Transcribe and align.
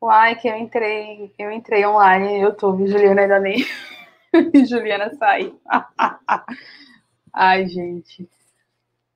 Uai, 0.00 0.36
que 0.36 0.48
eu 0.48 0.56
entrei, 0.56 1.32
eu 1.38 1.50
entrei 1.50 1.86
online 1.86 2.24
no 2.24 2.46
YouTube, 2.48 2.86
Juliana 2.86 3.22
ainda 3.22 3.40
nem. 3.40 3.64
Juliana 4.68 5.14
saiu. 5.16 5.58
Ai, 7.32 7.66
gente. 7.66 8.28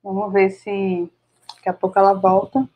Vamos 0.03 0.33
ver 0.33 0.49
se 0.49 1.11
daqui 1.55 1.69
a 1.69 1.73
pouco 1.73 1.97
ela 1.99 2.13
volta. 2.13 2.67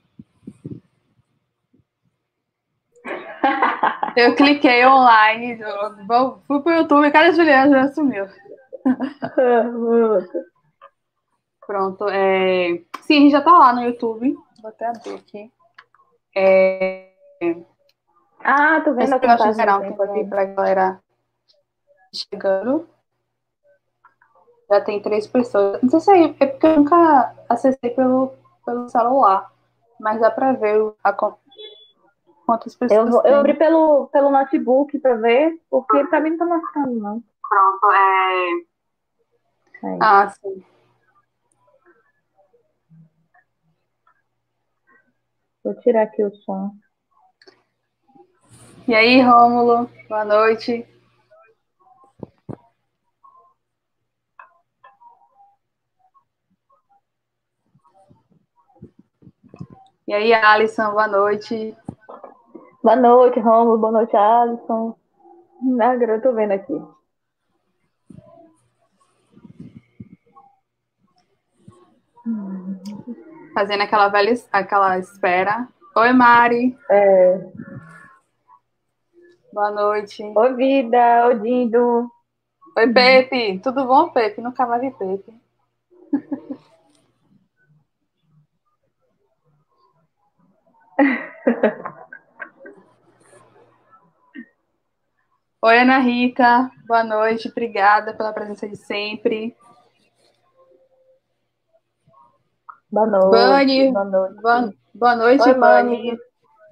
Eu 4.15 4.33
cliquei 4.35 4.85
online, 4.85 5.59
fui 6.47 6.61
pro 6.61 6.73
YouTube, 6.73 7.11
cara, 7.11 7.27
a 7.27 7.31
Juliana 7.31 7.83
já 7.83 7.93
sumiu. 7.93 8.25
Pronto. 11.65 12.07
É... 12.09 12.81
Sim, 13.01 13.17
a 13.17 13.19
gente 13.21 13.31
já 13.31 13.41
tá 13.41 13.51
lá 13.51 13.73
no 13.73 13.81
YouTube. 13.83 14.35
Vou 14.61 14.69
até 14.69 14.87
abrir 14.87 15.15
aqui. 15.15 15.51
É... 16.35 17.09
Ah, 18.47 18.79
tô 18.81 18.93
vendo 18.93 19.11
a 19.11 19.19
contagem 19.19 19.53
geral 19.55 19.81
tempo 19.81 20.03
aqui 20.03 20.23
pra 20.23 20.45
galera 20.45 20.99
chegando. 22.13 22.87
Já 24.69 24.81
tem 24.81 25.01
três 25.01 25.25
pessoas. 25.25 25.81
Não 25.81 25.89
sei 25.89 25.99
se 25.99 26.11
é, 26.11 26.35
é 26.43 26.45
porque 26.45 26.67
eu 26.67 26.77
nunca 26.77 27.35
acessei 27.49 27.89
pelo, 27.89 28.33
pelo 28.63 28.87
celular, 28.87 29.51
mas 29.99 30.21
dá 30.21 30.29
pra 30.29 30.53
ver 30.53 30.93
a, 31.03 31.11
quantas 32.45 32.75
pessoas. 32.75 33.15
Eu, 33.15 33.21
eu 33.23 33.39
abri 33.39 33.55
pelo, 33.55 34.07
pelo 34.09 34.29
notebook 34.29 34.99
pra 34.99 35.15
ver, 35.15 35.59
porque 35.67 36.05
pra 36.05 36.19
mim 36.19 36.29
não 36.31 36.37
tá 36.37 36.45
mostrando, 36.45 36.99
não. 36.99 37.23
Pronto, 37.49 37.91
é. 37.91 38.49
é. 39.87 39.97
Ah, 40.01 40.29
sim. 40.29 40.63
Vou 45.63 45.73
tirar 45.79 46.03
aqui 46.03 46.23
o 46.23 46.31
som. 46.35 46.75
E 48.87 48.93
aí, 48.93 49.19
Rômulo? 49.19 49.89
Boa 50.07 50.23
noite. 50.23 50.85
E 60.07 60.13
aí, 60.13 60.31
Alisson, 60.33 60.91
boa 60.91 61.07
noite. 61.07 61.75
Boa 62.83 62.95
noite, 62.95 63.39
Rômulo. 63.39 63.79
Boa 63.79 63.91
noite, 63.91 64.15
Alisson. 64.15 64.95
Agora 65.81 66.17
eu 66.17 66.21
tô 66.21 66.31
vendo 66.33 66.51
aqui. 66.51 66.79
Fazendo 73.55 73.81
aquela 73.81 74.09
velha 74.09 74.33
aquela 74.51 74.99
espera. 74.99 75.67
Oi, 75.95 76.13
Mari. 76.13 76.77
É. 76.91 77.74
Boa 79.55 79.71
noite. 79.71 80.21
Oi, 80.35 80.53
vida. 80.53 81.27
Oi, 81.27 81.39
Dindo. 81.39 82.11
Oi, 82.77 82.91
Pepe. 82.91 83.57
Tudo 83.59 83.87
bom, 83.87 84.09
Pepe? 84.09 84.41
Nunca 84.41 84.65
mais 84.65 84.81
vi 84.81 84.91
Pepe. 84.91 85.33
Oi, 95.63 95.79
Ana 95.79 95.99
Rita. 95.99 96.69
Boa 96.85 97.05
noite. 97.05 97.47
Obrigada 97.47 98.13
pela 98.13 98.33
presença 98.33 98.67
de 98.67 98.75
sempre. 98.75 99.55
Boa 102.91 103.07
noite. 103.07 103.31
Bani. 103.31 103.89
Boa 103.93 104.03
noite. 104.03 104.41
Boa, 104.41 104.73
boa 104.93 105.15
noite, 105.15 105.47
Oi, 105.47 105.53
Bani. 105.53 106.19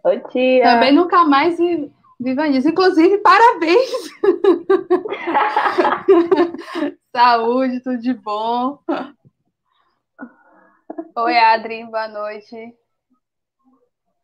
Oi, 0.03 0.19
tia. 0.31 0.63
Também 0.63 0.91
nunca 0.91 1.23
mais 1.23 1.57
vi, 1.57 1.89
vi 2.23 2.33
Vanessa. 2.33 2.69
Inclusive, 2.69 3.17
parabéns. 3.19 3.91
Saúde, 7.15 7.79
tudo 7.81 7.99
de 7.99 8.13
bom. 8.13 8.79
Oi, 11.17 11.37
Adri. 11.37 11.85
Boa 11.85 12.07
noite. 12.07 12.73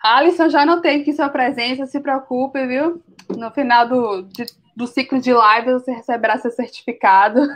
Alisson, 0.01 0.49
já 0.49 0.65
notei 0.65 1.03
que 1.03 1.13
sua 1.13 1.29
presença, 1.29 1.85
se 1.85 1.99
preocupe, 1.99 2.65
viu? 2.65 3.03
No 3.37 3.51
final 3.51 3.87
do, 3.87 4.23
de, 4.23 4.45
do 4.75 4.87
ciclo 4.87 5.19
de 5.19 5.31
live, 5.33 5.73
você 5.73 5.91
receberá 5.91 6.37
seu 6.37 6.49
certificado. 6.51 7.41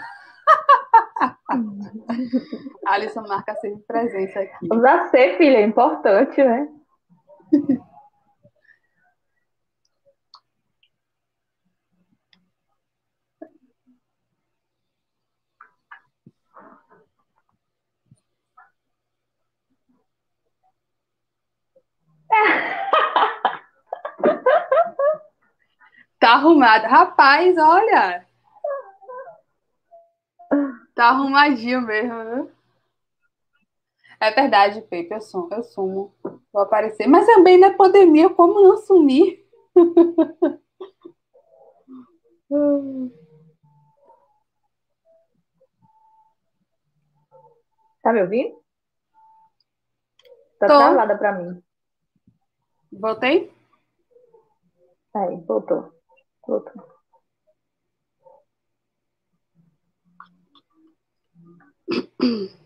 Alisson 2.86 3.22
marca 3.22 3.56
sempre 3.56 3.81
presença 3.88 4.42
aqui. 4.42 4.68
Usar 4.72 5.10
ser, 5.10 5.38
filha, 5.38 5.58
é 5.58 5.64
importante, 5.64 6.44
né? 6.44 6.68
Tá 26.20 26.36
arrumado. 26.36 26.88
Rapaz, 26.88 27.58
olha. 27.58 28.26
Tá 30.96 31.09
arrumadinho 31.09 31.81
mesmo, 31.81 32.24
viu? 32.24 32.52
É 34.22 34.31
verdade, 34.31 34.81
Pepe, 34.84 35.14
eu 35.14 35.20
sumo, 35.20 35.50
eu 35.52 35.64
sumo. 35.64 36.16
Vou 36.54 36.62
aparecer. 36.62 37.08
Mas 37.08 37.26
também 37.26 37.59
na 37.59 37.74
pandemia, 37.74 38.30
como 38.30 38.62
não 38.62 38.78
sumir? 38.78 39.46
Tá 48.04 48.12
me 48.12 48.22
ouvindo? 48.22 48.62
Tá 50.60 50.68
Tô. 50.68 50.78
travada 50.78 51.18
pra 51.18 51.31
mim. 51.31 51.64
Voltei? 53.00 53.52
Aí, 55.16 55.38
voltou. 55.46 55.92
Voltou. 56.48 56.94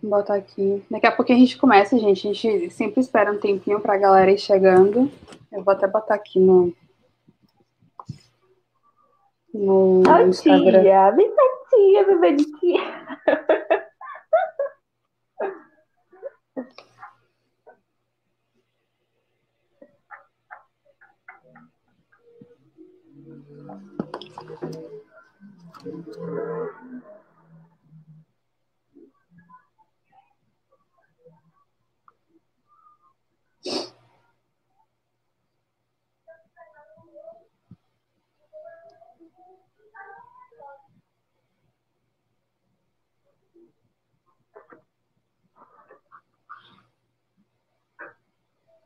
Vou 0.01 0.11
botar 0.11 0.35
aqui. 0.35 0.85
Daqui 0.89 1.07
a 1.07 1.11
pouco 1.11 1.31
a 1.31 1.35
gente 1.35 1.57
começa, 1.57 1.97
gente. 1.97 2.27
A 2.27 2.33
gente 2.33 2.69
sempre 2.69 3.01
espera 3.01 3.31
um 3.31 3.39
tempinho 3.39 3.79
pra 3.79 3.97
galera 3.97 4.31
ir 4.31 4.37
chegando. 4.37 5.11
Eu 5.51 5.63
vou 5.63 5.73
até 5.73 5.87
botar 5.87 6.15
aqui 6.15 6.39
no. 6.39 6.73
No 9.53 10.03
oh, 10.07 10.27
Instagram. 10.27 10.83
Tia, 10.83 11.11
vem 11.11 11.33
tia, 11.69 12.05
bebê 12.05 12.33
de 12.33 12.45
tia. 12.59 13.07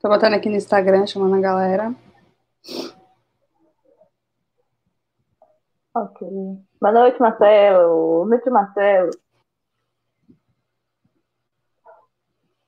Tô 0.01 0.09
botando 0.09 0.33
aqui 0.33 0.49
no 0.49 0.55
Instagram, 0.55 1.05
chamando 1.05 1.35
a 1.35 1.39
galera. 1.39 1.95
Ok. 5.93 6.70
Boa 6.81 6.91
noite, 6.91 7.19
Marcelo. 7.19 8.25
Boa 8.25 8.27
noite, 8.27 8.49
Marcelo. 8.49 9.11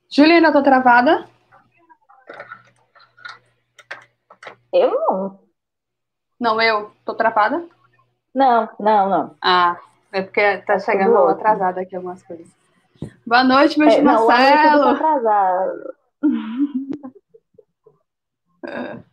Juliana, 0.08 0.54
tô 0.54 0.62
travada? 0.62 1.28
Eu 4.72 4.92
não. 4.92 5.40
Não, 6.40 6.62
eu? 6.62 6.92
Tô 7.04 7.16
travada? 7.16 7.68
Não, 8.36 8.70
não, 8.80 9.10
não. 9.10 9.36
Ah, 9.42 9.80
é 10.12 10.22
porque 10.22 10.60
tá 10.60 10.78
chegando 10.78 11.18
atrasada 11.18 11.82
aqui 11.82 11.96
algumas 11.96 12.22
coisas. 12.22 12.48
Boa 13.26 13.44
noite, 13.44 13.80
meu 13.80 13.90
é, 13.90 14.00
Marcelo. 14.00 14.80
Não, 14.80 14.90
atrasado. 14.90 15.96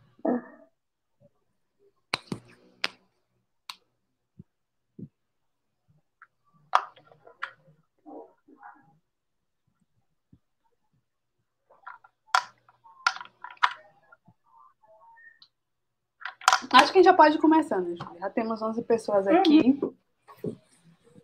Acho 16.73 16.91
que 16.91 16.99
a 16.99 17.01
gente 17.01 17.05
já 17.05 17.13
pode 17.13 17.37
começando, 17.37 17.87
Júlia. 17.87 18.19
Já 18.19 18.29
temos 18.29 18.61
11 18.61 18.81
pessoas 18.83 19.27
aqui. 19.27 19.77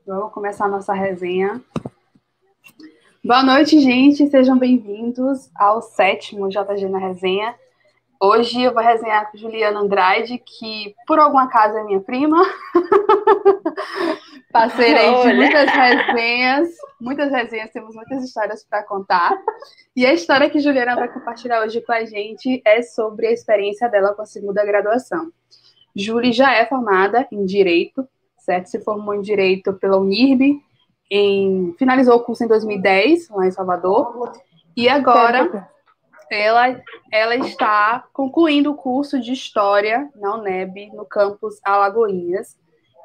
Vamos 0.05 0.33
começar 0.33 0.65
a 0.65 0.69
nossa 0.69 0.93
resenha. 0.93 1.61
Boa 3.23 3.41
noite, 3.43 3.79
gente. 3.79 4.27
Sejam 4.27 4.57
bem-vindos 4.57 5.49
ao 5.55 5.81
sétimo 5.81 6.49
JG 6.49 6.89
na 6.89 6.99
Resenha. 6.99 7.55
Hoje 8.21 8.61
eu 8.61 8.73
vou 8.73 8.83
resenhar 8.83 9.31
com 9.31 9.37
Juliana 9.37 9.79
Andrade, 9.79 10.37
que 10.37 10.93
por 11.07 11.17
algum 11.17 11.37
acaso 11.37 11.77
é 11.77 11.83
minha 11.85 12.01
prima. 12.01 12.43
Parceirei 14.57 15.21
de 15.21 15.33
muitas 15.35 15.69
resenhas, 15.69 16.69
muitas 16.99 17.31
resenhas, 17.31 17.69
temos 17.69 17.93
muitas 17.93 18.23
histórias 18.23 18.65
para 18.67 18.81
contar. 18.81 19.37
E 19.95 20.03
a 20.03 20.11
história 20.11 20.49
que 20.49 20.59
Juliana 20.59 20.95
vai 20.95 21.07
compartilhar 21.07 21.61
hoje 21.61 21.79
com 21.81 21.91
a 21.91 22.03
gente 22.03 22.59
é 22.65 22.81
sobre 22.81 23.27
a 23.27 23.31
experiência 23.31 23.87
dela 23.87 24.15
com 24.15 24.23
a 24.23 24.25
segunda 24.25 24.65
graduação. 24.65 25.31
Julie 25.95 26.31
já 26.31 26.55
é 26.55 26.65
formada 26.65 27.27
em 27.31 27.45
Direito, 27.45 28.07
certo? 28.39 28.65
Se 28.65 28.79
formou 28.79 29.13
em 29.13 29.21
Direito 29.21 29.73
pela 29.73 29.99
Unirb, 29.99 30.59
em, 31.11 31.75
finalizou 31.77 32.15
o 32.15 32.23
curso 32.23 32.43
em 32.43 32.47
2010, 32.47 33.29
lá 33.29 33.45
em 33.45 33.51
Salvador, 33.51 34.31
e 34.75 34.89
agora 34.89 35.69
ela, 36.31 36.81
ela 37.11 37.35
está 37.35 38.05
concluindo 38.11 38.71
o 38.71 38.75
curso 38.75 39.19
de 39.19 39.33
História 39.33 40.09
na 40.15 40.35
UNEB, 40.35 40.91
no 40.95 41.05
campus 41.05 41.59
Alagoinhas, 41.63 42.57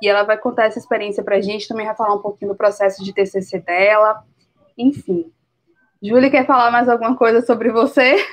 e 0.02 0.08
ela 0.08 0.24
vai 0.24 0.36
contar 0.36 0.64
essa 0.64 0.80
experiência 0.80 1.22
para 1.22 1.36
a 1.36 1.40
gente, 1.40 1.68
também 1.68 1.86
vai 1.86 1.94
falar 1.94 2.16
um 2.16 2.20
pouquinho 2.20 2.50
do 2.50 2.56
processo 2.56 3.04
de 3.04 3.14
TCC 3.14 3.60
dela, 3.60 4.24
enfim. 4.76 5.32
Júlia, 6.02 6.28
quer 6.28 6.44
falar 6.44 6.72
mais 6.72 6.88
alguma 6.88 7.16
coisa 7.16 7.40
sobre 7.40 7.70
você? 7.70 8.16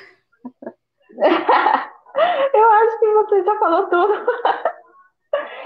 Eu 2.52 2.72
acho 2.72 3.00
que 3.00 3.14
você 3.14 3.44
já 3.44 3.60
falou 3.60 3.88
tudo. 3.88 4.14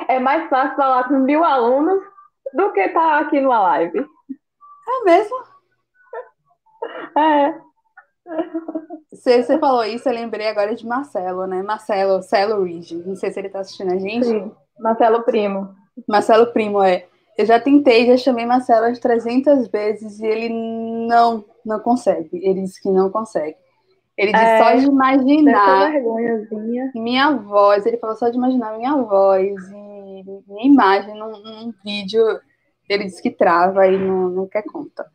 É 0.09 0.19
mais 0.19 0.49
fácil 0.49 0.75
falar 0.75 1.07
com 1.07 1.13
mil 1.19 1.41
alunos 1.41 2.03
do 2.53 2.73
que 2.73 2.81
estar 2.81 2.99
tá 2.99 3.19
aqui 3.19 3.39
numa 3.39 3.61
live. 3.61 3.99
É 3.99 5.03
mesmo? 5.05 5.37
É. 7.17 7.61
Você, 9.09 9.41
você 9.41 9.57
falou 9.57 9.85
isso, 9.85 10.09
eu 10.09 10.13
lembrei 10.13 10.49
agora 10.49 10.75
de 10.75 10.85
Marcelo, 10.85 11.47
né? 11.47 11.63
Marcelo, 11.63 12.21
Celo 12.21 12.63
Ridge. 12.63 12.97
Não 13.05 13.15
sei 13.15 13.31
se 13.31 13.39
ele 13.39 13.47
está 13.47 13.59
assistindo 13.59 13.93
a 13.93 13.97
gente. 13.97 14.25
Sim, 14.25 14.53
Marcelo 14.77 15.23
Primo. 15.23 15.73
Marcelo 16.07 16.47
Primo, 16.51 16.81
é. 16.81 17.05
Eu 17.37 17.45
já 17.45 17.59
tentei, 17.59 18.05
já 18.05 18.17
chamei 18.17 18.45
Marcelo 18.45 18.85
as 18.85 18.99
300 18.99 19.67
vezes 19.67 20.19
e 20.19 20.25
ele 20.25 20.49
não, 21.07 21.43
não 21.65 21.79
consegue. 21.79 22.29
Ele 22.33 22.61
disse 22.61 22.81
que 22.81 22.89
não 22.89 23.09
consegue. 23.09 23.57
Ele 24.15 24.31
disse 24.31 24.43
é, 24.43 24.57
só 24.59 24.75
de 24.75 24.85
imaginar 24.85 25.91
minha 26.93 27.31
voz. 27.31 27.85
Ele 27.85 27.97
falou 27.97 28.15
só 28.15 28.29
de 28.29 28.37
imaginar 28.37 28.77
minha 28.77 28.95
voz 28.95 29.55
e 29.71 30.23
minha 30.47 30.65
imagem 30.65 31.15
num, 31.15 31.31
num 31.31 31.73
vídeo. 31.83 32.23
Ele 32.87 33.05
disse 33.05 33.21
que 33.21 33.31
trava 33.31 33.87
e 33.87 33.97
não, 33.97 34.29
não 34.29 34.47
quer 34.47 34.63
conta. 34.63 35.05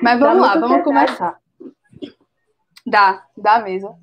Mas 0.00 0.20
vamos 0.20 0.46
dá 0.46 0.54
lá, 0.54 0.60
vamos 0.60 0.84
começar. 0.84 1.40
Dá, 2.86 3.26
dá 3.36 3.58
mesmo. 3.58 3.98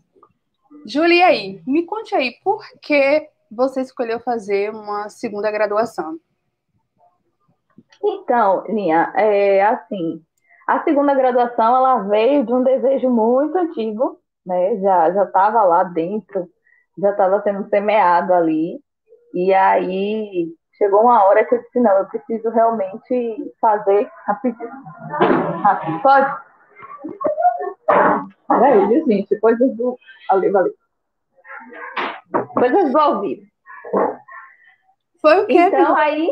Julia, 0.86 1.28
aí, 1.28 1.62
me 1.66 1.86
conte 1.86 2.14
aí, 2.14 2.36
por 2.44 2.62
que 2.82 3.30
você 3.56 3.82
escolheu 3.82 4.20
fazer 4.20 4.72
uma 4.72 5.10
segunda 5.10 5.52
graduação? 5.52 6.18
Então, 8.04 8.66
Linha, 8.68 9.14
é 9.16 9.64
assim, 9.64 10.22
a 10.68 10.84
segunda 10.84 11.14
graduação 11.14 11.76
ela 11.76 12.04
veio 12.04 12.46
de 12.46 12.54
um 12.54 12.64
desejo 12.64 13.10
muito 13.10 13.58
antigo, 13.58 14.20
né? 14.46 14.78
Já 14.78 15.12
já 15.12 15.24
estava 15.24 15.64
lá 15.64 15.84
dentro, 15.84 16.50
já 16.98 17.12
estava 17.12 17.42
sendo 17.42 17.68
semeado 17.70 18.34
ali. 18.34 18.80
E 19.34 19.54
aí 19.54 20.54
chegou 20.78 21.02
uma 21.02 21.24
hora 21.26 21.46
que 21.46 21.56
eu 21.56 21.62
disse 21.62 21.80
não, 21.80 21.98
eu 21.98 22.06
preciso 22.06 22.50
realmente 22.50 23.54
fazer 23.60 24.10
rapidinho. 24.26 24.70
Rápido, 25.64 26.02
pode? 26.02 26.36
Peraí, 28.48 29.04
gente, 29.06 29.40
coisas 29.40 29.76
do. 29.76 29.98
Ali, 30.30 30.50
valeu. 30.50 30.74
Coisas 32.54 32.92
do 32.92 33.00
ao 33.00 33.22
vivo. 33.22 33.42
Foi 35.22 35.42
o 35.42 35.48
quê? 35.48 35.54
Então 35.54 35.96
aí, 35.96 36.30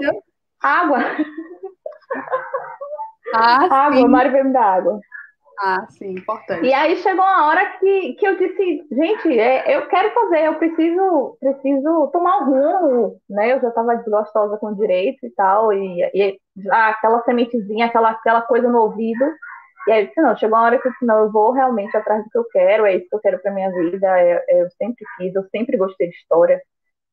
água. 0.61 0.99
Ah, 3.33 3.85
água, 3.85 3.97
sim. 3.97 4.05
o 4.05 4.09
Mário 4.09 4.31
veio 4.31 4.45
me 4.45 4.53
dar 4.53 4.77
água. 4.77 4.99
Ah, 5.63 5.85
sim, 5.89 6.13
importante. 6.13 6.65
E 6.65 6.73
aí 6.73 6.95
chegou 6.97 7.23
uma 7.23 7.45
hora 7.45 7.77
que, 7.77 8.13
que 8.13 8.27
eu 8.27 8.35
disse, 8.35 8.87
gente, 8.91 9.39
é, 9.39 9.77
eu 9.77 9.87
quero 9.87 10.11
fazer, 10.11 10.45
eu 10.47 10.55
preciso, 10.55 11.37
preciso 11.39 12.07
tomar 12.11 12.39
um 12.39 12.45
rumo, 12.45 13.21
né? 13.29 13.53
Eu 13.53 13.61
já 13.61 13.69
estava 13.69 13.95
desgostosa 13.95 14.57
com 14.57 14.73
direito 14.73 15.23
e 15.23 15.29
tal, 15.29 15.71
e, 15.71 16.01
e 16.15 16.39
aquela 16.71 17.21
sementezinha, 17.23 17.85
aquela, 17.85 18.09
aquela 18.09 18.41
coisa 18.41 18.67
no 18.67 18.79
ouvido. 18.79 19.23
E 19.87 19.91
aí 19.91 20.01
eu 20.03 20.07
disse, 20.07 20.21
não, 20.21 20.37
chegou 20.37 20.57
uma 20.57 20.65
hora 20.65 20.79
que 20.79 20.87
eu 20.87 20.91
disse, 20.91 21.05
não, 21.05 21.19
eu 21.19 21.31
vou 21.31 21.51
realmente 21.51 21.95
atrás 21.97 22.23
do 22.23 22.29
que 22.29 22.37
eu 22.37 22.45
quero, 22.45 22.85
é 22.85 22.95
isso 22.95 23.09
que 23.09 23.15
eu 23.15 23.19
quero 23.19 23.39
para 23.39 23.51
minha 23.51 23.71
vida, 23.71 24.07
é, 24.19 24.45
é, 24.47 24.61
eu 24.61 24.69
sempre 24.71 25.03
quis, 25.17 25.33
eu 25.33 25.43
sempre 25.49 25.77
gostei 25.77 26.09
de 26.09 26.15
história. 26.15 26.61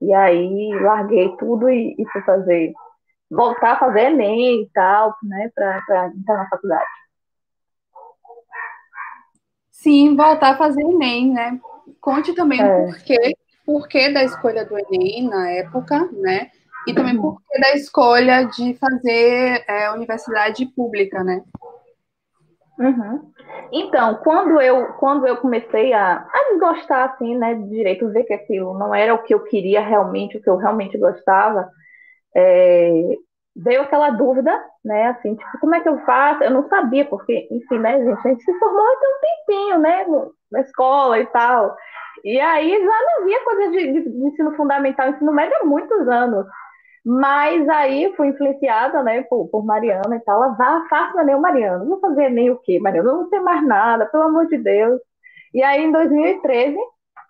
E 0.00 0.12
aí 0.12 0.70
larguei 0.80 1.34
tudo 1.38 1.68
e, 1.68 1.94
e 1.98 2.06
fui 2.12 2.22
fazer 2.22 2.72
voltar 3.30 3.72
a 3.72 3.78
fazer 3.78 4.10
Enem 4.10 4.62
e 4.62 4.70
tal, 4.72 5.14
né, 5.22 5.50
para 5.54 5.78
entrar 6.16 6.38
na 6.38 6.48
faculdade. 6.48 6.84
Sim, 9.70 10.16
voltar 10.16 10.54
a 10.54 10.56
fazer 10.56 10.82
Enem, 10.82 11.32
né? 11.32 11.60
Conte 12.00 12.34
também 12.34 12.60
é. 12.60 12.64
o 12.64 12.86
porquê, 12.86 13.36
porquê 13.64 14.12
da 14.12 14.24
escolha 14.24 14.64
do 14.64 14.78
Enem 14.78 15.28
na 15.28 15.50
época, 15.50 16.08
né? 16.12 16.50
E 16.86 16.94
também 16.94 17.16
uhum. 17.16 17.22
porquê 17.22 17.60
da 17.60 17.74
escolha 17.74 18.44
de 18.44 18.74
fazer 18.74 19.64
é, 19.68 19.90
universidade 19.92 20.66
pública, 20.74 21.22
né? 21.22 21.42
Uhum. 22.78 23.32
Então, 23.72 24.16
quando 24.22 24.60
eu, 24.60 24.92
quando 24.94 25.26
eu 25.26 25.36
comecei 25.38 25.92
a, 25.92 26.18
a 26.18 26.48
desgostar, 26.50 27.10
assim, 27.10 27.36
né, 27.36 27.54
de 27.54 27.68
direito, 27.68 28.08
ver 28.10 28.24
que 28.24 28.32
aquilo 28.32 28.78
não 28.78 28.94
era 28.94 29.14
o 29.14 29.22
que 29.22 29.34
eu 29.34 29.40
queria 29.44 29.80
realmente, 29.80 30.36
o 30.36 30.42
que 30.42 30.48
eu 30.48 30.56
realmente 30.56 30.96
gostava, 30.96 31.68
é, 32.36 33.16
veio 33.56 33.82
aquela 33.82 34.10
dúvida, 34.10 34.52
né, 34.84 35.08
assim, 35.08 35.34
tipo, 35.34 35.58
como 35.60 35.74
é 35.74 35.80
que 35.80 35.88
eu 35.88 35.98
faço? 36.04 36.44
Eu 36.44 36.50
não 36.52 36.68
sabia, 36.68 37.04
porque, 37.04 37.48
enfim, 37.50 37.78
né, 37.78 37.98
gente, 37.98 38.26
a 38.26 38.30
gente 38.30 38.44
se 38.44 38.58
formou 38.58 38.80
há 38.80 38.90
um 38.90 39.20
tempinho, 39.20 39.78
né, 39.80 40.06
na 40.52 40.60
escola 40.60 41.18
e 41.18 41.26
tal, 41.26 41.76
e 42.24 42.40
aí 42.40 42.70
já 42.70 43.02
não 43.02 43.24
via 43.24 43.44
coisa 43.44 43.70
de, 43.70 43.92
de, 43.92 44.10
de 44.10 44.26
ensino 44.26 44.54
fundamental, 44.56 45.08
ensino 45.08 45.32
médio 45.32 45.56
há 45.60 45.64
muitos 45.64 46.08
anos, 46.08 46.46
mas 47.04 47.68
aí 47.68 48.12
fui 48.16 48.28
influenciada, 48.28 49.02
né, 49.02 49.22
por, 49.22 49.48
por 49.48 49.64
Mariana 49.64 50.16
e 50.16 50.20
tal, 50.20 50.42
ela 50.42 50.54
vá, 50.54 51.24
nem 51.24 51.34
o 51.34 51.40
Mariana, 51.40 51.78
não 51.78 51.88
vou 51.88 52.00
fazer 52.00 52.28
nem 52.30 52.50
o 52.50 52.58
quê, 52.58 52.78
Mariana, 52.80 53.12
não 53.12 53.30
tem 53.30 53.40
mais 53.40 53.66
nada, 53.66 54.06
pelo 54.06 54.24
amor 54.24 54.46
de 54.46 54.58
Deus, 54.58 55.00
e 55.54 55.62
aí 55.62 55.84
em 55.84 55.92
2013 55.92 56.76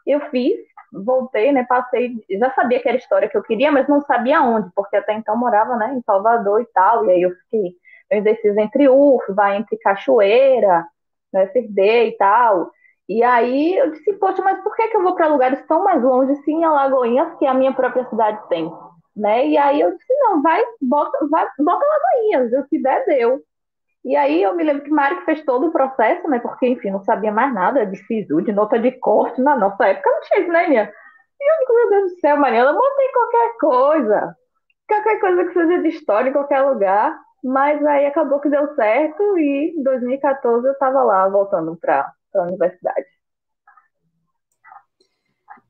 eu 0.06 0.20
fiz, 0.30 0.58
voltei, 0.92 1.52
né? 1.52 1.64
Passei, 1.68 2.14
já 2.30 2.50
sabia 2.52 2.80
que 2.80 2.88
era 2.88 2.96
história 2.96 3.28
que 3.28 3.36
eu 3.36 3.42
queria, 3.42 3.70
mas 3.70 3.86
não 3.88 4.00
sabia 4.02 4.40
onde, 4.42 4.70
porque 4.74 4.96
até 4.96 5.12
então 5.14 5.36
morava, 5.36 5.76
né, 5.76 5.94
em 5.94 6.02
Salvador 6.02 6.60
e 6.62 6.66
tal, 6.72 7.06
e 7.06 7.10
aí 7.10 7.22
eu 7.22 7.30
fiquei 7.30 7.74
eu 8.10 8.18
indeciso 8.18 8.58
entre 8.58 8.88
UFBA, 8.88 9.56
entre 9.56 9.76
Cachoeira, 9.78 10.86
no 11.32 11.40
FD 11.40 12.06
e 12.08 12.16
tal. 12.16 12.70
E 13.08 13.22
aí 13.22 13.76
eu 13.76 13.90
disse, 13.90 14.12
poxa, 14.14 14.42
mas 14.42 14.60
por 14.62 14.74
que, 14.76 14.88
que 14.88 14.96
eu 14.96 15.02
vou 15.02 15.14
para 15.14 15.28
lugares 15.28 15.64
tão 15.66 15.84
mais 15.84 16.02
longe, 16.02 16.34
sim, 16.42 16.60
em 16.60 16.64
Alagoinhas, 16.64 17.34
que 17.38 17.46
a 17.46 17.54
minha 17.54 17.72
própria 17.72 18.08
cidade 18.08 18.38
tem? 18.48 18.70
Né? 19.18 19.48
E 19.48 19.58
aí 19.58 19.80
eu 19.80 19.96
disse, 19.96 20.14
não, 20.20 20.40
vai, 20.40 20.62
bota, 20.80 21.26
vai, 21.28 21.46
bota 21.58 21.84
Alagoinhas, 21.84 22.52
o 22.52 22.68
que 22.68 22.80
der, 22.80 23.04
deu. 23.04 23.42
E 24.04 24.16
aí 24.16 24.42
eu 24.42 24.54
me 24.54 24.62
lembro 24.62 24.84
que 24.84 24.90
Mário 24.90 25.22
fez 25.24 25.44
todo 25.44 25.66
o 25.66 25.72
processo, 25.72 26.26
né? 26.28 26.38
Porque, 26.38 26.68
enfim, 26.68 26.90
não 26.90 27.02
sabia 27.04 27.32
mais 27.32 27.52
nada 27.52 27.84
de 27.84 27.96
SISU, 28.06 28.40
de 28.42 28.52
nota 28.52 28.78
de 28.78 28.92
corte. 28.92 29.40
Na 29.40 29.56
nossa 29.56 29.86
época 29.86 30.10
não 30.10 30.20
tinha 30.22 30.40
isso, 30.40 30.52
né, 30.52 30.68
minha? 30.68 30.84
E 31.40 31.52
eu 31.52 31.58
digo, 31.60 31.74
meu 31.74 31.90
Deus 31.90 32.12
do 32.12 32.20
céu, 32.20 32.36
Mariana, 32.36 32.72
montei 32.72 33.08
qualquer 33.08 33.58
coisa. 33.58 34.36
Qualquer 34.88 35.20
coisa 35.20 35.44
que 35.44 35.52
seja 35.52 35.82
de 35.82 35.88
história 35.88 36.30
em 36.30 36.32
qualquer 36.32 36.62
lugar. 36.62 37.18
Mas 37.42 37.84
aí 37.84 38.06
acabou 38.06 38.40
que 38.40 38.48
deu 38.48 38.74
certo 38.74 39.38
e 39.38 39.74
em 39.76 39.82
2014 39.82 40.66
eu 40.66 40.72
estava 40.72 41.02
lá 41.02 41.28
voltando 41.28 41.76
para 41.76 42.10
a 42.34 42.42
universidade. 42.42 43.17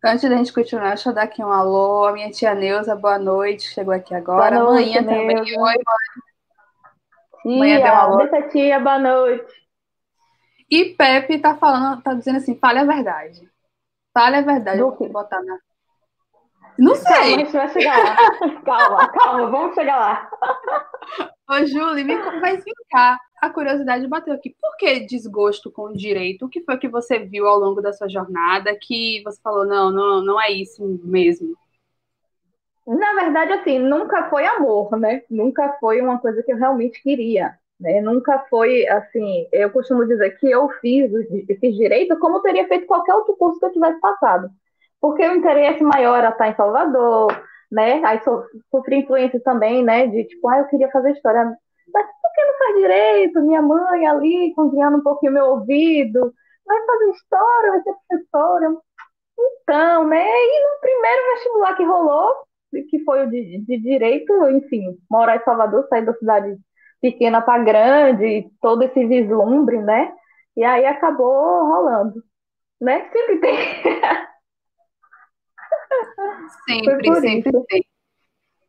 Antes 0.04 0.30
da 0.30 0.36
gente 0.36 0.52
continuar, 0.52 0.90
deixa 0.90 1.10
eu 1.10 1.14
dar 1.14 1.22
aqui 1.22 1.42
um 1.42 1.50
alô. 1.50 2.04
A 2.04 2.12
minha 2.12 2.30
tia 2.30 2.54
Neuza, 2.54 2.94
boa 2.94 3.18
noite, 3.18 3.68
chegou 3.68 3.92
aqui 3.92 4.14
agora. 4.14 4.56
Boa 4.56 4.70
noite, 4.70 4.96
Amanhã 4.96 5.04
também. 5.04 5.58
Oi, 5.58 5.74
mãe. 7.44 7.78
Tia, 7.80 8.28
tia, 8.28 8.48
tia, 8.48 8.80
boa 8.80 8.98
noite. 8.98 9.68
E 10.70 10.94
Pepe 10.94 11.38
tá 11.38 11.56
falando, 11.56 12.02
tá 12.02 12.14
dizendo 12.14 12.36
assim, 12.36 12.56
fale 12.58 12.78
a 12.78 12.84
verdade. 12.84 13.48
Fale 14.14 14.36
a 14.36 14.42
verdade, 14.42 14.78
eu 14.78 14.94
vou 14.94 15.08
botar 15.08 15.42
na. 15.42 15.58
Não 16.78 16.94
sei. 16.94 17.12
Calma, 17.12 17.26
a 17.26 17.38
gente 17.38 17.52
vai 17.52 17.68
chegar 17.68 17.98
lá. 17.98 18.16
calma, 18.62 19.08
calma, 19.08 19.50
vamos 19.50 19.74
chegar 19.74 19.96
lá. 19.96 20.30
Ô, 21.50 21.66
Júlia, 21.66 22.04
me 22.04 22.40
vai 22.40 22.54
explicar. 22.54 23.18
A 23.40 23.50
curiosidade 23.50 24.06
bateu 24.06 24.34
aqui. 24.34 24.54
Por 24.60 24.76
que 24.76 25.00
desgosto 25.00 25.70
com 25.70 25.82
o 25.82 25.96
direito? 25.96 26.46
O 26.46 26.48
que 26.48 26.62
foi 26.62 26.76
que 26.76 26.88
você 26.88 27.18
viu 27.18 27.46
ao 27.46 27.58
longo 27.58 27.80
da 27.80 27.92
sua 27.92 28.08
jornada 28.08 28.76
que 28.80 29.22
você 29.24 29.40
falou, 29.40 29.64
não, 29.64 29.90
não, 29.90 30.24
não 30.24 30.40
é 30.40 30.50
isso 30.50 30.84
mesmo? 31.04 31.56
Na 32.86 33.12
verdade, 33.14 33.52
assim, 33.52 33.78
nunca 33.78 34.30
foi 34.30 34.46
amor, 34.46 34.98
né? 34.98 35.22
Nunca 35.30 35.76
foi 35.78 36.00
uma 36.00 36.18
coisa 36.18 36.42
que 36.42 36.50
eu 36.50 36.56
realmente 36.56 37.02
queria. 37.02 37.54
Né? 37.78 38.00
Nunca 38.00 38.46
foi 38.50 38.88
assim. 38.88 39.46
Eu 39.52 39.70
costumo 39.70 40.06
dizer 40.06 40.38
que 40.38 40.50
eu 40.50 40.68
fiz, 40.80 41.10
fiz 41.60 41.76
direito 41.76 42.18
como 42.18 42.40
teria 42.40 42.66
feito 42.66 42.86
qualquer 42.86 43.14
outro 43.14 43.36
curso 43.36 43.60
que 43.60 43.66
eu 43.66 43.72
tivesse 43.72 44.00
passado. 44.00 44.50
Porque 45.00 45.22
o 45.26 45.36
interesse 45.36 45.82
maior 45.82 46.18
era 46.18 46.30
estar 46.30 46.48
em 46.48 46.56
Salvador, 46.56 47.30
né? 47.70 48.02
Aí 48.04 48.20
so, 48.24 48.42
sofri 48.70 48.96
influência 48.96 49.40
também, 49.40 49.84
né? 49.84 50.06
De 50.06 50.24
tipo, 50.24 50.48
ah, 50.48 50.58
eu 50.58 50.64
queria 50.66 50.90
fazer 50.90 51.12
história. 51.12 51.56
Mas 51.92 52.06
que 52.38 52.44
não 52.44 52.58
faz 52.58 52.76
direito? 52.76 53.42
Minha 53.42 53.62
mãe 53.62 54.06
ali, 54.06 54.52
cozinhando 54.54 54.98
um 54.98 55.02
pouquinho 55.02 55.32
meu 55.32 55.46
ouvido. 55.46 56.32
Vai 56.66 56.86
fazer 56.86 57.10
história, 57.10 57.70
vai 57.70 57.82
ser 57.82 57.94
professora. 58.08 58.76
Então, 59.38 60.06
né? 60.06 60.26
E 60.26 60.62
no 60.62 60.80
primeiro 60.80 61.34
vestibular 61.34 61.76
que 61.76 61.84
rolou, 61.84 62.32
que 62.90 63.04
foi 63.04 63.26
o 63.26 63.30
de, 63.30 63.58
de 63.64 63.78
direito, 63.78 64.32
enfim, 64.50 64.98
morar 65.10 65.36
em 65.36 65.44
Salvador, 65.44 65.86
sair 65.88 66.04
da 66.04 66.14
cidade 66.14 66.56
pequena 67.00 67.40
para 67.40 67.62
grande, 67.62 68.50
todo 68.60 68.82
esse 68.82 69.06
vislumbre, 69.06 69.78
né? 69.78 70.12
E 70.56 70.64
aí 70.64 70.84
acabou 70.86 71.32
rolando, 71.32 72.22
né? 72.80 73.08
Sempre 73.12 73.38
tem. 73.38 73.56
sempre, 76.68 77.20
sempre 77.20 77.50
isso. 77.50 77.64
tem. 77.68 77.84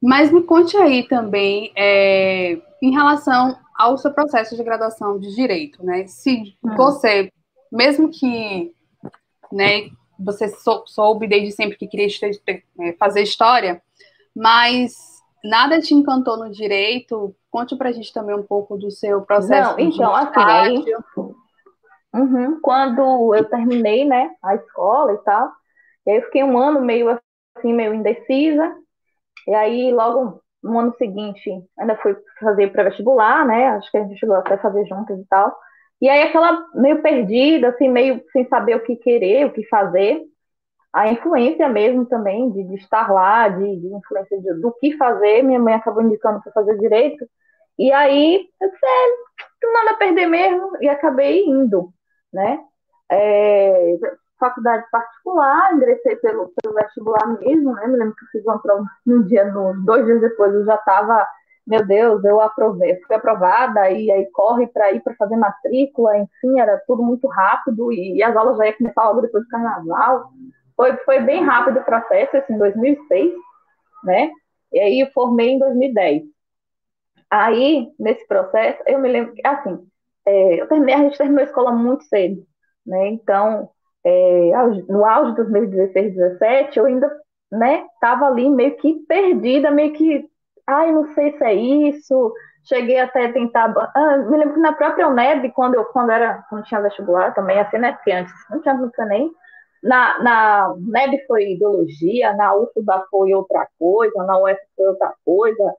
Mas 0.02 0.32
me 0.32 0.42
conte 0.44 0.78
aí 0.78 1.06
também, 1.08 1.74
é, 1.76 2.62
em 2.82 2.92
relação 2.92 3.58
ao 3.78 3.98
seu 3.98 4.12
processo 4.12 4.56
de 4.56 4.64
graduação 4.64 5.20
de 5.20 5.34
direito, 5.36 5.84
né? 5.86 6.06
Se 6.08 6.56
hum. 6.64 6.76
você, 6.76 7.32
mesmo 7.72 8.10
que 8.10 8.74
né, 9.52 9.90
você 10.18 10.48
soube 10.86 11.28
desde 11.28 11.52
sempre 11.52 11.78
que 11.78 11.88
queria 11.88 12.08
é, 12.80 12.94
fazer 12.94 13.22
história, 13.22 13.82
mas 14.36 15.20
nada 15.44 15.80
te 15.80 15.94
encantou 15.94 16.38
no 16.38 16.52
direito. 16.52 17.36
Conte 17.50 17.76
pra 17.76 17.92
gente 17.92 18.14
também 18.14 18.36
um 18.36 18.44
pouco 18.44 18.78
do 18.78 18.92
seu 18.92 19.22
processo. 19.22 19.72
Não, 19.72 19.80
então, 19.80 20.16
assim, 20.16 20.40
aí, 20.40 20.86
uhum, 22.14 22.60
quando 22.62 23.34
eu 23.34 23.46
terminei, 23.46 24.06
né, 24.06 24.36
a 24.44 24.56
escola 24.56 25.14
e 25.14 25.18
tal, 25.20 25.52
aí 26.08 26.18
eu 26.18 26.22
fiquei 26.24 26.44
um 26.44 26.58
ano 26.58 26.82
meio 26.82 27.10
assim, 27.56 27.74
meio 27.74 27.94
indecisa, 27.94 28.76
e 29.48 29.54
aí 29.54 29.92
logo 29.92 30.42
no 30.64 30.78
ano 30.80 30.94
seguinte 30.98 31.52
ainda 31.78 31.96
fui 31.98 32.16
fazer 32.40 32.72
pré-vestibular, 32.72 33.46
né, 33.46 33.68
acho 33.70 33.90
que 33.92 33.98
a 33.98 34.04
gente 34.04 34.20
chegou 34.20 34.36
até 34.36 34.58
fazer 34.58 34.86
juntas 34.86 35.20
e 35.20 35.26
tal, 35.28 35.56
e 36.02 36.10
aí 36.10 36.24
aquela 36.24 36.66
meio 36.76 37.02
perdida, 37.02 37.70
assim, 37.70 37.90
meio 37.90 38.24
sem 38.32 38.48
saber 38.48 38.76
o 38.76 38.84
que 38.84 38.96
querer, 38.96 39.46
o 39.46 39.52
que 39.52 39.66
fazer, 39.68 40.22
a 40.94 41.12
influência 41.12 41.68
mesmo 41.70 42.06
também 42.06 42.50
de, 42.52 42.64
de 42.64 42.76
estar 42.76 43.12
lá, 43.12 43.48
de, 43.50 43.76
de 43.80 43.88
influência 43.88 44.40
de, 44.40 44.54
do 44.56 44.72
que 44.80 44.98
fazer. 44.98 45.44
Minha 45.44 45.60
mãe 45.60 45.74
acabou 45.76 46.02
indicando 46.02 46.42
para 46.42 46.52
fazer 46.52 46.78
direito. 46.80 47.26
E 47.78 47.92
aí, 47.92 48.48
eu 48.62 48.70
disse, 48.72 48.86
é, 48.86 49.72
nada 49.74 49.92
a 49.92 49.98
perder 49.98 50.28
mesmo, 50.28 50.72
e 50.82 50.90
acabei 50.90 51.46
indo, 51.46 51.94
né? 52.34 52.60
É, 53.12 53.96
faculdade 54.40 54.86
particular, 54.92 55.74
ingressei 55.74 56.16
pelo, 56.18 56.52
pelo 56.62 56.76
vestibular 56.76 57.28
mesmo, 57.40 57.74
né? 57.74 57.88
Me 57.88 57.98
lembro 57.98 58.16
que 58.16 58.26
eu 58.26 58.30
fiz 58.30 58.46
uma 58.46 58.60
prova 58.60 58.84
um 59.08 59.24
dia, 59.24 59.46
no, 59.46 59.74
dois 59.84 60.06
dias 60.06 60.22
depois 60.22 60.54
eu 60.54 60.66
já 60.66 60.76
estava, 60.76 61.28
meu 61.68 61.86
Deus, 61.86 62.24
eu 62.24 62.40
aprovei, 62.42 63.00
fui 63.02 63.16
aprovada, 63.16 63.90
e 63.92 64.12
aí 64.12 64.30
corre 64.32 64.68
para 64.68 64.92
ir 64.92 65.02
para 65.02 65.16
fazer 65.16 65.36
matrícula, 65.36 66.18
enfim, 66.18 66.60
era 66.60 66.82
tudo 66.88 67.04
muito 67.04 67.28
rápido, 67.28 67.92
e, 67.92 68.18
e 68.18 68.24
as 68.24 68.36
aulas 68.36 68.58
já 68.58 68.66
iam 68.68 68.78
começar 68.78 69.08
logo 69.08 69.22
depois 69.22 69.44
do 69.44 69.50
carnaval. 69.50 70.30
Foi, 70.76 70.96
foi 70.98 71.20
bem 71.22 71.44
rápido 71.44 71.80
o 71.80 71.84
processo, 71.84 72.38
assim, 72.38 72.54
em 72.54 72.58
2006, 72.58 73.34
né? 74.04 74.32
E 74.72 74.80
aí 74.80 75.00
eu 75.02 75.08
formei 75.12 75.50
em 75.52 75.60
2010. 75.60 76.24
Aí, 77.30 77.92
nesse 78.00 78.26
processo, 78.28 78.82
eu 78.88 79.00
me 79.00 79.10
lembro 79.10 79.34
que, 79.34 79.46
assim, 79.46 79.88
é, 80.26 80.62
eu 80.62 80.68
terminei, 80.68 80.96
a 80.96 81.00
gente 81.00 81.18
terminou 81.18 81.42
a 81.42 81.46
escola 81.46 81.72
muito 81.72 82.04
cedo, 82.06 82.46
né? 82.86 83.08
Então, 83.10 83.70
é, 84.06 84.52
no 84.88 85.06
auge 85.06 85.36
dos 85.36 85.50
meus 85.50 85.70
16, 85.70 86.16
17, 86.16 86.80
eu 86.80 86.86
ainda, 86.86 87.12
né, 87.52 87.86
tava 88.02 88.26
ali 88.28 88.50
meio 88.50 88.76
que 88.78 88.96
perdida, 89.08 89.72
meio 89.72 89.94
que, 89.94 90.26
ai, 90.68 90.92
não 90.92 91.14
sei 91.14 91.38
se 91.38 91.44
é 91.44 91.54
isso. 91.54 92.34
Cheguei 92.66 93.00
até 93.00 93.26
a 93.26 93.34
tentar. 93.34 93.74
Ah, 93.96 94.18
me 94.18 94.38
lembro 94.38 94.54
que 94.56 94.60
na 94.60 94.74
própria 94.74 95.08
UNEB, 95.08 95.52
quando 95.54 95.76
eu 95.76 95.86
quando 95.86 96.12
era, 96.12 96.44
quando 96.50 96.66
tinha 96.66 96.82
vestibular 96.82 97.34
também, 97.34 97.60
assim, 97.60 97.78
né? 97.78 97.94
Porque 97.94 98.12
antes 98.12 98.34
não 98.50 98.62
tinha 98.62 98.76
nunca 98.76 99.06
nem 99.06 99.32
na, 99.84 100.22
na 100.22 100.76
NEB 100.78 101.26
foi 101.28 101.54
ideologia, 101.54 102.34
na 102.34 102.54
UFBA 102.56 103.06
foi 103.10 103.34
outra 103.34 103.68
coisa, 103.80 104.24
na 104.24 104.38
UF 104.38 104.60
foi 104.76 104.88
outra 104.88 105.14
coisa. 105.26 105.74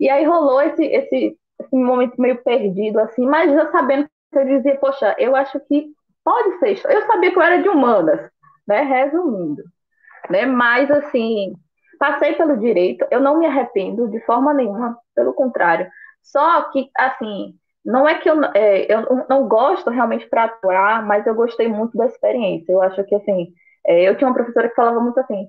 E 0.00 0.08
aí 0.10 0.24
rolou 0.24 0.60
esse, 0.62 0.84
esse, 0.84 1.38
esse 1.60 1.76
momento 1.76 2.20
meio 2.20 2.42
perdido, 2.42 3.00
assim, 3.00 3.26
mas 3.26 3.52
já 3.52 3.70
sabendo 3.72 4.08
que 4.32 4.38
eu 4.38 4.44
dizia, 4.46 4.76
poxa, 4.78 5.14
eu 5.18 5.34
acho 5.36 5.58
que 5.60 5.92
pode 6.24 6.58
ser. 6.58 6.80
Eu 6.90 7.06
sabia 7.06 7.30
que 7.30 7.38
eu 7.38 7.42
era 7.42 7.62
de 7.62 7.68
humanas, 7.68 8.30
né? 8.66 8.82
Resumindo. 8.82 9.62
Né? 10.30 10.46
Mas, 10.46 10.90
assim, 10.90 11.54
passei 11.98 12.34
pelo 12.34 12.56
direito, 12.58 13.06
eu 13.10 13.20
não 13.20 13.38
me 13.38 13.46
arrependo 13.46 14.08
de 14.08 14.20
forma 14.20 14.52
nenhuma, 14.54 14.98
pelo 15.14 15.32
contrário. 15.32 15.88
Só 16.22 16.62
que, 16.70 16.90
assim, 16.96 17.54
não 17.84 18.06
é 18.06 18.16
que 18.16 18.28
eu, 18.28 18.42
é, 18.54 18.92
eu 18.92 19.26
não 19.28 19.48
gosto 19.48 19.90
realmente 19.90 20.28
para 20.28 20.44
atuar, 20.44 21.04
mas 21.06 21.26
eu 21.26 21.34
gostei 21.34 21.68
muito 21.68 21.96
da 21.96 22.06
experiência. 22.06 22.72
Eu 22.72 22.82
acho 22.82 23.02
que, 23.04 23.14
assim, 23.14 23.52
é, 23.86 24.08
eu 24.08 24.16
tinha 24.16 24.28
uma 24.28 24.34
professora 24.34 24.68
que 24.68 24.74
falava 24.74 25.00
muito 25.00 25.18
assim: 25.18 25.48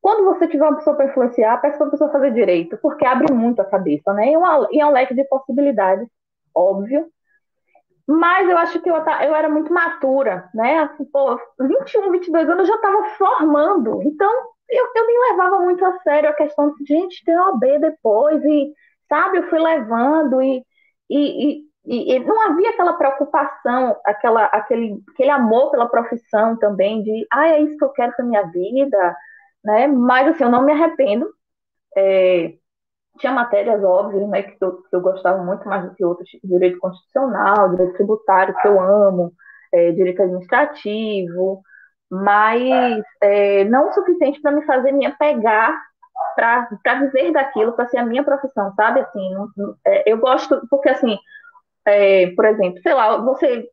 quando 0.00 0.24
você 0.24 0.46
tiver 0.48 0.64
uma 0.64 0.76
pessoa 0.76 0.96
para 0.96 1.06
influenciar, 1.06 1.60
peça 1.60 1.78
para 1.78 1.88
a 1.88 1.90
pessoa 1.90 2.12
fazer 2.12 2.32
direito, 2.32 2.78
porque 2.80 3.04
abre 3.04 3.32
muito 3.32 3.60
a 3.60 3.64
cabeça, 3.64 4.12
né? 4.14 4.30
E, 4.32 4.36
uma, 4.36 4.68
e 4.70 4.80
é 4.80 4.86
um 4.86 4.92
leque 4.92 5.14
de 5.14 5.24
possibilidades, 5.24 6.08
óbvio. 6.54 7.06
Mas 8.10 8.48
eu 8.48 8.58
acho 8.58 8.80
que 8.80 8.90
eu, 8.90 8.96
eu 8.96 9.34
era 9.36 9.48
muito 9.48 9.72
matura, 9.72 10.48
né? 10.52 10.80
Assim, 10.80 11.04
pô, 11.04 11.38
21, 11.60 12.10
22 12.10 12.48
anos 12.48 12.60
eu 12.60 12.66
já 12.66 12.74
estava 12.74 13.04
formando. 13.16 14.02
Então, 14.02 14.32
eu, 14.68 14.84
eu 14.96 15.06
nem 15.06 15.30
levava 15.30 15.60
muito 15.60 15.84
a 15.84 15.96
sério 16.00 16.28
a 16.28 16.32
questão 16.34 16.74
de, 16.74 16.84
gente, 16.86 17.24
ter 17.24 17.38
OB 17.38 17.78
depois. 17.78 18.42
E, 18.44 18.72
sabe, 19.08 19.38
eu 19.38 19.48
fui 19.48 19.60
levando 19.60 20.42
e, 20.42 20.64
e, 21.08 21.60
e, 21.86 22.16
e, 22.16 22.18
não 22.20 22.40
havia 22.50 22.70
aquela 22.70 22.94
preocupação, 22.94 23.96
aquela, 24.04 24.44
aquele, 24.46 25.00
aquele 25.12 25.30
amor 25.30 25.70
pela 25.70 25.88
profissão 25.88 26.56
também, 26.58 27.02
de, 27.04 27.26
ah, 27.32 27.48
é 27.48 27.62
isso 27.62 27.76
que 27.78 27.84
eu 27.84 27.90
quero 27.90 28.12
para 28.16 28.24
minha 28.24 28.42
vida, 28.50 29.16
né? 29.64 29.86
Mas, 29.86 30.28
assim, 30.28 30.42
eu 30.44 30.50
não 30.50 30.64
me 30.64 30.72
arrependo. 30.72 31.32
É, 31.96 32.54
tinha 33.18 33.32
matérias 33.32 33.82
óbvias, 33.82 34.28
né, 34.28 34.42
que 34.42 34.56
eu, 34.60 34.82
que 34.82 34.96
eu 34.96 35.00
gostava 35.00 35.42
muito 35.42 35.68
mais 35.68 35.84
do 35.84 35.94
que 35.94 36.04
outras, 36.04 36.28
tipo 36.28 36.46
direito 36.46 36.78
constitucional, 36.78 37.70
direito 37.70 37.94
tributário, 37.94 38.54
que 38.60 38.68
eu 38.68 38.80
amo, 38.80 39.32
é, 39.72 39.92
direito 39.92 40.22
administrativo, 40.22 41.62
mas 42.10 43.04
é, 43.20 43.64
não 43.64 43.88
o 43.88 43.92
suficiente 43.92 44.40
para 44.40 44.52
me 44.52 44.64
fazer 44.64 44.92
me 44.92 45.06
apegar 45.06 45.74
para 46.36 47.00
viver 47.00 47.32
daquilo, 47.32 47.72
para 47.72 47.88
ser 47.88 47.98
a 47.98 48.04
minha 48.04 48.24
profissão, 48.24 48.72
sabe? 48.74 49.00
Assim, 49.00 49.34
não, 49.56 49.74
é, 49.86 50.10
eu 50.10 50.18
gosto, 50.18 50.66
porque 50.70 50.88
assim, 50.88 51.18
é, 51.86 52.28
por 52.34 52.44
exemplo, 52.44 52.80
sei 52.82 52.94
lá, 52.94 53.16
você 53.18 53.68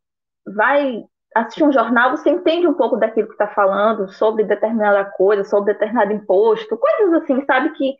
vai 0.56 1.03
assistir 1.36 1.63
um 1.63 1.72
jornal, 1.72 2.12
você 2.12 2.29
entende 2.29 2.67
um 2.67 2.74
pouco 2.74 2.98
daquilo 2.98 3.27
que 3.27 3.34
está 3.34 3.48
falando 3.48 4.12
sobre 4.13 4.44
determinada 4.44 5.06
coisa, 5.06 5.44
sobre 5.44 5.74
determinado 5.74 6.13
imposto, 6.13 6.77
coisas 6.77 7.22
assim, 7.22 7.44
sabe, 7.46 7.70
que, 7.72 7.96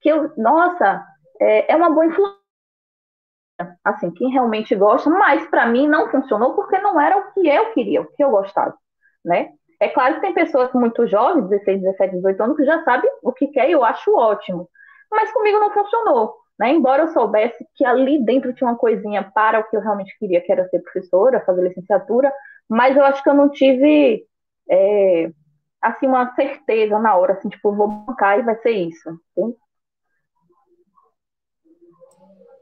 que 0.00 0.08
eu, 0.08 0.32
nossa, 0.36 1.04
é, 1.40 1.72
é 1.72 1.76
uma 1.76 1.90
boa 1.90 2.06
influência. 2.06 2.38
Assim, 3.84 4.10
quem 4.12 4.30
realmente 4.30 4.74
gosta, 4.76 5.10
mas 5.10 5.44
para 5.48 5.66
mim 5.66 5.88
não 5.88 6.08
funcionou 6.10 6.54
porque 6.54 6.78
não 6.78 7.00
era 7.00 7.16
o 7.18 7.32
que 7.32 7.48
eu 7.48 7.72
queria, 7.72 8.02
o 8.02 8.06
que 8.06 8.22
eu 8.22 8.30
gostava, 8.30 8.76
né? 9.24 9.50
É 9.80 9.88
claro 9.88 10.16
que 10.16 10.20
tem 10.20 10.34
pessoas 10.34 10.72
muito 10.72 11.06
jovens, 11.06 11.48
16, 11.48 11.82
17, 11.82 12.16
18 12.16 12.42
anos, 12.42 12.56
que 12.56 12.64
já 12.64 12.82
sabem 12.84 13.10
o 13.22 13.32
que 13.32 13.48
quer 13.48 13.68
e 13.68 13.72
eu 13.72 13.84
acho 13.84 14.14
ótimo. 14.14 14.68
Mas 15.10 15.32
comigo 15.32 15.58
não 15.58 15.70
funcionou. 15.72 16.34
Né? 16.58 16.70
Embora 16.72 17.04
eu 17.04 17.08
soubesse 17.08 17.64
que 17.76 17.84
ali 17.84 18.24
dentro 18.24 18.52
tinha 18.52 18.68
uma 18.68 18.76
coisinha 18.76 19.22
para 19.32 19.60
o 19.60 19.64
que 19.64 19.76
eu 19.76 19.80
realmente 19.80 20.16
queria, 20.18 20.40
que 20.40 20.50
era 20.50 20.68
ser 20.68 20.80
professora, 20.80 21.44
fazer 21.46 21.62
licenciatura, 21.62 22.32
mas 22.68 22.96
eu 22.96 23.04
acho 23.04 23.22
que 23.22 23.28
eu 23.30 23.34
não 23.34 23.48
tive 23.48 24.26
é, 24.68 25.30
assim 25.80 26.06
uma 26.08 26.34
certeza 26.34 26.98
na 26.98 27.16
hora, 27.16 27.34
assim, 27.34 27.48
tipo, 27.48 27.74
vou 27.74 27.88
bancar 27.88 28.40
e 28.40 28.42
vai 28.42 28.56
ser 28.56 28.70
isso. 28.72 29.08
Entende? 29.36 29.56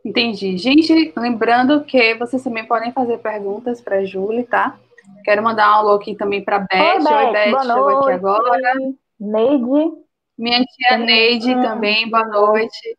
Entendi. 0.06 0.56
Gente, 0.56 1.12
lembrando 1.16 1.82
que 1.82 2.14
vocês 2.14 2.40
também 2.44 2.64
podem 2.64 2.92
fazer 2.92 3.18
perguntas 3.18 3.80
para 3.80 3.96
a 3.96 4.04
Júlia, 4.04 4.46
tá? 4.48 4.78
Quero 5.24 5.42
mandar 5.42 5.68
um 5.68 5.74
alô 5.74 5.94
aqui 5.94 6.14
também 6.14 6.44
para 6.44 6.56
a 6.56 6.60
Beth. 6.60 6.98
Oi, 6.98 7.02
Beth, 7.02 7.32
Beth 7.32 7.62
chegou 7.62 7.88
aqui 7.88 8.12
agora. 8.12 8.72
Neide. 9.18 9.92
Minha 10.38 10.64
tia 10.64 10.98
Neide 10.98 11.54
também, 11.56 12.08
boa 12.08 12.24
noite. 12.24 12.96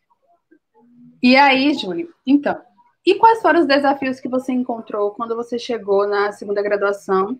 E 1.23 1.37
aí, 1.37 1.73
Júlio, 1.75 2.13
então, 2.25 2.59
e 3.05 3.15
quais 3.15 3.41
foram 3.41 3.61
os 3.61 3.65
desafios 3.65 4.19
que 4.19 4.27
você 4.27 4.51
encontrou 4.51 5.11
quando 5.11 5.33
você 5.33 5.57
chegou 5.57 6.05
na 6.05 6.33
segunda 6.33 6.61
graduação? 6.61 7.39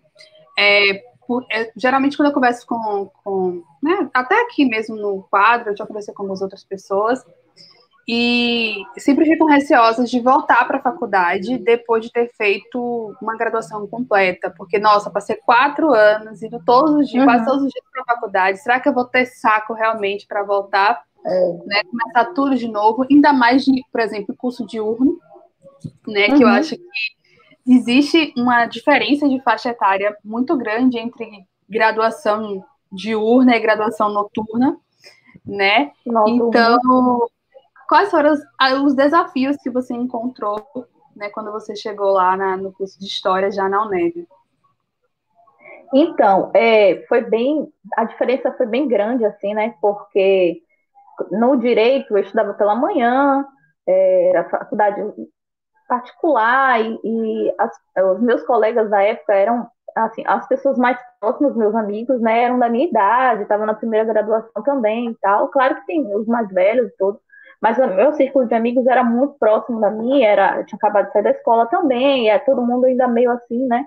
É, 0.58 1.02
por, 1.26 1.44
é, 1.52 1.70
geralmente, 1.76 2.16
quando 2.16 2.28
eu 2.28 2.34
converso 2.34 2.66
com, 2.66 3.10
com 3.22 3.62
né, 3.82 4.08
até 4.14 4.40
aqui 4.44 4.64
mesmo 4.64 4.96
no 4.96 5.24
quadro, 5.30 5.72
eu 5.72 5.76
já 5.76 5.86
conversei 5.86 6.14
com 6.14 6.22
algumas 6.22 6.40
outras 6.40 6.64
pessoas, 6.64 7.22
e 8.10 8.82
sempre 8.96 9.26
ficam 9.26 9.46
receosas 9.46 10.08
de 10.08 10.18
voltar 10.18 10.66
para 10.66 10.78
a 10.78 10.82
faculdade 10.82 11.58
depois 11.58 12.02
de 12.02 12.10
ter 12.10 12.32
feito 12.38 13.14
uma 13.20 13.36
graduação 13.36 13.86
completa, 13.86 14.50
porque, 14.56 14.78
nossa, 14.78 15.10
passei 15.10 15.36
quatro 15.36 15.92
anos, 15.92 16.42
indo 16.42 16.58
todos 16.64 16.94
os 16.94 17.08
dias, 17.10 17.20
uhum. 17.20 17.28
quase 17.28 17.44
todos 17.44 17.64
os 17.64 17.70
dias 17.70 17.84
para 17.92 18.02
a 18.02 18.14
faculdade, 18.14 18.62
será 18.62 18.80
que 18.80 18.88
eu 18.88 18.94
vou 18.94 19.04
ter 19.04 19.26
saco 19.26 19.74
realmente 19.74 20.26
para 20.26 20.42
voltar, 20.42 21.02
é. 21.22 21.52
né, 21.66 21.82
começar 21.84 22.32
tudo 22.32 22.56
de 22.56 22.66
novo, 22.66 23.04
ainda 23.10 23.30
mais 23.30 23.62
de, 23.66 23.84
por 23.92 24.00
exemplo, 24.00 24.34
curso 24.34 24.66
diurno, 24.66 25.18
né, 26.06 26.28
que 26.28 26.42
eu 26.42 26.48
uhum. 26.48 26.54
acho 26.54 26.76
que 26.76 26.82
existe 27.74 28.32
uma 28.38 28.64
diferença 28.64 29.28
de 29.28 29.38
faixa 29.42 29.68
etária 29.68 30.16
muito 30.24 30.56
grande 30.56 30.98
entre 30.98 31.28
graduação 31.68 32.64
diurna 32.90 33.54
e 33.54 33.60
graduação 33.60 34.08
noturna, 34.08 34.78
né? 35.44 35.92
Noturna. 36.06 36.48
Então, 36.48 37.28
quais 37.88 38.10
foram 38.10 38.32
os, 38.32 38.40
os, 38.84 38.94
desafios 38.94 39.56
que 39.56 39.70
você 39.70 39.94
encontrou, 39.94 40.62
né, 41.16 41.30
quando 41.30 41.50
você 41.50 41.74
chegou 41.74 42.12
lá 42.12 42.36
na, 42.36 42.56
no 42.56 42.72
curso 42.72 42.98
de 43.00 43.06
História 43.06 43.50
já 43.50 43.68
na 43.68 43.84
UNEB? 43.86 44.28
Então, 45.92 46.50
é, 46.54 47.02
foi 47.08 47.22
bem, 47.22 47.72
a 47.96 48.04
diferença 48.04 48.52
foi 48.52 48.66
bem 48.66 48.86
grande, 48.86 49.24
assim, 49.24 49.54
né, 49.54 49.74
porque 49.80 50.60
no 51.30 51.56
direito 51.56 52.16
eu 52.16 52.22
estudava 52.22 52.52
pela 52.54 52.74
manhã, 52.74 53.44
é, 53.86 54.28
era 54.28 54.50
faculdade 54.50 55.00
particular 55.88 56.80
e, 56.82 57.00
e 57.02 57.54
as, 57.58 57.72
os 58.12 58.20
meus 58.20 58.42
colegas 58.42 58.90
da 58.90 59.02
época 59.02 59.32
eram 59.32 59.66
assim, 59.96 60.22
as 60.26 60.46
pessoas 60.46 60.76
mais 60.78 60.98
próximas, 61.18 61.56
meus 61.56 61.74
amigos, 61.74 62.20
né, 62.20 62.44
eram 62.44 62.58
da 62.58 62.68
minha 62.68 62.86
idade, 62.86 63.42
estavam 63.42 63.66
na 63.66 63.74
primeira 63.74 64.04
graduação 64.04 64.62
também 64.62 65.10
e 65.10 65.14
tal. 65.16 65.48
Claro 65.48 65.76
que 65.76 65.86
tem 65.86 66.14
os 66.14 66.26
mais 66.26 66.48
velhos 66.52 66.88
e 66.88 66.96
tudo, 66.96 67.18
mas 67.60 67.78
o 67.78 67.86
meu 67.86 68.12
círculo 68.12 68.46
de 68.46 68.54
amigos 68.54 68.86
era 68.86 69.02
muito 69.02 69.34
próximo 69.38 69.80
da 69.80 69.90
minha, 69.90 70.28
era, 70.28 70.58
eu 70.58 70.66
tinha 70.66 70.76
acabado 70.76 71.06
de 71.06 71.12
sair 71.12 71.22
da 71.22 71.30
escola 71.30 71.66
também, 71.66 72.30
é 72.30 72.38
todo 72.38 72.64
mundo 72.64 72.86
ainda 72.86 73.08
meio 73.08 73.30
assim, 73.30 73.66
né? 73.66 73.84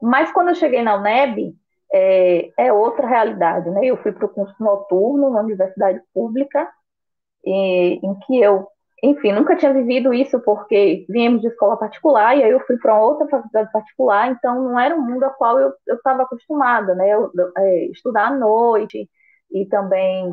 Mas 0.00 0.30
quando 0.32 0.48
eu 0.48 0.54
cheguei 0.54 0.82
na 0.82 0.96
UNEB, 0.96 1.54
é, 1.92 2.50
é 2.58 2.72
outra 2.72 3.06
realidade, 3.06 3.70
né? 3.70 3.80
Eu 3.84 3.96
fui 3.96 4.12
para 4.12 4.26
o 4.26 4.28
curso 4.28 4.54
noturno 4.60 5.30
na 5.30 5.40
universidade 5.40 6.00
pública, 6.12 6.68
e, 7.44 8.00
em 8.02 8.14
que 8.20 8.40
eu 8.40 8.68
enfim, 9.04 9.32
nunca 9.32 9.54
tinha 9.54 9.72
vivido 9.72 10.14
isso 10.14 10.40
porque 10.40 11.04
viemos 11.10 11.42
de 11.42 11.48
escola 11.48 11.76
particular 11.76 12.36
e 12.36 12.42
aí 12.42 12.50
eu 12.50 12.60
fui 12.60 12.78
para 12.78 12.98
outra 12.98 13.28
faculdade 13.28 13.70
particular, 13.70 14.30
então 14.30 14.62
não 14.64 14.80
era 14.80 14.94
um 14.94 15.02
mundo 15.02 15.24
ao 15.24 15.34
qual 15.34 15.60
eu 15.60 15.72
estava 15.86 16.22
acostumada, 16.22 16.94
né? 16.94 17.10
Eu, 17.10 17.30
é, 17.58 17.84
estudar 17.86 18.28
à 18.28 18.30
noite 18.30 19.08
e 19.52 19.66
também 19.66 20.30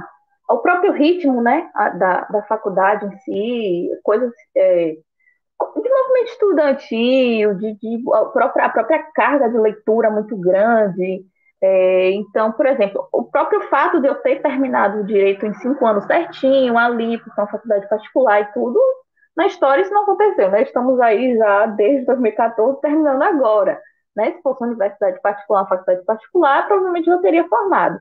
o 0.52 0.60
próprio 0.60 0.92
ritmo, 0.94 1.42
né, 1.42 1.70
da, 1.98 2.22
da 2.26 2.44
faculdade 2.44 3.06
em 3.06 3.18
si, 3.20 3.90
coisas 4.04 4.32
é, 4.56 4.96
de 4.96 5.90
movimento 5.90 6.28
estudantil, 6.28 7.56
de, 7.56 7.74
de 7.76 8.04
a, 8.14 8.26
própria, 8.26 8.66
a 8.66 8.70
própria 8.70 9.04
carga 9.14 9.50
de 9.50 9.58
leitura 9.58 10.10
muito 10.10 10.36
grande, 10.38 11.26
é, 11.64 12.12
então, 12.12 12.52
por 12.52 12.66
exemplo, 12.66 13.08
o 13.12 13.24
próprio 13.24 13.62
fato 13.70 14.02
de 14.02 14.08
eu 14.08 14.16
ter 14.16 14.42
terminado 14.42 15.00
o 15.00 15.06
direito 15.06 15.46
em 15.46 15.54
cinco 15.56 15.86
anos 15.86 16.06
certinho, 16.06 16.78
ali, 16.78 17.20
por 17.20 17.32
uma 17.38 17.48
faculdade 17.48 17.88
particular 17.88 18.42
e 18.42 18.54
tudo, 18.54 18.80
na 19.38 19.46
história 19.46 19.82
isso 19.82 19.94
não 19.94 20.04
aconteceu, 20.04 20.50
né? 20.50 20.64
Estamos 20.64 21.00
aí 21.00 21.38
já 21.38 21.68
desde 21.68 22.06
2014, 22.06 22.82
terminando 22.82 23.22
agora. 23.22 23.80
Né? 24.16 24.32
Se 24.34 24.42
fosse 24.42 24.62
uma 24.62 24.68
universidade 24.68 25.22
particular, 25.22 25.62
uma 25.62 25.70
faculdade 25.70 26.06
particular, 26.06 26.68
provavelmente 26.68 27.10
eu 27.10 27.22
teria 27.22 27.48
formado. 27.48 27.98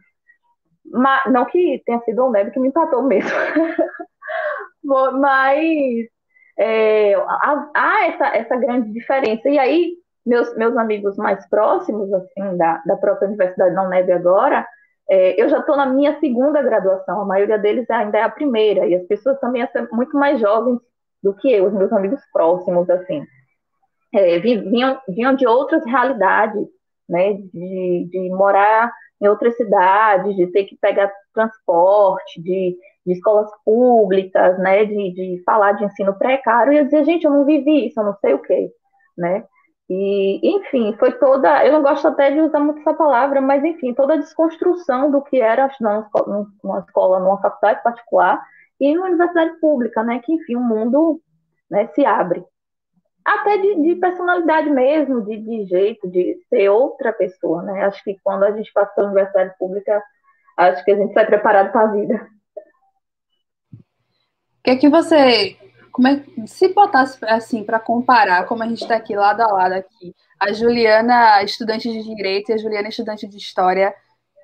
Mas, 0.84 1.22
não 1.32 1.44
que 1.44 1.82
tenha 1.84 2.00
sido 2.00 2.24
o 2.24 2.30
médico 2.30 2.54
que 2.54 2.60
me 2.60 2.68
empatou 2.68 3.02
mesmo. 3.02 3.30
Mas 4.82 6.06
é, 6.58 7.14
há, 7.14 8.06
essa, 8.06 8.26
essa 8.36 8.56
grande 8.56 8.92
diferença. 8.92 9.48
E 9.48 9.58
aí, 9.58 9.94
meus, 10.24 10.54
meus 10.56 10.76
amigos 10.76 11.16
mais 11.16 11.48
próximos, 11.48 12.12
assim, 12.12 12.56
da, 12.56 12.82
da 12.86 12.96
própria 12.96 13.28
Universidade 13.28 13.74
da 13.74 13.82
UNEB 13.82 14.12
agora, 14.12 14.66
é, 15.10 15.40
eu 15.42 15.48
já 15.48 15.58
estou 15.58 15.76
na 15.76 15.86
minha 15.86 16.18
segunda 16.20 16.62
graduação, 16.62 17.20
a 17.20 17.24
maioria 17.24 17.58
deles 17.58 17.88
ainda 17.90 18.18
é 18.18 18.22
a 18.22 18.30
primeira, 18.30 18.86
e 18.86 18.94
as 18.94 19.04
pessoas 19.06 19.40
também 19.40 19.66
são 19.72 19.88
muito 19.90 20.16
mais 20.16 20.38
jovens 20.38 20.78
do 21.22 21.34
que 21.34 21.50
eu, 21.50 21.66
os 21.66 21.72
meus 21.72 21.92
amigos 21.92 22.20
próximos, 22.32 22.88
assim. 22.88 23.26
É, 24.14 24.38
vinham, 24.38 25.00
vinham 25.08 25.34
de 25.34 25.46
outras 25.46 25.84
realidades, 25.84 26.66
né, 27.08 27.34
de, 27.34 28.08
de 28.10 28.30
morar 28.30 28.92
em 29.20 29.28
outras 29.28 29.56
cidades, 29.56 30.36
de 30.36 30.46
ter 30.48 30.64
que 30.64 30.76
pegar 30.76 31.12
transporte, 31.34 32.40
de, 32.42 32.76
de 33.06 33.12
escolas 33.12 33.50
públicas, 33.64 34.58
né, 34.58 34.84
de, 34.84 35.12
de 35.12 35.42
falar 35.44 35.72
de 35.72 35.84
ensino 35.84 36.14
precário, 36.18 36.72
e 36.72 36.78
eu 36.78 36.84
dizia, 36.84 37.04
gente, 37.04 37.24
eu 37.24 37.30
não 37.30 37.44
vivi 37.44 37.86
isso, 37.86 38.00
eu 38.00 38.04
não 38.04 38.16
sei 38.20 38.34
o 38.34 38.38
quê, 38.38 38.70
né, 39.16 39.44
e, 39.90 40.40
enfim, 40.56 40.94
foi 41.00 41.10
toda. 41.18 41.66
Eu 41.66 41.72
não 41.72 41.82
gosto 41.82 42.06
até 42.06 42.30
de 42.30 42.40
usar 42.40 42.60
muito 42.60 42.78
essa 42.78 42.94
palavra, 42.94 43.40
mas, 43.40 43.64
enfim, 43.64 43.92
toda 43.92 44.14
a 44.14 44.18
desconstrução 44.18 45.10
do 45.10 45.20
que 45.20 45.40
era 45.40 45.66
estudar 45.66 46.08
numa 46.62 46.78
escola, 46.78 47.18
numa 47.18 47.42
faculdade 47.42 47.82
particular 47.82 48.40
e 48.80 48.94
numa 48.94 49.08
universidade 49.08 49.58
pública, 49.58 50.04
né? 50.04 50.20
Que, 50.20 50.32
enfim, 50.32 50.54
o 50.54 50.60
mundo 50.60 51.20
né, 51.68 51.88
se 51.88 52.06
abre. 52.06 52.44
Até 53.24 53.58
de, 53.58 53.82
de 53.82 53.94
personalidade 53.96 54.70
mesmo, 54.70 55.24
de, 55.24 55.36
de, 55.36 55.64
jeito, 55.66 56.08
de 56.08 56.38
ser 56.48 56.68
outra 56.70 57.12
pessoa, 57.12 57.62
né? 57.62 57.84
Acho 57.84 58.02
que 58.02 58.18
quando 58.22 58.44
a 58.44 58.52
gente 58.52 58.72
passa 58.72 58.92
pela 58.94 59.08
universidade 59.08 59.54
pública, 59.58 60.02
acho 60.56 60.84
que 60.84 60.90
a 60.90 60.96
gente 60.96 61.12
sai 61.12 61.26
preparado 61.26 61.70
para 61.70 61.82
a 61.82 61.92
vida. 61.92 62.28
O 63.72 64.62
que 64.62 64.70
é 64.70 64.76
que 64.76 64.88
você 64.88 65.56
como 65.92 66.08
é, 66.08 66.24
se 66.46 66.72
botasse 66.72 67.18
assim 67.26 67.64
para 67.64 67.78
comparar, 67.78 68.46
como 68.46 68.62
a 68.62 68.66
gente 68.66 68.82
está 68.82 68.96
aqui 68.96 69.14
lado 69.14 69.42
a 69.42 69.46
lado 69.48 69.72
aqui, 69.74 70.14
a 70.38 70.52
Juliana 70.52 71.42
estudante 71.42 71.90
de 71.90 72.02
direito 72.02 72.50
e 72.50 72.54
a 72.54 72.58
Juliana 72.58 72.88
estudante 72.88 73.26
de 73.26 73.36
história, 73.36 73.94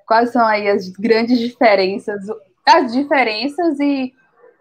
quais 0.05 0.31
são 0.31 0.45
aí 0.45 0.67
as 0.67 0.89
grandes 0.89 1.39
diferenças, 1.39 2.25
as 2.65 2.93
diferenças 2.93 3.79
e 3.79 4.13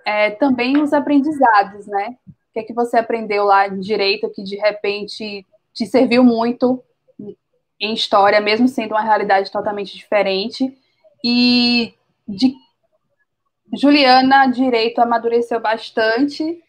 é, 0.04 0.30
também 0.30 0.80
os 0.80 0.92
aprendizados, 0.92 1.86
né? 1.86 2.16
Que 2.56 2.60
é 2.60 2.62
que 2.62 2.72
você 2.72 2.96
aprendeu 2.96 3.44
lá 3.44 3.68
em 3.68 3.78
direito 3.78 4.30
que 4.30 4.42
de 4.42 4.56
repente 4.56 5.44
te 5.74 5.84
serviu 5.84 6.24
muito 6.24 6.82
em 7.78 7.92
história, 7.92 8.40
mesmo 8.40 8.66
sendo 8.66 8.92
uma 8.92 9.02
realidade 9.02 9.52
totalmente 9.52 9.94
diferente, 9.94 10.74
e 11.22 11.92
de 12.26 12.54
Juliana, 13.74 14.46
direito 14.46 15.02
amadureceu 15.02 15.60
bastante 15.60 16.62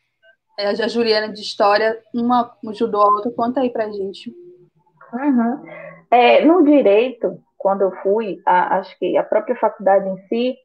é, 0.60 0.68
a 0.68 0.88
Juliana 0.90 1.32
de 1.32 1.40
História, 1.40 1.98
uma 2.14 2.54
ajudou 2.68 3.02
a 3.02 3.06
outra. 3.06 3.32
Conta 3.32 3.62
aí 3.62 3.70
pra 3.70 3.90
gente. 3.90 4.36
Uhum. 5.14 5.64
É, 6.12 6.44
no 6.44 6.66
direito, 6.66 7.42
quando 7.58 7.84
eu 7.84 7.92
fui, 8.04 8.42
a, 8.46 8.80
acho 8.80 9.00
que 9.00 9.16
a 9.16 9.24
própria 9.24 9.56
faculdade 9.56 10.10
em 10.10 10.18
si 10.28 10.58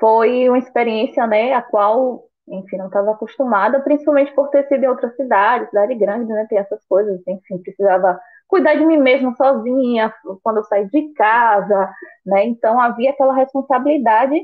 foi 0.00 0.48
uma 0.48 0.58
experiência, 0.58 1.24
né, 1.24 1.52
a 1.52 1.62
qual, 1.62 2.25
enfim, 2.48 2.76
não 2.76 2.86
estava 2.86 3.12
acostumada, 3.12 3.80
principalmente 3.80 4.32
por 4.34 4.48
ter 4.48 4.66
sido 4.68 4.84
em 4.84 4.88
outra 4.88 5.10
cidade, 5.14 5.66
cidade 5.66 5.94
grande, 5.94 6.32
né, 6.32 6.46
tem 6.48 6.58
essas 6.58 6.84
coisas, 6.86 7.20
enfim, 7.26 7.58
precisava 7.58 8.18
cuidar 8.48 8.74
de 8.74 8.86
mim 8.86 8.96
mesma 8.98 9.34
sozinha, 9.36 10.12
quando 10.42 10.58
eu 10.58 10.64
saí 10.64 10.88
de 10.88 11.12
casa, 11.14 11.92
né, 12.24 12.44
então 12.44 12.80
havia 12.80 13.10
aquela 13.10 13.34
responsabilidade 13.34 14.40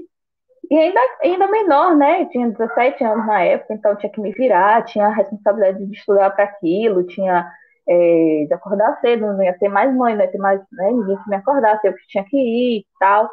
e 0.71 0.79
ainda, 0.79 1.01
ainda 1.23 1.49
menor, 1.49 1.95
né? 1.97 2.23
Eu 2.23 2.29
tinha 2.31 2.49
17 2.51 3.05
anos 3.05 3.27
na 3.27 3.43
época, 3.43 3.75
então 3.75 3.97
tinha 3.97 4.11
que 4.11 4.21
me 4.21 4.33
virar, 4.33 4.83
tinha 4.85 5.07
a 5.07 5.15
responsabilidade 5.15 5.85
de 5.85 5.95
estudar 5.95 6.31
para 6.31 6.45
aquilo, 6.45 7.07
tinha 7.07 7.47
é, 7.87 8.47
de 8.49 8.55
acordar 8.55 8.99
cedo, 9.01 9.27
não 9.27 9.43
ia 9.43 9.59
ter 9.59 9.69
mais 9.69 9.95
mãe, 9.95 10.15
não 10.15 10.23
ia 10.23 10.31
ter 10.31 10.39
mais 10.39 10.61
né, 10.73 10.91
ninguém 10.93 11.17
que 11.23 11.29
me 11.29 11.37
acordasse, 11.37 11.87
eu 11.87 11.95
tinha 12.09 12.25
que 12.25 12.37
ir 12.37 12.79
e 12.81 12.87
tal. 12.99 13.29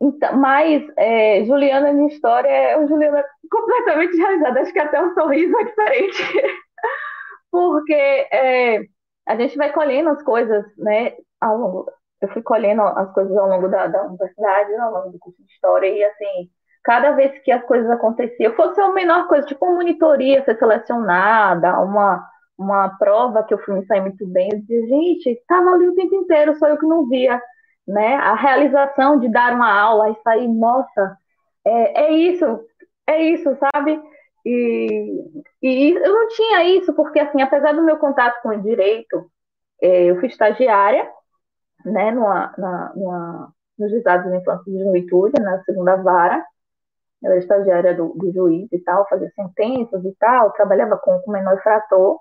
Então, 0.00 0.36
mas 0.36 0.82
é, 0.96 1.44
Juliana, 1.44 1.92
minha 1.92 2.08
história 2.08 2.48
é 2.48 2.76
uma 2.76 2.86
Juliana 2.86 3.24
completamente 3.50 4.16
realizada, 4.16 4.60
acho 4.60 4.72
que 4.72 4.78
até 4.78 5.02
um 5.02 5.14
sorriso 5.14 5.58
é 5.58 5.64
diferente. 5.64 6.22
Porque 7.50 7.94
é, 7.94 8.80
a 9.26 9.36
gente 9.36 9.56
vai 9.56 9.72
colhendo 9.72 10.10
as 10.10 10.22
coisas, 10.22 10.64
né, 10.76 11.14
ao 11.40 11.56
longo, 11.58 11.90
eu 12.20 12.28
fui 12.28 12.42
colhendo 12.42 12.82
as 12.82 13.12
coisas 13.12 13.36
ao 13.36 13.48
longo 13.48 13.68
da, 13.68 13.86
da 13.86 14.02
universidade, 14.04 14.74
ao 14.76 14.92
longo 14.92 15.10
do 15.10 15.18
curso 15.18 15.42
de 15.42 15.52
história, 15.52 15.88
e 15.88 16.04
assim, 16.04 16.50
cada 16.84 17.12
vez 17.12 17.38
que 17.42 17.50
as 17.50 17.64
coisas 17.64 17.90
aconteciam, 17.90 18.54
fosse 18.54 18.80
a 18.80 18.92
menor 18.92 19.26
coisa, 19.28 19.46
tipo 19.46 19.64
uma 19.64 19.76
monitoria 19.76 20.44
ser 20.44 20.58
selecionada, 20.58 21.80
uma, 21.80 22.24
uma 22.58 22.90
prova 22.98 23.42
que 23.44 23.54
eu 23.54 23.58
fui 23.58 23.74
me 23.74 23.86
sair 23.86 24.00
muito 24.02 24.26
bem, 24.26 24.50
eu 24.52 24.60
dizia, 24.60 24.86
gente, 24.86 25.30
estava 25.30 25.70
ali 25.70 25.88
o 25.88 25.94
tempo 25.94 26.14
inteiro, 26.14 26.54
só 26.56 26.68
eu 26.68 26.78
que 26.78 26.86
não 26.86 27.08
via, 27.08 27.40
né? 27.86 28.16
A 28.16 28.34
realização 28.34 29.18
de 29.18 29.28
dar 29.28 29.54
uma 29.54 29.72
aula 29.72 30.10
e 30.10 30.22
sair, 30.22 30.48
nossa, 30.48 31.18
é, 31.64 32.04
é 32.06 32.12
isso, 32.12 32.60
é 33.06 33.22
isso, 33.22 33.56
sabe? 33.56 34.00
E, 34.44 35.42
e 35.62 35.90
eu 35.92 36.12
não 36.12 36.28
tinha 36.28 36.64
isso, 36.76 36.94
porque 36.94 37.18
assim, 37.20 37.42
apesar 37.42 37.72
do 37.72 37.82
meu 37.82 37.98
contato 37.98 38.40
com 38.42 38.50
o 38.50 38.62
direito, 38.62 39.30
é, 39.82 40.04
eu 40.04 40.18
fui 40.20 40.28
estagiária, 40.28 41.08
né, 41.84 42.10
numa, 42.12 42.54
na, 42.56 42.92
numa 42.94 43.52
nos 43.78 43.92
estados 43.92 44.30
de 44.30 44.38
infância 44.38 44.70
e 44.70 44.78
juventude, 44.78 45.40
na 45.40 45.62
segunda 45.64 45.96
vara. 45.96 46.44
Eu 47.22 47.30
era 47.30 47.38
estagiária 47.38 47.94
do, 47.94 48.08
do 48.14 48.32
juiz 48.32 48.68
e 48.72 48.78
tal, 48.80 49.06
fazia 49.08 49.30
sentenças 49.34 50.04
e 50.04 50.14
tal, 50.18 50.52
trabalhava 50.52 50.96
com, 50.98 51.18
com 51.20 51.30
menor 51.30 51.60
frator. 51.62 52.18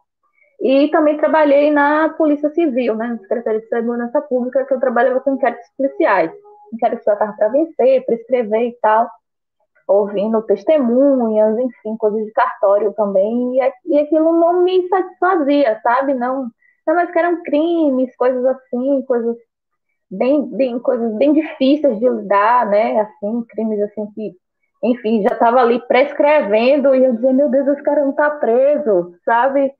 E 0.61 0.87
também 0.89 1.17
trabalhei 1.17 1.71
na 1.71 2.09
Polícia 2.09 2.49
Civil, 2.49 2.95
né, 2.95 3.07
na 3.07 3.17
Secretaria 3.19 3.59
de 3.59 3.67
Segurança 3.67 4.21
Pública, 4.21 4.65
que 4.65 4.73
eu 4.73 4.79
trabalhava 4.79 5.19
com 5.19 5.33
inquéritos 5.33 5.67
policiais. 5.77 6.31
Inquéritos 6.73 7.03
que 7.03 7.11
estava 7.11 7.33
para 7.33 7.49
vencer, 7.49 8.05
prescrever 8.05 8.69
e 8.69 8.77
tal, 8.81 9.09
ouvindo 9.87 10.41
testemunhas, 10.43 11.57
enfim, 11.59 11.95
coisas 11.97 12.25
de 12.25 12.31
cartório 12.31 12.93
também, 12.93 13.59
e, 13.59 13.71
e 13.85 13.99
aquilo 13.99 14.39
não 14.39 14.63
me 14.63 14.87
satisfazia, 14.87 15.79
sabe? 15.83 16.13
Não, 16.13 16.49
não, 16.87 16.95
mas 16.95 17.11
que 17.11 17.19
eram 17.19 17.43
crimes, 17.43 18.15
coisas 18.15 18.45
assim, 18.45 19.01
coisas 19.03 19.35
bem, 20.09 20.47
bem, 20.49 20.79
coisas 20.79 21.13
bem 21.15 21.33
difíceis 21.33 21.99
de 21.99 22.09
lidar, 22.09 22.65
né? 22.67 22.99
Assim, 22.99 23.43
crimes 23.49 23.81
assim 23.81 24.05
que, 24.13 24.33
enfim, 24.83 25.21
já 25.23 25.33
estava 25.33 25.59
ali 25.59 25.79
prescrevendo 25.87 26.95
e 26.95 27.03
eu 27.03 27.13
dizia, 27.13 27.33
meu 27.33 27.49
Deus, 27.49 27.67
esse 27.67 27.83
cara 27.83 28.01
não 28.01 28.11
está 28.11 28.29
preso, 28.29 29.13
sabe? 29.23 29.71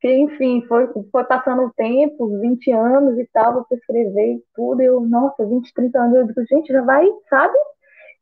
Que, 0.00 0.08
enfim, 0.08 0.64
foi, 0.68 0.88
foi 1.10 1.24
passando 1.24 1.64
o 1.64 1.72
tempo, 1.74 2.40
20 2.40 2.70
anos 2.72 3.18
e 3.18 3.26
tal, 3.32 3.64
para 3.64 3.78
escrever 3.78 4.42
tudo, 4.54 4.80
eu, 4.82 5.00
nossa, 5.00 5.46
20, 5.46 5.72
30 5.72 5.98
anos, 5.98 6.16
eu 6.16 6.26
digo, 6.26 6.46
gente, 6.48 6.72
já 6.72 6.82
vai, 6.82 7.06
sabe? 7.30 7.56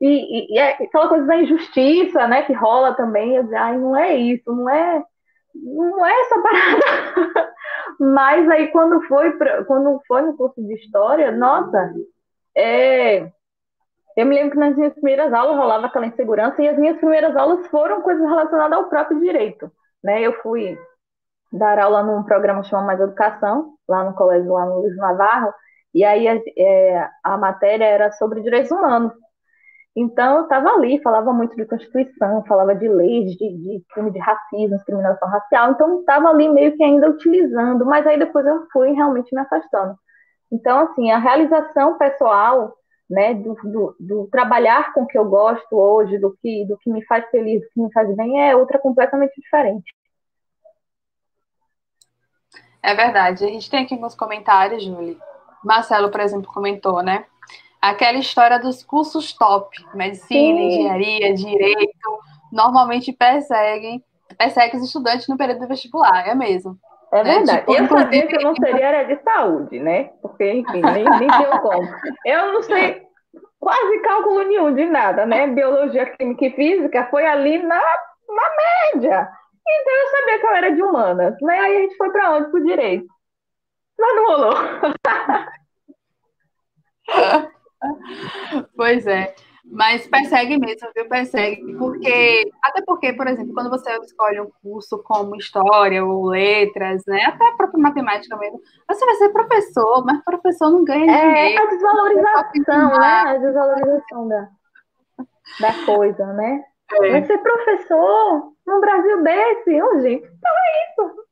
E, 0.01 0.09
e, 0.09 0.55
e 0.55 0.59
é 0.59 0.71
aquela 0.73 1.09
coisa 1.09 1.27
da 1.27 1.37
injustiça, 1.37 2.27
né, 2.29 2.43
que 2.43 2.53
rola 2.53 2.95
também, 2.95 3.37
eu 3.37 3.45
digo, 3.45 3.57
ai, 3.57 3.77
não 3.79 3.97
é 3.97 4.15
isso, 4.17 4.53
não 4.53 4.69
é, 4.69 5.03
não 5.55 6.07
é 6.07 6.21
essa 6.21 6.43
parada. 6.43 7.55
Mas 7.99 8.49
aí 8.51 8.69
quando 8.69 9.03
foi, 9.07 9.33
pra, 9.33 9.65
quando 9.65 10.01
foi 10.07 10.23
no 10.23 10.37
curso 10.37 10.61
de 10.63 10.75
História, 10.75 11.31
nossa, 11.33 11.93
é, 12.57 13.31
eu 14.17 14.27
me 14.27 14.35
lembro 14.35 14.53
que 14.53 14.59
nas 14.59 14.77
minhas 14.77 14.95
primeiras 14.95 15.33
aulas 15.33 15.57
rolava 15.57 15.87
aquela 15.87 16.07
insegurança, 16.07 16.63
e 16.63 16.69
as 16.69 16.79
minhas 16.79 16.99
primeiras 16.99 17.37
aulas 17.37 17.67
foram 17.69 18.03
coisas 18.03 18.25
relacionadas 18.29 18.79
ao 18.79 18.89
próprio 18.89 19.21
direito, 19.21 19.71
né, 20.03 20.23
eu 20.23 20.35
fui 20.41 20.79
dar 21.55 21.79
aula 21.79 22.03
num 22.03 22.25
programa 22.25 22.63
chamado 22.65 22.87
Mais 22.87 23.01
Educação, 23.01 23.75
lá 23.89 24.05
no 24.05 24.15
colégio, 24.15 24.53
lá 24.53 24.67
no 24.67 24.81
Luiz 24.81 24.97
Navarro, 24.97 25.53
e 25.95 26.05
aí 26.05 26.27
a, 26.27 26.37
é, 26.59 27.09
a 27.23 27.39
matéria 27.39 27.85
era 27.85 28.11
sobre 28.13 28.43
direitos 28.43 28.71
humanos. 28.73 29.13
Então, 29.97 30.39
eu 30.39 30.43
estava 30.43 30.71
ali, 30.71 31.01
falava 31.01 31.33
muito 31.33 31.55
de 31.55 31.65
Constituição, 31.65 32.45
falava 32.47 32.75
de 32.75 32.89
leis, 32.89 33.31
de, 33.37 33.57
de 33.57 33.85
crime 33.93 34.11
de 34.11 34.19
racismo, 34.19 34.77
discriminação 34.77 35.29
racial, 35.29 35.71
então 35.71 36.01
estava 36.01 36.31
ali 36.31 36.49
meio 36.49 36.77
que 36.77 36.83
ainda 36.83 37.09
utilizando, 37.09 37.87
mas 37.87 38.05
aí 38.05 38.19
depois 38.19 38.45
eu 38.45 38.67
fui 38.73 38.91
realmente 38.91 39.33
me 39.33 39.41
afastando. 39.41 39.95
Então, 40.51 40.81
assim, 40.81 41.13
a 41.13 41.19
realização 41.19 41.97
pessoal, 41.97 42.75
né, 43.09 43.35
do, 43.35 43.55
do, 43.55 43.97
do, 44.01 44.29
trabalhar 44.33 44.93
com 44.93 45.03
o 45.03 45.07
que 45.07 45.17
eu 45.17 45.25
gosto 45.27 45.77
hoje, 45.77 46.19
do 46.19 46.37
que, 46.43 46.67
do 46.67 46.77
que 46.79 46.91
me 46.91 47.05
faz 47.05 47.25
feliz, 47.31 47.61
do 47.61 47.69
que 47.69 47.81
me 47.81 47.93
faz 47.93 48.13
bem, 48.17 48.49
é 48.49 48.57
outra 48.57 48.81
completamente 48.81 49.41
diferente. 49.41 49.95
É 52.85 52.95
verdade. 52.95 53.45
A 53.45 53.49
gente 53.49 53.71
tem 53.71 53.83
aqui 53.83 53.95
alguns 53.95 54.15
comentários, 54.15 54.85
Julie. 54.85 55.19
Marcelo, 55.65 56.11
por 56.11 56.21
exemplo, 56.21 56.53
comentou, 56.53 57.03
né? 57.03 57.25
Aquela 57.81 58.19
história 58.19 58.59
dos 58.59 58.85
cursos 58.85 59.33
top, 59.33 59.75
medicina, 59.95 60.59
Sim. 60.59 60.67
engenharia, 60.67 61.35
direito, 61.35 62.19
normalmente 62.53 63.11
perseguem, 63.13 64.05
perseguem 64.37 64.79
os 64.79 64.87
estudantes 64.87 65.27
no 65.29 65.39
período 65.39 65.67
vestibular, 65.67 66.29
é 66.29 66.35
mesmo. 66.35 66.79
É 67.11 67.25
né? 67.25 67.35
verdade. 67.37 67.61
Tipo, 67.61 67.73
eu 67.73 67.89
sabia 67.89 68.27
que 68.27 68.37
eu 68.37 68.43
não 68.43 68.55
seria 68.61 69.03
de 69.05 69.23
saúde, 69.23 69.81
né? 69.81 70.11
Porque, 70.21 70.53
enfim, 70.53 70.83
nem, 70.83 71.05
nem 71.05 71.29
tenho 71.29 71.61
como. 71.63 71.89
Eu 72.27 72.53
não 72.53 72.63
sei 72.63 73.03
quase 73.59 73.99
cálculo 74.01 74.43
nenhum 74.43 74.75
de 74.75 74.85
nada, 74.85 75.25
né? 75.25 75.47
Biologia, 75.47 76.05
química 76.05 76.45
e 76.45 76.51
física 76.51 77.09
foi 77.11 77.25
ali 77.27 77.63
na, 77.63 77.81
na 78.29 78.95
média. 78.95 79.31
Então 79.67 79.95
eu 79.95 80.09
sabia 80.11 80.39
que 80.39 80.47
eu 80.47 80.55
era 80.55 80.71
de 80.71 80.83
humanas. 80.83 81.37
Né? 81.41 81.59
Aí 81.59 81.77
a 81.77 81.81
gente 81.81 81.97
foi 81.97 82.11
para 82.11 82.33
onde? 82.33 82.51
Pro 82.51 82.65
direito. 82.65 83.07
Mas 83.99 84.17
não 84.17 84.27
rolou. 84.27 84.55
pois 88.77 89.07
é. 89.07 89.35
Mas 89.65 90.07
persegue 90.07 90.59
mesmo, 90.59 90.89
viu? 90.95 91.09
Persegue. 91.09 91.75
Porque, 91.79 92.51
até 92.63 92.83
porque, 92.85 93.15
por 93.15 93.27
exemplo, 93.27 93.55
quando 93.55 93.71
você 93.71 93.91
escolhe 93.99 94.39
um 94.41 94.51
curso 94.63 95.03
como 95.03 95.37
história 95.37 96.05
ou 96.05 96.27
letras, 96.27 97.03
né? 97.07 97.25
Até 97.25 97.49
a 97.49 97.57
própria 97.57 97.81
matemática 97.81 98.37
mesmo, 98.37 98.61
você 98.87 99.07
vai 99.07 99.15
ser 99.15 99.31
professor, 99.31 100.05
mas 100.05 100.23
professor 100.23 100.71
não 100.71 100.85
ganha 100.85 101.11
é, 101.11 101.33
dinheiro. 101.33 101.63
É 101.63 101.67
a 101.67 101.71
desvalorização, 101.71 103.01
né? 103.01 103.21
A 103.27 103.37
desvalorização 103.39 104.29
da, 104.29 104.49
da 105.61 105.87
coisa, 105.87 106.27
né? 106.35 106.63
É. 106.93 107.11
Vai 107.11 107.25
ser 107.25 107.39
professor 107.39 108.54
num 108.67 108.81
Brasil 108.81 109.23
desse? 109.23 109.83
Ô, 109.83 110.01
gente, 110.01 110.25
então 110.25 110.53
é 110.53 110.91
isso. 110.91 111.25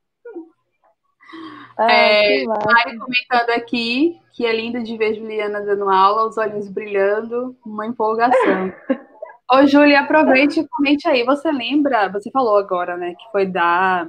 Ah, 1.79 1.92
é, 1.92 2.45
Mari 2.45 2.99
comentando 2.99 3.51
aqui 3.51 4.21
que 4.33 4.47
é 4.47 4.53
lindo 4.53 4.83
de 4.83 4.97
ver 4.97 5.14
Juliana 5.14 5.61
dando 5.61 5.88
aula, 5.88 6.27
os 6.27 6.38
olhos 6.38 6.68
brilhando, 6.68 7.57
uma 7.64 7.87
empolgação. 7.87 8.73
Ô, 9.51 9.66
Júlia, 9.66 10.01
aproveite 10.01 10.61
e 10.61 10.68
comente 10.68 11.07
aí. 11.07 11.25
Você 11.25 11.53
lembra, 11.53 12.09
você 12.09 12.31
falou 12.31 12.57
agora, 12.57 12.97
né, 12.97 13.14
que 13.14 13.31
foi 13.31 13.45
dar, 13.45 14.09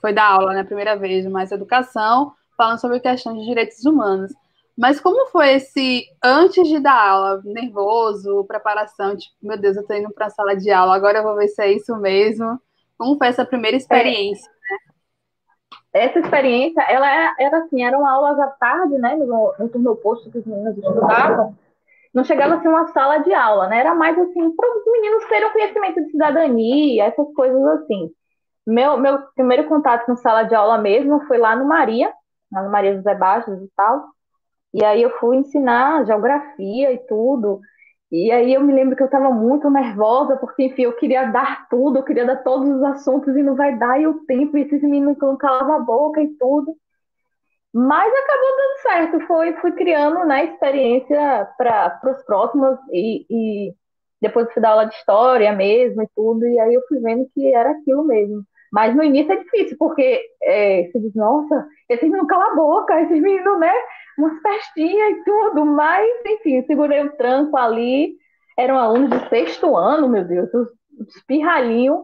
foi 0.00 0.12
dar 0.12 0.32
aula, 0.32 0.52
né, 0.52 0.64
primeira 0.64 0.96
vez, 0.96 1.24
mais 1.26 1.52
educação, 1.52 2.32
falando 2.56 2.80
sobre 2.80 2.98
questão 2.98 3.36
de 3.36 3.44
direitos 3.44 3.84
humanos. 3.84 4.32
Mas 4.76 5.00
como 5.00 5.26
foi 5.26 5.54
esse 5.54 6.04
antes 6.22 6.66
de 6.68 6.78
dar 6.78 7.10
aula, 7.10 7.42
nervoso, 7.44 8.44
preparação, 8.44 9.16
tipo, 9.16 9.34
meu 9.42 9.58
Deus, 9.58 9.76
eu 9.76 9.86
tô 9.86 9.94
indo 9.94 10.10
para 10.12 10.26
a 10.26 10.30
sala 10.30 10.56
de 10.56 10.70
aula, 10.70 10.94
agora 10.94 11.18
eu 11.18 11.22
vou 11.22 11.36
ver 11.36 11.48
se 11.48 11.62
é 11.62 11.72
isso 11.72 11.96
mesmo. 11.96 12.58
Como 12.96 13.16
foi 13.16 13.28
essa 13.28 13.44
primeira 13.44 13.76
experiência, 13.76 14.48
é. 14.48 14.72
né? 14.72 14.78
Essa 15.92 16.20
experiência, 16.20 16.82
ela 16.82 17.10
era, 17.10 17.34
era 17.38 17.58
assim, 17.58 17.82
eram 17.82 18.06
aulas 18.06 18.38
à 18.38 18.46
tarde, 18.46 18.96
né, 18.98 19.16
no, 19.16 19.54
no 19.58 19.68
turno 19.68 19.92
oposto 19.92 20.30
que 20.30 20.38
os 20.38 20.46
meninos 20.46 20.78
estudavam. 20.78 21.56
Não 22.14 22.24
chegava 22.24 22.54
a 22.54 22.60
ser 22.60 22.68
uma 22.68 22.88
sala 22.88 23.18
de 23.18 23.32
aula, 23.32 23.68
né? 23.68 23.78
Era 23.78 23.94
mais 23.94 24.18
assim, 24.18 24.50
para 24.56 24.78
os 24.78 24.84
meninos 24.86 25.24
terem 25.26 25.52
conhecimento 25.52 26.04
de 26.04 26.10
cidadania, 26.10 27.04
essas 27.04 27.32
coisas 27.34 27.64
assim. 27.64 28.10
Meu, 28.66 28.96
meu 28.96 29.18
primeiro 29.34 29.68
contato 29.68 30.06
com 30.06 30.16
sala 30.16 30.42
de 30.42 30.54
aula 30.54 30.78
mesmo 30.78 31.24
foi 31.26 31.38
lá 31.38 31.54
no 31.54 31.66
Maria, 31.66 32.12
lá 32.52 32.62
no 32.62 32.70
Maria 32.70 32.96
José 32.96 33.14
Baixos 33.14 33.60
e 33.62 33.68
tal. 33.76 34.04
E 34.72 34.84
aí 34.84 35.02
eu 35.02 35.10
fui 35.18 35.36
ensinar 35.36 36.06
geografia 36.06 36.92
e 36.92 36.98
tudo. 36.98 37.60
E 38.10 38.30
aí 38.32 38.54
eu 38.54 38.60
me 38.60 38.72
lembro 38.72 38.96
que 38.96 39.02
eu 39.02 39.06
estava 39.06 39.30
muito 39.30 39.70
nervosa, 39.70 40.36
porque, 40.36 40.64
enfim, 40.64 40.82
eu 40.82 40.96
queria 40.96 41.26
dar 41.26 41.68
tudo, 41.68 41.98
eu 41.98 42.02
queria 42.04 42.26
dar 42.26 42.42
todos 42.42 42.68
os 42.68 42.82
assuntos 42.82 43.36
e 43.36 43.42
não 43.42 43.54
vai 43.54 43.76
dar, 43.78 44.00
e 44.00 44.06
o 44.06 44.24
tempo, 44.26 44.58
e 44.58 44.62
esses 44.62 44.82
meninos 44.82 45.16
não 45.18 45.36
calavam 45.36 45.76
a 45.76 45.80
boca 45.80 46.20
e 46.20 46.28
tudo. 46.36 46.76
Mas 47.72 48.12
acabou 48.12 48.56
dando 48.56 48.82
certo, 48.82 49.26
foi, 49.28 49.52
fui 49.60 49.72
criando 49.72 50.24
né, 50.26 50.44
experiência 50.46 51.48
para 51.56 52.00
os 52.04 52.22
próximos, 52.24 52.78
e, 52.90 53.26
e 53.30 53.74
depois 54.20 54.52
fui 54.52 54.60
dar 54.60 54.70
aula 54.70 54.86
de 54.86 54.94
história 54.94 55.52
mesmo 55.52 56.02
e 56.02 56.08
tudo, 56.14 56.46
e 56.48 56.58
aí 56.58 56.74
eu 56.74 56.82
fui 56.88 56.98
vendo 56.98 57.28
que 57.32 57.54
era 57.54 57.70
aquilo 57.70 58.04
mesmo. 58.04 58.42
Mas 58.72 58.94
no 58.94 59.02
início 59.02 59.32
é 59.32 59.36
difícil, 59.36 59.76
porque 59.78 60.20
é, 60.42 60.84
você 60.84 61.00
diz, 61.00 61.14
nossa, 61.14 61.66
esses 61.88 62.08
meninos 62.08 62.28
calam 62.28 62.52
a 62.52 62.56
boca, 62.56 63.00
esses 63.02 63.20
meninos, 63.20 63.58
né? 63.58 63.72
Umas 64.20 64.40
festinhas 64.42 65.12
e 65.12 65.24
tudo, 65.24 65.64
mas, 65.64 66.08
enfim, 66.26 66.62
segurei 66.66 67.02
o 67.02 67.16
tranco 67.16 67.56
ali. 67.56 68.16
Eram 68.58 68.78
alunos 68.78 69.10
de 69.10 69.28
sexto 69.28 69.76
ano, 69.76 70.08
meu 70.08 70.24
Deus, 70.24 70.52
os, 70.52 70.68
os 70.98 71.22
pirralhinhos. 71.26 72.00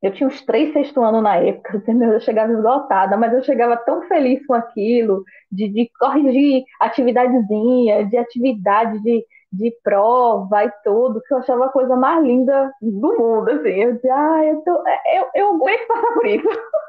Eu 0.00 0.12
tinha 0.12 0.28
uns 0.28 0.40
três 0.42 0.72
sexto 0.72 1.02
ano 1.02 1.20
na 1.20 1.36
época, 1.36 1.82
eu 1.86 2.20
chegava 2.20 2.52
esgotada, 2.52 3.16
mas 3.16 3.32
eu 3.32 3.42
chegava 3.42 3.76
tão 3.76 4.02
feliz 4.02 4.44
com 4.46 4.54
aquilo, 4.54 5.24
de, 5.50 5.68
de 5.68 5.90
corrigir 5.98 6.64
atividadezinha, 6.80 8.06
de 8.06 8.16
atividade 8.16 9.02
de 9.02 9.24
de 9.52 9.70
prova 9.82 10.64
e 10.64 10.70
tudo, 10.84 11.22
que 11.22 11.32
eu 11.32 11.38
achava 11.38 11.66
a 11.66 11.70
coisa 11.70 11.96
mais 11.96 12.22
linda 12.24 12.72
do 12.80 13.18
mundo, 13.18 13.50
assim. 13.50 13.70
Eu 13.70 13.94
dizia, 13.94 14.14
ah, 14.14 14.44
eu, 14.44 14.60
tô, 14.62 14.72
eu, 15.14 15.26
eu 15.34 15.48
aguento 15.54 15.86
passar 15.86 16.12
por 16.12 16.26
isso. 16.26 16.48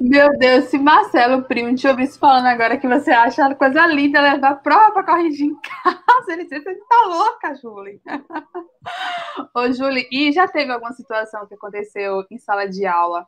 Meu 0.00 0.36
Deus, 0.38 0.64
se 0.66 0.78
Marcelo, 0.78 1.44
primo, 1.44 1.74
te 1.74 1.86
ouvisse 1.86 2.18
falando 2.18 2.46
agora 2.46 2.78
que 2.78 2.88
você 2.88 3.10
acha 3.10 3.46
a 3.46 3.54
coisa 3.54 3.86
linda 3.86 4.20
levar 4.20 4.56
prova 4.56 4.92
para 4.92 5.04
corrigir 5.04 5.46
em 5.48 5.56
casa, 5.60 6.32
ele 6.32 6.44
disse, 6.44 6.62
você 6.62 6.74
tá 6.74 7.06
louca, 7.06 7.54
Julie. 7.54 8.00
Ô, 9.54 9.72
Julie, 9.72 10.08
e 10.10 10.32
já 10.32 10.48
teve 10.48 10.72
alguma 10.72 10.92
situação 10.92 11.46
que 11.46 11.54
aconteceu 11.54 12.24
em 12.30 12.38
sala 12.38 12.66
de 12.66 12.86
aula 12.86 13.26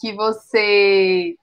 que 0.00 0.12
você 0.14 1.34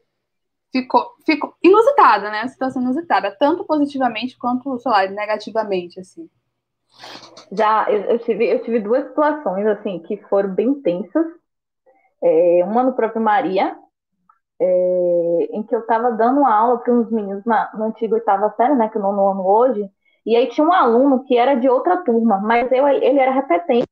ficou, 0.71 1.15
ficou 1.25 1.55
inusitada, 1.63 2.29
né? 2.29 2.41
A 2.41 2.47
situação 2.47 2.81
inusitada, 2.81 3.35
tanto 3.37 3.65
positivamente 3.65 4.37
quanto, 4.37 4.77
sei 4.79 4.91
lá, 4.91 5.07
negativamente, 5.07 5.99
assim. 5.99 6.29
Já, 7.51 7.85
eu, 7.89 8.01
eu, 8.03 8.19
tive, 8.19 8.45
eu 8.45 8.63
tive 8.63 8.79
duas 8.79 9.07
situações, 9.07 9.65
assim, 9.67 9.99
que 9.99 10.17
foram 10.29 10.53
bem 10.53 10.73
tensas. 10.81 11.25
É, 12.23 12.63
uma 12.63 12.83
no 12.83 12.93
próprio 12.93 13.21
Maria, 13.21 13.77
é, 14.59 15.47
em 15.51 15.63
que 15.63 15.75
eu 15.75 15.81
estava 15.81 16.11
dando 16.11 16.45
aula 16.45 16.79
para 16.79 16.93
uns 16.93 17.11
meninos 17.11 17.43
na, 17.45 17.69
na 17.73 17.85
antiga 17.85 18.15
oitava 18.15 18.53
série, 18.57 18.75
né, 18.75 18.89
que 18.89 18.97
eu 18.97 19.01
não 19.01 19.13
no 19.13 19.27
ano 19.29 19.47
hoje, 19.47 19.89
e 20.25 20.35
aí 20.35 20.47
tinha 20.49 20.65
um 20.65 20.73
aluno 20.73 21.23
que 21.25 21.37
era 21.37 21.55
de 21.55 21.69
outra 21.69 21.97
turma, 21.97 22.39
mas 22.39 22.71
eu, 22.71 22.87
ele 22.87 23.19
era 23.19 23.31
repetente. 23.31 23.87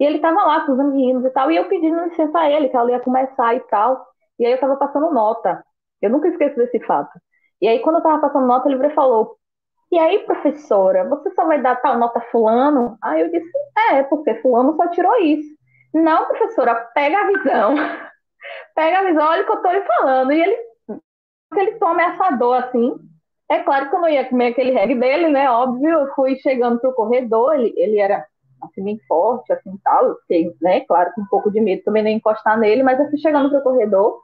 E 0.00 0.04
ele 0.04 0.16
estava 0.16 0.44
lá 0.44 0.66
com 0.66 0.72
os 0.72 0.78
meninos 0.78 1.24
e 1.24 1.30
tal, 1.30 1.50
e 1.50 1.56
eu 1.56 1.68
pedindo 1.68 2.02
licença 2.04 2.38
a 2.38 2.50
ele, 2.50 2.68
que 2.68 2.76
ela 2.76 2.90
ia 2.90 3.00
começar 3.00 3.54
e 3.54 3.60
tal. 3.60 4.04
E 4.38 4.44
aí 4.44 4.52
eu 4.52 4.56
estava 4.56 4.76
passando 4.76 5.12
nota. 5.12 5.64
Eu 6.02 6.10
nunca 6.10 6.28
esqueço 6.28 6.56
desse 6.56 6.80
fato. 6.80 7.18
E 7.60 7.68
aí, 7.68 7.80
quando 7.80 7.96
eu 7.96 7.98
estava 8.00 8.20
passando 8.20 8.46
nota, 8.46 8.68
ele 8.68 8.90
falou: 8.90 9.36
E 9.92 9.98
aí, 9.98 10.18
professora, 10.26 11.08
você 11.08 11.30
só 11.32 11.46
vai 11.46 11.62
dar 11.62 11.76
tal 11.76 11.98
nota 11.98 12.20
fulano? 12.32 12.98
Aí 13.02 13.22
eu 13.22 13.30
disse: 13.30 13.50
É, 13.90 14.02
porque 14.02 14.34
fulano 14.42 14.76
só 14.76 14.88
tirou 14.88 15.16
isso. 15.20 15.48
Não, 15.94 16.26
professora, 16.26 16.74
pega 16.94 17.18
a 17.18 17.26
visão. 17.28 17.74
pega 18.74 18.98
a 18.98 19.04
visão, 19.04 19.26
olha 19.26 19.42
o 19.42 19.46
que 19.46 19.52
eu 19.52 19.56
estou 19.56 19.72
lhe 19.72 19.82
falando. 19.82 20.32
E 20.32 20.42
ele, 20.42 20.56
aquele 21.50 21.72
tom 21.78 21.88
ameaçador 21.88 22.56
assim. 22.56 22.94
É 23.50 23.58
claro 23.58 23.90
que 23.90 23.96
eu 23.96 24.00
não 24.00 24.08
ia 24.08 24.24
comer 24.24 24.48
aquele 24.48 24.72
reggae 24.72 24.94
dele, 24.94 25.28
né? 25.28 25.50
Óbvio, 25.50 25.90
eu 25.90 26.14
fui 26.14 26.36
chegando 26.36 26.80
pro 26.80 26.94
corredor, 26.94 27.54
ele, 27.54 27.74
ele 27.76 27.98
era 27.98 28.26
assim, 28.62 28.82
bem 28.82 28.98
forte, 29.06 29.52
assim, 29.52 29.76
tal. 29.82 30.06
Eu 30.06 30.16
fiquei, 30.20 30.50
né, 30.60 30.80
claro, 30.80 31.12
com 31.14 31.22
um 31.22 31.26
pouco 31.26 31.50
de 31.50 31.60
medo 31.60 31.82
também 31.84 32.02
nem 32.02 32.16
encostar 32.16 32.58
nele, 32.58 32.82
mas 32.82 32.98
eu 32.98 33.08
fui 33.08 33.18
chegando 33.18 33.50
pro 33.50 33.62
corredor. 33.62 34.20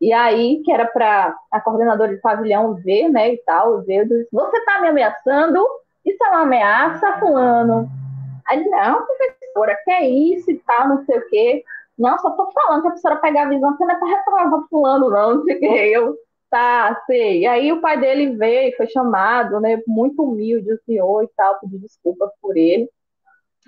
E 0.00 0.12
aí, 0.12 0.62
que 0.64 0.72
era 0.72 0.86
para 0.86 1.34
a 1.50 1.60
coordenadora 1.60 2.14
de 2.14 2.20
pavilhão 2.20 2.74
ver, 2.74 3.08
né, 3.08 3.34
e 3.34 3.36
tal, 3.38 3.82
ver, 3.82 4.00
eu 4.00 4.08
disse, 4.08 4.28
você 4.32 4.64
tá 4.64 4.80
me 4.80 4.88
ameaçando? 4.88 5.64
Isso 6.04 6.22
é 6.24 6.28
uma 6.28 6.42
ameaça, 6.42 7.18
fulano? 7.18 7.88
Aí, 8.48 8.64
não, 8.68 9.06
professora, 9.06 9.78
que 9.84 9.90
é 9.90 10.08
isso 10.08 10.50
e 10.50 10.58
tal, 10.58 10.88
não 10.88 11.04
sei 11.04 11.18
o 11.18 11.28
quê. 11.28 11.64
Não, 12.02 12.18
só 12.18 12.30
tô 12.30 12.50
falando 12.50 12.82
que 12.82 12.88
a 12.88 12.90
professora 12.90 13.16
pegar 13.16 13.44
a 13.44 13.48
visão, 13.48 13.76
você 13.76 13.84
não 13.84 13.94
é 13.94 13.98
pra 13.98 14.08
reprovar 14.08 14.68
fulano, 14.68 15.08
não, 15.08 15.34
não 15.36 15.44
sei 15.44 15.56
o 15.56 15.60
quê. 15.60 15.66
Eu, 15.66 16.16
tá, 16.50 17.00
sei. 17.06 17.42
E 17.42 17.46
aí 17.46 17.72
o 17.72 17.80
pai 17.80 17.98
dele 18.00 18.36
veio, 18.36 18.76
foi 18.76 18.88
chamado, 18.88 19.60
né, 19.60 19.80
muito 19.86 20.20
humilde 20.24 20.72
o 20.72 20.82
senhor 20.84 21.22
e 21.22 21.28
tal, 21.36 21.60
pediu 21.60 21.78
desculpas 21.78 22.30
por 22.42 22.56
ele. 22.56 22.90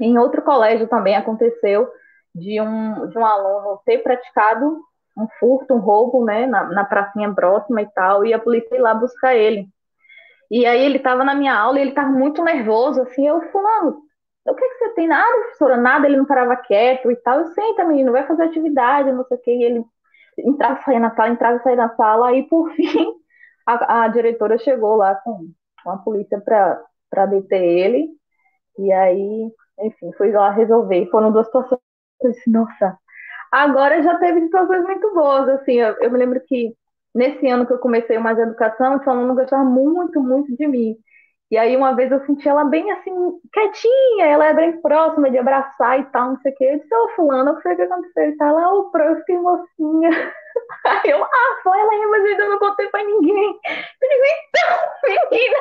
Em 0.01 0.19
outro 0.19 0.43
colégio 0.43 0.89
também 0.89 1.15
aconteceu 1.15 1.89
de 2.35 2.61
um, 2.61 3.07
de 3.07 3.17
um 3.17 3.25
aluno 3.25 3.81
ter 3.87 3.99
praticado 3.99 4.81
um 5.17 5.29
furto, 5.39 5.73
um 5.73 5.79
roubo, 5.79 6.25
né, 6.25 6.45
na, 6.47 6.65
na 6.65 6.85
pracinha 6.85 7.33
próxima 7.33 7.83
e 7.83 7.87
tal, 7.95 8.27
e 8.27 8.35
a 8.35 8.39
polícia 8.41 8.75
ir 8.75 8.81
lá 8.81 8.93
buscar 8.93 9.37
ele. 9.37 9.69
E 10.51 10.67
aí 10.67 10.85
ele 10.85 10.97
estava 10.97 11.23
na 11.23 11.37
minha 11.37 11.55
aula 11.55 11.79
e 11.79 11.83
ele 11.83 11.91
estava 11.91 12.11
muito 12.11 12.43
nervoso, 12.43 13.01
assim, 13.03 13.29
eu 13.29 13.41
fulano, 13.53 14.03
o 14.47 14.55
que, 14.55 14.69
que 14.69 14.79
você 14.79 14.91
tem? 14.95 15.09
Nada, 15.09 15.33
professora, 15.41 15.77
nada, 15.77 16.07
ele 16.07 16.17
não 16.17 16.27
parava 16.27 16.57
quieto 16.57 17.11
e 17.11 17.17
tal. 17.17 17.41
Eu 17.41 17.47
senta, 17.47 17.85
menino, 17.85 18.13
vai 18.13 18.27
fazer 18.27 18.45
atividade, 18.45 19.13
não 19.13 19.25
sei 19.25 19.37
o 19.37 19.41
que, 19.41 19.51
e 19.51 19.65
ele 19.65 19.85
entrava 20.39 20.81
e 20.81 20.85
saía 20.85 21.01
na 21.01 21.15
sala, 21.15 21.31
entrava 21.31 21.57
e 21.57 21.63
saía 21.63 21.77
na 21.77 21.95
sala, 21.97 22.29
aí 22.29 22.43
por 22.49 22.71
fim 22.75 23.15
a, 23.67 24.05
a 24.05 24.09
diretora 24.09 24.59
chegou 24.59 24.97
lá 24.97 25.15
com, 25.17 25.51
com 25.83 25.91
a 25.91 25.99
polícia 25.99 26.41
para 26.41 27.27
deter 27.27 27.63
ele, 27.63 28.09
e 28.79 28.93
aí, 28.93 29.51
enfim, 29.81 30.13
foi 30.15 30.33
lá 30.33 30.51
resolver. 30.51 31.09
Foram 31.11 31.33
duas 31.33 31.47
situações, 31.47 31.81
eu 32.23 32.31
disse, 32.33 32.51
nossa, 32.51 32.99
agora 33.53 34.03
já 34.03 34.19
teve 34.19 34.43
situações 34.43 34.83
muito 34.85 35.15
boas, 35.15 35.49
assim, 35.51 35.75
eu, 35.75 35.97
eu 36.01 36.11
me 36.11 36.19
lembro 36.19 36.41
que 36.47 36.75
nesse 37.15 37.47
ano 37.49 37.67
que 37.67 37.73
eu 37.73 37.79
comecei 37.79 38.19
mais 38.19 38.39
educação, 38.39 38.97
esse 38.97 39.09
aluno 39.09 39.35
gostava 39.35 39.65
muito, 39.65 40.21
muito 40.23 40.55
de 40.57 40.67
mim. 40.67 40.97
E 41.51 41.57
aí 41.59 41.77
uma 41.77 41.95
vez 41.95 42.11
eu 42.11 42.25
senti 42.27 42.49
ela 42.49 42.65
bem 42.65 42.91
assim, 42.91 43.15
quietinha, 43.53 44.27
ela 44.27 44.47
é 44.47 44.55
bem 44.55 44.81
próxima 44.81 45.31
de 45.31 45.39
abraçar 45.39 46.01
e 46.01 46.05
tal, 46.07 46.31
não 46.31 46.41
sei 46.41 46.53
o 46.53 46.55
quê. 46.57 46.65
Eu 46.65 46.79
disse, 46.79 46.95
ô 46.95 47.09
fulano, 47.11 47.53
o 47.53 47.57
que 47.57 47.63
foi 47.63 47.77
que 47.77 47.83
aconteceu? 47.83 48.31
E 48.31 48.37
tal, 48.37 48.59
ela, 48.59 48.75
ô, 48.75 48.91
pro, 48.91 49.03
eu 49.05 49.17
fiquei 49.19 49.39
mocinha. 49.39 50.11
Aí 50.87 51.11
eu, 51.11 51.23
ah, 51.23 51.61
foi 51.63 51.79
ela 51.79 51.93
aí, 51.93 52.07
mas 52.07 52.25
eu 52.25 52.31
ainda 52.31 52.49
não 52.49 52.59
contei 52.59 52.89
pra 52.89 53.05
ninguém. 53.05 53.61
Eu 54.03 54.09
digo, 54.09 54.25
então, 54.49 55.31
menina. 55.31 55.59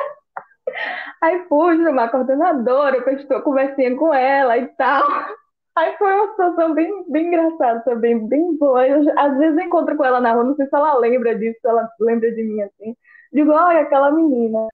Aí 1.22 1.44
fui 1.48 1.76
chamar 1.82 2.04
a 2.04 2.08
coordenadora, 2.08 2.96
eu 2.96 3.16
estou 3.16 3.42
conversinha 3.42 3.96
com 3.96 4.12
ela 4.12 4.56
e 4.58 4.66
tal. 4.76 5.02
Aí 5.76 5.96
foi 5.98 6.12
uma 6.14 6.28
situação 6.30 6.74
bem, 6.74 7.04
bem 7.10 7.26
engraçada 7.28 7.80
também, 7.84 8.26
bem 8.28 8.56
boa. 8.56 8.86
Eu, 8.86 9.02
às 9.18 9.36
vezes 9.38 9.58
eu 9.58 9.64
encontro 9.64 9.96
com 9.96 10.04
ela 10.04 10.20
na 10.20 10.32
rua, 10.32 10.44
não 10.44 10.54
sei 10.56 10.66
se 10.66 10.74
ela 10.74 10.96
lembra 10.98 11.36
disso, 11.36 11.58
se 11.60 11.68
ela 11.68 11.88
lembra 12.00 12.30
de 12.32 12.42
mim 12.42 12.62
assim. 12.62 12.96
Digo, 13.32 13.52
olha, 13.52 13.80
aquela 13.80 14.10
menina. 14.12 14.68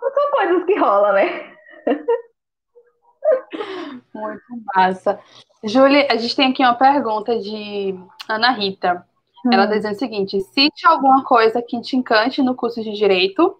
São 0.00 0.30
coisas 0.32 0.64
que 0.64 0.78
rolam, 0.78 1.12
né? 1.12 1.54
Muito 4.14 4.42
massa. 4.74 5.20
Júlia, 5.62 6.08
a 6.10 6.16
gente 6.16 6.34
tem 6.34 6.50
aqui 6.50 6.62
uma 6.62 6.74
pergunta 6.74 7.38
de 7.38 7.94
Ana 8.28 8.50
Rita. 8.50 9.06
Hum. 9.44 9.50
Ela 9.52 9.66
diz 9.66 9.84
o 9.84 9.94
seguinte: 9.94 10.40
cite 10.40 10.86
alguma 10.86 11.24
coisa 11.24 11.62
que 11.62 11.80
te 11.80 11.96
encante 11.96 12.42
no 12.42 12.54
curso 12.54 12.82
de 12.82 12.92
Direito, 12.92 13.56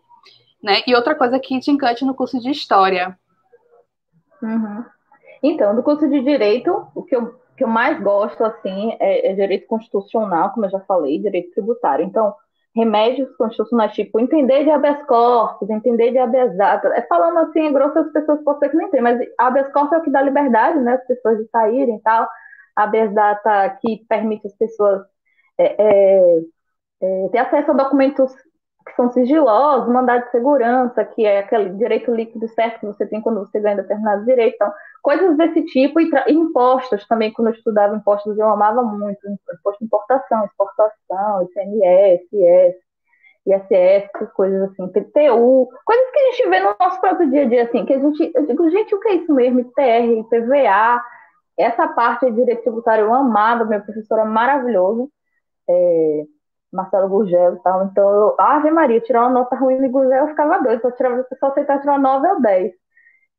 né? 0.63 0.83
E 0.87 0.95
outra 0.95 1.15
coisa 1.15 1.39
que 1.39 1.61
te 1.61 1.71
encante 1.71 2.05
no 2.05 2.15
curso 2.15 2.41
de 2.41 2.51
História. 2.51 3.19
Uhum. 4.43 4.85
Então, 5.43 5.75
do 5.75 5.83
curso 5.83 6.09
de 6.09 6.21
Direito, 6.23 6.87
o 6.95 7.03
que 7.03 7.15
eu, 7.15 7.35
que 7.57 7.65
eu 7.65 7.69
mais 7.69 8.01
gosto, 8.03 8.45
assim, 8.45 8.97
é, 8.99 9.31
é 9.31 9.35
Direito 9.35 9.67
Constitucional, 9.67 10.51
como 10.51 10.67
eu 10.67 10.71
já 10.71 10.81
falei, 10.81 11.19
Direito 11.19 11.53
Tributário. 11.53 12.05
Então, 12.05 12.35
remédios 12.75 13.35
constitucionais, 13.37 13.93
tipo, 13.93 14.21
entender 14.21 14.65
de 14.65 14.71
habeas 14.71 15.03
corpus, 15.07 15.69
entender 15.71 16.13
de 16.13 16.19
habeas 16.19 16.57
data. 16.57 16.89
É 16.89 17.03
falando 17.03 17.39
assim, 17.39 17.73
grosso, 17.73 17.99
as 17.99 18.13
pessoas 18.13 18.43
podem 18.43 18.61
ser 18.61 18.69
que 18.71 18.77
nem 18.77 18.91
tem, 18.91 19.01
mas 19.01 19.21
habeas 19.39 19.73
corpus 19.73 19.93
é 19.93 19.99
o 19.99 20.03
que 20.03 20.11
dá 20.11 20.23
liberdade, 20.23 20.79
né, 20.81 20.95
as 20.95 21.07
pessoas 21.07 21.39
de 21.39 21.49
saírem 21.51 21.97
e 21.97 22.01
tal. 22.03 22.29
Habeas 22.77 23.13
data 23.13 23.71
que 23.81 24.05
permite 24.09 24.47
as 24.47 24.55
pessoas 24.57 25.03
é, 25.59 25.77
é, 25.79 26.41
é, 27.03 27.29
ter 27.31 27.39
acesso 27.39 27.73
a 27.73 27.75
documentos 27.75 28.33
que 28.91 28.97
são 28.97 29.11
sigilosos, 29.13 29.89
mandado 29.89 30.25
de 30.25 30.31
segurança, 30.31 31.05
que 31.05 31.25
é 31.25 31.39
aquele 31.39 31.71
direito 31.71 32.15
líquido 32.15 32.47
certo 32.49 32.81
que 32.81 32.87
você 32.87 33.07
tem 33.07 33.21
quando 33.21 33.41
você 33.41 33.59
ganha 33.61 33.77
determinado 33.77 34.25
direito. 34.25 34.55
Então, 34.55 34.73
coisas 35.03 35.37
desse 35.37 35.65
tipo, 35.67 36.01
e, 36.01 36.11
impostos 36.29 37.07
também, 37.07 37.33
quando 37.33 37.49
eu 37.49 37.55
estudava 37.55 37.97
impostos, 37.97 38.39
eu 38.39 38.49
amava 38.49 38.83
muito, 38.83 39.21
imposto 39.29 39.79
de 39.81 39.87
importação, 39.87 40.45
exportação, 40.45 41.43
ICMS, 41.45 42.29
IS, 42.33 42.77
ISS, 43.47 44.33
coisas 44.35 44.71
assim, 44.71 44.87
PTU, 44.89 45.69
coisas 45.85 46.11
que 46.11 46.19
a 46.19 46.31
gente 46.31 46.49
vê 46.49 46.61
no 46.61 46.77
nosso 46.79 47.01
próprio 47.01 47.31
dia 47.31 47.43
a 47.43 47.49
dia, 47.49 47.63
assim, 47.65 47.85
que 47.87 47.95
a 47.95 47.99
gente, 47.99 48.33
eu 48.35 48.47
digo, 48.47 48.71
gente, 48.71 48.95
o 48.95 49.01
que 49.01 49.09
é 49.09 49.15
isso 49.15 49.33
mesmo? 49.33 49.61
ITR, 49.61 50.21
IPVA, 50.21 51.03
essa 51.59 51.89
parte 51.89 52.27
de 52.27 52.33
direito 52.33 52.63
tributário 52.63 53.05
eu 53.05 53.15
amava, 53.15 53.65
meu 53.65 53.81
professor 53.81 54.19
é 54.19 54.25
maravilhoso, 54.25 55.11
é, 55.69 56.25
Marcelo 56.73 57.09
Gurgel 57.09 57.55
e 57.55 57.63
tal, 57.63 57.85
então 57.87 58.09
eu, 58.09 58.37
Ave 58.39 58.71
Maria, 58.71 59.01
tirar 59.01 59.23
uma 59.23 59.31
nota 59.41 59.57
ruim 59.57 59.81
de 59.81 59.89
Gurgel 59.89 60.25
eu 60.25 60.29
ficava 60.29 60.63
doido, 60.63 60.81
só, 60.83 60.91
tirava, 60.93 61.27
só 61.39 61.47
aceitar 61.47 61.81
tirar 61.81 61.99
9 61.99 62.29
ou 62.29 62.41
10. 62.41 62.73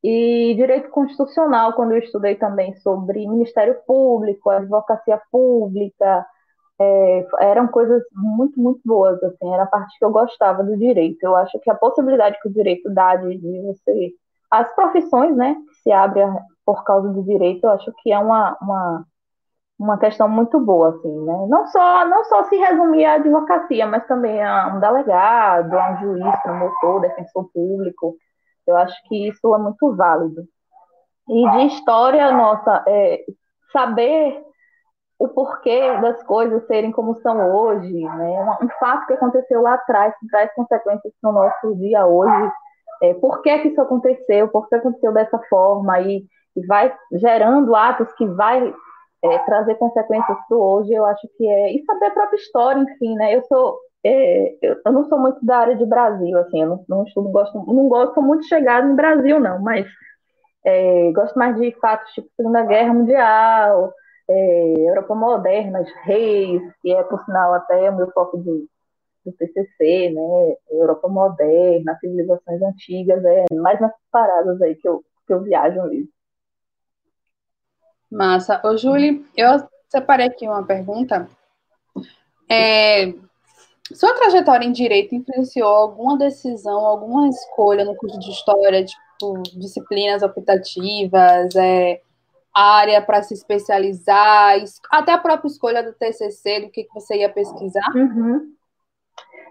E 0.04 0.56
direito 0.56 0.90
constitucional, 0.90 1.74
quando 1.74 1.92
eu 1.92 2.00
estudei 2.00 2.36
também 2.36 2.76
sobre 2.78 3.28
Ministério 3.28 3.78
Público, 3.86 4.50
advocacia 4.50 5.22
pública, 5.32 6.26
é, 6.82 7.28
eram 7.42 7.68
coisas 7.68 8.02
muito, 8.12 8.60
muito 8.60 8.82
boas, 8.84 9.22
assim, 9.24 9.54
era 9.54 9.64
a 9.64 9.68
parte 9.68 9.98
que 10.00 10.06
eu 10.06 10.12
gostava 10.12 10.64
do 10.64 10.76
direito. 10.78 11.24
Eu 11.24 11.36
acho 11.36 11.60
que 11.60 11.70
a 11.70 11.76
possibilidade 11.76 12.40
que 12.42 12.50
o 12.50 12.54
direito 12.54 12.92
dá 12.94 13.16
de, 13.16 13.38
de 13.38 13.62
você... 13.62 14.12
As 14.50 14.74
profissões, 14.76 15.36
né, 15.38 15.56
que 15.56 15.76
se 15.84 15.92
abrem 15.92 16.28
por 16.66 16.84
causa 16.84 17.10
do 17.10 17.24
direito, 17.24 17.64
eu 17.66 17.70
acho 17.72 17.94
que 18.02 18.12
é 18.12 18.20
uma, 18.20 18.58
uma, 18.62 19.06
uma 19.82 19.98
questão 19.98 20.30
muito 20.30 20.60
boa, 20.60 20.90
assim, 20.90 21.26
né? 21.26 21.46
Não 21.50 21.66
só, 21.68 22.06
não 22.06 22.24
só 22.26 22.44
se 22.44 22.56
resumir 22.56 23.06
à 23.06 23.14
advocacia, 23.16 23.88
mas 23.88 24.06
também 24.06 24.42
a 24.44 24.68
um 24.68 24.80
delegado, 24.80 25.74
a 25.74 25.92
um 25.92 25.98
juiz, 25.98 26.42
promotor, 26.44 27.02
defensor 27.02 27.50
público, 27.52 28.16
eu 28.68 28.78
acho 28.78 28.96
que 29.08 29.28
isso 29.28 29.56
é 29.56 29.58
muito 29.58 29.96
válido. 29.96 30.44
E 31.28 31.50
de 31.52 31.66
história, 31.74 32.32
nossa, 32.32 32.84
é, 32.88 33.22
saber 33.74 34.44
o 35.18 35.28
porquê 35.30 35.98
das 36.00 36.22
coisas 36.24 36.66
serem 36.68 36.92
como 36.92 37.20
são 37.22 37.52
hoje, 37.52 37.92
né? 37.92 38.58
Um 38.62 38.70
fato 38.80 39.08
que 39.08 39.14
aconteceu 39.14 39.62
lá 39.62 39.74
atrás, 39.74 40.14
que 40.20 40.28
traz 40.28 40.54
consequências 40.54 41.14
no 41.24 41.32
nosso 41.32 41.76
dia 41.78 42.06
hoje. 42.06 42.52
É, 43.02 43.16
por 43.16 43.42
que, 43.42 43.58
que 43.60 43.68
isso 43.70 43.82
aconteceu? 43.82 44.48
Por 44.48 44.70
que 44.70 44.76
aconteceu 44.76 45.12
dessa 45.12 45.40
forma? 45.50 46.00
E, 46.02 46.24
e 46.56 46.66
vai 46.68 46.96
gerando 47.14 47.76
atos 47.76 48.12
que 48.14 48.28
vai 48.28 48.72
é, 49.24 49.38
trazer 49.40 49.76
consequências 49.76 50.38
para 50.48 50.58
hoje, 50.58 50.94
eu 50.94 51.06
acho 51.06 51.28
que 51.38 51.48
é. 51.48 51.74
E 51.74 51.84
saber 51.86 52.08
a 52.08 52.12
própria 52.12 52.38
história, 52.38 52.82
enfim, 52.82 53.16
né? 53.16 53.36
Eu 53.36 53.44
sou 53.44 53.80
é, 54.04 54.58
eu, 54.62 54.78
eu, 54.84 54.92
não 54.92 55.08
sou 55.08 55.20
muito 55.20 55.46
da 55.46 55.58
área 55.60 55.76
de 55.76 55.86
Brasil, 55.86 56.38
assim, 56.40 56.62
eu 56.62 56.70
não, 56.70 56.86
não 56.90 57.04
estudo, 57.04 57.30
gosto, 57.30 57.58
não 57.68 57.88
gosto 57.88 58.22
muito 58.22 58.42
de 58.42 58.48
chegar 58.48 58.84
no 58.84 58.96
Brasil, 58.96 59.40
não, 59.40 59.62
mas 59.62 59.86
é, 60.66 61.12
gosto 61.12 61.38
mais 61.38 61.56
de 61.56 61.72
fatos 61.80 62.12
tipo 62.14 62.28
Segunda 62.36 62.64
Guerra 62.64 62.94
Mundial, 62.94 63.94
é, 64.28 64.90
Europa 64.90 65.16
moderna, 65.16 65.86
reis, 66.04 66.62
que 66.82 66.92
é, 66.92 67.04
por 67.04 67.24
sinal, 67.26 67.54
até 67.54 67.90
o 67.92 67.96
meu 67.96 68.12
foco 68.12 68.40
de, 68.40 68.68
do 69.26 69.32
TCC, 69.34 70.10
né, 70.12 70.56
Europa 70.72 71.08
moderna, 71.08 71.98
civilizações 72.00 72.62
antigas, 72.62 73.24
é 73.24 73.46
mais 73.54 73.80
nessas 73.80 73.98
paradas 74.12 74.60
aí 74.64 74.76
que 74.76 74.88
eu, 74.88 75.04
que 75.28 75.34
eu 75.34 75.42
viajo 75.44 75.84
mesmo. 75.84 76.10
Massa. 78.12 78.62
Ô, 78.64 78.76
Júlia, 78.76 79.22
eu 79.38 79.64
separei 79.90 80.28
aqui 80.28 80.46
uma 80.46 80.64
pergunta 80.64 81.30
É, 82.50 83.14
sua 83.94 84.14
trajetória 84.14 84.66
em 84.66 84.72
direito 84.72 85.16
influenciou 85.16 85.70
alguma 85.70 86.18
decisão, 86.18 86.80
alguma 86.80 87.30
escolha 87.30 87.86
no 87.86 87.96
curso 87.96 88.20
de 88.20 88.30
história, 88.30 88.84
tipo, 88.84 89.42
disciplinas 89.58 90.22
optativas, 90.22 91.56
é, 91.56 92.02
área 92.54 93.02
para 93.02 93.24
se 93.24 93.34
especializar, 93.34 94.56
até 94.90 95.14
a 95.14 95.18
própria 95.18 95.48
escolha 95.48 95.82
do 95.82 95.94
TCC, 95.94 96.62
do 96.62 96.70
que, 96.70 96.84
que 96.84 96.94
você 96.94 97.18
ia 97.18 97.30
pesquisar? 97.30 97.90
Uhum. 97.96 98.54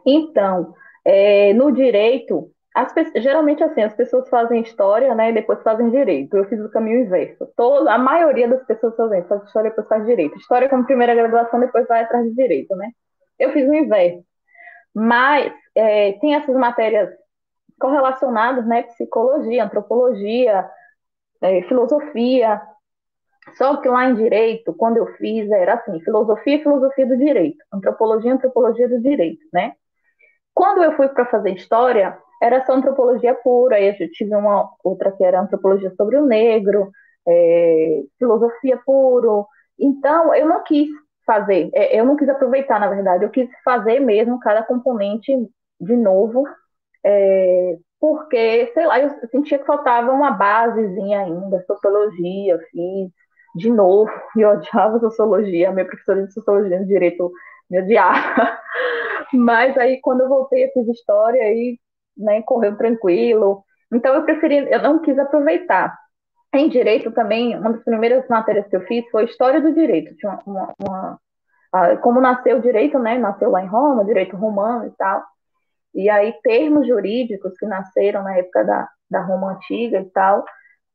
Então, 0.04 0.74
é, 1.04 1.52
no 1.54 1.72
direito, 1.72 2.50
as, 2.74 2.92
geralmente 3.16 3.62
assim, 3.62 3.82
as 3.82 3.94
pessoas 3.94 4.28
fazem 4.28 4.62
história, 4.62 5.14
né, 5.14 5.30
e 5.30 5.34
depois 5.34 5.62
fazem 5.62 5.90
direito. 5.90 6.36
Eu 6.36 6.44
fiz 6.48 6.60
o 6.60 6.70
caminho 6.70 7.00
inverso. 7.00 7.48
A 7.88 7.98
maioria 7.98 8.48
das 8.48 8.64
pessoas 8.64 8.94
fazem, 8.96 9.24
faz 9.24 9.42
história 9.44 9.70
depois 9.70 9.88
faz 9.88 10.06
direito. 10.06 10.36
História 10.36 10.68
como 10.68 10.86
primeira 10.86 11.14
graduação, 11.14 11.60
depois 11.60 11.86
vai 11.88 12.02
atrás 12.02 12.24
de 12.26 12.34
direito, 12.34 12.74
né? 12.76 12.90
Eu 13.38 13.52
fiz 13.52 13.68
o 13.68 13.74
inverso. 13.74 14.24
Mas 14.94 15.52
é, 15.74 16.12
tem 16.14 16.34
essas 16.34 16.54
matérias 16.56 17.10
correlacionadas, 17.78 18.66
né, 18.66 18.82
psicologia, 18.82 19.64
antropologia, 19.64 20.68
é, 21.40 21.62
filosofia, 21.62 22.60
só 23.56 23.76
que 23.78 23.88
lá 23.88 24.08
em 24.08 24.14
direito, 24.14 24.72
quando 24.74 24.98
eu 24.98 25.06
fiz, 25.16 25.50
era 25.50 25.74
assim, 25.74 25.98
filosofia 26.00 26.62
filosofia 26.62 27.06
do 27.06 27.16
direito, 27.16 27.58
antropologia 27.72 28.32
antropologia 28.34 28.88
do 28.88 29.00
direito, 29.00 29.42
né? 29.52 29.74
Quando 30.54 30.82
eu 30.82 30.96
fui 30.96 31.08
para 31.08 31.26
fazer 31.26 31.54
história, 31.54 32.18
era 32.40 32.64
só 32.64 32.72
antropologia 32.72 33.34
pura, 33.34 33.76
aí 33.76 33.96
eu 34.00 34.10
tive 34.12 34.34
uma 34.34 34.70
outra 34.82 35.12
que 35.12 35.22
era 35.22 35.40
antropologia 35.40 35.92
sobre 35.96 36.16
o 36.16 36.26
negro, 36.26 36.90
é, 37.28 38.02
filosofia 38.18 38.80
puro. 38.84 39.46
Então, 39.78 40.34
eu 40.34 40.48
não 40.48 40.62
quis 40.64 40.88
fazer, 41.26 41.70
é, 41.74 41.98
eu 41.98 42.04
não 42.04 42.16
quis 42.16 42.28
aproveitar, 42.28 42.80
na 42.80 42.88
verdade, 42.88 43.24
eu 43.24 43.30
quis 43.30 43.48
fazer 43.64 44.00
mesmo 44.00 44.40
cada 44.40 44.62
componente 44.62 45.32
de 45.80 45.96
novo, 45.96 46.44
é, 47.04 47.76
porque, 48.00 48.70
sei 48.72 48.86
lá, 48.86 48.98
eu 49.00 49.10
sentia 49.30 49.58
que 49.58 49.66
faltava 49.66 50.10
uma 50.10 50.30
basezinha 50.30 51.20
ainda, 51.20 51.62
sociologia, 51.66 52.58
fiz, 52.70 53.10
de 53.54 53.70
novo, 53.70 54.10
e 54.36 54.44
odiava 54.44 54.98
sociologia, 54.98 55.72
minha 55.72 55.84
professora 55.86 56.26
de 56.26 56.32
sociologia 56.32 56.78
de 56.80 56.86
direito 56.86 57.30
me 57.70 57.82
odiava. 57.82 58.58
Mas 59.32 59.76
aí, 59.78 60.00
quando 60.00 60.22
eu 60.22 60.28
voltei, 60.28 60.64
eu 60.64 60.72
fiz 60.72 60.88
história 60.88 61.42
e 61.52 61.78
né, 62.16 62.42
correu 62.42 62.76
tranquilo. 62.76 63.64
Então, 63.92 64.14
eu 64.14 64.24
preferi, 64.24 64.70
eu 64.70 64.82
não 64.82 65.00
quis 65.00 65.18
aproveitar. 65.18 65.96
Em 66.52 66.68
direito 66.68 67.12
também, 67.12 67.56
uma 67.56 67.72
das 67.72 67.84
primeiras 67.84 68.26
matérias 68.28 68.66
que 68.68 68.76
eu 68.76 68.82
fiz 68.82 69.08
foi 69.10 69.24
História 69.24 69.60
do 69.60 69.72
Direito. 69.72 70.16
Tinha 70.16 70.38
uma, 70.46 70.74
uma, 70.78 71.18
uma 71.72 71.96
como 72.02 72.20
nasceu 72.20 72.58
o 72.58 72.60
direito, 72.60 72.98
né? 72.98 73.18
Nasceu 73.18 73.50
lá 73.50 73.62
em 73.62 73.68
Roma, 73.68 74.04
direito 74.04 74.36
romano 74.36 74.86
e 74.86 74.90
tal. 74.92 75.22
E 75.94 76.08
aí, 76.10 76.32
termos 76.42 76.86
jurídicos 76.86 77.56
que 77.58 77.66
nasceram 77.66 78.22
na 78.22 78.36
época 78.36 78.64
da, 78.64 78.88
da 79.10 79.22
Roma 79.22 79.52
Antiga 79.52 80.00
e 80.00 80.10
tal, 80.10 80.44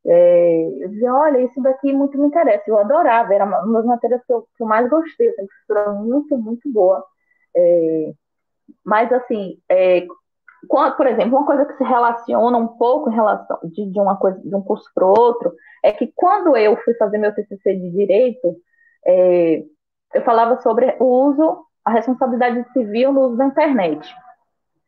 é, 0.05 0.69
eu 0.83 0.89
dizia, 0.89 1.13
olha, 1.13 1.39
isso 1.39 1.61
daqui 1.61 1.91
muito 1.93 2.17
me 2.17 2.27
interessa. 2.27 2.63
Eu 2.67 2.77
adorava, 2.77 3.33
era 3.33 3.45
uma 3.45 3.61
das 3.61 3.85
matérias 3.85 4.21
que 4.25 4.33
eu, 4.33 4.41
que 4.55 4.63
eu 4.63 4.67
mais 4.67 4.89
gostei, 4.89 5.29
uma 5.29 5.47
professora 5.47 5.93
muito, 5.93 6.37
muito 6.37 6.71
boa. 6.71 7.03
É, 7.55 8.13
mas, 8.83 9.11
assim, 9.13 9.59
é, 9.69 10.05
por 10.67 11.07
exemplo, 11.07 11.37
uma 11.37 11.45
coisa 11.45 11.65
que 11.65 11.77
se 11.77 11.83
relaciona 11.83 12.57
um 12.57 12.67
pouco 12.67 13.09
em 13.09 13.15
relação 13.15 13.59
de, 13.63 13.91
de 13.91 13.99
uma 13.99 14.17
coisa, 14.17 14.39
de 14.39 14.55
um 14.55 14.61
curso 14.61 14.89
para 14.93 15.05
outro, 15.05 15.53
é 15.83 15.91
que 15.91 16.11
quando 16.15 16.55
eu 16.57 16.75
fui 16.77 16.93
fazer 16.95 17.17
meu 17.17 17.33
TCC 17.33 17.75
de 17.75 17.91
Direito, 17.91 18.55
é, 19.05 19.63
eu 20.13 20.23
falava 20.23 20.61
sobre 20.61 20.95
o 20.99 21.05
uso, 21.05 21.65
a 21.83 21.91
responsabilidade 21.91 22.65
civil 22.73 23.13
no 23.13 23.27
uso 23.27 23.37
da 23.37 23.45
internet. 23.45 24.13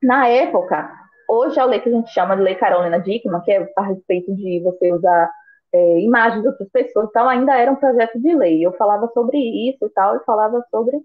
Na 0.02 0.28
época, 0.28 0.90
Hoje 1.30 1.60
a 1.60 1.66
lei 1.66 1.82
que 1.82 1.90
a 1.90 1.92
gente 1.92 2.10
chama 2.12 2.38
de 2.38 2.42
Lei 2.42 2.56
Carolina 2.56 3.00
Dickman, 3.00 3.42
que 3.42 3.52
é 3.52 3.70
a 3.76 3.82
respeito 3.82 4.34
de 4.34 4.62
você 4.64 4.94
usar 4.94 5.30
é, 5.74 6.00
imagens 6.00 6.42
de 6.42 6.48
outras 6.48 6.70
pessoas 6.70 7.12
tal, 7.12 7.28
ainda 7.28 7.54
era 7.54 7.70
um 7.70 7.76
projeto 7.76 8.18
de 8.20 8.34
lei. 8.34 8.66
Eu 8.66 8.72
falava 8.74 9.10
sobre 9.14 9.38
isso 9.38 9.86
e 9.86 9.90
tal, 9.90 10.16
e 10.16 10.24
falava 10.24 10.64
sobre 10.72 10.98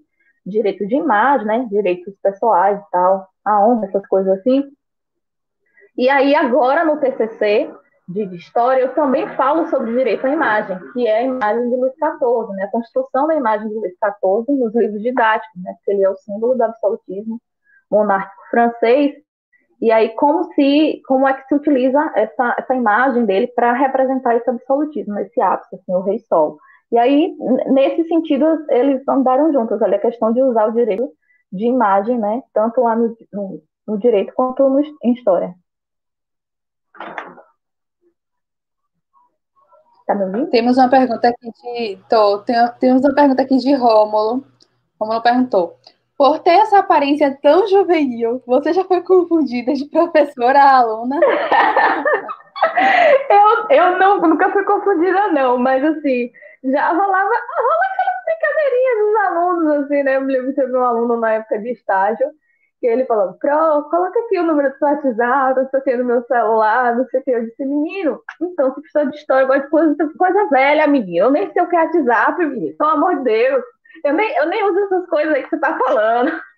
direito 0.46 0.86
de 0.86 0.94
imagem, 0.94 1.46
né, 1.46 1.66
direitos 1.68 2.14
pessoais 2.22 2.78
e 2.78 2.90
tal, 2.92 3.26
a 3.44 3.66
honra, 3.66 3.86
essas 3.86 4.06
coisas 4.06 4.38
assim. 4.38 4.64
E 5.96 6.08
aí 6.08 6.34
agora 6.34 6.84
no 6.84 6.98
TCC 6.98 7.70
de 8.08 8.22
História 8.36 8.82
eu 8.82 8.94
também 8.94 9.28
falo 9.36 9.66
sobre 9.68 9.92
direito 9.92 10.26
à 10.26 10.30
imagem, 10.30 10.78
que 10.92 11.06
é 11.06 11.18
a 11.18 11.22
imagem 11.22 11.70
de 11.70 11.76
Luís 11.76 11.92
XIV, 11.94 12.56
né, 12.56 12.64
a 12.64 12.70
construção 12.70 13.26
da 13.26 13.34
imagem 13.34 13.68
de 13.68 13.74
Luís 13.74 13.92
XIV 13.92 14.58
nos 14.58 14.74
livros 14.74 15.02
didáticos, 15.02 15.62
né, 15.62 15.72
porque 15.74 15.92
ele 15.92 16.04
é 16.04 16.10
o 16.10 16.16
símbolo 16.16 16.54
do 16.54 16.62
absolutismo 16.62 17.40
monárquico 17.90 18.42
francês, 18.50 19.14
e 19.82 19.90
aí, 19.90 20.10
como 20.10 20.44
se, 20.54 21.02
como 21.08 21.26
é 21.26 21.34
que 21.34 21.44
se 21.48 21.56
utiliza 21.56 22.12
essa, 22.14 22.54
essa 22.56 22.72
imagem 22.72 23.24
dele 23.26 23.48
para 23.48 23.72
representar 23.72 24.36
esse 24.36 24.48
absolutismo, 24.48 25.18
esse 25.18 25.40
ápice, 25.40 25.74
assim, 25.74 25.92
o 25.92 26.02
rei 26.02 26.20
sol. 26.20 26.56
E 26.92 26.96
aí, 26.96 27.36
nesse 27.66 28.04
sentido, 28.06 28.64
eles 28.68 29.02
andaram 29.08 29.52
juntos, 29.52 29.82
ali 29.82 29.96
a 29.96 30.00
questão 30.00 30.32
de 30.32 30.40
usar 30.40 30.68
o 30.68 30.72
direito 30.72 31.10
de 31.52 31.66
imagem, 31.66 32.18
né, 32.18 32.42
tanto 32.52 32.80
lá 32.80 32.96
no, 32.96 33.16
no, 33.32 33.62
no 33.86 33.98
direito 33.98 34.32
quanto 34.34 34.68
no, 34.68 34.80
em 35.04 35.12
história. 35.12 35.54
Tá 40.06 40.14
me 40.14 40.24
ouvindo? 40.24 40.50
Temos 40.50 40.78
uma 40.78 40.88
pergunta 40.88 41.28
aqui 41.28 41.50
de. 41.50 41.98
Tô, 42.08 42.38
tem, 42.38 42.56
temos 42.80 43.04
uma 43.04 43.14
pergunta 43.14 43.42
aqui 43.42 43.58
de 43.58 43.74
Rômulo. 43.74 44.44
Rômulo 45.00 45.22
perguntou: 45.22 45.78
por 46.16 46.38
ter 46.40 46.52
essa 46.52 46.78
aparência 46.78 47.36
tão 47.42 47.66
juvenil, 47.66 48.42
você 48.46 48.72
já 48.72 48.84
foi 48.84 49.02
confundida 49.02 49.74
de 49.74 49.84
professora 49.86 50.60
a 50.60 50.78
aluna? 50.78 51.18
eu 53.30 53.66
eu 53.70 53.98
não, 53.98 54.20
nunca 54.20 54.50
fui 54.52 54.64
confundida, 54.64 55.28
não, 55.28 55.58
mas 55.58 55.84
assim, 55.84 56.30
já 56.64 56.92
rolava, 56.92 57.28
rola 57.28 57.92
aquelas 58.42 58.54
brincadeirinhas 58.62 58.98
dos 58.98 59.16
alunos, 59.16 59.84
assim, 59.84 60.02
né? 60.02 60.16
Eu 60.16 60.20
me 60.22 60.32
lembro 60.32 60.52
de 60.52 60.76
um 60.76 60.82
aluno 60.82 61.16
na 61.16 61.32
época 61.34 61.58
de 61.58 61.70
estágio, 61.70 62.26
que 62.80 62.86
ele 62.86 63.04
falou, 63.06 63.34
Pro, 63.34 63.88
coloca 63.90 64.18
aqui 64.18 64.38
o 64.38 64.42
número 64.42 64.70
do 64.70 64.78
seu 64.78 64.88
WhatsApp, 64.88 65.60
não 65.60 65.70
sei 65.70 65.80
o 65.80 65.82
que, 65.84 65.96
no 65.96 66.04
meu 66.04 66.22
celular, 66.24 66.96
não 66.96 67.06
sei 67.06 67.20
o 67.20 67.24
que. 67.24 67.30
Eu 67.30 67.44
disse, 67.44 67.64
menino, 67.64 68.20
então, 68.40 68.74
se 68.74 68.80
precisa 68.80 69.06
de 69.06 69.16
história, 69.16 69.44
eu 69.44 69.48
gosto 69.48 69.62
de 69.62 69.70
coisa, 69.70 70.12
coisa 70.18 70.48
velha, 70.48 70.84
amiguinho. 70.84 71.24
Eu 71.24 71.30
nem 71.30 71.52
sei 71.52 71.62
o 71.62 71.68
que 71.68 71.76
é 71.76 71.84
WhatsApp, 71.84 72.44
menino, 72.44 72.76
pelo 72.76 72.90
amor 72.90 73.16
de 73.18 73.24
Deus. 73.24 73.64
Eu 74.04 74.14
nem, 74.14 74.36
eu 74.36 74.46
nem 74.46 74.64
uso 74.64 74.78
essas 74.80 75.06
coisas 75.08 75.34
aí 75.34 75.42
que 75.44 75.50
você 75.50 75.58
tá 75.58 75.78
falando. 75.78 76.32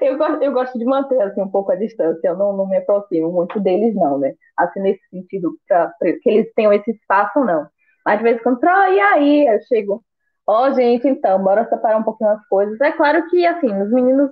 Eu 0.00 0.16
gosto, 0.16 0.42
eu 0.42 0.52
gosto 0.52 0.78
de 0.78 0.84
manter 0.84 1.20
assim, 1.20 1.42
um 1.42 1.50
pouco 1.50 1.72
a 1.72 1.76
distância, 1.76 2.28
eu 2.28 2.36
não, 2.36 2.56
não 2.56 2.68
me 2.68 2.76
aproximo 2.76 3.32
muito 3.32 3.58
deles, 3.58 3.94
não, 3.96 4.16
né? 4.16 4.32
Assim, 4.56 4.80
nesse 4.80 5.02
sentido, 5.10 5.58
pra, 5.66 5.88
pra 5.98 6.12
que 6.12 6.30
eles 6.30 6.52
tenham 6.54 6.72
esse 6.72 6.92
espaço, 6.92 7.40
não. 7.44 7.66
Mas 8.06 8.18
de 8.18 8.24
vez 8.24 8.36
em 8.36 8.42
quando, 8.42 8.60
oh, 8.62 8.92
e 8.92 9.00
aí? 9.00 9.46
Eu 9.46 9.60
chego, 9.62 10.04
ó, 10.46 10.68
oh, 10.68 10.72
gente, 10.72 11.06
então, 11.08 11.42
bora 11.42 11.68
separar 11.68 11.98
um 11.98 12.02
pouquinho 12.02 12.30
as 12.30 12.46
coisas. 12.48 12.80
É 12.80 12.92
claro 12.92 13.28
que, 13.28 13.46
assim, 13.46 13.66
os 13.82 13.90
meninos 13.90 14.30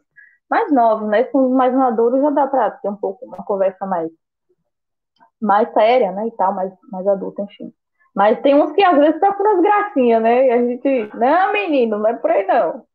mais 0.51 0.73
novos, 0.73 1.09
né? 1.09 1.25
Com 1.25 1.47
os 1.47 1.53
mais 1.53 1.75
maduros 1.75 2.21
já 2.21 2.31
dá 2.31 2.47
pra 2.47 2.71
ter 2.71 2.89
um 2.89 2.97
pouco 2.97 3.25
uma 3.27 3.45
conversa 3.45 3.87
mais, 3.87 4.11
mais 5.41 5.73
séria, 5.73 6.13
né? 6.13 6.27
E 6.27 6.31
tal, 6.33 6.55
mais, 6.55 6.73
mais 6.91 7.07
adulta, 7.07 7.43
enfim. 7.43 7.73
Mas 8.15 8.41
tem 8.41 8.55
uns 8.55 8.73
que 8.73 8.83
às 8.83 8.99
vezes 8.99 9.21
procuram 9.21 9.57
as 9.57 9.63
gracinhas, 9.63 10.23
né? 10.23 10.47
E 10.47 10.51
a 10.51 10.59
gente, 10.59 11.11
não, 11.15 11.53
menino, 11.53 11.99
não 11.99 12.09
é 12.09 12.15
por 12.15 12.31
aí 12.31 12.47
não. 12.47 12.87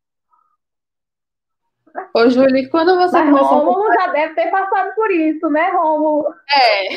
Ô, 2.16 2.28
Júlia, 2.28 2.68
quando 2.70 2.96
você 2.98 3.20
Mas 3.20 3.30
começou 3.30 3.60
Rômulo 3.60 3.90
a... 3.92 3.94
já 3.94 4.08
deve 4.08 4.34
ter 4.34 4.50
passado 4.50 4.96
por 4.96 5.12
isso, 5.12 5.48
né, 5.50 5.70
Rômulo? 5.70 6.26
É. 6.52 6.88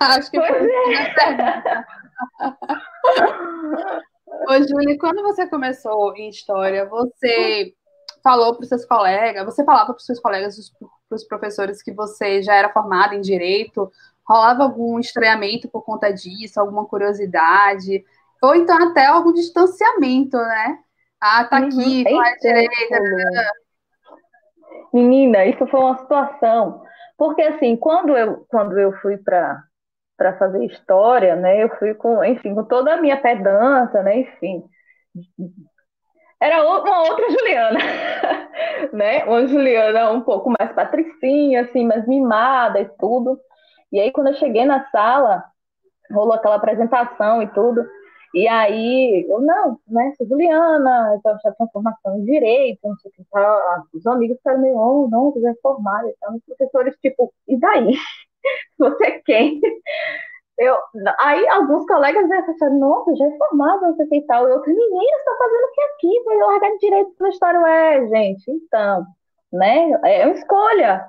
Acho 0.14 0.30
que 0.30 0.38
pois 0.38 0.48
foi. 0.48 0.70
É. 0.94 1.14
Ô, 4.48 4.62
Júlia, 4.62 4.98
quando 4.98 5.22
você 5.22 5.46
começou 5.48 6.14
em 6.16 6.28
História, 6.28 6.86
você 6.86 7.72
falou 8.22 8.54
para 8.54 8.62
os 8.62 8.68
seus 8.68 8.84
colegas, 8.84 9.44
você 9.44 9.64
falava 9.64 9.86
para 9.86 9.96
os 9.96 10.04
seus 10.04 10.20
colegas, 10.20 10.56
para 11.08 11.16
os 11.16 11.24
professores 11.24 11.82
que 11.82 11.92
você 11.92 12.42
já 12.42 12.54
era 12.54 12.72
formada 12.72 13.14
em 13.14 13.20
Direito, 13.20 13.90
rolava 14.26 14.64
algum 14.64 14.98
estranhamento 14.98 15.68
por 15.68 15.82
conta 15.82 16.12
disso, 16.12 16.60
alguma 16.60 16.84
curiosidade, 16.84 18.04
ou 18.42 18.54
então 18.54 18.76
até 18.88 19.06
algum 19.06 19.32
distanciamento, 19.32 20.36
né? 20.36 20.78
Ah, 21.20 21.44
tá 21.44 21.60
uhum. 21.60 21.66
aqui, 21.66 22.04
uhum. 22.06 22.16
faz 22.16 22.40
direita. 22.40 23.00
Menina, 24.92 25.44
isso 25.46 25.66
foi 25.66 25.80
uma 25.80 25.98
situação. 25.98 26.82
Porque 27.16 27.42
assim, 27.42 27.76
quando 27.76 28.16
eu, 28.16 28.44
quando 28.48 28.78
eu 28.78 28.92
fui 29.00 29.16
para 29.16 29.62
para 30.16 30.36
fazer 30.38 30.64
história, 30.64 31.36
né? 31.36 31.62
Eu 31.62 31.68
fui 31.78 31.94
com, 31.94 32.24
enfim, 32.24 32.54
com 32.54 32.64
toda 32.64 32.94
a 32.94 33.00
minha 33.00 33.20
pedância, 33.20 34.02
né? 34.02 34.20
Enfim, 34.20 34.64
era 36.40 36.62
uma 36.62 37.02
outra 37.02 37.30
Juliana, 37.30 37.78
né? 38.92 39.24
Uma 39.24 39.46
Juliana 39.46 40.10
um 40.10 40.20
pouco 40.20 40.52
mais 40.58 40.72
patricinha, 40.72 41.62
assim, 41.62 41.86
mais 41.86 42.06
mimada 42.06 42.80
e 42.80 42.88
tudo. 42.98 43.38
E 43.92 44.00
aí, 44.00 44.10
quando 44.12 44.28
eu 44.28 44.34
cheguei 44.34 44.64
na 44.64 44.84
sala, 44.90 45.44
rolou 46.12 46.34
aquela 46.34 46.56
apresentação 46.56 47.42
e 47.42 47.48
tudo. 47.48 47.84
E 48.34 48.46
aí, 48.46 49.26
eu 49.30 49.40
não, 49.40 49.78
né, 49.88 50.12
sou 50.18 50.26
Juliana, 50.26 51.16
então 51.18 51.38
já 51.42 51.52
tenho 51.52 51.70
formação 51.72 52.18
em 52.18 52.24
direito, 52.24 52.80
não 52.84 52.96
sei 52.98 53.10
o 53.10 53.14
que 53.14 53.24
tal. 53.30 53.84
Os 53.94 54.06
amigos 54.06 54.36
ficaram 54.36 54.60
meio, 54.60 54.76
oh, 54.76 55.08
não, 55.08 55.32
é 55.48 55.54
formada. 55.62 56.06
Então, 56.08 56.36
os 56.36 56.42
professores, 56.44 56.94
tipo, 57.00 57.32
e 57.48 57.58
daí? 57.58 57.94
Você 58.78 59.04
é 59.06 59.20
quem? 59.24 59.60
Eu, 60.58 60.76
aí 61.20 61.46
alguns 61.48 61.86
colegas 61.86 62.26
já 62.28 62.38
acharam, 62.38 62.78
nossa, 62.78 63.14
já 63.14 63.26
é 63.26 63.36
formada, 63.36 63.88
não 63.88 63.96
sei 63.96 64.06
o 64.06 64.08
que 64.08 64.22
tal. 64.22 64.48
E 64.48 64.52
outros, 64.52 64.74
meninas, 64.74 65.18
estão 65.18 65.38
fazendo 65.38 65.64
o 65.64 65.72
que 65.72 65.80
aqui? 65.82 66.24
Vai 66.24 66.36
largar 66.38 66.78
direito 66.78 67.10
para 67.18 67.28
história. 67.28 67.58
É, 67.68 68.08
gente, 68.08 68.50
então, 68.50 69.06
né? 69.52 69.90
É 70.04 70.24
uma 70.26 70.34
escolha. 70.34 71.06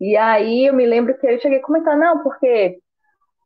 E 0.00 0.16
aí 0.16 0.66
eu 0.66 0.74
me 0.74 0.84
lembro 0.86 1.16
que 1.18 1.26
eu 1.26 1.40
cheguei 1.40 1.58
a 1.58 1.62
comentar, 1.62 1.96
não, 1.96 2.22
porque 2.22 2.78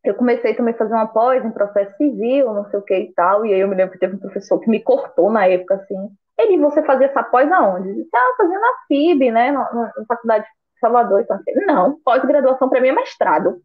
eu 0.04 0.14
comecei 0.14 0.54
também 0.54 0.74
a 0.74 0.78
fazer 0.78 0.94
uma 0.94 1.06
pós 1.06 1.44
em 1.44 1.50
processo 1.50 1.96
civil, 1.96 2.54
não 2.54 2.64
sei 2.70 2.78
o 2.78 2.82
que 2.82 2.96
e 2.96 3.12
tal, 3.14 3.44
e 3.44 3.52
aí 3.52 3.60
eu 3.60 3.68
me 3.68 3.74
lembro 3.74 3.92
que 3.92 3.98
teve 3.98 4.16
um 4.16 4.20
professor 4.20 4.58
que 4.60 4.70
me 4.70 4.80
cortou 4.82 5.30
na 5.30 5.46
época, 5.46 5.74
assim, 5.74 5.96
ele, 6.38 6.58
você 6.58 6.82
fazia 6.84 7.06
essa 7.06 7.22
pós 7.24 7.50
aonde? 7.50 7.88
Eu 7.88 7.94
disse, 7.96 8.10
ah, 8.14 8.34
fazia 8.36 8.58
na 8.58 8.68
FIB, 8.88 9.30
né, 9.30 9.50
na, 9.50 9.72
na, 9.72 9.92
na 9.96 10.04
Faculdade 10.06 10.44
de 10.44 10.50
Salvador, 10.80 11.20
então, 11.20 11.36
assim, 11.36 11.52
não, 11.66 11.98
pós-graduação 12.04 12.68
para 12.68 12.80
mim 12.80 12.88
é 12.88 12.92
mestrado. 12.92 13.60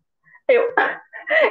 Eu, 0.48 0.64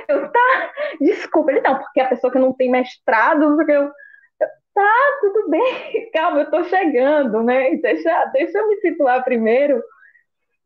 eu, 0.08 0.30
tá, 0.30 0.72
desculpa, 1.00 1.50
ele, 1.50 1.60
não, 1.60 1.78
porque 1.78 2.00
a 2.00 2.08
pessoa 2.08 2.32
que 2.32 2.38
não 2.38 2.52
tem 2.52 2.70
mestrado, 2.70 3.40
não 3.40 3.56
sei 3.56 3.64
o 3.64 3.66
que, 3.66 3.72
eu, 3.72 3.90
tá, 4.74 5.18
tudo 5.20 5.48
bem, 5.48 6.10
calma, 6.12 6.40
eu 6.40 6.50
tô 6.50 6.64
chegando, 6.64 7.42
né, 7.42 7.76
deixa, 7.76 8.24
deixa 8.26 8.58
eu 8.58 8.68
me 8.68 8.76
situar 8.76 9.24
primeiro, 9.24 9.82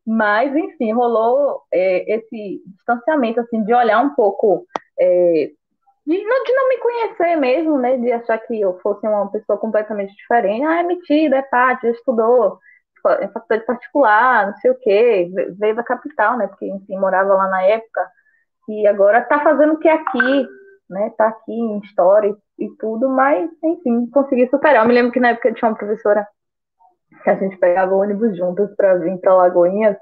mas, 0.07 0.55
enfim, 0.55 0.93
rolou 0.93 1.63
é, 1.73 2.15
esse 2.17 2.63
distanciamento, 2.67 3.41
assim, 3.41 3.65
de 3.65 3.73
olhar 3.73 4.01
um 4.01 4.15
pouco, 4.15 4.67
é, 5.01 5.51
de, 6.07 6.25
não, 6.25 6.45
de 6.45 6.53
não 6.53 6.69
me 6.69 6.79
conhecer 6.79 7.37
mesmo, 7.37 7.79
né? 7.79 7.97
De 7.97 8.13
achar 8.13 8.39
que 8.39 8.61
eu 8.61 8.79
fosse 8.81 9.07
uma 9.07 9.31
pessoa 9.31 9.59
completamente 9.59 10.15
diferente. 10.15 10.65
Ah, 10.65 10.81
é 10.81 10.83
metida, 10.83 11.37
é 11.39 11.43
pátria, 11.43 11.91
estudou 11.91 12.59
em 13.21 13.29
faculdade 13.29 13.67
particular, 13.67 14.47
não 14.47 14.57
sei 14.57 14.71
o 14.71 14.79
quê, 14.79 15.31
veio 15.59 15.77
da 15.77 15.83
capital, 15.83 16.37
né? 16.37 16.47
Porque, 16.47 16.67
enfim, 16.67 16.97
morava 16.99 17.35
lá 17.35 17.49
na 17.49 17.63
época. 17.63 18.09
E 18.69 18.87
agora 18.87 19.21
tá 19.23 19.41
fazendo 19.41 19.75
o 19.75 19.79
que 19.79 19.89
é 19.89 19.93
aqui, 19.93 20.49
né? 20.89 21.13
Tá 21.17 21.29
aqui 21.29 21.53
em 21.53 21.79
história 21.81 22.35
e, 22.59 22.69
tudo, 22.79 23.09
mas, 23.09 23.51
enfim, 23.63 24.07
consegui 24.11 24.49
superar. 24.49 24.83
Eu 24.83 24.89
me 24.89 24.95
lembro 24.95 25.13
que 25.13 25.21
na 25.21 25.31
época 25.31 25.53
tinha 25.53 25.69
uma 25.71 25.77
professora 25.77 26.27
que 27.23 27.31
a 27.31 27.35
gente 27.37 27.57
pegava 27.59 27.95
ônibus 27.95 28.37
juntas 28.37 28.75
para 28.77 28.97
vir 28.97 29.19
para 29.19 29.35
Lagoinhas, 29.35 29.97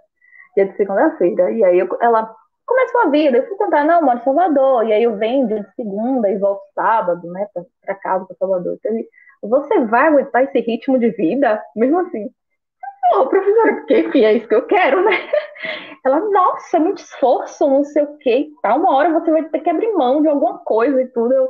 dia 0.57 0.67
de 0.67 0.77
segunda-feira. 0.77 1.51
E 1.51 1.65
aí 1.65 1.79
eu, 1.79 1.89
ela 2.01 2.35
começou 2.67 3.01
a 3.03 3.09
vida. 3.09 3.39
Eu 3.39 3.47
fui 3.49 3.57
contar, 3.57 3.85
não, 3.85 4.01
eu 4.01 4.05
moro 4.05 4.19
em 4.19 4.25
Salvador. 4.25 4.87
E 4.87 4.93
aí 4.93 5.03
eu 5.03 5.17
venho 5.17 5.47
de 5.47 5.65
segunda 5.75 6.31
e 6.31 6.39
volto 6.39 6.63
sábado, 6.75 7.27
né, 7.31 7.47
para 7.85 7.95
casa, 7.97 8.25
para 8.27 8.37
Salvador. 8.37 8.77
Então, 8.79 8.93
você 9.43 9.81
vai 9.87 10.09
aguentar 10.09 10.45
esse 10.45 10.61
ritmo 10.61 10.99
de 10.99 11.11
vida? 11.11 11.63
Mesmo 11.75 12.01
assim. 12.01 12.31
Ô, 13.15 13.27
professora, 13.27 13.75
porque 13.77 13.99
enfim, 13.99 14.25
é 14.25 14.35
isso 14.35 14.49
que 14.49 14.55
eu 14.55 14.67
quero, 14.67 15.05
né? 15.05 15.13
Ela, 16.05 16.21
nossa, 16.31 16.79
muito 16.79 16.99
esforço, 16.99 17.69
não 17.69 17.85
sei 17.85 18.03
o 18.03 18.19
e 18.25 18.53
tal. 18.63 18.79
Uma 18.79 18.95
hora 18.95 19.13
você 19.13 19.31
vai 19.31 19.45
ter 19.45 19.61
que 19.61 19.71
abrir 19.71 19.93
mão 19.93 20.23
de 20.23 20.29
alguma 20.29 20.59
coisa 20.61 21.01
e 21.03 21.09
tudo. 21.09 21.33
Eu, 21.33 21.49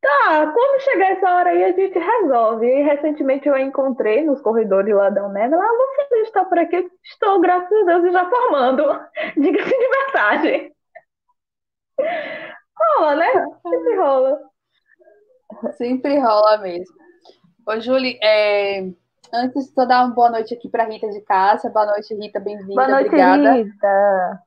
Tá, 0.00 0.50
quando 0.50 0.80
chegar 0.82 1.10
essa 1.12 1.30
hora 1.30 1.50
aí 1.50 1.62
a 1.62 1.72
gente 1.72 1.98
resolve. 1.98 2.66
E 2.66 2.82
recentemente 2.82 3.46
eu 3.46 3.54
a 3.54 3.60
encontrei 3.60 4.24
nos 4.24 4.40
corredores 4.40 4.94
lá 4.94 5.10
da 5.10 5.26
Uned. 5.26 5.52
Ela, 5.52 5.62
ah, 5.62 6.06
você 6.08 6.16
está 6.22 6.44
por 6.44 6.58
aqui? 6.58 6.90
Estou, 7.04 7.40
graças 7.40 7.70
a 7.70 7.84
Deus, 7.84 8.12
já 8.12 8.28
formando. 8.28 8.82
Diga-se 9.36 9.68
de 9.68 9.88
passagem. 9.88 10.72
Rola, 12.78 13.14
né? 13.16 13.46
Sempre 13.62 13.96
rola. 13.96 14.40
Sempre 15.76 16.18
rola 16.18 16.58
mesmo. 16.58 16.96
Ô, 17.66 17.78
Julie, 17.78 18.18
é... 18.22 18.88
antes 19.32 19.68
de 19.68 19.86
dar 19.86 20.04
uma 20.04 20.14
boa 20.14 20.30
noite 20.30 20.54
aqui 20.54 20.68
para 20.68 20.84
Rita 20.84 21.08
de 21.08 21.20
Cássia. 21.20 21.70
Boa 21.70 21.86
noite, 21.86 22.14
Rita, 22.14 22.40
bem-vinda. 22.40 22.74
Boa 22.74 22.88
noite, 22.88 23.06
Obrigada. 23.06 23.52
Rita. 23.52 24.42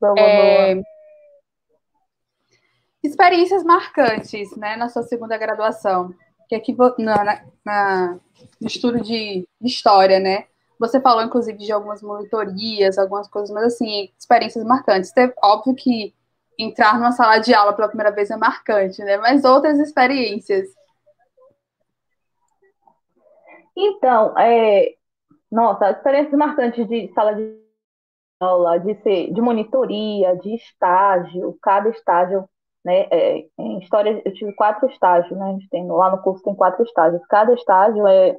Boa, 0.00 0.14
é... 0.18 0.74
boa 0.74 0.84
experiências 3.02 3.64
marcantes, 3.64 4.54
né, 4.56 4.76
na 4.76 4.88
sua 4.88 5.02
segunda 5.02 5.36
graduação, 5.36 6.14
que 6.48 6.54
aqui 6.54 6.76
na, 6.98 7.24
na, 7.24 7.42
na, 7.64 8.18
no 8.60 8.66
estudo 8.66 9.00
de 9.00 9.46
história, 9.62 10.20
né, 10.20 10.46
você 10.78 11.00
falou 11.00 11.22
inclusive 11.22 11.58
de 11.58 11.72
algumas 11.72 12.02
monitorias, 12.02 12.98
algumas 12.98 13.28
coisas, 13.28 13.50
mas 13.50 13.64
assim, 13.64 14.10
experiências 14.18 14.64
marcantes. 14.64 15.12
Teve, 15.12 15.32
óbvio 15.42 15.74
que 15.74 16.14
entrar 16.58 16.94
numa 16.94 17.12
sala 17.12 17.38
de 17.38 17.54
aula 17.54 17.72
pela 17.72 17.88
primeira 17.88 18.10
vez 18.10 18.30
é 18.30 18.36
marcante, 18.36 19.02
né, 19.02 19.16
mas 19.16 19.44
outras 19.44 19.78
experiências. 19.78 20.68
Então, 23.82 24.38
é, 24.38 24.94
nossa, 25.50 25.90
experiências 25.90 26.34
marcantes 26.34 26.86
de 26.88 27.12
sala 27.14 27.34
de 27.34 27.58
aula, 28.40 28.78
de 28.78 28.94
ser 29.02 29.32
de 29.32 29.40
monitoria, 29.40 30.36
de 30.36 30.54
estágio, 30.54 31.58
cada 31.62 31.88
estágio 31.90 32.48
né? 32.84 33.06
É, 33.10 33.44
em 33.58 33.78
história, 33.78 34.22
eu 34.24 34.32
tive 34.32 34.54
quatro 34.54 34.88
estágios, 34.88 35.36
né? 35.38 35.44
A 35.50 35.52
gente 35.52 35.68
tem, 35.68 35.86
lá 35.86 36.10
no 36.10 36.22
curso 36.22 36.42
tem 36.42 36.54
quatro 36.54 36.82
estágios. 36.82 37.24
Cada 37.28 37.52
estágio 37.54 38.06
é 38.06 38.36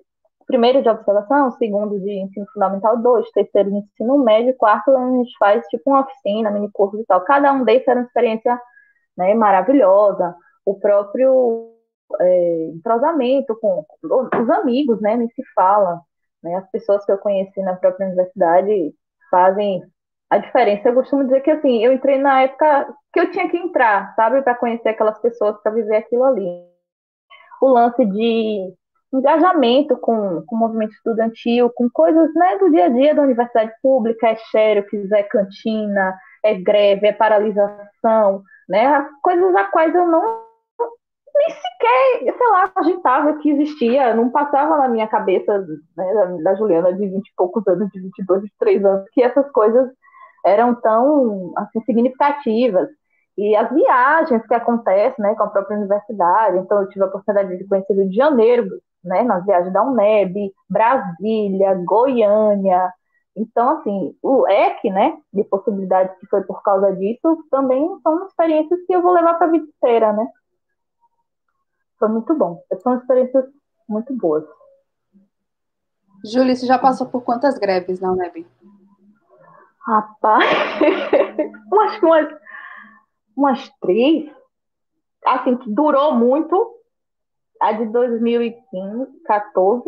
primeiro 0.47 0.81
de 0.81 0.89
observação, 0.89 1.51
segundo 1.51 1.99
de 1.99 2.11
ensino 2.11 2.45
fundamental, 2.53 2.97
dois, 3.01 3.29
terceiro 3.31 3.69
de 3.69 3.77
ensino 3.77 4.17
médio, 4.17 4.55
quarto 4.57 4.91
a 4.91 5.09
gente 5.11 5.31
faz 5.37 5.65
tipo 5.67 5.89
uma 5.91 6.01
oficina, 6.01 6.51
mini 6.51 6.69
curso 6.73 6.99
e 6.99 7.05
tal. 7.05 7.21
Cada 7.23 7.53
um 7.53 7.63
desses 7.63 7.87
era 7.87 7.99
uma 7.99 8.05
experiência 8.05 8.59
né, 9.17 9.33
maravilhosa. 9.33 10.35
O 10.65 10.79
próprio 10.79 11.70
é, 12.19 12.65
entrosamento 12.75 13.57
com 13.59 13.85
os 14.03 14.49
amigos, 14.49 14.99
né? 15.01 15.15
Nem 15.15 15.29
se 15.29 15.43
fala. 15.55 16.01
Né? 16.43 16.55
As 16.55 16.69
pessoas 16.71 17.05
que 17.05 17.11
eu 17.11 17.17
conheci 17.17 17.61
na 17.61 17.75
própria 17.75 18.07
universidade 18.07 18.93
fazem 19.29 19.81
a 20.29 20.37
diferença. 20.37 20.89
Eu 20.89 20.95
costumo 20.95 21.23
dizer 21.23 21.41
que 21.41 21.51
assim, 21.51 21.83
eu 21.83 21.93
entrei 21.93 22.17
na 22.17 22.41
época 22.41 22.93
que 23.13 23.19
eu 23.19 23.31
tinha 23.31 23.49
que 23.49 23.57
entrar, 23.57 24.13
sabe, 24.15 24.41
para 24.41 24.55
conhecer 24.55 24.89
aquelas 24.89 25.19
pessoas, 25.19 25.61
para 25.61 25.73
viver 25.73 25.97
aquilo 25.97 26.23
ali. 26.23 26.65
O 27.61 27.67
lance 27.67 28.03
de 28.05 28.73
engajamento 29.13 29.97
com, 29.97 30.41
com 30.45 30.55
o 30.55 30.59
movimento 30.59 30.93
estudantil, 30.93 31.69
com 31.75 31.89
coisas 31.89 32.33
né, 32.33 32.57
do 32.57 32.71
dia 32.71 32.85
a 32.85 32.89
dia 32.89 33.13
da 33.13 33.23
universidade 33.23 33.71
pública, 33.83 34.27
é 34.27 34.35
xerox, 34.35 35.11
é 35.11 35.23
cantina, 35.23 36.17
é 36.43 36.53
greve, 36.55 37.07
é 37.07 37.11
paralisação, 37.11 38.41
né, 38.69 38.87
as 38.87 39.11
coisas 39.21 39.53
a 39.55 39.65
quais 39.65 39.93
eu 39.93 40.07
não 40.07 40.50
nem 41.41 41.49
sequer, 41.49 42.37
sei 42.37 42.47
lá, 42.49 42.71
agitava 42.75 43.33
que 43.39 43.49
existia, 43.49 44.13
não 44.13 44.29
passava 44.29 44.77
na 44.77 44.87
minha 44.87 45.07
cabeça 45.07 45.59
né, 45.97 46.37
da, 46.43 46.55
Juliana 46.55 46.93
de 46.93 47.07
20 47.07 47.27
e 47.27 47.33
poucos 47.35 47.65
anos, 47.67 47.89
de 47.91 47.99
22, 47.99 48.41
23 48.43 48.85
anos, 48.85 49.09
que 49.11 49.23
essas 49.23 49.49
coisas 49.51 49.89
eram 50.45 50.75
tão 50.75 51.53
assim, 51.57 51.81
significativas. 51.81 52.89
E 53.37 53.55
as 53.55 53.71
viagens 53.71 54.45
que 54.45 54.53
acontecem 54.53 55.23
né, 55.23 55.33
com 55.35 55.43
a 55.43 55.49
própria 55.49 55.77
universidade, 55.77 56.57
então 56.57 56.81
eu 56.81 56.89
tive 56.89 57.03
a 57.03 57.07
oportunidade 57.07 57.57
de 57.57 57.67
conhecer 57.67 57.93
o 57.93 57.95
Rio 57.95 58.09
de 58.09 58.15
Janeiro, 58.15 58.69
né, 59.03 59.23
nas 59.23 59.43
viagens 59.45 59.73
da 59.73 59.83
UNEB, 59.83 60.51
Brasília, 60.69 61.73
Goiânia. 61.85 62.93
Então, 63.35 63.77
assim, 63.77 64.15
o 64.21 64.45
EC, 64.47 64.91
né, 64.91 65.17
de 65.33 65.43
possibilidades 65.45 66.15
que 66.19 66.27
foi 66.27 66.43
por 66.43 66.61
causa 66.61 66.93
disso, 66.95 67.37
também 67.49 67.87
são 68.03 68.25
experiências 68.25 68.79
que 68.85 68.93
eu 68.93 69.01
vou 69.01 69.13
levar 69.13 69.35
para 69.35 69.47
a 69.47 69.51
vida 69.51 69.65
inteira, 69.65 70.13
né? 70.13 70.27
Foi 72.01 72.09
muito 72.09 72.33
bom. 72.33 72.63
São 72.81 72.97
experiências 72.97 73.45
muito 73.87 74.11
boas. 74.17 74.43
Júlia, 76.25 76.55
você 76.55 76.65
já 76.65 76.79
passou 76.79 77.05
por 77.05 77.21
quantas 77.21 77.59
greves 77.59 77.99
na 77.99 78.11
UNEB? 78.11 78.47
Rapaz, 79.85 80.43
acho 81.83 81.99
que 81.99 82.05
umas, 82.05 82.39
umas 83.37 83.69
três, 83.79 84.31
assim, 85.23 85.55
que 85.57 85.69
durou 85.69 86.15
muito, 86.15 86.75
a 87.59 87.71
de 87.71 87.85
2015, 87.85 89.19
14. 89.23 89.83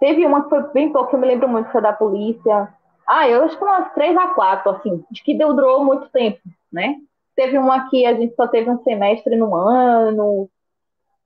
Teve 0.00 0.26
uma 0.26 0.42
que 0.42 0.50
foi 0.50 0.62
bem 0.72 0.92
pouco, 0.92 1.16
eu 1.16 1.20
me 1.20 1.26
lembro 1.26 1.48
muito, 1.48 1.72
foi 1.72 1.80
da 1.80 1.94
polícia. 1.94 2.74
Ah, 3.06 3.26
eu 3.26 3.42
acho 3.44 3.56
que 3.56 3.64
umas 3.64 3.90
três 3.94 4.14
a 4.18 4.28
quatro, 4.34 4.70
assim, 4.70 5.02
de 5.10 5.22
que 5.22 5.32
deu, 5.32 5.54
durou 5.54 5.82
muito 5.82 6.10
tempo, 6.10 6.42
né? 6.70 7.00
Teve 7.34 7.58
uma 7.58 7.88
que 7.90 8.06
a 8.06 8.14
gente 8.14 8.34
só 8.34 8.46
teve 8.46 8.70
um 8.70 8.82
semestre 8.82 9.36
no 9.36 9.54
ano. 9.54 10.48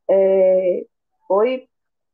É, 0.08 0.86
foi 1.26 1.68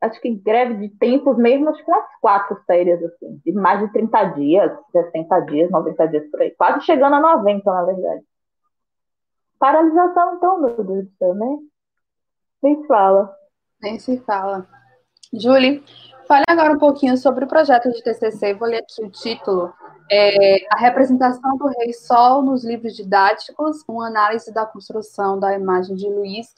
acho 0.05 0.21
que 0.21 0.35
greve 0.35 0.75
de 0.75 0.89
tempos 0.97 1.37
mesmo, 1.37 1.71
acho 1.71 1.85
que 1.85 1.91
umas 1.91 2.05
quatro 2.21 2.57
férias, 2.67 3.03
assim, 3.03 3.41
de 3.45 3.53
mais 3.53 3.81
de 3.81 3.93
30 3.93 4.25
dias, 4.35 4.73
60 4.93 5.41
dias, 5.41 5.71
90 5.71 6.09
dias 6.09 6.31
por 6.31 6.43
aí, 6.43 6.51
quase 6.51 6.85
chegando 6.85 7.15
a 7.17 7.21
90, 7.21 7.73
na 7.73 7.85
verdade. 7.85 8.23
Paralisação, 9.59 10.35
então, 10.37 10.61
meu 10.61 10.85
Deus 10.85 11.05
do 11.07 11.13
céu, 11.19 11.35
né? 11.35 11.59
Nem 12.63 12.81
se 12.83 12.87
fala. 12.87 13.35
Nem 13.81 13.99
se 13.99 14.19
fala. 14.21 14.67
Julie, 15.33 15.83
fale 16.29 16.45
agora 16.49 16.73
um 16.73 16.79
pouquinho 16.79 17.17
sobre 17.17 17.45
o 17.45 17.49
projeto 17.49 17.91
de 17.91 18.03
TCC, 18.03 18.55
vou 18.55 18.69
ler 18.69 18.83
aqui 18.83 19.03
o 19.03 19.11
título. 19.11 19.73
É, 20.11 20.67
a 20.71 20.79
representação 20.79 21.57
do 21.57 21.67
Rei 21.67 21.93
Sol 21.93 22.43
nos 22.43 22.65
livros 22.65 22.95
didáticos, 22.95 23.83
uma 23.89 24.07
análise 24.07 24.53
da 24.53 24.67
construção 24.67 25.39
da 25.39 25.55
imagem 25.55 25.97
de 25.97 26.09
Luís 26.09 26.55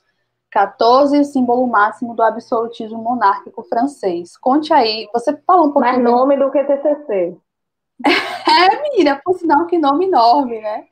XIV, 0.52 1.24
símbolo 1.24 1.66
máximo 1.66 2.14
do 2.14 2.22
absolutismo 2.22 2.98
monárquico 2.98 3.62
francês. 3.62 4.36
Conte 4.36 4.72
aí, 4.72 5.08
você 5.12 5.36
falou 5.46 5.68
um 5.68 5.72
pouquinho. 5.72 5.94
Mais 5.94 6.04
nome 6.04 6.36
do 6.36 6.50
que 6.50 6.64
TCC. 6.64 7.36
é, 8.06 8.82
menina, 8.82 9.20
por 9.24 9.38
sinal 9.38 9.66
que 9.66 9.78
nome 9.78 10.06
enorme, 10.06 10.60
né? 10.60 10.84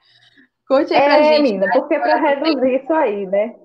Conte 0.68 0.94
aí 0.94 1.00
é, 1.00 1.04
pra 1.04 1.22
gente. 1.22 1.42
Menina, 1.42 1.66
né? 1.66 1.72
porque 1.72 1.98
para 1.98 2.16
reduzir 2.16 2.82
isso 2.82 2.92
aí, 2.92 3.26
né? 3.26 3.56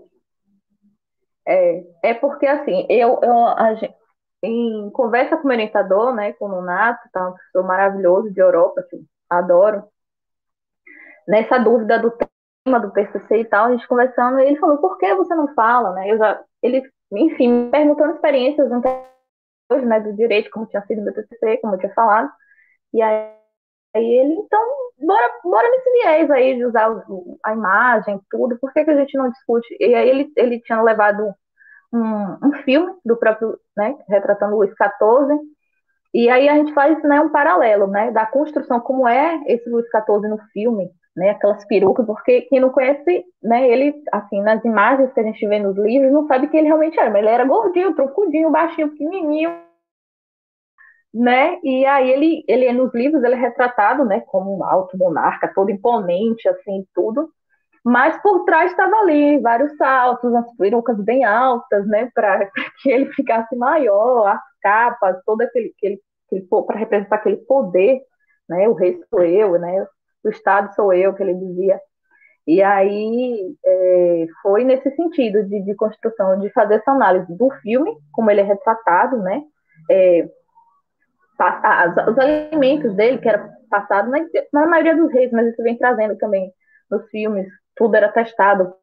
É, 1.48 1.84
é 2.04 2.14
porque 2.14 2.46
assim, 2.46 2.86
eu, 2.90 3.20
eu 3.24 3.48
a 3.48 3.74
gente, 3.76 3.96
em 4.42 4.90
conversa 4.92 5.36
com 5.38 5.44
o 5.44 5.48
meu 5.48 5.56
orientador, 5.56 6.14
né, 6.14 6.34
com 6.34 6.46
o 6.48 6.62
Nato, 6.62 7.10
tá, 7.12 7.28
um 7.30 7.34
professor 7.34 7.64
maravilhoso 7.64 8.32
de 8.32 8.40
Europa, 8.40 8.84
que 8.90 8.98
adoro, 9.30 9.84
nessa 11.28 11.58
dúvida 11.60 12.00
do 12.00 12.12
tema 12.66 12.80
do 12.80 12.92
TCC 12.92 13.40
e 13.40 13.46
tal, 13.46 13.66
a 13.66 13.72
gente 13.72 13.88
conversando, 13.88 14.40
ele 14.40 14.58
falou, 14.58 14.78
por 14.78 14.98
que 14.98 15.14
você 15.16 15.36
não 15.36 15.54
fala, 15.54 15.92
né, 15.94 16.12
eu 16.12 16.18
já, 16.18 16.42
ele, 16.62 16.82
enfim, 17.12 17.66
me 17.66 17.72
perguntando 17.72 18.14
experiências 18.14 18.72
anteriores, 18.72 19.08
né, 19.88 20.00
do 20.00 20.16
direito, 20.16 20.50
como 20.52 20.66
tinha 20.68 20.86
sido 20.86 21.02
meu 21.02 21.14
TCC, 21.14 21.58
como 21.58 21.76
eu 21.76 21.80
tinha 21.80 21.94
falado, 21.94 22.32
e 22.94 23.02
aí, 23.02 23.34
aí 23.96 24.06
ele, 24.06 24.34
então, 24.34 24.62
bora, 25.00 25.32
bora 25.44 25.70
nesse 25.70 25.92
viés 25.92 26.32
aí 26.32 26.56
de 26.56 26.66
usar 26.66 26.90
a 27.44 27.54
imagem, 27.54 28.22
tudo, 28.30 28.58
por 28.60 28.72
que, 28.74 28.84
que 28.86 28.92
a 28.92 28.96
gente 28.96 29.18
não 29.18 29.30
discute? 29.30 29.76
E 29.80 29.94
aí 29.94 30.10
ele, 30.10 30.32
ele 30.36 30.62
tinha 30.62 30.82
levado 30.82 31.34
um, 31.92 32.48
um 32.48 32.54
filme 32.64 32.94
do 33.04 33.18
próprio, 33.18 33.58
né, 33.76 33.98
retratando 34.08 34.56
Luís 34.56 34.72
XIV, 34.72 35.40
e 36.14 36.30
aí 36.30 36.50
a 36.50 36.56
gente 36.56 36.74
faz 36.74 37.02
né, 37.04 37.22
um 37.22 37.30
paralelo, 37.30 37.88
né, 37.88 38.12
da 38.12 38.26
construção, 38.26 38.80
como 38.80 39.08
é 39.08 39.42
esse 39.46 39.70
Luís 39.70 39.86
XIV 39.88 40.28
no 40.28 40.40
filme, 40.52 40.90
né, 41.16 41.32
aquelas 41.32 41.66
perucas, 41.66 42.06
porque 42.06 42.42
quem 42.42 42.60
não 42.60 42.70
conhece, 42.70 43.26
né, 43.44 43.68
ele, 43.70 43.94
assim, 44.12 44.42
nas 44.42 44.64
imagens 44.64 45.12
que 45.14 45.20
a 45.20 45.24
gente 45.24 45.48
vê 45.48 45.60
nos 45.60 45.78
livros, 45.78 46.12
não 46.12 46.28
sabe 46.28 46.48
quem 46.48 46.60
ele 46.60 46.68
realmente 46.68 47.00
era, 47.00 47.10
mas 47.10 47.20
ele 47.22 47.30
era 47.30 47.46
gordinho, 47.46 47.94
troncudinho, 47.96 48.52
baixinho, 48.52 48.90
pequenininho, 48.90 49.56
né, 51.14 51.60
e 51.64 51.86
aí 51.86 52.12
ele, 52.12 52.44
ele 52.48 52.72
nos 52.74 52.94
livros, 52.94 53.24
ele 53.24 53.36
é 53.36 53.38
retratado, 53.38 54.06
né, 54.06 54.22
como 54.22 54.58
um 54.58 54.64
alto 54.64 54.98
monarca, 54.98 55.52
todo 55.54 55.72
imponente, 55.72 56.48
assim, 56.48 56.86
tudo, 56.94 57.30
mas 57.90 58.22
por 58.22 58.46
trás 58.46 58.70
estava 58.70 58.96
ali 58.98 59.40
vários 59.40 59.76
saltos, 59.76 60.34
as 60.36 60.56
perucas 60.58 60.96
bem 61.04 61.26
altas, 61.26 61.88
né, 61.88 62.12
para 62.14 62.48
que 62.82 62.92
ele 62.92 63.12
ficasse 63.14 63.56
maior, 63.56 64.28
as 64.28 64.42
capas, 64.62 65.18
todo 65.26 65.42
aquele, 65.42 65.74
aquele, 65.76 66.00
aquele 66.28 66.48
para 66.68 66.78
representar 66.78 67.16
aquele 67.16 67.38
poder, 67.38 68.00
né, 68.48 68.68
o 68.70 68.74
rei 68.74 69.02
sou 69.10 69.24
eu, 69.24 69.58
né, 69.58 69.88
o 70.24 70.30
Estado 70.30 70.72
sou 70.76 70.94
eu, 70.94 71.16
que 71.16 71.24
ele 71.24 71.34
dizia. 71.34 71.80
E 72.46 72.62
aí 72.62 73.56
é, 73.66 74.28
foi 74.44 74.64
nesse 74.64 74.92
sentido 74.96 75.44
de, 75.46 75.60
de, 75.64 75.76
construção, 75.76 76.40
de 76.40 76.50
fazer 76.52 76.76
essa 76.76 76.92
análise 76.92 77.36
do 77.36 77.50
filme, 77.62 77.92
como 78.12 78.30
ele 78.30 78.42
é 78.42 78.44
retratado, 78.44 79.18
né, 79.18 79.42
é, 79.90 80.30
os 82.08 82.20
alimentos 82.20 82.94
dele, 82.96 83.18
que 83.18 83.30
era 83.30 83.50
passado 83.68 84.12
na, 84.12 84.20
na 84.54 84.68
maioria 84.68 84.96
dos 84.96 85.12
reis, 85.12 85.32
mas 85.32 85.48
isso 85.48 85.64
vem 85.64 85.78
trazendo 85.78 86.16
também 86.18 86.52
nos 86.92 87.08
filmes, 87.10 87.48
tudo 87.80 87.96
era 87.96 88.12
testado, 88.12 88.76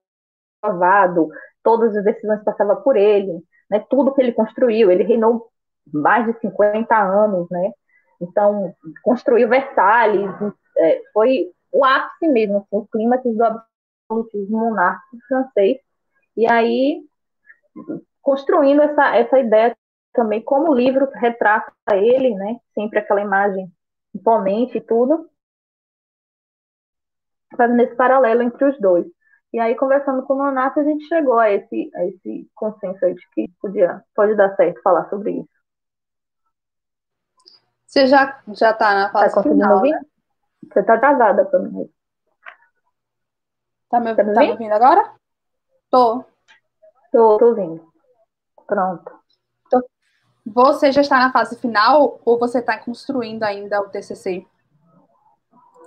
provado, 0.61 1.29
todas 1.63 1.95
as 1.95 2.03
decisões 2.03 2.43
passavam 2.43 2.83
por 2.83 2.97
ele, 2.97 3.45
né, 3.71 3.85
tudo 3.91 4.15
que 4.15 4.23
ele 4.23 4.33
construiu, 4.33 4.91
ele 4.91 5.05
reinou 5.05 5.49
mais 5.93 6.27
de 6.27 6.41
50 6.41 6.97
anos, 6.97 7.47
né, 7.51 7.73
então 8.21 8.75
construiu 9.03 9.49
Versalhes, 9.49 10.31
é, 10.79 11.03
foi 11.13 11.53
o 11.71 11.85
ápice 11.85 12.27
mesmo, 12.27 12.59
assim, 12.59 12.67
o 12.71 12.87
clímax 12.87 13.23
do 13.23 13.45
absolutismo 13.45 14.59
monárquico 14.59 15.23
francês, 15.29 15.77
e 16.35 16.51
aí 16.51 17.03
construindo 18.23 18.81
essa, 18.83 19.15
essa 19.15 19.39
ideia 19.39 19.77
também, 20.15 20.43
como 20.43 20.71
o 20.71 20.75
livro 20.75 21.09
retrata 21.13 21.71
ele, 21.93 22.35
né, 22.35 22.57
sempre 22.75 22.99
aquela 22.99 23.21
imagem 23.21 23.71
imponente 24.15 24.79
e 24.79 24.81
tudo, 24.81 25.29
fazendo 27.57 27.81
esse 27.81 27.95
paralelo 27.95 28.43
entre 28.43 28.65
os 28.65 28.79
dois. 28.81 29.07
E 29.53 29.59
aí, 29.59 29.75
conversando 29.75 30.23
com 30.23 30.35
o 30.35 30.37
Nonato, 30.37 30.81
a 30.81 30.85
gente 30.85 31.07
chegou 31.07 31.39
a 31.39 31.51
esse, 31.51 31.91
a 31.95 32.05
esse 32.07 32.49
consenso 32.55 33.05
aí 33.05 33.15
de 33.15 33.31
que 33.33 33.49
podia, 33.61 34.03
pode 34.15 34.35
dar 34.35 34.55
certo 34.57 34.83
falar 34.83 35.09
sobre 35.09 35.33
isso. 35.33 35.49
Você 37.87 38.07
já 38.07 38.43
já 38.49 38.73
está 38.73 38.95
na 38.95 39.11
fase 39.11 39.35
tá 39.35 39.43
final, 39.43 39.77
ouvir? 39.77 39.93
Né? 39.93 40.01
Você 40.71 40.81
está 40.81 40.99
travada 40.99 41.45
para 41.45 41.59
mim. 41.61 41.89
Tá 43.89 44.01
me, 44.01 44.15
tá 44.15 44.25
tá 44.25 44.41
me 44.41 44.51
ouvindo 44.51 44.73
agora? 44.73 45.15
Tô. 45.91 46.25
Tô, 47.13 47.39
tô 47.39 47.47
ouvindo. 47.47 47.91
Pronto. 48.67 49.17
Você 50.45 50.93
já 50.93 51.01
está 51.01 51.19
na 51.19 51.33
fase 51.33 51.59
final 51.59 52.21
ou 52.25 52.39
você 52.39 52.61
está 52.61 52.79
construindo 52.79 53.43
ainda 53.43 53.81
o 53.81 53.89
TCC? 53.89 54.47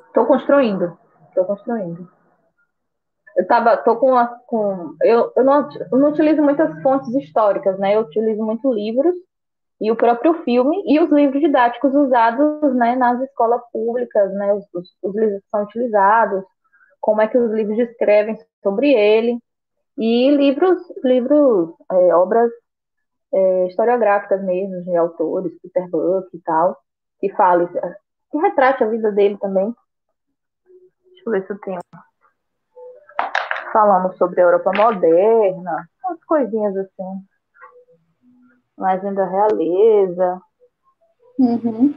Estou 0.07 0.26
construindo. 0.26 0.97
Estou 1.30 1.46
construindo. 1.46 2.10
Eu 3.38 3.48
tava, 3.48 3.78
tô 3.78 3.96
com, 3.96 4.16
a, 4.16 4.28
com 4.46 4.96
eu, 5.02 5.32
eu, 5.36 5.44
não, 5.44 5.70
eu 5.92 5.98
não 5.98 6.10
utilizo 6.10 6.42
muitas 6.42 6.82
fontes 6.82 7.14
históricas, 7.16 7.80
né? 7.80 7.96
Eu 7.96 8.02
utilizo 8.02 8.44
muito 8.44 8.72
livros 8.74 9.16
e 9.80 9.90
o 9.92 9.96
próprio 9.96 10.34
filme 10.44 10.84
e 10.86 11.00
os 11.00 11.10
livros 11.10 11.42
didáticos 11.42 11.94
usados, 11.94 12.76
né, 12.76 12.98
nas 12.98 13.22
escolas 13.22 13.62
públicas, 13.72 14.34
né? 14.34 14.54
Os, 14.54 14.66
os, 14.74 14.90
os 15.02 15.16
livros 15.16 15.42
que 15.42 15.50
são 15.50 15.64
utilizados, 15.64 16.44
como 17.00 17.22
é 17.22 17.28
que 17.28 17.38
os 17.38 17.52
livros 17.52 17.78
descrevem 17.78 18.38
sobre 18.62 18.92
ele 18.92 19.40
e 19.98 20.32
livros, 20.32 20.82
livros, 21.04 21.74
é, 21.92 22.16
obras 22.16 22.52
é, 23.34 23.68
historiográficas 23.68 24.44
mesmo 24.44 24.84
de 24.84 24.96
autores, 24.96 25.54
Peter 25.62 25.90
Buck 25.90 26.28
e 26.34 26.42
tal, 26.42 26.78
que 27.20 27.30
fale, 27.34 27.68
que 28.32 28.38
retrate 28.38 28.84
a 28.84 28.88
vida 28.88 29.12
dele 29.12 29.38
também. 29.38 29.74
Deixa 31.20 31.30
eu 31.30 31.32
ver 31.32 31.45
se 31.45 31.53
eu 31.53 31.59
tenho. 31.59 31.80
Falando 33.74 34.15
sobre 34.17 34.41
a 34.41 34.45
Europa 34.45 34.72
moderna, 34.76 35.88
umas 36.03 36.24
coisinhas 36.24 36.76
assim. 36.78 37.26
Mais 38.78 39.03
ainda 39.03 39.26
realeza. 39.26 40.41
Uhum. 41.38 41.93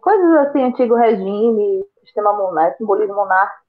Coisas 0.00 0.46
assim, 0.46 0.62
antigo 0.62 0.94
regime, 0.94 1.84
sistema 2.04 2.32
monárquico, 2.34 2.78
simbolismo 2.78 3.16
monárquico. 3.16 3.62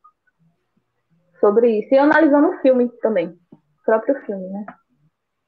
Sobre 1.40 1.80
isso. 1.80 1.94
E 1.94 1.98
analisando 1.98 2.50
o 2.50 2.58
filme 2.60 2.90
também. 3.02 3.30
O 3.52 3.84
próprio 3.86 4.16
filme, 4.26 4.48
né? 4.50 4.66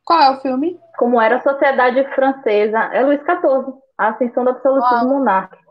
Qual 0.04 0.22
é 0.22 0.32
o 0.32 0.42
filme? 0.42 0.80
Como 0.98 1.22
era 1.22 1.38
a 1.38 1.42
sociedade 1.42 2.04
francesa. 2.16 2.80
É 2.94 3.04
Luís 3.04 3.20
XIV. 3.22 3.74
A 3.98 4.10
ascensão 4.10 4.44
do 4.44 4.50
absolutismo 4.50 5.10
monárquico. 5.10 5.64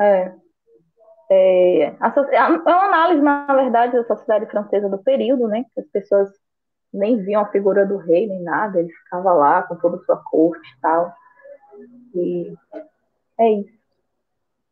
É. 0.00 0.34
É, 1.30 1.94
a, 2.00 2.14
é 2.32 2.42
uma 2.46 2.84
análise, 2.84 3.22
na 3.22 3.46
verdade, 3.46 3.92
da 3.94 4.04
sociedade 4.04 4.46
francesa 4.46 4.88
do 4.88 4.98
período, 4.98 5.48
né? 5.48 5.64
As 5.76 5.86
pessoas 5.86 6.30
nem 6.92 7.16
viam 7.22 7.42
a 7.42 7.48
figura 7.48 7.84
do 7.84 7.96
rei, 7.96 8.26
nem 8.26 8.42
nada, 8.42 8.78
ele 8.78 8.92
ficava 8.92 9.32
lá 9.32 9.62
com 9.62 9.76
toda 9.76 9.96
a 9.96 10.04
sua 10.04 10.16
corte 10.16 10.68
e 10.76 10.80
tal. 10.80 11.12
E 12.14 12.54
é 13.38 13.52
isso. 13.52 13.74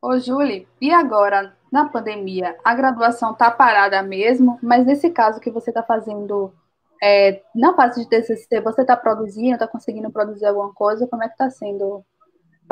Ô, 0.00 0.18
Julie, 0.18 0.68
e 0.80 0.92
agora, 0.92 1.56
na 1.70 1.88
pandemia, 1.88 2.56
a 2.64 2.74
graduação 2.74 3.34
tá 3.34 3.50
parada 3.50 4.02
mesmo, 4.02 4.58
mas 4.62 4.84
nesse 4.86 5.10
caso 5.10 5.40
que 5.40 5.50
você 5.50 5.70
está 5.70 5.82
fazendo 5.82 6.52
é, 7.02 7.42
na 7.54 7.74
fase 7.74 8.02
de 8.02 8.08
TCC, 8.08 8.60
você 8.60 8.82
está 8.82 8.96
produzindo, 8.96 9.54
está 9.54 9.66
conseguindo 9.66 10.10
produzir 10.10 10.46
alguma 10.46 10.72
coisa? 10.72 11.06
Como 11.08 11.22
é 11.22 11.26
que 11.26 11.34
está 11.34 11.50
sendo 11.50 12.04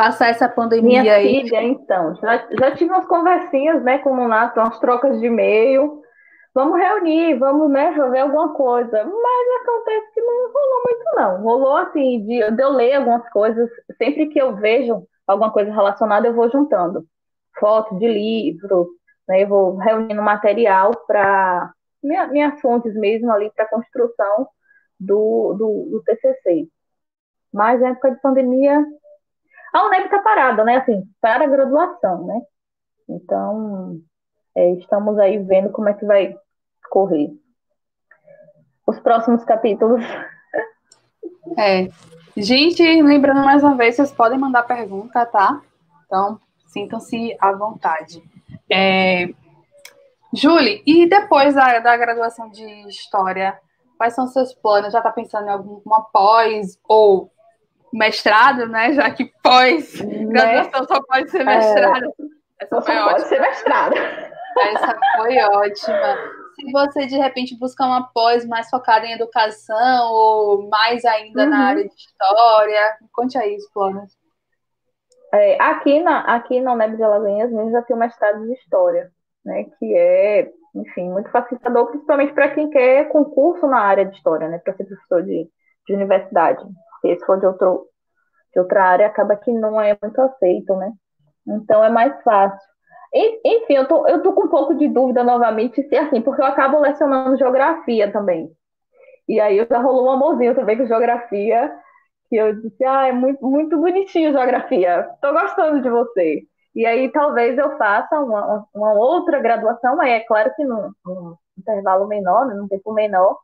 passar 0.01 0.31
essa 0.31 0.49
pandemia 0.49 1.03
Minha 1.03 1.15
aí? 1.15 1.43
Filha, 1.43 1.63
então, 1.63 2.15
já, 2.17 2.49
já 2.59 2.75
tive 2.75 2.91
umas 2.91 3.05
conversinhas, 3.05 3.83
né, 3.83 3.99
com 3.99 4.13
o 4.13 4.29
Nato, 4.29 4.59
umas 4.59 4.79
trocas 4.79 5.21
de 5.21 5.27
e-mail. 5.27 6.01
Vamos 6.55 6.79
reunir, 6.79 7.35
vamos, 7.35 7.71
né, 7.71 7.91
ver 8.11 8.21
alguma 8.21 8.55
coisa. 8.55 9.05
Mas 9.05 9.63
acontece 9.63 10.15
que 10.15 10.21
não 10.23 10.53
rolou 10.53 10.83
muito, 10.87 11.17
não. 11.17 11.43
Rolou, 11.43 11.77
assim, 11.77 12.25
de, 12.25 12.51
de 12.51 12.63
eu 12.63 12.71
ler 12.71 12.95
algumas 12.95 13.29
coisas. 13.29 13.69
Sempre 13.99 14.29
que 14.29 14.41
eu 14.41 14.57
vejo 14.57 15.07
alguma 15.27 15.53
coisa 15.53 15.71
relacionada, 15.71 16.27
eu 16.27 16.35
vou 16.35 16.51
juntando. 16.51 17.05
Fotos 17.59 17.99
de 17.99 18.09
livro, 18.09 18.89
né, 19.29 19.43
eu 19.43 19.49
vou 19.49 19.77
reunindo 19.77 20.23
material 20.23 20.93
para 21.07 21.71
minha, 22.03 22.27
minhas 22.29 22.59
fontes 22.63 22.95
mesmo 22.95 23.31
ali 23.31 23.51
para 23.55 23.67
a 23.67 23.69
construção 23.69 24.49
do, 24.99 25.55
do, 25.59 25.89
do 25.91 26.03
TCC. 26.07 26.67
Mas 27.53 27.83
na 27.83 27.89
época 27.91 28.13
de 28.13 28.21
pandemia, 28.23 28.83
a 29.73 29.87
UNEB 29.87 30.05
está 30.05 30.19
parada, 30.21 30.65
né? 30.65 30.77
Assim, 30.77 31.03
para 31.21 31.45
a 31.45 31.49
graduação, 31.49 32.27
né? 32.27 32.41
Então, 33.09 34.01
é, 34.55 34.73
estamos 34.75 35.19
aí 35.19 35.39
vendo 35.39 35.71
como 35.71 35.89
é 35.89 35.95
que 35.95 36.05
vai 36.05 36.37
correr. 36.91 37.31
Os 38.87 38.99
próximos 39.01 39.45
capítulos. 39.45 40.05
É. 41.59 41.89
Gente, 42.37 42.83
lembrando 43.03 43.45
mais 43.45 43.63
uma 43.63 43.77
vez, 43.77 43.97
vocês 43.97 44.13
podem 44.13 44.39
mandar 44.39 44.63
pergunta, 44.63 45.27
tá? 45.27 45.61
Então, 46.07 46.41
Sintam-se 46.71 47.37
à 47.41 47.53
vontade. 47.53 48.23
É... 48.71 49.29
Julie, 50.33 50.83
e 50.87 51.09
depois 51.09 51.55
da, 51.55 51.81
da 51.81 51.97
graduação 51.97 52.49
de 52.49 52.65
História, 52.89 53.59
quais 53.99 54.15
são 54.15 54.29
seus 54.29 54.55
planos? 54.55 54.93
Já 54.93 54.99
está 54.99 55.11
pensando 55.11 55.49
em 55.49 55.51
alguma 55.51 56.03
pós 56.03 56.79
ou 56.89 57.31
mestrado, 57.93 58.67
né? 58.67 58.93
Já 58.93 59.11
que 59.11 59.33
pós-graduação 59.43 60.87
só 60.87 61.03
pode 61.03 61.31
ser 61.31 61.45
mestrado. 61.45 62.05
É, 62.05 62.65
Essa 62.65 62.83
foi 62.83 62.83
só 62.83 62.93
ótima. 62.93 63.11
pode 63.11 63.29
ser 63.29 63.41
mestrado. 63.41 63.95
Essa 64.59 64.99
foi 65.17 65.39
ótima. 65.39 66.17
Se 66.55 66.73
você, 66.73 67.07
de 67.07 67.17
repente, 67.17 67.59
buscar 67.59 67.87
uma 67.87 68.09
pós 68.13 68.45
mais 68.47 68.69
focada 68.69 69.07
em 69.07 69.13
educação 69.13 70.13
ou 70.13 70.69
mais 70.69 71.05
ainda 71.05 71.45
uhum. 71.45 71.51
na 71.51 71.69
área 71.69 71.89
de 71.89 71.95
história, 71.95 72.99
conte 73.13 73.39
aí 73.39 73.57
planos. 73.73 74.21
É, 75.33 75.63
aqui, 75.63 76.01
na, 76.01 76.21
aqui 76.35 76.61
na 76.61 76.73
UNEB 76.73 76.97
de 76.97 77.05
Alagoinhas 77.05 77.53
mesmo 77.53 77.71
já 77.71 77.83
tem 77.83 77.95
um 77.95 78.01
mestrado 78.01 78.45
de 78.45 78.53
História, 78.53 79.13
né, 79.45 79.65
que 79.79 79.97
é, 79.97 80.51
enfim, 80.75 81.09
muito 81.09 81.31
facilitador, 81.31 81.87
principalmente 81.87 82.33
para 82.33 82.51
quem 82.51 82.69
quer 82.69 83.09
concurso 83.09 83.67
na 83.69 83.79
área 83.79 84.05
de 84.05 84.17
História, 84.17 84.49
né, 84.49 84.59
para 84.59 84.75
ser 84.75 84.85
professor 84.85 85.23
de, 85.23 85.49
de 85.87 85.95
universidade. 85.95 86.65
Porque 87.01 87.19
se 87.19 87.27
for 87.27 87.39
de, 87.39 87.47
outro, 87.47 87.87
de 88.53 88.61
outra 88.61 88.85
área, 88.85 89.07
acaba 89.07 89.37
que 89.37 89.53
não 89.53 89.81
é 89.81 89.97
muito 90.01 90.21
aceito, 90.21 90.77
né? 90.77 90.93
Então 91.47 91.83
é 91.83 91.91
mais 91.91 92.23
fácil. 92.23 92.71
Enfim, 93.13 93.75
eu 93.75 93.89
tô, 93.89 94.07
eu 94.07 94.23
tô 94.23 94.33
com 94.33 94.45
um 94.45 94.49
pouco 94.49 94.75
de 94.75 94.87
dúvida 94.89 95.25
novamente 95.25 95.83
se 95.83 95.97
é 95.97 96.01
assim, 96.01 96.23
porque 96.23 96.41
eu 96.41 96.47
acabo 96.47 96.79
lecionando 96.79 97.37
geografia 97.37 98.13
também. 98.13 98.51
E 99.29 99.41
aí 99.41 99.67
já 99.69 99.79
rolou 99.79 100.07
um 100.07 100.11
amorzinho 100.11 100.55
também 100.55 100.77
com 100.77 100.87
geografia, 100.87 101.73
que 102.29 102.37
eu 102.37 102.55
disse, 102.61 102.85
ah, 102.85 103.09
é 103.09 103.13
muito, 103.13 103.45
muito 103.45 103.77
bonitinho 103.77 104.33
geografia, 104.33 105.09
tô 105.21 105.33
gostando 105.33 105.83
de 105.83 105.91
você. 105.91 106.43
E 106.75 106.87
aí 106.87 107.11
talvez 107.11 107.59
eu 107.59 107.77
faça 107.77 108.21
uma, 108.21 108.65
uma 108.73 108.93
outra 108.95 109.41
graduação, 109.41 110.01
aí 110.01 110.13
é 110.13 110.21
claro 110.21 110.53
que 110.55 110.65
num, 110.65 110.93
num 111.05 111.35
intervalo 111.59 112.07
menor, 112.07 112.47
né, 112.47 112.55
num 112.55 112.69
tempo 112.69 112.93
menor, 112.93 113.37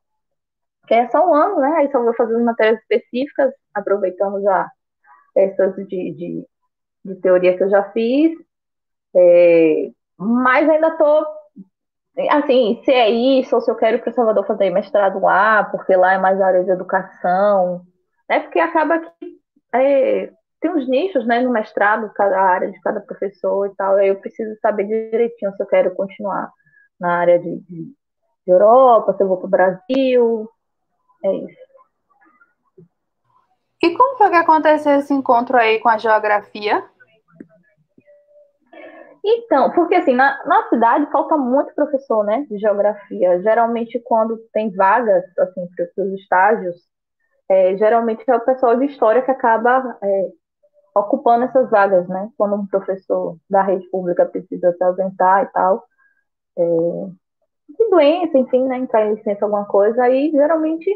que 0.86 0.94
é 0.94 1.08
só 1.08 1.28
um 1.28 1.34
ano, 1.34 1.60
né? 1.60 1.76
Aí 1.78 1.90
só 1.90 2.02
vou 2.02 2.14
fazer 2.14 2.36
matérias 2.38 2.80
específicas, 2.80 3.52
aproveitando 3.74 4.42
já 4.42 4.68
essas 5.36 5.76
de, 5.76 5.86
de, 5.86 6.46
de 7.04 7.14
teoria 7.20 7.56
que 7.56 7.62
eu 7.64 7.70
já 7.70 7.84
fiz, 7.92 8.32
é, 9.14 9.90
mas 10.18 10.68
ainda 10.68 10.88
estou 10.88 11.26
assim, 12.30 12.80
se 12.84 12.90
é 12.90 13.10
isso, 13.10 13.54
ou 13.54 13.60
se 13.60 13.70
eu 13.70 13.76
quero 13.76 13.98
ir 13.98 14.02
para 14.02 14.12
Salvador 14.12 14.46
fazer 14.46 14.70
mestrado 14.70 15.20
lá, 15.20 15.64
porque 15.64 15.94
lá 15.94 16.14
é 16.14 16.18
mais 16.18 16.40
área 16.40 16.64
de 16.64 16.70
educação, 16.70 17.82
né? 18.28 18.40
Porque 18.40 18.58
acaba 18.58 18.98
que 19.00 19.36
é, 19.74 20.32
tem 20.60 20.70
uns 20.70 20.88
nichos, 20.88 21.26
né, 21.26 21.40
no 21.40 21.50
mestrado, 21.50 22.10
cada 22.14 22.40
área 22.40 22.70
de 22.70 22.80
cada 22.80 23.00
professor 23.00 23.66
e 23.66 23.74
tal, 23.76 23.96
aí 23.96 24.08
eu 24.08 24.16
preciso 24.16 24.58
saber 24.60 24.84
direitinho 24.84 25.52
se 25.54 25.62
eu 25.62 25.66
quero 25.66 25.94
continuar 25.94 26.50
na 26.98 27.18
área 27.18 27.38
de, 27.38 27.60
de 27.60 27.94
Europa, 28.46 29.14
se 29.14 29.22
eu 29.22 29.28
vou 29.28 29.36
para 29.38 29.46
o 29.46 29.50
Brasil, 29.50 30.50
é 31.26 31.36
isso. 31.36 31.66
E 33.82 33.94
como 33.94 34.16
foi 34.16 34.30
que 34.30 34.36
aconteceu 34.36 34.92
esse 34.98 35.12
encontro 35.12 35.56
aí 35.56 35.78
com 35.80 35.88
a 35.88 35.98
geografia? 35.98 36.84
Então, 39.24 39.72
porque 39.72 39.96
assim, 39.96 40.14
na, 40.14 40.44
na 40.46 40.68
cidade 40.68 41.10
falta 41.10 41.36
muito 41.36 41.74
professor, 41.74 42.24
né, 42.24 42.46
de 42.48 42.58
geografia. 42.58 43.42
Geralmente, 43.42 44.00
quando 44.04 44.38
tem 44.52 44.70
vagas, 44.70 45.24
assim, 45.38 45.68
para 45.76 46.04
os 46.04 46.12
estágios, 46.20 46.76
é, 47.48 47.76
geralmente 47.76 48.24
é 48.28 48.36
o 48.36 48.44
pessoal 48.44 48.76
de 48.76 48.86
história 48.86 49.22
que 49.22 49.30
acaba 49.30 49.98
é, 50.02 50.30
ocupando 50.96 51.44
essas 51.44 51.68
vagas, 51.70 52.08
né? 52.08 52.30
Quando 52.36 52.56
um 52.56 52.66
professor 52.66 53.36
da 53.50 53.62
rede 53.62 53.88
pública 53.90 54.26
precisa 54.26 54.72
se 54.72 54.84
ausentar 54.84 55.44
e 55.44 55.46
tal, 55.52 55.84
é, 56.58 56.62
de 57.68 57.90
doença, 57.90 58.38
enfim, 58.38 58.66
né? 58.66 58.78
Entrar 58.78 59.06
em 59.06 59.14
licença 59.14 59.44
alguma 59.44 59.66
coisa, 59.66 60.02
aí 60.04 60.30
geralmente 60.30 60.88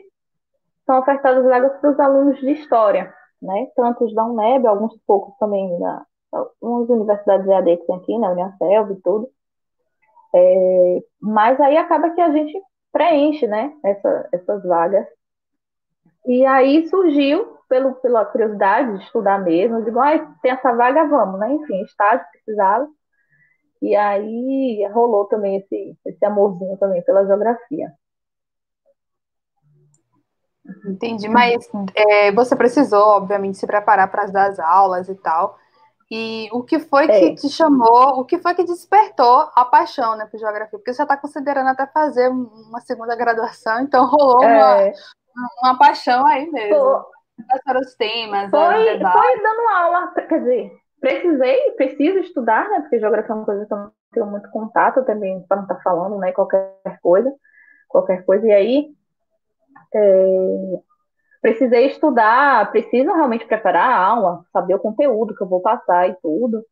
são 0.91 0.99
ofertadas 0.99 1.45
vagas 1.45 1.81
para 1.81 1.91
os 1.93 2.01
alunos 2.01 2.41
de 2.41 2.51
história, 2.51 3.15
né? 3.41 3.69
Tantos 3.77 4.13
da 4.13 4.25
UNEB, 4.25 4.67
alguns 4.67 4.93
poucos 5.07 5.37
também 5.39 5.79
da, 5.79 6.05
umas 6.61 6.89
universidades 6.89 7.47
EAD 7.47 7.77
que 7.77 7.87
tem 7.87 7.97
aqui, 7.97 8.19
né, 8.19 8.29
Unicelv 8.29 8.91
e 8.91 9.01
tudo. 9.01 9.31
É, 10.35 10.99
mas 11.21 11.61
aí 11.61 11.77
acaba 11.77 12.11
que 12.11 12.21
a 12.21 12.33
gente 12.33 12.61
preenche, 12.93 13.47
né, 13.47 13.73
essa, 13.85 14.29
essas 14.33 14.65
vagas. 14.65 15.07
E 16.27 16.45
aí 16.45 16.89
surgiu, 16.89 17.57
pelo, 17.69 17.95
pela 17.95 18.25
curiosidade 18.25 18.99
de 18.99 19.05
estudar 19.05 19.39
mesmo, 19.39 19.85
digo, 19.85 20.01
ah, 20.01 20.19
tem 20.43 20.51
essa 20.51 20.73
vaga, 20.75 21.07
vamos, 21.07 21.39
né? 21.39 21.53
Enfim, 21.53 21.83
estágio 21.83 22.27
precisava. 22.33 22.89
E 23.81 23.95
aí 23.95 24.85
rolou 24.93 25.27
também 25.27 25.57
esse, 25.59 25.97
esse 26.05 26.25
amorzinho 26.25 26.77
também 26.79 27.03
pela 27.05 27.25
geografia. 27.25 27.93
Entendi, 30.87 31.29
mas 31.29 31.69
é, 31.95 32.31
você 32.33 32.55
precisou, 32.55 33.03
obviamente, 33.03 33.59
se 33.59 33.67
preparar 33.67 34.11
para 34.11 34.25
as 34.25 34.59
aulas 34.59 35.09
e 35.09 35.15
tal. 35.15 35.59
E 36.11 36.49
o 36.53 36.65
que 36.65 36.81
foi 36.81 37.05
é. 37.05 37.21
que 37.21 37.35
te 37.37 37.49
chamou, 37.49 38.21
o 38.21 38.25
que 38.25 38.39
foi 38.39 38.53
que 38.55 38.65
despertou 38.65 39.49
a 39.55 39.65
paixão 39.65 40.17
né, 40.17 40.27
por 40.27 40.39
geografia? 40.39 40.77
Porque 40.77 40.93
você 40.93 41.03
está 41.03 41.17
considerando 41.17 41.69
até 41.69 41.87
fazer 41.87 42.29
uma 42.29 42.81
segunda 42.81 43.15
graduação, 43.15 43.81
então 43.81 44.07
rolou 44.07 44.43
é. 44.43 44.93
uma, 45.37 45.49
uma 45.63 45.79
paixão 45.79 46.27
aí 46.27 46.51
mesmo. 46.51 47.05
Para 47.65 47.79
os 47.79 47.95
temas. 47.95 48.51
Foi, 48.51 48.85
foi 48.85 49.43
dando 49.43 49.69
aula, 49.71 50.13
quer 50.29 50.41
dizer, 50.41 50.73
precisei, 51.01 51.71
preciso 51.73 52.19
estudar, 52.19 52.69
né? 52.69 52.81
Porque 52.81 52.99
geografia 52.99 53.33
é 53.33 53.37
uma 53.37 53.47
coisa 53.47 53.65
que 53.65 53.73
eu 53.73 53.79
não 53.79 53.93
tenho 54.13 54.27
muito 54.27 54.51
contato 54.51 55.05
também, 55.05 55.41
para 55.49 55.59
não 55.59 55.65
estar 55.65 55.77
tá 55.77 55.83
falando, 55.83 56.19
né? 56.19 56.33
Qualquer 56.33 56.75
coisa, 57.01 57.33
qualquer 57.89 58.25
coisa. 58.27 58.47
E 58.47 58.53
aí, 58.53 58.95
é, 59.95 60.81
precisei 61.41 61.87
estudar, 61.87 62.71
preciso 62.71 63.13
realmente 63.13 63.47
preparar 63.47 63.91
a 63.91 64.05
aula, 64.05 64.45
saber 64.53 64.75
o 64.75 64.81
conteúdo 64.81 65.35
que 65.35 65.43
eu 65.43 65.49
vou 65.49 65.61
passar 65.61 66.09
e 66.09 66.17
tudo, 66.23 66.65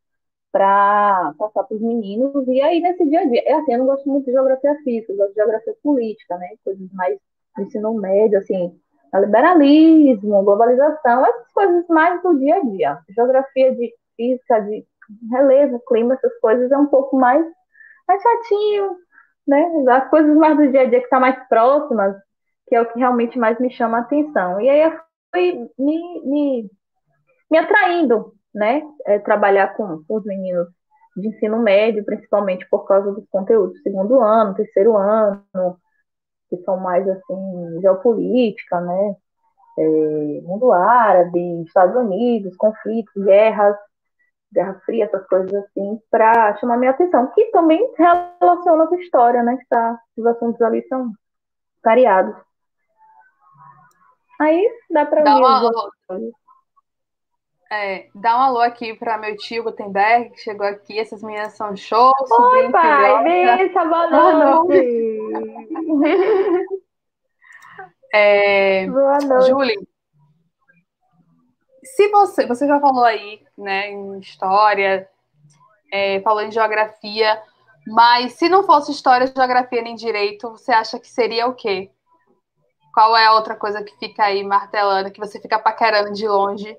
para 0.51 1.33
passar 1.37 1.63
para 1.63 1.75
os 1.75 1.81
meninos. 1.81 2.47
E 2.47 2.61
aí, 2.61 2.79
nesse 2.79 3.05
dia 3.07 3.21
a 3.21 3.25
dia, 3.25 3.43
é 3.45 3.53
assim, 3.53 3.73
eu 3.73 3.79
não 3.79 3.85
gosto 3.85 4.09
muito 4.09 4.25
de 4.25 4.31
geografia 4.31 4.75
física, 4.83 5.13
eu 5.13 5.17
gosto 5.17 5.29
de 5.29 5.35
geografia 5.35 5.75
política, 5.83 6.37
né? 6.37 6.49
Coisas 6.63 6.91
mais 6.93 7.17
do 7.55 7.63
ensino 7.63 7.93
médio, 7.95 8.39
assim, 8.39 8.79
liberalismo, 9.13 10.43
globalização, 10.43 11.25
essas 11.25 11.51
coisas 11.51 11.87
mais 11.87 12.21
do 12.21 12.37
dia 12.39 12.55
a 12.57 12.59
dia. 12.61 12.99
Geografia 13.09 13.75
de 13.75 13.93
física, 14.15 14.59
de 14.61 14.85
relevo, 15.31 15.79
clima, 15.87 16.13
essas 16.15 16.37
coisas 16.39 16.71
é 16.71 16.77
um 16.77 16.87
pouco 16.87 17.17
mais, 17.17 17.45
mais 18.07 18.21
chatinho, 18.21 18.95
né? 19.47 19.65
As 19.89 20.09
coisas 20.09 20.35
mais 20.37 20.57
do 20.57 20.71
dia 20.71 20.81
a 20.81 20.85
dia 20.85 20.99
que 20.99 21.05
estão 21.05 21.19
tá 21.19 21.21
mais 21.21 21.47
próximas, 21.47 22.15
que 22.69 22.75
é 22.75 22.81
o 22.81 22.85
que 22.85 22.99
realmente 22.99 23.37
mais 23.37 23.59
me 23.59 23.71
chama 23.71 23.97
a 23.97 24.01
atenção. 24.01 24.61
E 24.61 24.69
aí 24.69 24.81
eu 24.83 24.99
fui 25.33 25.69
me, 25.77 26.21
me, 26.23 26.71
me 27.51 27.57
atraindo, 27.57 28.33
né? 28.53 28.81
É, 29.05 29.19
trabalhar 29.19 29.75
com, 29.75 30.03
os 30.07 30.25
meninos 30.25 30.67
de 31.17 31.27
ensino 31.27 31.59
médio, 31.59 32.05
principalmente 32.05 32.67
por 32.69 32.85
causa 32.85 33.11
dos 33.11 33.27
conteúdos 33.29 33.81
segundo 33.81 34.21
ano, 34.21 34.55
terceiro 34.55 34.95
ano, 34.95 35.43
que 36.49 36.57
são 36.63 36.79
mais 36.79 37.07
assim, 37.09 37.81
geopolítica, 37.81 38.79
né? 38.79 39.15
É, 39.77 40.41
mundo 40.43 40.71
árabe, 40.71 41.63
Estados 41.63 41.95
Unidos, 41.95 42.55
conflitos, 42.57 43.13
guerras, 43.23 43.75
Guerra 44.51 44.81
Fria, 44.85 45.05
essas 45.05 45.25
coisas 45.27 45.53
assim, 45.53 45.99
para 46.09 46.55
chamar 46.57 46.77
minha 46.77 46.91
atenção, 46.91 47.31
que 47.33 47.45
também 47.51 47.79
relaciona 47.97 48.87
com 48.87 48.95
história, 48.95 49.43
né? 49.43 49.57
Que 49.57 49.65
tá, 49.67 49.99
os 50.17 50.25
assuntos 50.25 50.61
ali 50.61 50.85
são 50.87 51.11
variados. 51.83 52.35
Aí 54.39 54.71
dá 54.89 55.05
para 55.05 55.21
dá 55.21 55.33
alô. 55.33 55.91
É, 57.71 58.07
dá 58.15 58.37
um 58.37 58.41
alô 58.41 58.59
aqui 58.61 58.95
para 58.95 59.17
meu 59.17 59.37
tio 59.37 59.63
Gutenberg, 59.63 60.31
que 60.31 60.39
chegou 60.39 60.65
aqui. 60.65 60.97
Essas 60.97 61.21
meninas 61.21 61.53
são 61.53 61.75
shows. 61.75 62.13
Oi, 62.31 62.71
pai. 62.71 63.23
Benção, 63.23 63.89
boa 63.89 64.65
noite. 64.65 65.19
é, 68.13 68.87
boa 68.87 69.19
noite. 69.19 69.49
Julie, 69.49 69.89
se 71.83 72.07
você, 72.07 72.47
você 72.47 72.65
já 72.65 72.79
falou 72.79 73.03
aí, 73.03 73.41
né, 73.57 73.91
em 73.91 74.19
história, 74.19 75.07
é, 75.91 76.21
falou 76.21 76.41
em 76.41 76.51
geografia, 76.51 77.39
mas 77.85 78.33
se 78.33 78.47
não 78.47 78.63
fosse 78.63 78.91
história, 78.91 79.27
geografia 79.27 79.81
nem 79.81 79.95
direito, 79.95 80.49
você 80.49 80.71
acha 80.71 80.97
que 80.97 81.07
seria 81.07 81.45
o 81.45 81.53
quê? 81.53 81.91
Qual 82.99 83.15
é 83.15 83.27
a 83.27 83.33
outra 83.33 83.55
coisa 83.55 83.81
que 83.81 83.97
fica 83.97 84.25
aí 84.25 84.43
martelando, 84.43 85.09
que 85.09 85.21
você 85.21 85.39
fica 85.39 85.57
paquerando 85.57 86.11
de 86.11 86.27
longe? 86.27 86.77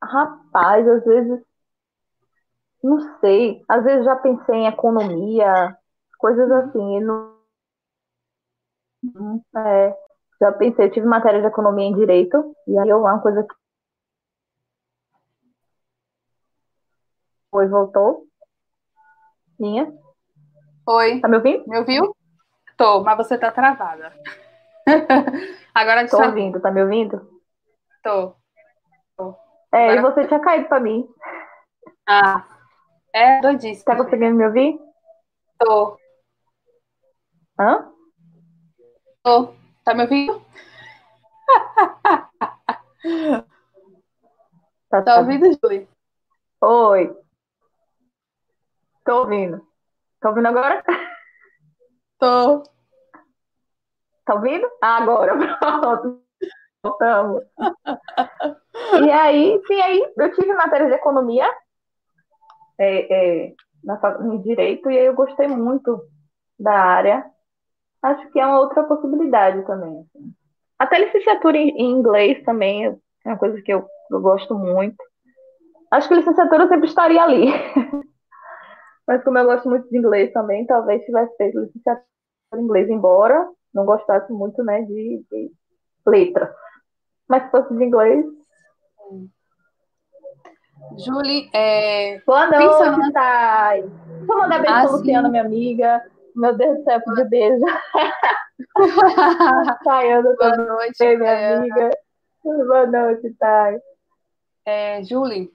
Rapaz, 0.00 0.86
às 0.86 1.04
vezes. 1.04 1.44
Não 2.80 3.00
sei. 3.18 3.64
Às 3.68 3.82
vezes 3.82 4.04
já 4.04 4.14
pensei 4.14 4.54
em 4.54 4.68
economia, 4.68 5.76
coisas 6.20 6.48
assim. 6.52 7.00
Não... 7.00 7.34
É, 9.56 9.96
já 10.40 10.52
pensei, 10.52 10.86
eu 10.86 10.92
tive 10.92 11.04
matéria 11.04 11.40
de 11.40 11.48
economia 11.48 11.86
em 11.86 11.96
direito, 11.96 12.54
e 12.68 12.78
aí 12.78 12.88
eu 12.88 13.00
uma 13.00 13.20
coisa 13.20 13.42
que 13.42 13.54
Oi, 17.50 17.66
voltou? 17.66 18.28
Minha? 19.58 19.92
Oi. 20.86 21.20
Tá 21.20 21.26
me 21.26 21.38
ouvindo? 21.38 21.66
Me 21.66 21.78
ouviu? 21.78 22.14
Tô, 22.76 23.02
mas 23.02 23.16
você 23.16 23.36
tá 23.36 23.50
travada. 23.50 24.12
Agora 25.74 26.08
Tô 26.08 26.22
ouvindo, 26.22 26.60
tá 26.60 26.70
me 26.70 26.82
ouvindo? 26.82 27.40
Tô. 28.02 28.34
Tô. 29.16 29.34
É, 29.72 29.90
Agora... 29.90 29.98
e 29.98 30.02
você 30.02 30.28
tinha 30.28 30.40
caído 30.40 30.68
pra 30.68 30.80
mim. 30.80 31.08
Ah, 32.06 32.46
é 33.12 33.40
doidíssimo. 33.40 33.84
Tá 33.84 33.96
conseguindo 33.96 34.36
me 34.36 34.46
ouvir? 34.46 34.78
Tô. 35.58 35.98
Hã? 37.58 37.90
Tô. 39.22 39.54
Tá 39.84 39.94
me 39.94 40.02
ouvindo? 40.02 40.44
Tá, 44.94 45.02
tá 45.02 45.18
ouvindo, 45.18 45.46
Júlia? 45.60 45.88
Oi. 46.60 47.12
Tô 49.04 49.22
ouvindo. 49.22 49.66
Tá 50.20 50.28
ouvindo 50.28 50.46
agora? 50.46 50.84
Tô. 52.16 52.62
Tá 54.24 54.34
ouvindo? 54.34 54.66
Ah, 54.82 55.02
agora, 55.02 55.34
pronto. 55.58 56.22
Voltamos. 56.82 57.42
e 59.02 59.10
aí, 59.10 59.60
sim, 59.66 59.80
aí 59.80 60.12
eu 60.16 60.34
tive 60.34 60.52
matéria 60.52 60.86
de 60.86 60.94
economia 60.94 61.48
é, 62.78 63.46
é, 63.46 63.54
na, 63.82 63.96
direito 64.42 64.90
e 64.90 64.98
aí 64.98 65.06
eu 65.06 65.14
gostei 65.14 65.48
muito 65.48 66.02
da 66.58 66.72
área. 66.72 67.24
Acho 68.02 68.30
que 68.30 68.38
é 68.38 68.46
uma 68.46 68.60
outra 68.60 68.84
possibilidade 68.84 69.64
também. 69.66 70.00
Assim. 70.00 70.34
Até 70.78 70.98
licenciatura 70.98 71.56
em, 71.56 71.70
em, 71.70 71.90
inglês 71.90 72.42
também 72.44 72.86
é 72.86 72.94
uma 73.24 73.38
coisa 73.38 73.60
que 73.62 73.72
eu, 73.72 73.86
eu 74.10 74.20
gosto 74.20 74.54
muito. 74.54 75.02
Acho 75.90 76.08
que 76.08 76.14
licenciatura 76.14 76.68
sempre 76.68 76.88
estaria 76.88 77.22
ali. 77.22 77.46
Mas 79.06 79.22
como 79.22 79.38
eu 79.38 79.44
gosto 79.44 79.68
muito 79.68 79.88
de 79.88 79.98
inglês 79.98 80.32
também, 80.32 80.66
talvez 80.66 81.04
tivesse 81.04 81.34
feito 81.36 81.60
licenciatura 81.60 82.06
em 82.54 82.60
inglês, 82.60 82.90
embora 82.90 83.48
não 83.74 83.84
gostasse 83.84 84.32
muito 84.32 84.62
né, 84.62 84.82
de, 84.82 85.24
de 85.30 85.52
letras. 86.06 86.54
Mas 87.28 87.44
se 87.44 87.50
fosse 87.50 87.74
de 87.74 87.84
inglês. 87.84 88.24
Julie, 90.98 91.50
é... 91.52 92.20
Boa 92.26 92.46
noite, 92.46 92.68
pensando... 92.68 93.12
Thay. 93.12 93.82
Vou 94.26 94.38
mandar 94.38 94.60
beijo 94.60 94.74
ah, 94.74 94.82
pra 94.82 94.90
Luciana, 94.90 95.28
minha 95.28 95.42
amiga. 95.42 96.04
Meu 96.36 96.56
Deus 96.56 96.78
do 96.78 96.84
céu, 96.84 97.00
de 97.14 97.24
beijo. 97.24 97.64
Tayana, 99.84 100.34
Boa 100.38 100.56
noite, 100.56 101.04
minha 101.04 101.18
Tayana. 101.18 101.56
amiga. 101.58 101.90
Boa 102.44 102.86
noite, 102.86 103.34
Thay. 103.38 103.80
É, 104.66 105.02
Julie, 105.02 105.52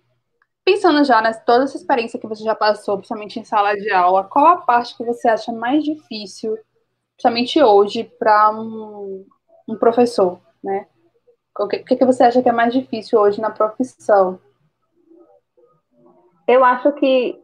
pensando 0.64 1.04
já 1.04 1.22
nessa 1.22 1.40
toda 1.42 1.64
essa 1.64 1.78
experiência 1.78 2.20
que 2.20 2.28
você 2.28 2.44
já 2.44 2.56
passou, 2.56 2.98
principalmente 2.98 3.40
em 3.40 3.44
sala 3.44 3.76
de 3.76 3.92
aula, 3.92 4.24
qual 4.24 4.46
a 4.46 4.58
parte 4.58 4.96
que 4.96 5.04
você 5.04 5.28
acha 5.28 5.52
mais 5.52 5.84
difícil, 5.84 6.58
principalmente 7.20 7.62
hoje, 7.62 8.06
para 8.18 8.50
um, 8.50 9.26
um, 9.68 9.76
professor, 9.76 10.40
né? 10.64 10.88
O 11.60 11.68
que, 11.68 11.84
que 11.84 12.06
você 12.06 12.24
acha 12.24 12.42
que 12.42 12.48
é 12.48 12.54
mais 12.54 12.72
difícil 12.72 13.20
hoje 13.20 13.42
na 13.42 13.50
profissão? 13.50 14.40
Eu 16.48 16.64
acho 16.64 16.94
que 16.94 17.38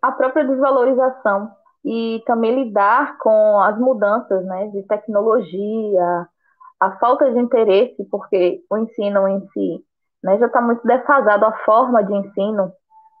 a 0.00 0.10
própria 0.10 0.46
desvalorização 0.46 1.52
e 1.84 2.22
também 2.26 2.64
lidar 2.64 3.18
com 3.18 3.60
as 3.60 3.78
mudanças, 3.78 4.42
né, 4.46 4.68
de 4.68 4.82
tecnologia, 4.84 6.26
a 6.80 6.92
falta 6.98 7.30
de 7.30 7.38
interesse, 7.38 8.02
porque 8.10 8.62
o 8.70 8.78
ensino 8.78 9.28
em 9.28 9.46
si 9.48 9.84
né, 10.22 10.38
já 10.38 10.46
está 10.46 10.62
muito 10.62 10.82
defasado 10.86 11.44
a 11.44 11.52
forma 11.58 12.02
de 12.02 12.14
ensino, 12.14 12.72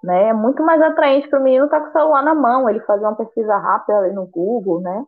né, 0.02 0.28
é 0.28 0.32
muito 0.32 0.62
mais 0.62 0.80
atraente 0.80 1.28
para 1.28 1.40
o 1.40 1.42
menino 1.42 1.66
estar 1.66 1.80
tá 1.80 1.84
com 1.84 1.90
o 1.90 1.92
celular 1.92 2.22
na 2.22 2.34
mão, 2.34 2.70
ele 2.70 2.80
fazer 2.80 3.04
uma 3.04 3.16
pesquisa 3.16 3.54
rápida 3.58 3.98
ali 3.98 4.14
no 4.14 4.26
Google, 4.26 4.80
né, 4.80 5.04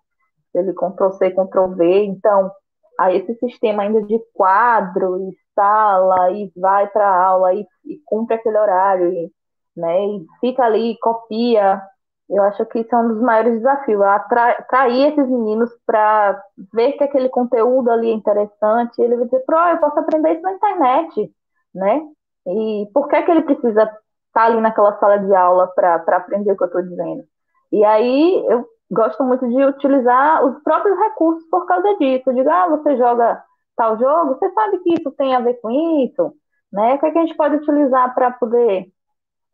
ele 0.59 0.72
Ctrl-C, 0.72 1.30
Ctrl-V, 1.30 2.04
então, 2.04 2.50
aí 2.98 3.18
esse 3.18 3.34
sistema 3.36 3.82
ainda 3.82 4.02
de 4.02 4.18
quadro, 4.34 5.18
e 5.28 5.36
sala, 5.54 6.30
e 6.32 6.52
vai 6.57 6.86
para 6.88 7.09
a 7.09 7.24
aula, 7.24 7.54
e, 7.54 7.66
e, 7.84 8.00
cumpre 8.04 8.36
aquele 8.36 8.59
horário, 8.59 9.12
e, 9.12 9.32
né, 9.76 10.07
e 10.07 10.26
fica 10.40 10.64
ali, 10.64 10.98
copia, 10.98 11.82
eu 12.28 12.42
acho 12.42 12.64
que 12.66 12.80
isso 12.80 12.94
é 12.94 12.98
um 12.98 13.09
dos 13.09 13.20
maiores 13.20 13.54
desafios, 13.54 14.02
atrair 14.02 15.12
esses 15.12 15.28
meninos 15.28 15.70
para 15.86 16.42
ver 16.72 16.92
que 16.92 17.04
aquele 17.04 17.28
conteúdo 17.28 17.90
ali 17.90 18.11
é 18.11 18.14
interessante, 18.14 19.00
ele 19.00 19.16
vai 19.16 19.24
dizer, 19.26 19.44
pro, 19.46 19.57
eu 19.57 19.78
posso 19.78 19.98
aprender 19.98 20.32
isso 20.32 20.42
na 20.42 20.52
internet, 20.52 21.32
né? 21.74 22.02
E 22.46 22.88
por 22.92 23.09
que, 23.09 23.22
que 23.22 23.30
ele 23.30 23.42
precisa 23.42 23.82
estar 23.82 24.00
tá 24.32 24.44
ali 24.44 24.61
naquela 24.61 24.98
sala 24.98 25.18
de 25.18 25.34
aula 25.34 25.68
para 25.68 25.96
aprender 26.16 26.52
o 26.52 26.57
que 26.57 26.62
eu 26.62 26.66
estou 26.66 26.82
dizendo? 26.82 27.24
E 27.72 27.84
aí 27.84 28.44
eu 28.48 28.66
gosto 28.91 29.22
muito 29.24 29.49
de 29.49 29.64
utilizar 29.64 30.45
os 30.45 30.62
próprios 30.62 30.99
recursos 30.99 31.49
por 31.51 31.66
causa 31.66 31.97
disso. 31.97 32.30
Eu 32.30 32.34
digo, 32.34 32.51
ah, 32.51 32.68
você 32.68 32.97
joga 32.97 33.43
tal 33.76 33.99
jogo, 33.99 34.34
você 34.34 34.51
sabe 34.53 34.78
que 34.78 34.95
isso 34.95 35.11
tem 35.12 35.34
a 35.34 35.41
ver 35.41 35.55
com 35.55 35.70
isso, 36.05 36.32
né? 36.72 36.95
O 36.95 36.99
que, 36.99 37.07
é 37.07 37.11
que 37.11 37.18
a 37.18 37.26
gente 37.26 37.37
pode 37.37 37.57
utilizar 37.57 38.14
para 38.14 38.30
poder. 38.30 38.87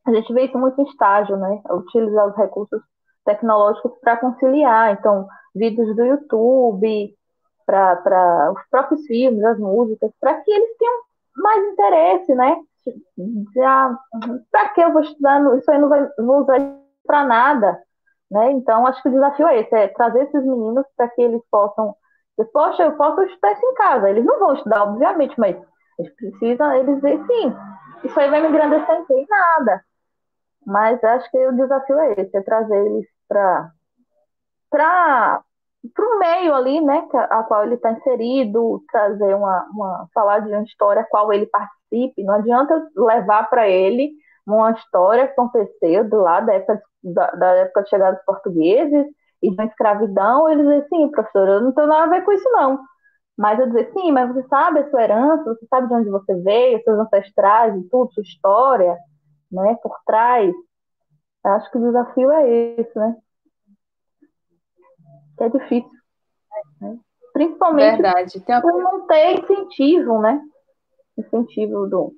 A 0.07 0.13
gente 0.13 0.33
vê 0.33 0.45
isso 0.45 0.59
muito 0.59 0.81
em 0.81 0.85
estágio, 0.85 1.37
né? 1.37 1.61
Utilizar 1.71 2.29
os 2.29 2.37
recursos 2.37 2.81
tecnológicos 3.25 3.93
para 4.01 4.17
conciliar. 4.17 4.93
Então, 4.93 5.27
vídeos 5.55 5.95
do 5.97 6.05
YouTube, 6.05 7.17
para 7.67 8.53
os 8.53 8.63
próprios 8.71 9.05
filmes, 9.07 9.45
as 9.45 9.59
músicas, 9.59 10.11
para 10.21 10.35
que 10.41 10.51
eles 10.51 10.77
tenham 10.77 11.01
mais 11.37 11.73
interesse, 11.73 12.35
né? 12.35 12.57
Já, 13.55 13.97
para 14.51 14.69
que 14.71 14.81
eu 14.81 14.93
vou 14.93 15.03
estudar? 15.03 15.41
Isso 15.57 15.71
aí 15.71 15.79
não 15.79 15.89
vai 15.89 16.09
não 16.19 16.41
usar 16.41 16.59
para 17.07 17.25
nada, 17.25 17.81
né? 18.33 18.51
Então, 18.53 18.87
acho 18.87 19.01
que 19.03 19.09
o 19.11 19.13
desafio 19.13 19.47
é 19.47 19.61
esse, 19.61 19.75
é 19.75 19.89
trazer 19.89 20.23
esses 20.23 20.43
meninos 20.43 20.87
para 20.97 21.09
que 21.09 21.21
eles 21.21 21.43
possam, 21.51 21.95
poxa, 22.53 22.83
eu 22.85 22.93
posso 22.97 23.23
estudar 23.23 23.53
isso 23.53 23.67
em 23.67 23.75
casa. 23.75 24.09
Eles 24.09 24.25
não 24.25 24.39
vão 24.39 24.55
estudar, 24.55 24.85
obviamente, 24.85 25.39
mas 25.39 25.55
eles 25.99 26.15
precisam, 26.17 26.73
eles 26.73 26.95
dizem, 26.97 27.27
sim, 27.27 27.55
isso 28.05 28.19
aí 28.19 28.31
vai 28.31 28.41
me 28.41 28.49
engrandecer 28.49 29.05
em 29.11 29.27
nada. 29.29 29.85
Mas 30.67 31.05
acho 31.05 31.31
que 31.31 31.47
o 31.47 31.57
desafio 31.57 31.99
é 31.99 32.13
esse, 32.13 32.35
é 32.35 32.43
trazer 32.43 32.87
eles 32.87 33.07
para 33.29 33.71
para 35.95 36.07
o 36.07 36.19
meio 36.21 36.55
ali, 36.55 36.81
né, 36.81 37.07
a 37.13 37.43
qual 37.43 37.65
ele 37.65 37.75
está 37.75 37.91
inserido, 37.91 38.83
trazer 38.91 39.35
uma, 39.35 39.67
uma, 39.75 40.09
falar 40.15 40.39
de 40.39 40.49
uma 40.49 40.63
história 40.63 41.03
a 41.03 41.05
qual 41.05 41.33
ele 41.33 41.45
participe. 41.47 42.23
Não 42.23 42.35
adianta 42.35 42.89
levar 42.97 43.51
para 43.51 43.69
ele 43.69 44.13
uma 44.47 44.73
história 44.73 45.27
que 45.27 45.33
aconteceu 45.33 46.09
do 46.09 46.17
lado 46.17 46.47
da 46.47 46.55
época, 46.55 46.83
da, 47.03 47.31
da 47.33 47.47
época 47.57 47.83
de 47.83 47.89
chegada 47.89 48.17
dos 48.17 48.25
portugueses 48.25 49.07
e 49.43 49.55
da 49.55 49.65
escravidão. 49.65 50.49
Ele 50.49 50.63
dizer, 50.63 50.87
sim, 50.89 51.11
professor, 51.11 51.49
eu 51.49 51.61
não 51.61 51.73
tenho 51.73 51.87
nada 51.87 52.05
a 52.05 52.19
ver 52.19 52.25
com 52.25 52.33
isso, 52.33 52.49
não. 52.51 52.81
Mas 53.37 53.59
eu 53.59 53.67
dizer, 53.67 53.91
sim, 53.93 54.13
mas 54.13 54.33
você 54.33 54.47
sabe 54.49 54.81
a 54.81 54.91
sua 54.91 55.03
herança, 55.03 55.45
você 55.45 55.67
sabe 55.67 55.89
de 55.89 55.95
onde 55.95 56.11
você 56.11 56.35
veio, 56.37 56.83
seus 56.83 56.99
ancestrais 56.99 57.75
e 57.77 57.89
tudo, 57.89 58.13
sua 58.13 58.23
história, 58.23 58.97
né, 59.51 59.77
por 59.83 59.97
trás. 60.05 60.55
Acho 61.45 61.71
que 61.71 61.79
o 61.79 61.83
desafio 61.83 62.31
é 62.31 62.49
esse, 62.79 62.99
né? 62.99 63.17
que 65.37 65.45
é 65.45 65.49
difícil. 65.49 65.91
Né? 66.81 66.99
Principalmente 67.33 68.03
Verdade. 68.03 68.41
Tem 68.41 68.61
por 68.61 68.73
não 68.73 69.07
ter 69.07 69.41
incentivo, 69.41 70.21
né? 70.21 70.41
Incentivo 71.19 71.87
do, 71.87 72.15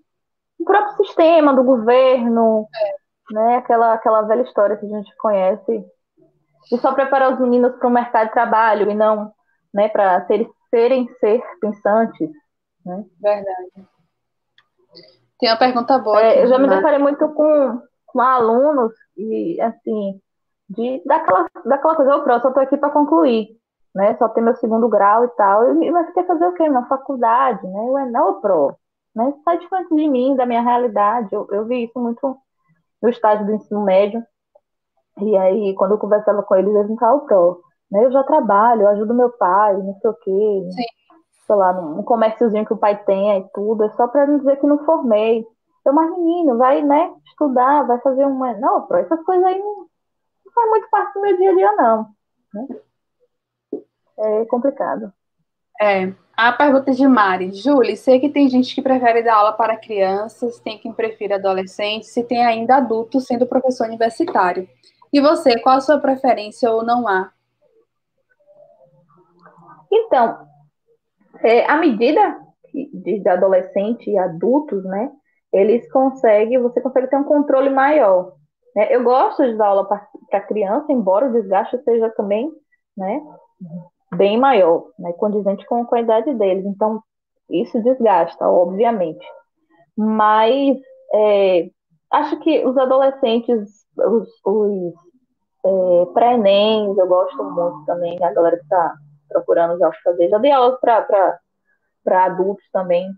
do 0.59 0.65
próprio 0.65 0.97
sistema, 1.05 1.55
do 1.55 1.65
governo, 1.65 2.67
é. 2.75 3.35
né? 3.35 3.57
Aquela, 3.57 3.95
aquela 3.95 4.23
velha 4.23 4.43
história 4.43 4.77
que 4.77 4.87
a 4.87 4.89
gente 4.89 5.17
conhece. 5.17 5.85
E 6.73 6.79
só 6.79 6.93
preparar 6.93 7.33
os 7.33 7.41
meninos 7.41 7.77
para 7.77 7.89
o 7.89 7.91
mercado 7.91 8.29
de 8.29 8.33
trabalho 8.33 8.91
e 8.91 8.95
não 8.95 9.33
né, 9.75 9.89
para 9.89 10.25
ser, 10.27 10.49
serem 10.71 11.09
ser 11.19 11.43
pensantes. 11.61 12.31
Né? 12.87 13.05
Verdade. 13.21 13.89
Tem 15.41 15.51
uma 15.51 15.59
pergunta 15.59 15.99
boa. 15.99 16.23
É, 16.23 16.45
eu 16.45 16.47
já 16.47 16.59
me 16.59 16.69
deparei 16.69 17.01
muito 17.01 17.29
com, 17.31 17.83
com 18.07 18.21
alunos 18.21 18.93
e, 19.17 19.61
assim, 19.61 20.21
de 20.71 21.03
daquela, 21.05 21.49
daquela 21.65 21.97
coisa, 21.97 22.13
eu 22.13 22.41
só 22.41 22.49
estou 22.49 22.63
aqui 22.63 22.77
para 22.77 22.91
concluir, 22.91 23.49
né? 23.95 24.17
Só 24.17 24.29
ter 24.29 24.41
meu 24.41 24.55
segundo 24.57 24.89
grau 24.89 25.25
e 25.25 25.29
tal. 25.31 25.83
E, 25.83 25.91
mas 25.91 26.13
quer 26.15 26.27
fazer 26.27 26.47
o 26.47 26.55
quê? 26.55 26.69
Na 26.69 26.87
faculdade, 26.87 27.67
né? 27.67 27.81
Eu, 27.81 28.11
não, 28.11 28.41
pro, 28.41 28.77
né? 29.15 29.33
De 29.59 29.69
frente 29.69 29.95
de 29.95 30.09
mim, 30.09 30.37
da 30.37 30.47
minha 30.47 30.62
realidade. 30.62 31.29
Eu, 31.33 31.47
eu 31.51 31.65
vi 31.67 31.85
isso 31.85 31.99
muito 31.99 32.37
no 33.03 33.09
estágio 33.09 33.47
do 33.47 33.53
ensino 33.53 33.85
médio. 33.85 34.25
E 35.21 35.37
aí, 35.37 35.75
quando 35.75 35.93
eu 35.93 35.99
conversava 35.99 36.43
com 36.43 36.57
eles, 36.57 36.75
eles 36.75 36.91
me 36.91 36.99
falavam, 36.99 37.27
pro, 37.27 37.62
né? 37.91 38.05
Eu 38.05 38.12
já 38.12 38.23
trabalho, 38.25 38.83
eu 38.83 38.89
ajudo 38.89 39.15
meu 39.15 39.31
pai, 39.31 39.77
não 39.77 39.95
sei 40.01 40.11
o 40.11 40.15
quê. 40.15 40.69
Sim. 40.71 40.83
Sei 41.47 41.55
lá, 41.55 41.73
num 41.75 42.03
comérciozinho 42.03 42.65
que 42.65 42.73
o 42.73 42.79
pai 42.79 43.03
tem 43.05 43.39
e 43.39 43.49
tudo. 43.53 43.85
É 43.85 43.91
só 43.91 44.09
para 44.09 44.27
não 44.27 44.39
dizer 44.39 44.57
que 44.57 44.67
não 44.67 44.85
formei. 44.85 45.47
Eu, 45.85 45.93
mas 45.93 46.11
menino, 46.11 46.57
vai, 46.57 46.83
né, 46.83 47.15
estudar, 47.27 47.87
vai 47.87 48.01
fazer 48.01 48.25
uma. 48.25 48.55
Não, 48.55 48.87
pro, 48.87 48.97
essas 48.97 49.23
coisas 49.25 49.45
aí 49.45 49.59
não 49.59 49.87
faz 50.55 50.71
muito 50.71 50.89
parte 50.89 51.15
do 51.15 51.21
meu 51.21 51.37
dia 51.37 51.51
a 51.51 51.55
dia, 51.55 51.73
não. 51.73 52.07
Né? 52.55 52.67
É 54.19 54.45
complicado. 54.47 55.12
É, 55.81 56.12
A 56.37 56.53
pergunta 56.53 56.91
de 56.91 57.07
Mari. 57.07 57.53
Julie, 57.53 57.97
sei 57.97 58.18
que 58.18 58.28
tem 58.28 58.49
gente 58.49 58.74
que 58.74 58.82
prefere 58.82 59.22
dar 59.22 59.37
aula 59.37 59.53
para 59.53 59.76
crianças, 59.76 60.59
tem 60.59 60.78
quem 60.78 60.93
prefere 60.93 61.35
adolescentes, 61.35 62.16
e 62.16 62.24
tem 62.24 62.45
ainda 62.45 62.76
adultos 62.76 63.26
sendo 63.26 63.47
professor 63.47 63.87
universitário. 63.87 64.68
E 65.12 65.20
você, 65.20 65.61
qual 65.61 65.76
a 65.76 65.80
sua 65.80 66.01
preferência 66.01 66.68
ou 66.72 66.85
não 66.85 67.07
há? 67.07 67.30
Então, 69.93 70.45
é, 71.41 71.70
à 71.70 71.76
medida 71.76 72.41
de, 72.72 73.20
de 73.20 73.28
adolescente 73.28 74.11
e 74.11 74.18
adultos, 74.18 74.82
né, 74.85 75.12
eles 75.53 75.91
conseguem, 75.93 76.61
você 76.61 76.80
consegue 76.80 77.07
ter 77.07 77.16
um 77.16 77.22
controle 77.22 77.70
maior. 77.70 78.32
Né? 78.74 78.89
Eu 78.91 79.05
gosto 79.05 79.45
de 79.45 79.57
dar 79.57 79.68
aula 79.68 79.87
para 79.87 80.41
criança, 80.41 80.93
embora 80.93 81.28
o 81.28 81.32
desgaste 81.32 81.78
seja 81.85 82.11
também, 82.11 82.51
né, 82.97 83.22
bem 84.15 84.39
maior, 84.39 84.91
né, 84.99 85.12
condizente 85.15 85.65
com, 85.67 85.87
a 85.93 86.01
idade 86.01 86.35
deles. 86.35 86.65
Então, 86.65 87.03
isso 87.51 87.83
desgasta, 87.83 88.49
obviamente. 88.49 89.27
Mas 89.97 90.79
é, 91.12 91.71
acho 92.11 92.39
que 92.41 92.65
os 92.67 92.77
adolescentes, 92.77 93.87
os, 93.97 94.29
os 94.45 94.95
é, 95.65 96.07
pré-ENEMs, 96.12 96.99
eu 96.99 97.07
gosto 97.07 97.43
muito 97.45 97.85
também, 97.87 98.23
a 98.23 98.33
galera 98.33 98.57
que 98.57 98.62
está 98.62 98.95
procurando 99.29 99.79
já 99.79 99.91
fazer. 100.03 100.29
Já 100.29 100.39
dei 100.39 100.53
aulas 100.53 100.79
para 100.81 102.25
adultos 102.25 102.65
também. 102.73 103.09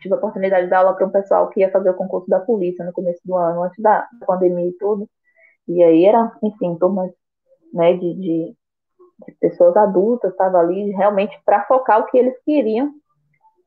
Tive 0.00 0.14
a 0.14 0.18
oportunidade 0.18 0.64
de 0.64 0.70
dar 0.70 0.78
aula 0.78 0.94
para 0.94 1.06
um 1.06 1.10
pessoal 1.10 1.48
que 1.48 1.60
ia 1.60 1.72
fazer 1.72 1.90
o 1.90 1.94
concurso 1.94 2.28
da 2.28 2.40
polícia 2.40 2.84
no 2.84 2.92
começo 2.92 3.20
do 3.24 3.36
ano, 3.36 3.64
antes 3.64 3.82
da 3.82 4.06
pandemia 4.26 4.68
e 4.68 4.72
tudo. 4.72 5.08
E 5.66 5.82
aí 5.82 6.04
era, 6.04 6.32
enfim, 6.42 6.76
turmas 6.76 7.10
né, 7.72 7.94
de, 7.94 8.14
de 8.14 8.56
de 9.26 9.32
pessoas 9.40 9.76
adultas, 9.76 10.30
estava 10.30 10.58
ali 10.58 10.90
realmente 10.90 11.38
para 11.44 11.64
focar 11.64 12.00
o 12.00 12.06
que 12.06 12.18
eles 12.18 12.34
queriam. 12.44 12.92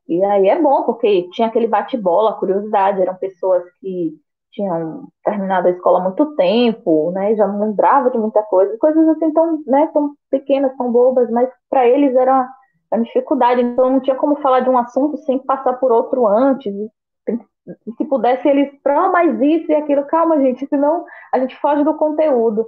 E 0.08 0.24
aí 0.24 0.50
é 0.50 0.62
bom, 0.62 0.84
porque 0.84 1.30
tinha 1.32 1.48
aquele 1.48 1.68
bate-bola, 1.68 2.38
curiosidade, 2.38 3.02
eram 3.02 3.16
pessoas 3.16 3.64
que 3.80 4.20
tinham 4.52 5.08
terminado 5.24 5.68
a 5.68 5.72
escola 5.72 6.00
há 6.00 6.04
muito 6.04 6.36
tempo, 6.36 7.12
né, 7.12 7.36
já 7.36 7.48
não 7.48 7.62
lembrava 7.62 8.12
de 8.12 8.18
muita 8.18 8.44
coisa, 8.44 8.78
coisas 8.78 9.08
assim 9.08 9.32
tão, 9.32 9.64
né, 9.66 9.90
tão 9.94 10.14
pequenas, 10.30 10.76
tão 10.76 10.92
bobas, 10.92 11.30
mas 11.32 11.50
para 11.70 11.88
eles 11.88 12.14
era 12.16 12.50
uma 12.92 13.04
dificuldade, 13.04 13.62
então 13.62 13.90
não 13.90 14.02
tinha 14.02 14.16
como 14.16 14.36
falar 14.42 14.60
de 14.60 14.70
um 14.70 14.78
assunto 14.78 15.18
sem 15.20 15.40
passar 15.40 15.74
por 15.74 15.92
outro 15.92 16.28
antes, 16.28 16.74
se 17.98 18.06
pudesse 18.06 18.48
eles, 18.48 18.70
ah, 18.86 19.10
mais 19.10 19.40
isso 19.40 19.72
e 19.72 19.76
aquilo, 19.76 20.06
calma 20.06 20.42
gente, 20.42 20.68
senão 20.68 21.06
a 21.32 21.40
gente 21.40 21.56
foge 21.58 21.84
do 21.84 21.96
conteúdo. 21.96 22.68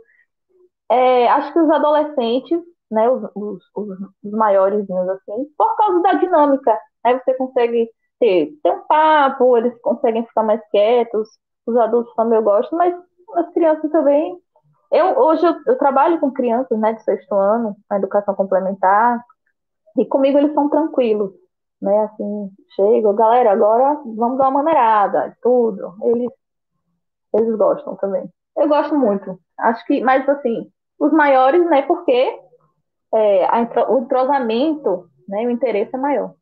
É, 0.90 1.28
acho 1.30 1.52
que 1.52 1.60
os 1.60 1.70
adolescentes 1.70 2.62
né, 2.94 3.10
os, 3.10 3.24
os, 3.36 3.64
os 3.76 4.32
maiores, 4.32 4.90
assim, 4.90 5.46
por 5.58 5.76
causa 5.76 6.02
da 6.02 6.14
dinâmica. 6.14 6.80
Aí 7.04 7.20
você 7.20 7.34
consegue 7.36 7.90
ter, 8.20 8.52
ter 8.64 8.72
um 8.72 8.82
papo, 8.88 9.58
eles 9.58 9.80
conseguem 9.82 10.26
ficar 10.26 10.44
mais 10.44 10.62
quietos, 10.70 11.28
os 11.66 11.76
adultos 11.78 12.14
também 12.16 12.38
eu 12.38 12.44
gosto, 12.44 12.76
mas 12.76 12.96
as 13.36 13.50
crianças 13.54 13.92
também. 13.92 14.38
Eu, 14.92 15.18
hoje 15.20 15.46
eu, 15.46 15.56
eu 15.68 15.78
trabalho 15.78 16.20
com 16.20 16.32
crianças 16.32 16.80
né, 16.80 16.94
de 16.94 17.04
sexto 17.04 17.34
ano, 17.34 17.76
na 17.90 17.98
educação 17.98 18.36
complementar, 18.36 19.20
e 19.98 20.06
comigo 20.06 20.38
eles 20.38 20.54
são 20.54 20.70
tranquilos, 20.70 21.32
né? 21.82 22.00
Assim, 22.06 22.50
chego, 22.76 23.14
galera, 23.14 23.52
agora 23.52 24.00
vamos 24.06 24.38
dar 24.38 24.50
uma 24.50 24.64
maneirada, 24.64 25.36
tudo. 25.42 25.96
Eles, 26.04 26.32
eles 27.34 27.56
gostam 27.56 27.96
também. 27.98 28.28
Eu 28.58 28.68
gosto 28.68 28.96
muito. 28.98 29.40
Acho 29.60 29.86
que, 29.86 30.02
mas 30.04 30.28
assim, 30.28 30.72
os 31.00 31.12
maiores, 31.12 31.64
né? 31.70 31.84
Porque 31.84 32.40
é, 33.14 33.46
a, 33.46 33.92
o 33.92 34.00
entrosamento, 34.00 35.10
né, 35.28 35.46
o 35.46 35.52
interesse 35.52 35.96
é 35.96 36.00
maior. 36.00 36.34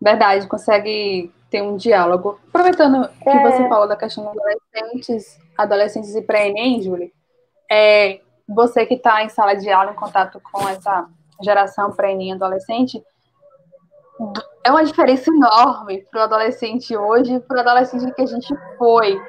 Verdade, 0.00 0.46
consegue 0.46 1.32
ter 1.50 1.62
um 1.62 1.76
diálogo. 1.76 2.38
Aproveitando 2.48 3.08
que 3.08 3.28
é... 3.28 3.42
você 3.42 3.68
falou 3.68 3.88
da 3.88 3.96
questão 3.96 4.24
de 4.24 4.38
adolescentes, 4.38 5.38
adolescentes 5.56 6.14
e 6.14 6.22
pré-ENEM, 6.22 6.82
Julie, 6.82 7.12
é, 7.70 8.20
você 8.48 8.86
que 8.86 8.94
está 8.94 9.22
em 9.22 9.28
sala 9.28 9.54
de 9.54 9.68
aula, 9.70 9.90
em 9.90 9.96
contato 9.96 10.40
com 10.40 10.68
essa 10.68 11.08
geração 11.42 11.92
pré-ENEM 11.92 12.34
adolescente, 12.34 13.02
é 14.64 14.70
uma 14.70 14.84
diferença 14.84 15.30
enorme 15.30 16.04
para 16.10 16.20
o 16.20 16.24
adolescente 16.24 16.96
hoje 16.96 17.34
e 17.34 17.40
para 17.40 17.58
o 17.58 17.60
adolescente 17.60 18.12
que 18.14 18.22
a 18.22 18.26
gente 18.26 18.54
foi. 18.76 19.20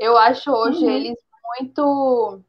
Eu 0.00 0.16
acho 0.16 0.50
hoje 0.50 0.84
uhum. 0.84 0.90
eles 0.90 1.18
muito 1.58 2.40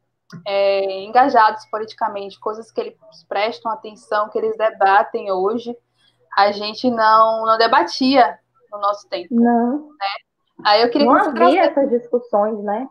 é, 0.46 1.04
engajados 1.04 1.66
politicamente, 1.66 2.40
coisas 2.40 2.72
que 2.72 2.82
eles 2.82 2.96
prestam 3.28 3.72
atenção, 3.72 4.30
que 4.30 4.38
eles 4.38 4.58
debatem 4.58 5.32
hoje, 5.32 5.76
a 6.38 6.52
gente 6.52 6.90
não, 6.90 7.46
não 7.46 7.58
debatia 7.58 8.40
no 8.72 8.80
nosso 8.80 9.08
tempo. 9.08 9.34
Não. 9.34 9.90
Né? 9.90 10.08
Aí 10.66 10.82
eu 10.82 10.90
queria 10.90 11.08
não 11.08 11.34
que 11.34 11.44
havia 11.44 11.66
essas 11.66 11.90
discussões, 11.90 12.64
né? 12.64 12.88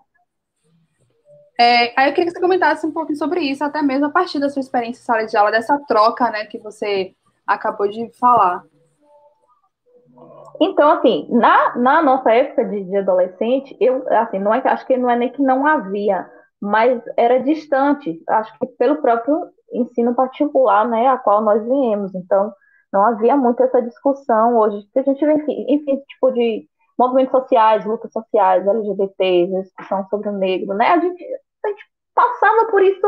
É, 1.59 2.01
aí 2.01 2.09
eu 2.09 2.15
queria 2.15 2.27
que 2.27 2.33
você 2.33 2.41
comentasse 2.41 2.87
um 2.87 2.93
pouquinho 2.93 3.19
sobre 3.19 3.41
isso, 3.41 3.63
até 3.63 3.83
mesmo 3.83 4.07
a 4.07 4.11
partir 4.11 4.39
da 4.39 4.49
sua 4.49 4.61
experiência 4.61 5.01
em 5.01 5.05
sala 5.05 5.27
de 5.27 5.37
aula, 5.37 5.51
dessa 5.51 5.79
troca, 5.87 6.31
né, 6.31 6.47
que 6.47 6.59
você 6.59 7.15
acabou 7.47 7.89
de 7.89 8.11
falar. 8.19 8.65
Então, 10.61 10.91
assim, 10.93 11.29
na, 11.31 11.77
na 11.77 12.03
nossa 12.03 12.33
época 12.33 12.65
de, 12.65 12.85
de 12.85 12.97
adolescente, 12.97 13.77
eu, 13.81 14.07
assim, 14.11 14.39
não 14.39 14.55
é, 14.55 14.63
acho 14.65 14.87
que 14.87 14.97
não 14.97 15.11
é 15.11 15.17
nem 15.17 15.31
que 15.31 15.43
não 15.43 15.67
havia, 15.67 16.29
mas 16.63 17.03
era 17.17 17.43
distante, 17.43 18.23
acho 18.29 18.57
que 18.57 18.67
pelo 18.79 19.03
próprio 19.03 19.49
ensino 19.73 20.15
particular, 20.15 20.89
né, 20.89 21.09
a 21.09 21.19
qual 21.19 21.43
nós 21.43 21.61
viemos. 21.65 22.15
Então, 22.15 22.53
não 22.93 23.05
havia 23.05 23.37
muito 23.37 23.61
essa 23.65 23.83
discussão 23.83 24.57
hoje. 24.57 24.87
A 24.95 25.03
gente 25.03 25.27
vê, 25.27 25.33
enfim, 25.69 25.97
tipo 26.09 26.31
de 26.31 26.69
movimentos 26.97 27.33
sociais, 27.33 27.85
lutas 27.85 28.13
sociais, 28.13 28.65
LGBTs, 28.65 29.63
discussão 29.63 30.07
sobre 30.09 30.29
o 30.29 30.39
negro, 30.39 30.73
né? 30.75 30.87
A 30.91 31.01
gente, 31.01 31.25
a 31.65 31.69
gente 31.69 31.85
passava 32.15 32.71
por 32.71 32.81
isso 32.81 33.07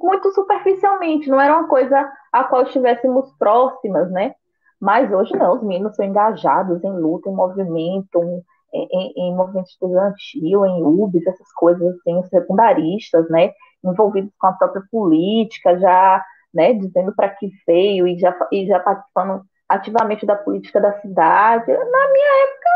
muito 0.00 0.32
superficialmente, 0.32 1.28
não 1.28 1.40
era 1.40 1.56
uma 1.56 1.68
coisa 1.68 2.10
a 2.32 2.44
qual 2.44 2.62
estivéssemos 2.62 3.30
próximas, 3.38 4.10
né? 4.10 4.34
Mas 4.80 5.12
hoje 5.12 5.36
não, 5.36 5.54
os 5.54 5.62
meninos 5.62 5.94
são 5.94 6.04
engajados 6.04 6.82
em 6.82 6.98
luta, 6.98 7.28
em 7.28 7.34
movimento, 7.34 8.42
em, 8.72 9.12
em 9.16 9.34
movimento 9.34 9.68
estudantil, 9.68 10.66
em 10.66 10.82
UBS, 10.82 11.26
essas 11.26 11.52
coisas 11.52 11.96
assim, 11.96 12.22
secundaristas, 12.28 13.28
né, 13.30 13.52
envolvidos 13.84 14.32
com 14.38 14.46
a 14.46 14.52
própria 14.52 14.82
política, 14.90 15.78
já, 15.78 16.24
né, 16.52 16.74
dizendo 16.74 17.14
para 17.14 17.30
que 17.30 17.50
veio 17.66 18.06
e 18.06 18.18
já, 18.18 18.36
e 18.52 18.66
já 18.66 18.80
participando 18.80 19.42
ativamente 19.68 20.26
da 20.26 20.36
política 20.36 20.80
da 20.80 20.98
cidade. 21.00 21.66
Na 21.72 22.12
minha 22.12 22.44
época, 22.44 22.68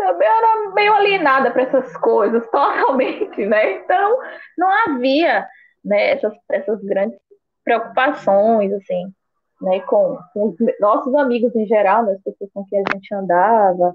eu 0.00 0.22
era 0.22 0.74
meio 0.74 0.92
alienada 0.92 1.50
para 1.50 1.62
essas 1.62 1.96
coisas, 1.96 2.42
totalmente, 2.50 3.46
né? 3.46 3.78
Então, 3.78 4.18
não 4.58 4.68
havia 4.86 5.46
né, 5.84 6.10
essas, 6.12 6.34
essas 6.50 6.82
grandes 6.82 7.18
preocupações, 7.62 8.72
assim, 8.72 9.12
né, 9.60 9.80
com, 9.80 10.18
com 10.32 10.48
os 10.48 10.56
nossos 10.80 11.14
amigos 11.14 11.54
em 11.54 11.66
geral, 11.66 12.04
né, 12.04 12.12
as 12.12 12.22
pessoas 12.22 12.50
com 12.52 12.64
quem 12.66 12.80
a 12.80 12.92
gente 12.92 13.14
andava, 13.14 13.92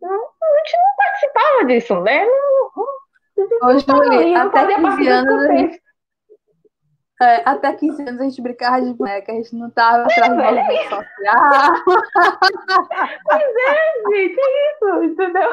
não, 0.00 0.10
a 0.10 0.58
gente 0.58 0.76
não 0.76 0.96
participava 0.96 1.64
disso, 1.66 2.00
né? 2.02 2.24
Não, 2.24 3.98
ali, 4.02 4.34
até 4.34 4.66
15 4.74 5.08
anos 5.08 5.44
a 5.44 5.56
gente, 5.56 5.82
é, 7.20 7.42
até 7.44 7.72
15 7.72 8.02
anos 8.02 8.20
a 8.20 8.24
gente 8.24 8.42
brincava 8.42 8.80
de 8.80 8.94
boneca, 8.94 9.32
a 9.32 9.34
gente 9.34 9.54
não 9.56 9.70
tava 9.70 10.04
atrás 10.04 10.28
do 10.28 10.36
movimento 10.36 10.88
social. 10.88 11.04
Pois 13.24 13.42
é, 13.42 14.10
gente, 14.10 14.40
é 14.40 14.72
isso, 14.72 15.04
entendeu? 15.04 15.50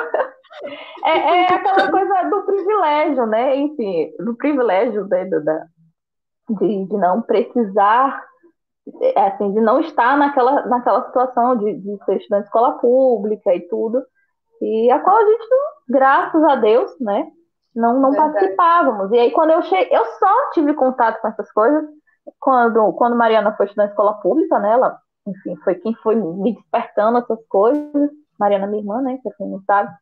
É, 1.06 1.18
é, 1.18 1.54
aquela 1.54 1.91
coisa 1.91 2.30
do 2.30 2.43
privilégio, 2.43 3.26
né? 3.26 3.56
Enfim, 3.58 4.14
do 4.20 4.36
privilégio 4.36 5.08
né, 5.08 5.26
da, 5.26 5.66
de, 6.50 6.86
de 6.86 6.98
não 6.98 7.22
precisar, 7.22 8.24
é, 9.02 9.28
assim, 9.28 9.52
de 9.52 9.60
não 9.60 9.80
estar 9.80 10.18
naquela, 10.18 10.66
naquela 10.68 11.06
situação 11.08 11.58
de, 11.58 11.74
de 11.74 12.06
ser 12.06 12.18
estudante 12.18 12.43
de 12.43 12.48
escola 12.48 12.78
pública 12.78 13.54
e 13.56 13.68
tudo 13.68 14.04
e 14.66 14.91
a 14.91 14.99
qual 14.99 15.16
a 15.16 15.26
gente, 15.26 15.47
graças 15.88 16.43
a 16.43 16.55
Deus, 16.55 16.99
né, 16.99 17.32
não, 17.76 17.99
não 17.99 18.16
participávamos. 18.16 19.11
E 19.11 19.20
aí, 19.20 19.32
quando 19.32 19.51
eu 19.51 19.61
cheguei, 19.63 19.95
eu 19.95 20.05
só 20.18 20.51
tive 20.51 20.74
contato 20.74 21.22
com 21.22 21.28
essas 21.28 21.51
coisas 21.51 21.86
quando, 22.39 22.93
quando 22.93 23.16
Mariana 23.16 23.55
foi 23.55 23.68
estudar 23.68 23.86
na 23.86 23.89
escola 23.89 24.13
pública, 24.16 24.57
né, 24.59 24.72
ela, 24.72 24.99
enfim, 25.28 25.55
foi 25.57 25.76
quem 25.76 25.93
foi 25.95 26.16
me 26.16 26.55
despertando 26.55 27.20
essas 27.20 27.45
coisas, 27.47 28.09
Mariana, 28.39 28.68
minha 28.68 28.82
irmã, 28.82 29.01
né, 29.01 29.20
que 29.22 29.30
quem 29.38 29.47
não 29.47 29.61
sabe. 29.66 29.93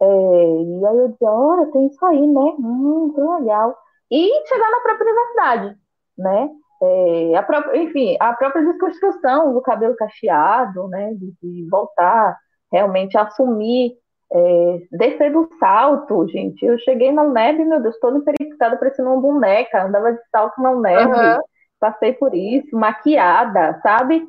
É, 0.00 0.06
e 0.06 0.86
aí 0.86 0.98
eu 0.98 1.08
dizia, 1.08 1.30
olha, 1.30 1.70
tem 1.72 1.86
isso 1.86 2.04
aí, 2.06 2.26
né, 2.26 2.54
hum, 2.58 3.12
que 3.14 3.20
legal. 3.20 3.76
E 4.10 4.46
chegar 4.46 4.70
na 4.70 4.80
própria 4.80 5.06
universidade, 5.06 5.78
né, 6.16 6.50
é, 6.82 7.36
a 7.36 7.42
própria, 7.42 7.76
enfim, 7.82 8.16
a 8.20 8.32
própria 8.34 8.64
desconstrução 8.64 9.52
do 9.52 9.60
cabelo 9.60 9.96
cacheado, 9.96 10.88
né, 10.88 11.12
de, 11.14 11.34
de 11.42 11.68
voltar 11.68 12.38
realmente 12.72 13.16
assumir, 13.16 13.92
é, 14.32 14.78
descer 14.92 15.32
do 15.32 15.48
salto, 15.58 16.28
gente. 16.28 16.64
Eu 16.64 16.78
cheguei 16.78 17.10
na 17.10 17.24
neve, 17.24 17.64
meu 17.64 17.80
Deus, 17.80 17.98
toda 18.00 18.20
periquitada, 18.20 18.76
parecendo 18.76 19.10
uma 19.10 19.20
boneca, 19.20 19.84
andava 19.84 20.12
de 20.12 20.20
salto 20.30 20.60
na 20.60 20.74
neve. 20.74 21.12
Uhum. 21.12 21.40
passei 21.80 22.12
por 22.12 22.34
isso, 22.34 22.76
maquiada, 22.76 23.80
sabe? 23.82 24.24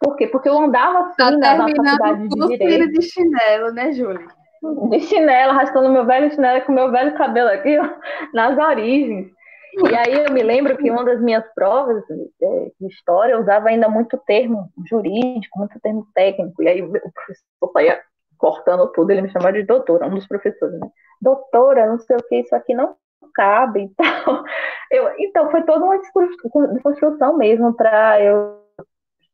Por 0.00 0.16
quê? 0.16 0.26
Porque 0.26 0.48
eu 0.48 0.58
andava 0.58 1.00
assim 1.00 1.14
tá 1.16 1.30
na, 1.30 1.56
na 1.56 1.68
faculdade 1.68 2.28
de 2.28 2.48
direito. 2.48 2.92
de 2.92 3.02
chinelo, 3.02 3.72
né, 3.72 3.92
Júlia? 3.92 4.26
De 4.90 5.00
chinelo, 5.00 5.52
arrastando 5.52 5.88
meu 5.88 6.04
velho 6.04 6.30
chinelo 6.30 6.64
com 6.64 6.72
meu 6.72 6.90
velho 6.90 7.16
cabelo 7.16 7.48
aqui, 7.48 7.78
ó, 7.78 7.88
nas 8.34 8.58
origens. 8.58 9.28
E 9.74 9.94
aí 9.94 10.24
eu 10.24 10.32
me 10.32 10.42
lembro 10.42 10.76
que 10.76 10.90
uma 10.90 11.04
das 11.04 11.20
minhas 11.20 11.44
provas 11.54 12.02
é, 12.10 12.72
de 12.80 12.86
história 12.86 13.32
eu 13.32 13.40
usava 13.40 13.68
ainda 13.68 13.88
muito 13.88 14.16
termo 14.18 14.70
jurídico, 14.88 15.58
muito 15.58 15.78
termo 15.80 16.06
técnico. 16.14 16.62
E 16.62 16.68
aí 16.68 16.82
o 16.82 16.90
professor 16.90 17.72
saía 17.72 18.00
cortando 18.38 18.90
tudo, 18.92 19.10
ele 19.10 19.22
me 19.22 19.30
chamava 19.30 19.52
de 19.52 19.64
doutora, 19.64 20.06
um 20.06 20.14
dos 20.14 20.26
professores, 20.26 20.78
né? 20.78 20.88
Doutora, 21.20 21.86
não 21.86 21.98
sei 21.98 22.16
o 22.16 22.22
que, 22.22 22.36
isso 22.36 22.54
aqui 22.54 22.72
não 22.74 22.96
cabe 23.34 23.84
e 23.84 23.88
tal. 23.94 24.44
Então, 25.18 25.50
foi 25.50 25.62
toda 25.64 25.84
uma 25.84 25.98
desconstrução 25.98 27.36
mesmo 27.36 27.74
para 27.74 28.22
eu 28.22 28.62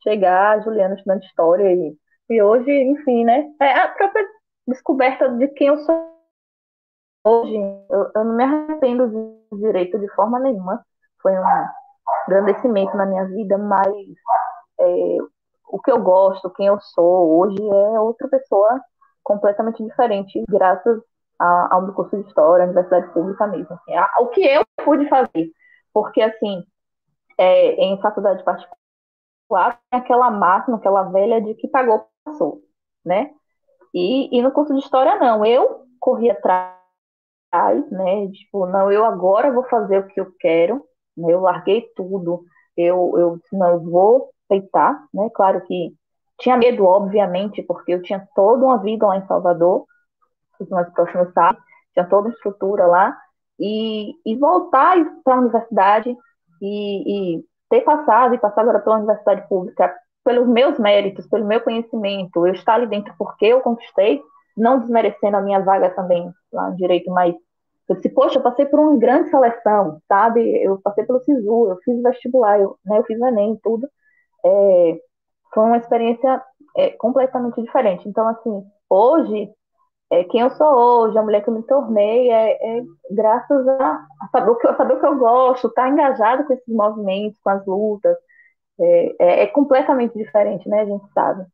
chegar, 0.03 0.62
Juliana, 0.62 0.95
estudando 0.95 1.22
história. 1.22 1.72
E, 1.72 1.97
e 2.30 2.43
hoje, 2.43 2.70
enfim, 2.70 3.24
né? 3.24 3.47
É 3.61 3.78
a 3.78 3.89
própria 3.89 4.26
descoberta 4.66 5.28
de 5.28 5.49
quem 5.49 5.68
eu 5.68 5.78
sou 5.78 6.13
hoje. 7.24 7.56
Eu, 7.90 8.10
eu 8.14 8.24
não 8.24 8.36
me 8.36 8.44
arrependo 8.44 9.08
de 9.08 9.58
direito 9.58 9.98
de 9.98 10.08
forma 10.14 10.38
nenhuma. 10.38 10.84
Foi 11.22 11.32
um 11.32 11.44
agradecimento 12.26 12.96
na 12.96 13.06
minha 13.06 13.24
vida, 13.24 13.56
mas 13.58 13.92
é, 14.78 15.16
o 15.68 15.80
que 15.80 15.90
eu 15.90 16.00
gosto, 16.02 16.50
quem 16.50 16.66
eu 16.66 16.78
sou 16.80 17.38
hoje 17.38 17.58
é 17.60 18.00
outra 18.00 18.28
pessoa 18.28 18.80
completamente 19.22 19.82
diferente, 19.82 20.44
graças 20.48 21.02
ao 21.38 21.92
curso 21.94 22.16
de 22.16 22.28
História, 22.28 22.64
Universidade 22.64 23.12
Pública 23.12 23.46
mesmo. 23.46 23.74
Assim, 23.74 23.92
o 24.20 24.26
que 24.28 24.44
eu 24.44 24.62
pude 24.84 25.08
fazer, 25.08 25.50
porque, 25.92 26.22
assim, 26.22 26.62
é, 27.38 27.72
em 27.84 28.00
faculdade 28.00 28.44
particular, 28.44 29.80
tem 29.90 30.00
aquela 30.00 30.30
máxima, 30.30 30.76
aquela 30.76 31.04
velha 31.04 31.40
de 31.40 31.54
que 31.54 31.68
pagou, 31.68 32.06
passou, 32.24 32.62
né? 33.04 33.30
E, 33.92 34.36
e 34.36 34.42
no 34.42 34.52
curso 34.52 34.72
de 34.74 34.80
História, 34.80 35.16
não. 35.16 35.44
Eu 35.44 35.84
corri 36.00 36.30
atrás, 36.30 36.74
né? 37.90 38.28
Tipo, 38.28 38.66
não, 38.66 38.90
eu 38.90 39.05
agora 39.05 39.52
vou 39.52 39.64
fazer 39.64 39.98
o 39.98 40.07
que 40.07 40.20
eu 40.20 40.32
quero, 40.38 40.84
né? 41.16 41.32
Eu 41.32 41.40
larguei 41.40 41.82
tudo, 41.96 42.44
eu, 42.76 43.12
eu 43.16 43.40
não, 43.52 43.68
eu 43.68 43.80
vou 43.80 44.30
aceitar, 44.48 45.05
né? 45.12 45.28
Claro 45.34 45.61
que 45.62 45.94
tinha 46.38 46.57
medo, 46.57 46.84
obviamente, 46.84 47.62
porque 47.62 47.94
eu 47.94 48.02
tinha 48.02 48.26
toda 48.34 48.64
uma 48.64 48.78
vida 48.78 49.07
lá 49.07 49.16
em 49.16 49.26
Salvador, 49.26 49.86
os 50.59 50.68
meus 50.68 50.88
próximos 50.90 51.32
sabem, 51.32 51.61
tinha 51.92 52.07
toda 52.07 52.28
a 52.28 52.32
estrutura 52.32 52.86
lá, 52.86 53.16
e, 53.59 54.14
e 54.26 54.36
voltar 54.36 54.96
para 55.24 55.34
a 55.34 55.38
universidade 55.38 56.16
e, 56.61 57.36
e, 57.36 57.44
ter 57.70 57.82
passado 57.82 58.34
e 58.34 58.38
passar 58.38 58.62
agora 58.62 58.80
pela 58.80 58.96
universidade 58.96 59.48
pública 59.48 59.94
pelos 60.24 60.48
meus 60.48 60.78
méritos, 60.78 61.26
pelo 61.28 61.44
meu 61.44 61.61
conhecimento, 61.61 62.46
eu 62.46 62.55
estar 62.55 62.74
ali 62.74 62.86
dentro 62.86 63.14
porque 63.18 63.44
eu 63.44 63.61
conquistei, 63.61 64.22
não 64.57 64.78
desmerecendo 64.80 65.36
a 65.36 65.40
minha 65.40 65.61
vaga 65.61 65.90
também 65.90 66.30
lá 66.52 66.70
no 66.70 66.76
direito, 66.76 67.11
mas 67.11 67.34
eu 67.88 67.96
disse, 67.96 68.09
poxa, 68.11 68.38
eu 68.38 68.42
passei 68.42 68.66
por 68.66 68.80
uma 68.80 68.96
grande 68.96 69.30
seleção, 69.30 70.00
sabe? 70.09 70.40
Eu 70.62 70.80
passei 70.82 71.05
pelo 71.05 71.20
SISU, 71.20 71.68
eu 71.68 71.78
fiz 71.84 72.02
vestibular, 72.02 72.59
eu, 72.59 72.78
né, 72.84 72.98
eu 72.98 73.05
fiz 73.05 73.20
Enem, 73.20 73.59
tudo. 73.62 73.88
É, 74.44 75.00
foi 75.52 75.64
uma 75.64 75.76
experiência 75.76 76.42
é, 76.76 76.90
completamente 76.90 77.61
diferente. 77.62 78.09
Então, 78.09 78.26
assim, 78.28 78.64
hoje, 78.88 79.50
é, 80.11 80.24
quem 80.24 80.40
eu 80.40 80.50
sou 80.50 80.66
hoje, 80.66 81.18
a 81.18 81.22
mulher 81.22 81.42
que 81.42 81.50
eu 81.50 81.55
me 81.55 81.62
tornei, 81.62 82.30
é, 82.30 82.78
é 82.78 82.82
graças 83.11 83.68
a, 83.68 84.07
a, 84.20 84.28
saber, 84.32 84.50
o 84.50 84.57
que, 84.57 84.66
a 84.66 84.76
saber 84.76 84.94
o 84.94 85.00
que 85.00 85.07
eu 85.07 85.18
gosto, 85.18 85.68
estar 85.68 85.82
tá 85.82 85.88
engajado 85.88 86.44
com 86.44 86.55
esses 86.55 86.74
movimentos, 86.74 87.38
com 87.40 87.50
as 87.50 87.66
lutas. 87.66 88.16
É, 88.80 89.14
é, 89.20 89.42
é, 89.44 89.46
completamente 89.48 90.16
diferente, 90.18 90.68
né? 90.68 90.80
A 90.80 90.84
gente 90.86 91.07
sabe. 91.12 91.46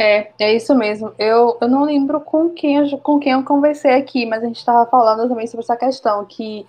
É, 0.00 0.32
é 0.40 0.56
isso 0.56 0.74
mesmo. 0.74 1.12
Eu, 1.18 1.58
eu 1.60 1.68
não 1.68 1.84
lembro 1.84 2.22
com 2.22 2.48
quem, 2.50 2.76
eu, 2.76 2.98
com 2.98 3.20
quem 3.20 3.32
eu 3.32 3.44
conversei 3.44 3.92
aqui, 3.92 4.24
mas 4.24 4.42
a 4.42 4.46
gente 4.46 4.56
estava 4.56 4.88
falando 4.90 5.28
também 5.28 5.46
sobre 5.46 5.62
essa 5.62 5.76
questão, 5.76 6.24
que 6.24 6.66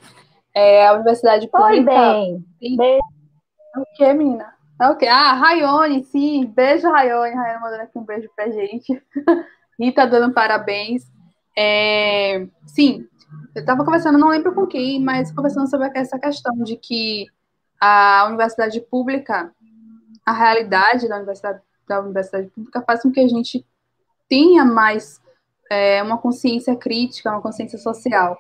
é, 0.53 0.85
a 0.85 0.93
universidade 0.93 1.47
pública... 1.47 1.91
Oi, 1.91 2.43
bem. 2.59 2.77
Tem... 2.77 2.99
O 3.77 3.85
que, 3.95 4.13
menina? 4.13 4.53
É 4.81 4.89
o 4.89 4.97
quê? 4.97 5.07
Ah, 5.07 5.31
Rayone, 5.33 6.03
sim. 6.03 6.45
Beijo, 6.45 6.89
Rayone. 6.89 7.33
Rayone 7.33 7.61
mandando 7.61 7.83
aqui 7.83 7.97
um 7.97 8.03
beijo 8.03 8.29
pra 8.35 8.49
gente. 8.49 9.01
Rita 9.79 10.05
dando 10.05 10.33
parabéns. 10.33 11.09
É, 11.57 12.45
sim, 12.65 13.07
eu 13.55 13.61
estava 13.61 13.85
conversando, 13.85 14.17
não 14.17 14.29
lembro 14.29 14.53
com 14.53 14.67
quem, 14.67 15.01
mas 15.01 15.31
conversando 15.31 15.69
sobre 15.69 15.89
essa 15.95 16.19
questão 16.19 16.55
de 16.63 16.75
que 16.75 17.27
a 17.79 18.25
universidade 18.27 18.81
pública, 18.81 19.51
a 20.25 20.33
realidade 20.33 21.07
da 21.07 21.17
universidade, 21.17 21.61
da 21.95 22.01
universidade 22.01 22.47
pública 22.47 22.81
faz 22.81 23.01
com 23.01 23.11
que 23.11 23.19
a 23.19 23.27
gente 23.27 23.65
tenha 24.29 24.65
mais 24.65 25.21
é, 25.69 26.01
uma 26.01 26.17
consciência 26.17 26.75
crítica, 26.75 27.31
uma 27.31 27.41
consciência 27.41 27.77
social 27.77 28.37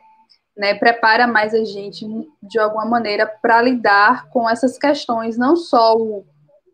né, 0.57 0.73
prepara 0.75 1.27
mais 1.27 1.53
a 1.53 1.63
gente 1.63 2.05
de 2.41 2.59
alguma 2.59 2.85
maneira 2.85 3.25
para 3.25 3.61
lidar 3.61 4.29
com 4.29 4.49
essas 4.49 4.77
questões, 4.77 5.37
não 5.37 5.55
só 5.55 5.95
o, 5.95 6.25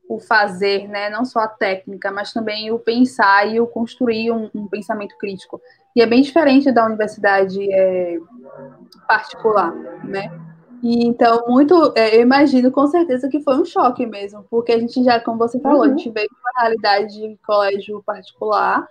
o, 0.10 0.20
fazer, 0.20 0.88
né, 0.88 1.10
não 1.10 1.24
só 1.24 1.40
a 1.40 1.48
técnica, 1.48 2.12
mas 2.12 2.34
também 2.34 2.72
o 2.72 2.80
pensar 2.80 3.48
e 3.48 3.60
o 3.60 3.68
construir 3.68 4.32
um, 4.32 4.50
um 4.54 4.68
pensamento 4.68 5.18
crítico. 5.18 5.62
E 5.96 6.02
é 6.02 6.06
bem 6.06 6.22
diferente 6.22 6.72
da 6.72 6.86
universidade 6.86 7.72
é, 7.72 8.18
particular, 9.08 9.74
né? 10.04 10.32
E, 10.84 11.06
então, 11.06 11.46
muito, 11.48 11.94
é, 11.96 12.16
eu 12.16 12.22
imagino 12.22 12.72
com 12.72 12.88
certeza 12.88 13.28
que 13.30 13.42
foi 13.42 13.60
um 13.60 13.66
choque 13.66 14.06
mesmo, 14.06 14.46
porque 14.50 14.72
a 14.72 14.80
gente 14.80 15.04
já, 15.04 15.20
como 15.20 15.38
você 15.38 15.60
falou, 15.60 15.80
uhum. 15.80 15.86
a 15.86 15.90
gente 15.90 16.10
veio 16.12 16.30
uma 16.32 16.62
realidade 16.62 17.14
de 17.14 17.38
colégio 17.46 18.04
particular, 18.06 18.88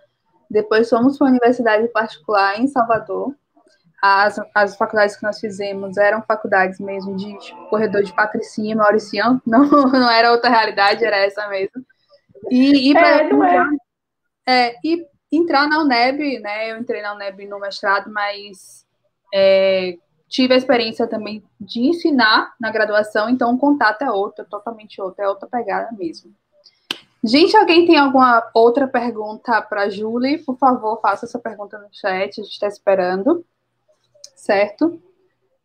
depois 0.50 0.88
fomos 0.88 1.16
para 1.16 1.28
a 1.28 1.30
universidade 1.30 1.88
particular 1.88 2.60
em 2.60 2.66
Salvador, 2.66 3.34
as, 4.02 4.38
as 4.54 4.76
faculdades 4.76 5.16
que 5.16 5.22
nós 5.22 5.40
fizemos 5.40 5.96
eram 5.96 6.22
faculdades 6.22 6.78
mesmo 6.78 7.16
de 7.16 7.36
tipo, 7.38 7.68
corredor 7.68 8.02
de 8.02 8.14
patricinha, 8.14 8.76
Mauricião, 8.76 9.40
não, 9.46 9.66
não 9.66 10.10
era 10.10 10.32
outra 10.32 10.50
realidade, 10.50 11.04
era 11.04 11.16
essa 11.16 11.48
mesmo. 11.48 11.84
E, 12.50 12.92
e 12.92 12.96
é, 12.96 13.28
não 13.28 13.44
é. 13.44 13.64
é. 14.46 14.74
E 14.84 15.06
entrar 15.32 15.66
na 15.66 15.80
UNEB, 15.80 16.38
né? 16.40 16.70
Eu 16.70 16.78
entrei 16.78 17.02
na 17.02 17.14
UNEB 17.14 17.46
no 17.46 17.58
mestrado, 17.58 18.10
mas 18.12 18.86
é, 19.34 19.96
tive 20.28 20.54
a 20.54 20.56
experiência 20.56 21.06
também 21.06 21.42
de 21.60 21.80
ensinar 21.80 22.54
na 22.60 22.70
graduação, 22.70 23.28
então 23.28 23.54
o 23.54 23.58
contato 23.58 24.02
é 24.02 24.10
outro, 24.10 24.44
totalmente 24.44 25.00
outro, 25.00 25.22
é 25.22 25.28
outra 25.28 25.48
pegada 25.48 25.90
mesmo. 25.96 26.34
Gente, 27.24 27.56
alguém 27.56 27.86
tem 27.86 27.98
alguma 27.98 28.48
outra 28.54 28.86
pergunta 28.86 29.60
para 29.62 29.88
Julie? 29.88 30.38
Por 30.38 30.56
favor, 30.58 31.00
faça 31.00 31.26
essa 31.26 31.38
pergunta 31.38 31.78
no 31.78 31.88
chat, 31.92 32.40
a 32.40 32.44
gente 32.44 32.52
está 32.52 32.68
esperando 32.68 33.44
certo? 34.46 35.02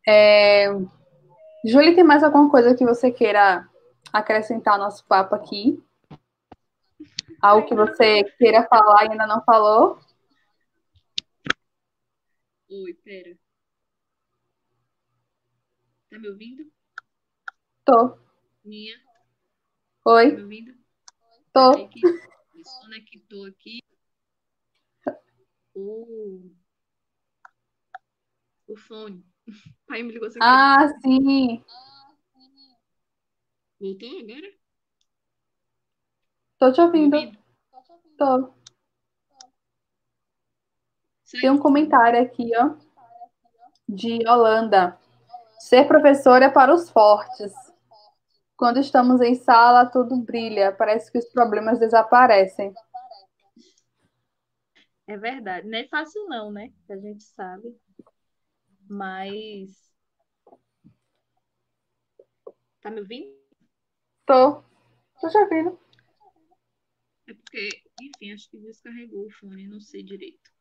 É... 0.08 0.68
Júlia, 1.64 1.94
tem 1.94 2.04
mais 2.04 2.24
alguma 2.24 2.50
coisa 2.50 2.76
que 2.76 2.84
você 2.84 3.12
queira 3.12 3.70
acrescentar 4.12 4.74
ao 4.74 4.80
nosso 4.80 5.06
papo 5.06 5.36
aqui? 5.36 5.82
Algo 7.40 7.68
que 7.68 7.76
você 7.76 8.24
queira 8.38 8.68
falar 8.68 9.06
e 9.06 9.12
ainda 9.12 9.28
não 9.28 9.44
falou? 9.44 10.00
Oi, 12.70 12.94
pera. 13.04 13.41
Tá 16.12 16.20
me 16.20 16.28
ouvindo? 16.28 16.70
Tô. 17.86 18.20
Minha? 18.66 19.00
Oi. 20.06 20.32
Tá 20.32 20.36
me 20.36 20.44
ouvindo? 20.44 20.78
Tô. 21.54 21.90
Desconectou 22.54 23.46
aqui. 23.46 23.80
Uh 25.74 26.52
o 28.68 28.76
fone. 28.76 29.26
O 29.48 29.52
pai 29.88 30.04
me 30.04 30.12
ligou 30.12 30.30
sem 30.30 30.42
Ah, 30.44 30.86
sim. 31.02 31.64
Voltou 33.80 34.20
agora? 34.20 34.54
Tô 36.60 36.74
te 36.74 36.82
ouvindo. 36.82 37.38
Tô. 38.18 38.54
Tem 41.40 41.50
um 41.50 41.58
comentário 41.58 42.22
aqui, 42.22 42.52
ó, 42.58 42.76
de 43.88 44.28
Holanda. 44.28 45.01
Ser 45.62 45.88
professor 45.88 46.42
é 46.42 46.50
para 46.50 46.74
os 46.74 46.90
fortes. 46.90 47.54
Quando 48.58 48.80
estamos 48.80 49.22
em 49.22 49.36
sala, 49.36 49.86
tudo 49.86 50.18
brilha. 50.18 50.72
Parece 50.72 51.12
que 51.12 51.20
os 51.20 51.26
problemas 51.26 51.80
desaparecem. 51.80 52.74
É 55.08 55.16
verdade. 55.18 55.68
Não 55.68 55.78
é 55.78 55.88
fácil, 55.88 56.28
não, 56.28 56.52
né? 56.52 56.74
A 56.90 56.98
gente 56.98 57.24
sabe. 57.24 57.80
Mas. 58.90 59.70
Tá 62.82 62.90
me 62.90 63.02
ouvindo? 63.02 63.38
Tô. 64.26 64.64
Tô 65.22 65.30
te 65.30 65.38
ouvindo. 65.38 65.80
É 67.28 67.34
porque, 67.36 67.70
enfim, 68.02 68.34
acho 68.34 68.50
que 68.50 68.58
descarregou 68.58 69.28
o 69.28 69.32
fone, 69.32 69.68
não 69.68 69.80
sei 69.80 70.04
direito. 70.04 70.52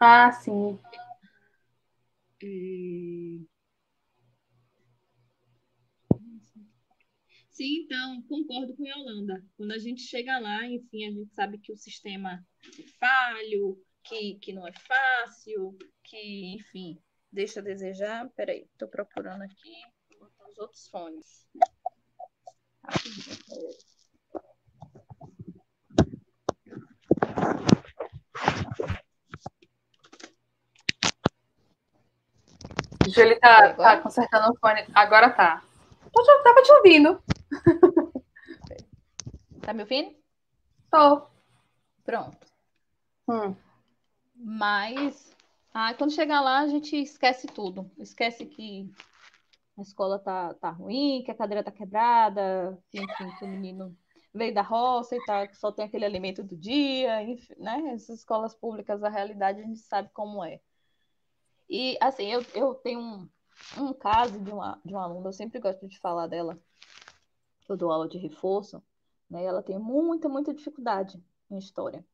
Ah, 0.00 0.32
sim. 0.32 0.80
É... 2.42 3.55
Sim, 7.56 7.84
então, 7.84 8.22
concordo 8.28 8.76
com 8.76 8.84
a 8.84 8.88
Yolanda. 8.90 9.42
Quando 9.56 9.72
a 9.72 9.78
gente 9.78 10.02
chega 10.02 10.38
lá, 10.38 10.66
enfim, 10.66 11.06
a 11.06 11.10
gente 11.10 11.34
sabe 11.34 11.56
que 11.56 11.72
o 11.72 11.76
sistema 11.76 12.44
é 12.78 12.82
falho, 13.00 13.82
que, 14.04 14.34
que 14.34 14.52
não 14.52 14.68
é 14.68 14.72
fácil, 14.72 15.74
que, 16.04 16.54
enfim, 16.54 17.00
deixa 17.32 17.60
a 17.60 17.62
desejar. 17.62 18.28
Peraí, 18.36 18.68
estou 18.70 18.88
procurando 18.88 19.40
aqui, 19.40 19.72
vou 20.18 20.28
botar 20.28 20.50
os 20.50 20.58
outros 20.58 20.86
fones. 20.88 21.48
Júlia 33.08 33.40
tá, 33.40 33.72
tá 33.72 34.00
consertando 34.02 34.52
o 34.52 34.58
fone. 34.58 34.84
Agora 34.94 35.30
tá. 35.30 35.64
Eu 36.14 36.42
tava 36.42 36.62
te 36.62 36.72
ouvindo. 36.72 37.22
Tá 39.62 39.72
me 39.72 39.82
ouvindo? 39.82 40.14
Tô. 40.92 41.26
Pronto. 42.04 42.38
Hum. 43.28 43.56
Mas 44.36 45.34
ah, 45.74 45.92
quando 45.92 46.14
chegar 46.14 46.40
lá, 46.40 46.60
a 46.60 46.68
gente 46.68 46.96
esquece 46.96 47.46
tudo. 47.46 47.90
Esquece 47.98 48.46
que 48.46 48.90
a 49.76 49.82
escola 49.82 50.18
tá, 50.18 50.54
tá 50.54 50.70
ruim, 50.70 51.22
que 51.22 51.30
a 51.30 51.34
cadeira 51.34 51.62
tá 51.62 51.70
quebrada, 51.70 52.82
que, 52.90 52.98
enfim, 52.98 53.30
que 53.38 53.44
o 53.44 53.48
menino 53.48 53.94
veio 54.32 54.54
da 54.54 54.62
roça 54.62 55.16
e 55.16 55.48
que 55.48 55.56
só 55.56 55.70
tem 55.70 55.84
aquele 55.84 56.06
alimento 56.06 56.42
do 56.42 56.56
dia, 56.56 57.22
enfim, 57.24 57.54
né? 57.58 57.92
Essas 57.92 58.20
escolas 58.20 58.54
públicas, 58.54 59.02
a 59.02 59.08
realidade 59.10 59.60
a 59.60 59.64
gente 59.64 59.80
sabe 59.80 60.08
como 60.14 60.42
é. 60.42 60.60
E, 61.68 61.98
assim, 62.00 62.32
eu, 62.32 62.42
eu 62.54 62.74
tenho 62.76 63.00
um, 63.00 63.28
um 63.76 63.92
caso 63.92 64.40
de 64.40 64.50
uma, 64.50 64.80
de 64.84 64.94
uma 64.94 65.04
aluna, 65.04 65.28
eu 65.28 65.32
sempre 65.32 65.58
gosto 65.58 65.86
de 65.86 65.98
falar 65.98 66.26
dela, 66.26 66.58
eu 67.72 67.76
dou 67.76 67.90
aula 67.90 68.08
de 68.08 68.18
reforço, 68.18 68.82
né? 69.28 69.44
Ela 69.44 69.62
tem 69.62 69.78
muita, 69.78 70.28
muita 70.28 70.54
dificuldade 70.54 71.22
em 71.50 71.58
história. 71.58 72.04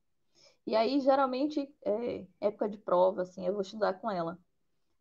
E 0.66 0.76
aí, 0.76 1.00
geralmente, 1.00 1.74
é, 1.84 2.26
época 2.40 2.68
de 2.68 2.78
prova, 2.78 3.22
assim, 3.22 3.46
eu 3.46 3.52
vou 3.52 3.62
estudar 3.62 3.94
com 3.94 4.10
ela. 4.10 4.38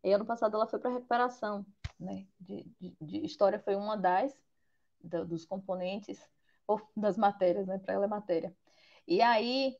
E 0.02 0.12
ano 0.12 0.26
passado 0.26 0.56
ela 0.56 0.66
foi 0.66 0.78
para 0.80 0.90
recuperação, 0.90 1.64
né? 1.98 2.26
De, 2.40 2.64
de, 2.80 2.96
de, 3.00 3.24
história 3.24 3.60
foi 3.60 3.76
uma 3.76 3.96
das 3.96 4.36
do, 5.00 5.24
dos 5.26 5.44
componentes 5.44 6.18
ou 6.66 6.80
das 6.96 7.16
matérias, 7.16 7.66
né? 7.66 7.78
Para 7.78 7.94
ela 7.94 8.04
é 8.06 8.08
matéria. 8.08 8.54
E 9.06 9.22
aí 9.22 9.76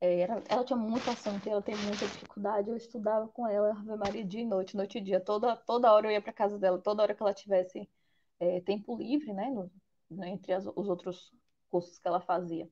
é, 0.00 0.20
ela, 0.20 0.42
ela 0.48 0.64
tinha 0.64 0.76
muito 0.78 1.08
assunto, 1.10 1.48
ela 1.48 1.62
tem 1.62 1.76
muita 1.76 2.06
dificuldade. 2.06 2.70
Eu 2.70 2.76
estudava 2.76 3.28
com 3.28 3.46
ela, 3.46 3.70
Ave 3.72 3.96
Maria, 3.96 4.24
dia 4.24 4.42
e 4.42 4.46
noite, 4.46 4.76
noite 4.76 4.98
e 4.98 5.00
dia. 5.00 5.20
Toda, 5.20 5.56
toda 5.56 5.92
hora 5.92 6.06
eu 6.06 6.12
ia 6.12 6.22
para 6.22 6.32
casa 6.32 6.58
dela, 6.58 6.78
toda 6.80 7.02
hora 7.02 7.14
que 7.14 7.22
ela 7.22 7.34
tivesse 7.34 7.88
é, 8.40 8.60
tempo 8.62 8.96
livre, 8.96 9.32
né? 9.32 9.50
No, 9.50 9.70
entre 10.10 10.52
as, 10.52 10.66
os 10.66 10.88
outros 10.88 11.32
cursos 11.70 11.98
que 11.98 12.08
ela 12.08 12.20
fazia. 12.20 12.68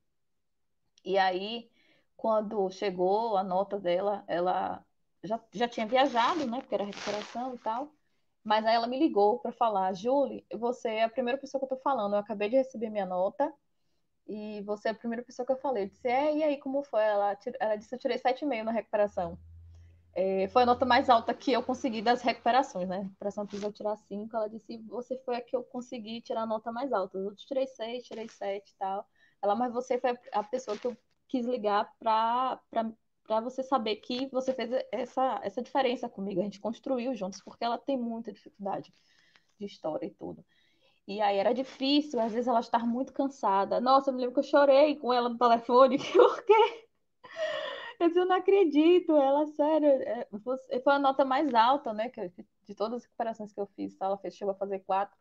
E 1.04 1.16
aí 1.18 1.70
quando 2.18 2.68
chegou 2.70 3.36
a 3.36 3.44
nota 3.44 3.78
dela, 3.78 4.24
ela 4.26 4.84
já, 5.22 5.40
já 5.52 5.68
tinha 5.68 5.86
viajado, 5.86 6.46
né? 6.46 6.60
Porque 6.60 6.74
era 6.74 6.84
recuperação 6.84 7.54
e 7.54 7.58
tal. 7.58 7.92
Mas 8.44 8.64
aí 8.66 8.74
ela 8.74 8.86
me 8.88 8.98
ligou 8.98 9.38
para 9.38 9.52
falar, 9.52 9.92
Julie, 9.94 10.44
você 10.54 10.88
é 10.90 11.04
a 11.04 11.08
primeira 11.08 11.38
pessoa 11.38 11.60
que 11.60 11.66
eu 11.66 11.76
tô 11.76 11.82
falando. 11.82 12.14
Eu 12.14 12.20
acabei 12.20 12.48
de 12.50 12.56
receber 12.56 12.90
minha 12.90 13.06
nota 13.06 13.52
e 14.26 14.62
você 14.62 14.88
é 14.88 14.90
a 14.92 14.94
primeira 14.94 15.24
pessoa 15.24 15.46
que 15.46 15.52
eu 15.52 15.58
falei. 15.58 15.84
Eu 15.84 15.88
disse, 15.88 16.08
é, 16.08 16.36
e 16.36 16.42
aí 16.44 16.58
como 16.58 16.82
foi? 16.84 17.02
Ela, 17.02 17.38
ela 17.60 17.76
disse, 17.76 17.94
eu 17.94 17.98
tirei 17.98 18.18
7,5 18.18 18.64
na 18.64 18.72
recuperação. 18.72 19.38
É, 20.14 20.48
foi 20.48 20.62
a 20.62 20.66
nota 20.66 20.84
mais 20.84 21.08
alta 21.08 21.32
que 21.32 21.52
eu 21.52 21.62
consegui 21.62 22.02
das 22.02 22.22
recuperações, 22.22 22.88
né? 22.88 23.02
recuperação 23.02 23.46
precisou 23.46 23.72
tirar 23.72 23.96
5. 23.96 24.36
Ela 24.36 24.48
disse, 24.48 24.78
você 24.88 25.16
foi 25.24 25.36
a 25.36 25.40
que 25.40 25.54
eu 25.54 25.62
consegui 25.62 26.20
tirar 26.20 26.42
a 26.42 26.46
nota 26.46 26.72
mais 26.72 26.92
alta. 26.92 27.16
Eu 27.18 27.34
tirei 27.36 27.66
6, 27.66 28.04
tirei 28.04 28.28
7 28.28 28.70
e 28.70 28.76
tal. 28.76 29.06
Ela, 29.42 29.54
mas 29.54 29.72
você 29.72 29.98
foi 29.98 30.18
a 30.32 30.42
pessoa 30.42 30.76
que 30.76 30.86
eu 30.86 30.96
quis 31.28 31.46
ligar 31.46 31.92
para 31.98 32.60
você 33.42 33.62
saber 33.62 33.96
que 33.96 34.26
você 34.28 34.52
fez 34.52 34.70
essa, 34.90 35.40
essa 35.42 35.62
diferença 35.62 36.08
comigo. 36.08 36.40
A 36.40 36.44
gente 36.44 36.60
construiu 36.60 37.14
juntos, 37.14 37.40
porque 37.42 37.64
ela 37.64 37.78
tem 37.78 37.96
muita 37.96 38.32
dificuldade 38.32 38.92
de 39.58 39.66
história 39.66 40.06
e 40.06 40.10
tudo. 40.10 40.44
E 41.06 41.20
aí 41.22 41.38
era 41.38 41.54
difícil, 41.54 42.20
às 42.20 42.32
vezes 42.32 42.48
ela 42.48 42.60
estava 42.60 42.84
muito 42.84 43.12
cansada. 43.12 43.80
Nossa, 43.80 44.10
eu 44.10 44.14
me 44.14 44.20
lembro 44.20 44.34
que 44.34 44.40
eu 44.40 44.50
chorei 44.50 44.96
com 44.96 45.12
ela 45.12 45.28
no 45.28 45.38
telefone, 45.38 45.98
porque 46.12 46.87
eu 48.00 48.08
disse, 48.08 48.20
eu 48.20 48.26
não 48.26 48.36
acredito, 48.36 49.12
ela, 49.16 49.46
sério, 49.48 49.88
é, 49.88 50.28
foi 50.82 50.94
a 50.94 50.98
nota 50.98 51.24
mais 51.24 51.52
alta, 51.54 51.92
né, 51.92 52.08
que, 52.08 52.32
de 52.64 52.74
todas 52.74 52.98
as 52.98 53.04
recuperações 53.04 53.52
que 53.52 53.60
eu 53.60 53.66
fiz, 53.76 53.96
ela 54.00 54.18
fez, 54.18 54.34
chegou 54.36 54.52
a 54.52 54.56
fazer 54.58 54.80
quatro. 54.80 55.16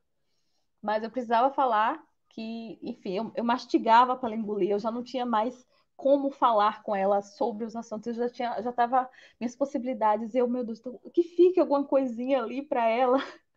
Mas 0.82 1.04
eu 1.04 1.12
precisava 1.12 1.54
falar 1.54 2.04
que, 2.30 2.80
enfim, 2.82 3.14
eu, 3.14 3.32
eu 3.36 3.44
mastigava 3.44 4.16
para 4.16 4.36
engolir, 4.36 4.72
eu 4.72 4.80
já 4.80 4.92
não 4.92 5.04
tinha 5.04 5.26
mais 5.26 5.66
como 5.96 6.30
falar 6.30 6.84
com 6.84 6.96
ela 6.96 7.22
sobre 7.22 7.66
os 7.66 7.76
assuntos. 7.76 8.08
Eu 8.08 8.14
já 8.14 8.30
tinha, 8.30 8.62
já 8.62 8.70
estava 8.70 9.10
minhas 9.40 9.56
possibilidades. 9.56 10.36
Eu, 10.36 10.48
meu 10.48 10.64
Deus, 10.64 10.80
que 11.14 11.24
fique 11.24 11.60
alguma 11.60 11.84
coisinha 11.84 12.40
ali 12.44 12.62
para 12.62 12.88
ela. 12.88 13.18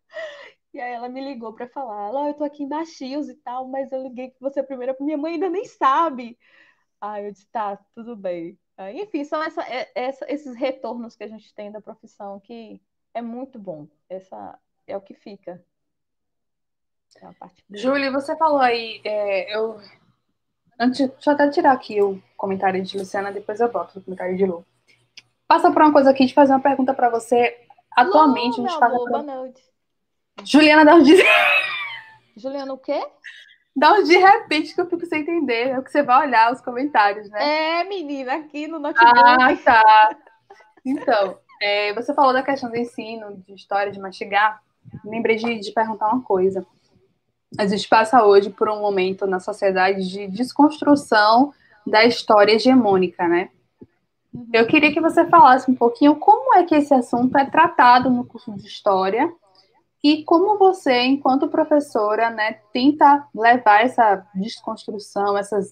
E 0.72 0.80
aí 0.80 0.92
ela 0.92 1.08
me 1.08 1.20
ligou 1.20 1.52
para 1.54 1.68
falar, 1.68 2.08
ela, 2.08 2.28
eu 2.28 2.34
tô 2.34 2.44
aqui 2.44 2.62
em 2.62 2.68
Baxios 2.68 3.28
e 3.28 3.34
tal, 3.36 3.66
mas 3.68 3.90
eu 3.92 4.02
liguei 4.02 4.30
que 4.30 4.40
você 4.40 4.60
é 4.60 4.62
a 4.62 4.66
primeira, 4.66 4.96
minha 5.00 5.18
mãe 5.18 5.34
ainda 5.34 5.48
nem 5.48 5.64
sabe. 5.64 6.38
Aí 7.00 7.26
eu 7.26 7.32
disse, 7.32 7.46
tá, 7.50 7.76
tudo 7.94 8.16
bem. 8.16 8.58
Aí, 8.80 9.02
enfim, 9.02 9.24
são 9.24 9.42
essa, 9.42 9.62
é, 9.62 9.90
essa, 9.94 10.24
esses 10.32 10.56
retornos 10.56 11.14
que 11.14 11.22
a 11.22 11.28
gente 11.28 11.52
tem 11.52 11.70
da 11.70 11.82
profissão 11.82 12.40
que 12.40 12.80
é 13.12 13.20
muito 13.20 13.58
bom. 13.58 13.86
Essa 14.08 14.58
é 14.86 14.96
o 14.96 15.02
que 15.02 15.12
fica. 15.12 15.62
É 17.16 17.28
Júlia, 17.76 18.10
você 18.10 18.34
falou 18.36 18.60
aí, 18.60 19.02
é, 19.04 19.54
eu 19.54 19.78
Antes, 20.78 21.10
deixa 21.10 21.30
eu 21.30 21.34
até 21.34 21.50
tirar 21.50 21.72
aqui 21.72 22.00
o 22.00 22.22
comentário 22.38 22.82
de 22.82 22.96
Luciana, 22.96 23.30
depois 23.30 23.60
eu 23.60 23.70
boto 23.70 23.98
o 23.98 24.02
comentário 24.02 24.34
de 24.34 24.46
Lu. 24.46 24.64
Passa 25.46 25.70
por 25.70 25.82
uma 25.82 25.92
coisa 25.92 26.08
aqui 26.08 26.24
de 26.24 26.32
fazer 26.32 26.54
uma 26.54 26.60
pergunta 26.60 26.94
para 26.94 27.10
você. 27.10 27.60
Atualmente, 27.94 28.58
Lu, 28.58 28.64
a 28.64 28.68
gente 28.70 28.78
faz. 28.78 28.94
Boa 28.94 29.22
noite. 29.22 29.62
Juliana, 30.42 30.86
dá 30.86 30.94
um 30.94 31.02
de. 31.02 31.16
Juliana, 32.34 32.72
o 32.72 32.78
quê? 32.78 32.98
Dá 33.76 33.94
um 33.94 34.02
de 34.02 34.16
repente 34.16 34.74
que 34.74 34.80
eu 34.80 34.88
fico 34.88 35.06
sem 35.06 35.22
entender. 35.22 35.68
É 35.68 35.78
o 35.78 35.82
que 35.82 35.90
você 35.90 36.02
vai 36.02 36.26
olhar 36.26 36.52
os 36.52 36.60
comentários, 36.60 37.30
né? 37.30 37.80
É, 37.80 37.84
menina, 37.84 38.34
aqui 38.34 38.66
no 38.66 38.78
notebook. 38.78 39.18
Ah, 39.18 39.56
tá. 39.64 40.16
Então, 40.84 41.38
é, 41.62 41.94
você 41.94 42.12
falou 42.14 42.32
da 42.32 42.42
questão 42.42 42.70
do 42.70 42.76
ensino, 42.76 43.36
de 43.46 43.54
história, 43.54 43.92
de 43.92 44.00
mastigar. 44.00 44.60
Lembrei 45.04 45.36
de, 45.36 45.58
de 45.60 45.72
perguntar 45.72 46.08
uma 46.08 46.22
coisa 46.22 46.66
a 47.58 47.66
gente 47.66 47.88
passa 47.88 48.24
hoje 48.24 48.50
por 48.50 48.68
um 48.68 48.80
momento 48.80 49.26
na 49.26 49.40
sociedade 49.40 50.08
de 50.08 50.28
desconstrução 50.28 51.52
da 51.86 52.04
história 52.04 52.52
hegemônica, 52.52 53.26
né? 53.26 53.50
Uhum. 54.32 54.48
Eu 54.52 54.66
queria 54.66 54.92
que 54.92 55.00
você 55.00 55.26
falasse 55.26 55.70
um 55.70 55.74
pouquinho 55.74 56.14
como 56.16 56.54
é 56.54 56.64
que 56.64 56.74
esse 56.74 56.94
assunto 56.94 57.36
é 57.36 57.44
tratado 57.44 58.10
no 58.10 58.24
curso 58.24 58.52
de 58.52 58.66
história 58.66 59.32
e 60.02 60.24
como 60.24 60.56
você, 60.58 61.02
enquanto 61.02 61.48
professora, 61.48 62.30
né, 62.30 62.54
tenta 62.72 63.28
levar 63.34 63.84
essa 63.84 64.26
desconstrução, 64.34 65.36
essas, 65.36 65.70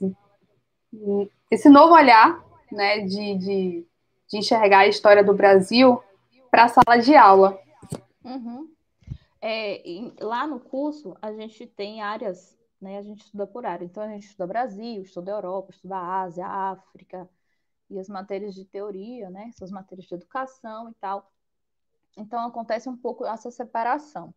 esse 1.51 1.69
novo 1.69 1.95
olhar, 1.95 2.45
né, 2.71 3.01
de, 3.01 3.37
de, 3.37 3.87
de 4.29 4.39
enxergar 4.39 4.81
a 4.81 4.87
história 4.87 5.25
do 5.25 5.35
Brasil 5.35 6.03
para 6.51 6.65
a 6.65 6.69
sala 6.69 6.99
de 6.99 7.17
aula. 7.17 7.59
Uhum. 8.25 8.69
É, 9.41 9.83
lá 10.21 10.47
no 10.47 10.61
curso, 10.61 11.17
a 11.23 11.33
gente 11.33 11.67
tem 11.67 12.03
áreas, 12.03 12.59
né? 12.81 12.99
A 12.99 13.03
gente 13.03 13.25
estuda 13.25 13.47
por 13.47 13.65
área. 13.65 13.85
Então, 13.85 14.03
a 14.03 14.09
gente 14.09 14.27
estuda 14.27 14.47
Brasil, 14.47 15.03
estuda 15.03 15.31
Europa, 15.31 15.71
estuda 15.71 15.97
Ásia, 15.97 16.47
África, 16.47 17.29
e 17.89 17.99
as 17.99 18.09
matérias 18.09 18.55
de 18.55 18.65
teoria, 18.65 19.31
né? 19.31 19.47
Essas 19.49 19.71
matérias 19.71 20.07
de 20.07 20.15
educação 20.15 20.91
e 20.91 20.95
tal. 21.01 21.31
Então, 22.19 22.47
acontece 22.47 22.89
um 22.89 22.97
pouco 22.97 23.25
essa 23.25 23.51
separação. 23.51 24.35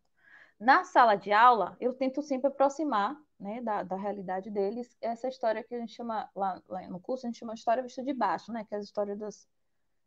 Na 0.59 0.83
sala 0.83 1.15
de 1.15 1.31
aula, 1.31 1.75
eu 1.79 1.93
tento 1.93 2.21
sempre 2.21 2.47
aproximar 2.47 3.19
né, 3.39 3.61
da, 3.61 3.81
da 3.81 3.95
realidade 3.95 4.51
deles 4.51 4.95
essa 5.01 5.27
história 5.27 5.63
que 5.63 5.73
a 5.73 5.79
gente 5.79 5.93
chama, 5.93 6.29
lá, 6.35 6.61
lá 6.69 6.87
no 6.87 6.99
curso, 6.99 7.25
a 7.25 7.29
gente 7.29 7.39
chama 7.39 7.55
história 7.55 7.81
vista 7.81 8.03
de 8.03 8.13
baixo, 8.13 8.51
né? 8.51 8.63
Que 8.63 8.75
é 8.75 8.77
a 8.77 8.81
história 8.81 9.15
das, 9.15 9.47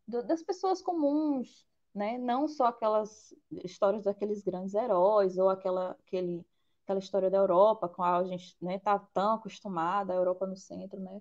do, 0.06 0.22
das 0.22 0.42
pessoas 0.42 0.80
comuns, 0.80 1.66
né? 1.92 2.16
Não 2.18 2.46
só 2.46 2.66
aquelas 2.66 3.34
histórias 3.51 4.05
daqueles 4.05 4.42
grandes 4.42 4.74
heróis 4.74 5.36
ou 5.36 5.51
aquela, 5.51 5.96
aquele, 6.06 6.46
aquela 6.84 7.01
história 7.01 7.28
da 7.28 7.38
Europa 7.38 7.88
com 7.88 8.05
a 8.05 8.22
gente 8.24 8.44
está 8.44 8.66
né, 8.66 8.78
tá 8.78 8.98
tão 9.12 9.34
acostumada, 9.34 10.12
a 10.12 10.16
Europa 10.16 10.46
no 10.46 10.56
centro, 10.56 11.01
né? 11.01 11.20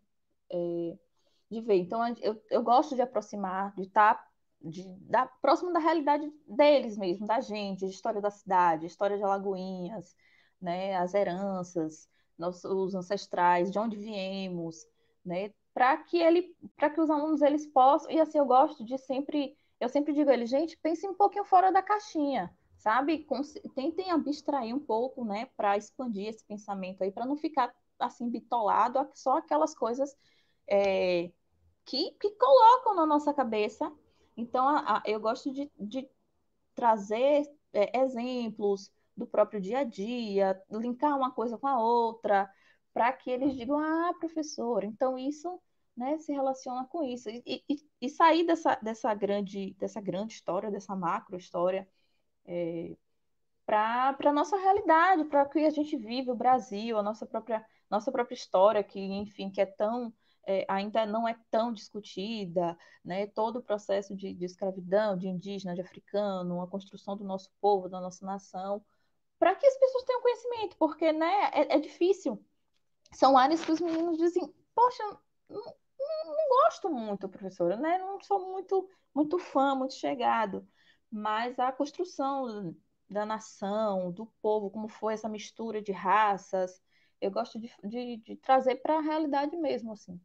É, 0.51 0.97
de 1.49 1.61
ver. 1.61 1.77
Então, 1.77 2.07
eu, 2.21 2.39
eu 2.51 2.61
gosto 2.61 2.95
de 2.95 3.01
aproximar, 3.01 3.73
de 3.75 3.83
estar 3.83 4.15
tá, 4.15 4.27
de, 4.63 4.83
da, 5.09 5.25
próximo 5.41 5.73
da 5.73 5.79
realidade 5.79 6.31
deles 6.47 6.97
mesmo, 6.97 7.27
da 7.27 7.41
gente, 7.41 7.85
história 7.85 8.21
da 8.21 8.31
cidade, 8.31 8.85
história 8.85 9.17
de 9.17 9.23
Alagoinhas, 9.23 10.15
né, 10.61 10.95
as 10.95 11.13
heranças, 11.13 12.07
os 12.39 12.95
ancestrais, 12.95 13.69
de 13.69 13.77
onde 13.77 13.97
viemos, 13.97 14.77
né, 15.25 15.51
para 15.73 15.97
que 15.97 16.17
ele, 16.17 16.55
para 16.75 16.89
que 16.89 17.01
os 17.01 17.09
alunos 17.09 17.41
eles 17.41 17.67
possam, 17.67 18.09
e 18.11 18.19
assim 18.19 18.37
eu 18.37 18.45
gosto 18.45 18.83
de 18.85 18.97
sempre 18.97 19.57
eu 19.83 19.89
sempre 19.89 20.13
digo 20.13 20.29
a 20.29 20.33
ele, 20.33 20.45
gente, 20.45 20.77
pense 20.77 21.05
um 21.05 21.13
pouquinho 21.13 21.43
fora 21.43 21.69
da 21.69 21.81
caixinha, 21.81 22.49
sabe? 22.77 23.27
Tentem 23.75 24.11
abstrair 24.11 24.73
um 24.73 24.79
pouco, 24.79 25.25
né, 25.25 25.47
para 25.57 25.75
expandir 25.75 26.27
esse 26.29 26.45
pensamento 26.45 27.03
aí, 27.03 27.11
para 27.11 27.25
não 27.25 27.35
ficar 27.35 27.73
assim 27.99 28.29
bitolado 28.29 29.05
só 29.13 29.37
aquelas 29.37 29.75
coisas 29.75 30.15
é, 30.69 31.29
que, 31.85 32.11
que 32.11 32.31
colocam 32.31 32.95
na 32.95 33.05
nossa 33.05 33.33
cabeça. 33.33 33.91
Então, 34.35 34.67
a, 34.67 34.97
a, 34.97 35.03
eu 35.05 35.19
gosto 35.19 35.51
de, 35.51 35.71
de 35.79 36.07
trazer 36.75 37.45
é, 37.73 37.99
exemplos 38.01 38.91
do 39.15 39.27
próprio 39.27 39.61
dia 39.61 39.79
a 39.79 39.83
dia, 39.83 40.61
linkar 40.71 41.15
uma 41.17 41.31
coisa 41.31 41.57
com 41.57 41.67
a 41.67 41.79
outra, 41.79 42.51
para 42.93 43.11
que 43.13 43.29
eles 43.29 43.55
digam, 43.55 43.77
ah, 43.79 44.13
professor, 44.19 44.83
então 44.83 45.17
isso 45.17 45.61
né, 45.95 46.17
se 46.19 46.31
relaciona 46.31 46.85
com 46.85 47.03
isso. 47.03 47.29
E, 47.29 47.63
e, 47.69 47.77
e 48.01 48.09
sair 48.09 48.45
dessa, 48.45 48.75
dessa, 48.75 49.13
grande, 49.13 49.73
dessa 49.75 50.01
grande 50.01 50.33
história, 50.33 50.71
dessa 50.71 50.95
macro 50.95 51.37
história, 51.37 51.87
é, 52.45 52.95
para 53.65 54.15
a 54.25 54.33
nossa 54.33 54.57
realidade, 54.57 55.25
para 55.25 55.45
que 55.45 55.59
a 55.59 55.69
gente 55.69 55.97
vive, 55.97 56.31
o 56.31 56.35
Brasil, 56.35 56.97
a 56.97 57.03
nossa 57.03 57.25
própria, 57.25 57.65
nossa 57.89 58.11
própria 58.11 58.35
história, 58.35 58.83
que, 58.83 58.99
enfim, 58.99 59.49
que 59.49 59.61
é 59.61 59.65
tão, 59.65 60.13
é, 60.45 60.65
ainda 60.67 61.05
não 61.05 61.27
é 61.27 61.37
tão 61.49 61.71
discutida, 61.73 62.77
né? 63.03 63.27
todo 63.27 63.57
o 63.57 63.63
processo 63.63 64.15
de, 64.15 64.33
de 64.33 64.45
escravidão, 64.45 65.17
de 65.17 65.27
indígena, 65.27 65.75
de 65.75 65.81
africano, 65.81 66.61
a 66.61 66.67
construção 66.67 67.17
do 67.17 67.23
nosso 67.23 67.51
povo, 67.61 67.89
da 67.89 67.99
nossa 68.01 68.25
nação, 68.25 68.83
para 69.39 69.55
que 69.55 69.65
as 69.65 69.77
pessoas 69.77 70.03
tenham 70.03 70.21
conhecimento, 70.21 70.77
porque 70.77 71.11
né, 71.11 71.49
é, 71.53 71.75
é, 71.75 71.79
difícil. 71.79 72.43
São 73.11 73.37
áreas 73.37 73.63
que 73.63 73.71
os 73.71 73.81
meninos 73.81 74.17
dizem, 74.17 74.51
poxa, 74.73 75.03
não, 75.49 75.63
não 76.25 76.49
gosto 76.49 76.89
muito, 76.89 77.29
professora, 77.29 77.77
né? 77.77 77.97
não 77.99 78.19
sou 78.21 78.51
muito, 78.51 78.89
muito 79.13 79.37
fã, 79.37 79.75
muito 79.75 79.93
chegado 79.93 80.67
mas 81.13 81.59
a 81.59 81.71
construção 81.71 82.75
da 83.07 83.23
nação, 83.23 84.11
do 84.11 84.25
povo, 84.41 84.71
como 84.71 84.87
foi 84.87 85.13
essa 85.13 85.29
mistura 85.29 85.79
de 85.79 85.91
raças, 85.91 86.81
eu 87.21 87.29
gosto 87.29 87.59
de, 87.59 87.71
de, 87.83 88.17
de 88.17 88.35
trazer 88.37 88.77
para 88.77 88.97
a 88.97 89.01
realidade 89.01 89.55
mesmo, 89.55 89.93
assim. 89.93 90.19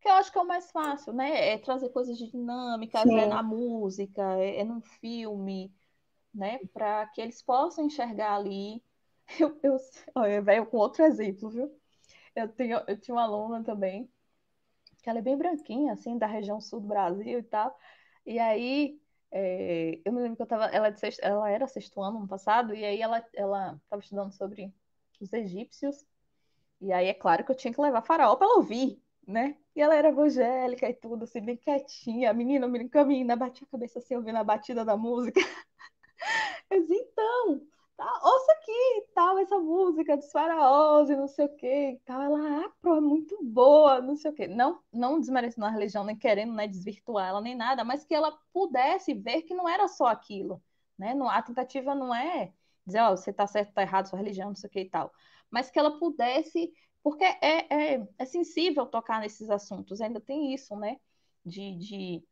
Que 0.00 0.08
eu 0.08 0.12
acho 0.14 0.32
que 0.32 0.38
é 0.38 0.40
o 0.40 0.46
mais 0.46 0.70
fácil, 0.70 1.12
né? 1.12 1.52
É 1.52 1.58
trazer 1.58 1.90
coisas 1.90 2.16
dinâmicas, 2.16 3.06
é 3.06 3.26
na 3.26 3.42
música, 3.42 4.22
é, 4.38 4.60
é 4.60 4.64
num 4.64 4.80
filme, 4.80 5.72
né? 6.34 6.58
Para 6.72 7.06
que 7.08 7.20
eles 7.20 7.42
possam 7.42 7.84
enxergar 7.86 8.36
ali. 8.36 8.82
Eu, 9.38 9.56
eu, 9.62 9.76
olha, 10.16 10.42
velho, 10.42 10.66
com 10.66 10.76
outro 10.76 11.04
exemplo, 11.04 11.48
viu? 11.50 11.70
Eu, 12.34 12.48
tenho, 12.48 12.82
eu 12.88 13.00
tinha 13.00 13.14
uma 13.14 13.22
aluna 13.22 13.62
também, 13.62 14.10
que 15.00 15.08
ela 15.08 15.20
é 15.20 15.22
bem 15.22 15.38
branquinha, 15.38 15.92
assim, 15.92 16.18
da 16.18 16.26
região 16.26 16.60
sul 16.60 16.80
do 16.80 16.88
Brasil 16.88 17.38
e 17.38 17.42
tal. 17.44 17.78
E 18.26 18.40
aí 18.40 19.00
é, 19.30 20.00
eu 20.04 20.12
me 20.12 20.20
lembro 20.20 20.36
que 20.36 20.42
eu 20.42 20.46
tava, 20.46 20.66
ela, 20.66 20.88
é 20.88 20.96
sexto, 20.96 21.20
ela 21.20 21.48
era 21.48 21.66
sexto 21.68 22.02
ano, 22.02 22.18
ano 22.18 22.28
passado, 22.28 22.74
e 22.74 22.84
aí 22.84 23.00
ela 23.00 23.18
estava 23.18 24.02
estudando 24.02 24.32
sobre 24.32 24.74
os 25.20 25.32
egípcios, 25.32 26.04
e 26.80 26.92
aí 26.92 27.06
é 27.06 27.14
claro 27.14 27.44
que 27.44 27.52
eu 27.52 27.56
tinha 27.56 27.72
que 27.72 27.80
levar 27.80 28.02
faraó 28.02 28.36
para 28.36 28.46
ela 28.46 28.56
ouvir, 28.56 29.00
né? 29.26 29.56
Ela 29.82 29.94
era 29.96 30.08
evangélica 30.08 30.88
e 30.88 30.94
tudo, 30.94 31.24
assim, 31.24 31.40
bem 31.40 31.56
quietinha, 31.56 32.30
a 32.30 32.34
menina, 32.34 32.66
a 32.66 32.68
menina, 32.68 32.90
a 33.00 33.04
menina 33.04 33.36
batia 33.36 33.66
a 33.66 33.70
cabeça 33.70 33.98
assim, 33.98 34.16
ouvindo 34.16 34.36
a 34.38 34.44
batida 34.44 34.84
da 34.84 34.96
música. 34.96 35.40
Eu 36.70 36.80
disse, 36.82 36.94
então, 36.94 37.60
tá, 37.96 38.20
ouça 38.24 38.52
aqui, 38.52 39.06
tal, 39.14 39.38
essa 39.38 39.58
música 39.58 40.16
dos 40.16 40.30
faraós 40.30 41.10
e 41.10 41.16
não 41.16 41.26
sei 41.28 41.46
o 41.46 41.56
que, 41.56 41.90
e 41.92 41.98
tal. 42.04 42.22
Ela, 42.22 42.66
ah, 42.66 42.72
pro, 42.80 42.96
é 42.96 43.00
muito 43.00 43.36
boa, 43.42 44.00
não 44.00 44.16
sei 44.16 44.30
o 44.30 44.34
que. 44.34 44.46
Não, 44.48 44.82
não 44.92 45.20
desmerecendo 45.20 45.66
a 45.66 45.70
religião, 45.70 46.04
nem 46.04 46.16
querendo 46.16 46.52
né, 46.54 46.66
desvirtuar 46.68 47.28
ela, 47.28 47.40
nem 47.40 47.54
nada, 47.54 47.84
mas 47.84 48.04
que 48.04 48.14
ela 48.14 48.38
pudesse 48.52 49.14
ver 49.14 49.42
que 49.42 49.54
não 49.54 49.68
era 49.68 49.88
só 49.88 50.06
aquilo, 50.06 50.62
né? 50.98 51.14
A 51.30 51.42
tentativa 51.42 51.94
não 51.94 52.14
é 52.14 52.52
dizer, 52.86 53.00
ó, 53.00 53.12
oh, 53.12 53.16
você 53.16 53.32
tá 53.32 53.46
certo, 53.46 53.72
tá 53.72 53.82
errado, 53.82 54.06
sua 54.08 54.18
religião, 54.18 54.48
não 54.48 54.56
sei 54.56 54.68
o 54.68 54.70
que 54.72 54.80
e 54.80 54.90
tal. 54.90 55.12
Mas 55.50 55.70
que 55.70 55.78
ela 55.78 55.98
pudesse, 55.98 56.72
porque 57.02 57.24
é, 57.24 57.94
é, 57.94 58.08
é 58.18 58.24
sensível 58.24 58.86
tocar 58.86 59.20
nesses 59.20 59.50
assuntos, 59.50 60.00
ainda 60.00 60.20
tem 60.20 60.54
isso, 60.54 60.76
né? 60.76 60.98
De, 61.44 61.74
de, 61.76 62.24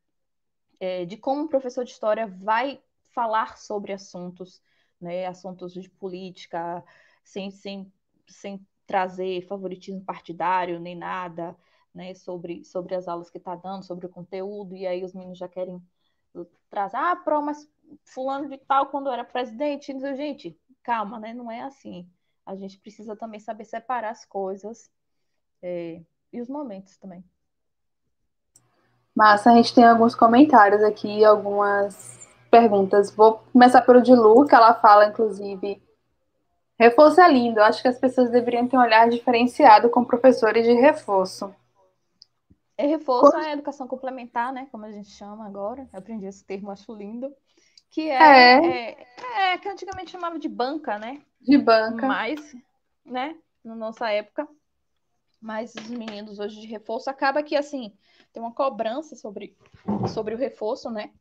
é, 0.80 1.04
de 1.04 1.16
como 1.16 1.42
um 1.42 1.48
professor 1.48 1.84
de 1.84 1.92
história 1.92 2.26
vai 2.26 2.80
falar 3.14 3.56
sobre 3.56 3.92
assuntos 3.92 4.62
né, 5.00 5.26
assuntos 5.26 5.72
de 5.72 5.88
política, 5.88 6.84
sem, 7.24 7.50
sem, 7.50 7.92
sem 8.26 8.66
trazer 8.86 9.46
favoritismo 9.46 10.04
partidário 10.04 10.80
nem 10.80 10.96
nada, 10.96 11.56
né, 11.94 12.14
sobre, 12.14 12.64
sobre 12.64 12.94
as 12.94 13.08
aulas 13.08 13.30
que 13.30 13.38
está 13.38 13.54
dando, 13.54 13.84
sobre 13.84 14.06
o 14.06 14.10
conteúdo, 14.10 14.76
e 14.76 14.86
aí 14.86 15.04
os 15.04 15.14
meninos 15.14 15.38
já 15.38 15.48
querem 15.48 15.80
trazer, 16.68 16.96
ah, 16.96 17.16
pro, 17.16 17.42
mas 17.42 17.68
fulano 18.04 18.48
de 18.48 18.58
tal, 18.58 18.86
quando 18.86 19.10
era 19.10 19.24
presidente, 19.24 19.92
gente, 20.16 20.58
calma, 20.82 21.18
né, 21.18 21.32
não 21.32 21.50
é 21.50 21.62
assim. 21.62 22.08
A 22.48 22.56
gente 22.56 22.78
precisa 22.78 23.14
também 23.14 23.38
saber 23.38 23.66
separar 23.66 24.08
as 24.08 24.24
coisas 24.24 24.90
é, 25.62 26.00
e 26.32 26.40
os 26.40 26.48
momentos 26.48 26.96
também. 26.96 27.22
Massa, 29.14 29.50
a 29.50 29.54
gente 29.56 29.74
tem 29.74 29.84
alguns 29.84 30.14
comentários 30.14 30.82
aqui, 30.82 31.22
algumas 31.22 32.26
perguntas. 32.50 33.10
Vou 33.10 33.42
começar 33.52 33.82
pelo 33.82 34.00
de 34.00 34.14
Lu, 34.14 34.46
que 34.46 34.54
ela 34.54 34.72
fala, 34.72 35.08
inclusive, 35.08 35.82
reforço 36.78 37.20
é 37.20 37.30
lindo. 37.30 37.60
Acho 37.60 37.82
que 37.82 37.88
as 37.88 37.98
pessoas 37.98 38.30
deveriam 38.30 38.66
ter 38.66 38.78
um 38.78 38.80
olhar 38.80 39.10
diferenciado 39.10 39.90
com 39.90 40.02
professores 40.02 40.64
de 40.64 40.72
reforço. 40.72 41.54
É 42.78 42.86
reforço 42.86 43.36
é 43.36 43.48
a 43.48 43.52
educação 43.52 43.86
complementar, 43.86 44.54
né? 44.54 44.68
Como 44.72 44.86
a 44.86 44.90
gente 44.90 45.10
chama 45.10 45.46
agora. 45.46 45.86
Eu 45.92 45.98
aprendi 45.98 46.24
esse 46.24 46.42
termo, 46.46 46.70
acho 46.70 46.94
lindo. 46.94 47.30
Que 47.90 48.10
é, 48.10 48.14
é. 48.14 48.90
é, 48.90 49.52
é 49.52 49.58
que 49.58 49.68
antigamente 49.68 50.10
chamava 50.10 50.38
de 50.38 50.48
banca, 50.48 50.98
né? 50.98 51.22
De 51.40 51.56
banca. 51.56 52.06
Mas, 52.06 52.56
né, 53.04 53.36
na 53.64 53.74
nossa 53.74 54.10
época. 54.10 54.46
Mas 55.40 55.74
os 55.74 55.88
meninos 55.88 56.38
hoje 56.38 56.60
de 56.60 56.66
reforço 56.66 57.08
acaba 57.08 57.42
que 57.42 57.56
assim 57.56 57.96
tem 58.32 58.42
uma 58.42 58.52
cobrança 58.52 59.16
sobre, 59.16 59.56
sobre 60.12 60.34
o 60.34 60.38
reforço, 60.38 60.90
né? 60.90 61.12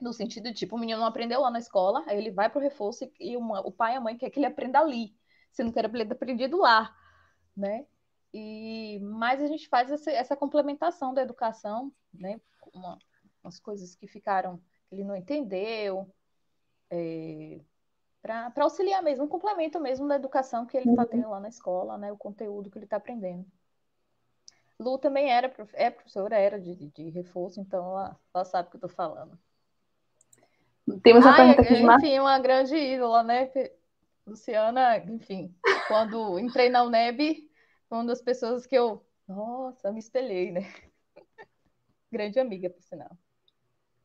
No 0.00 0.12
sentido 0.12 0.44
de, 0.44 0.54
tipo, 0.54 0.76
o 0.76 0.78
menino 0.78 1.00
não 1.00 1.06
aprendeu 1.06 1.40
lá 1.40 1.50
na 1.50 1.58
escola, 1.58 2.04
aí 2.06 2.16
ele 2.16 2.30
vai 2.30 2.48
para 2.48 2.58
o 2.58 2.62
reforço 2.62 3.10
e 3.18 3.36
uma, 3.36 3.60
o 3.66 3.72
pai 3.72 3.94
e 3.94 3.96
a 3.96 4.00
mãe 4.00 4.16
quer 4.16 4.30
que 4.30 4.38
ele 4.38 4.46
aprenda 4.46 4.78
ali, 4.78 5.12
sendo 5.50 5.72
que 5.72 5.78
era 5.78 5.88
ter 5.88 6.12
aprendido 6.12 6.56
lá, 6.56 6.94
né? 7.56 7.84
E, 8.32 9.00
mas 9.00 9.42
a 9.42 9.46
gente 9.46 9.68
faz 9.68 9.90
essa, 9.90 10.10
essa 10.10 10.36
complementação 10.36 11.12
da 11.12 11.22
educação, 11.22 11.92
né? 12.12 12.40
Uma, 12.72 12.98
umas 13.42 13.58
coisas 13.58 13.94
que 13.94 14.06
ficaram, 14.06 14.60
ele 14.90 15.04
não 15.04 15.16
entendeu, 15.16 16.12
é, 16.90 17.60
para 18.22 18.52
auxiliar 18.64 19.02
mesmo, 19.02 19.24
um 19.24 19.28
complemento 19.28 19.80
mesmo 19.80 20.06
da 20.06 20.16
educação 20.16 20.66
que 20.66 20.76
ele 20.76 20.90
está 20.90 21.02
uhum. 21.02 21.08
tendo 21.08 21.30
lá 21.30 21.40
na 21.40 21.48
escola, 21.48 21.96
né? 21.96 22.12
O 22.12 22.16
conteúdo 22.16 22.70
que 22.70 22.78
ele 22.78 22.84
está 22.84 22.96
aprendendo. 22.96 23.46
Lu 24.78 24.98
também 24.98 25.30
era, 25.30 25.52
é 25.74 25.90
professora, 25.90 26.36
era 26.36 26.60
de, 26.60 26.74
de 26.74 27.10
reforço, 27.10 27.60
então 27.60 27.84
ela, 27.90 28.20
ela 28.32 28.44
sabe 28.44 28.68
o 28.68 28.70
que 28.70 28.76
eu 28.76 28.86
estou 28.86 28.90
falando. 28.90 29.38
Temos 31.02 31.24
uma 31.24 31.36
pergunta 31.36 31.62
aqui 31.62 31.74
de 31.74 31.82
Enfim, 31.82 32.18
uma 32.18 32.38
grande 32.38 32.76
ídola, 32.76 33.22
né? 33.22 33.50
Luciana, 34.26 34.98
enfim, 34.98 35.54
quando 35.86 36.38
entrei 36.38 36.68
na 36.68 36.82
UNEB, 36.82 37.50
uma 37.90 38.04
das 38.04 38.20
pessoas 38.20 38.66
que 38.66 38.74
eu, 38.74 39.04
nossa, 39.26 39.90
me 39.90 39.98
espelhei, 39.98 40.52
né? 40.52 40.60
grande 42.12 42.38
amiga, 42.38 42.68
por 42.70 42.82
sinal. 42.82 43.16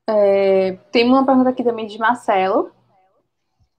É, 0.08 0.74
tem 0.92 1.08
uma 1.08 1.26
pergunta 1.26 1.50
aqui 1.50 1.64
também 1.64 1.88
de 1.88 1.98
Marcelo. 1.98 2.72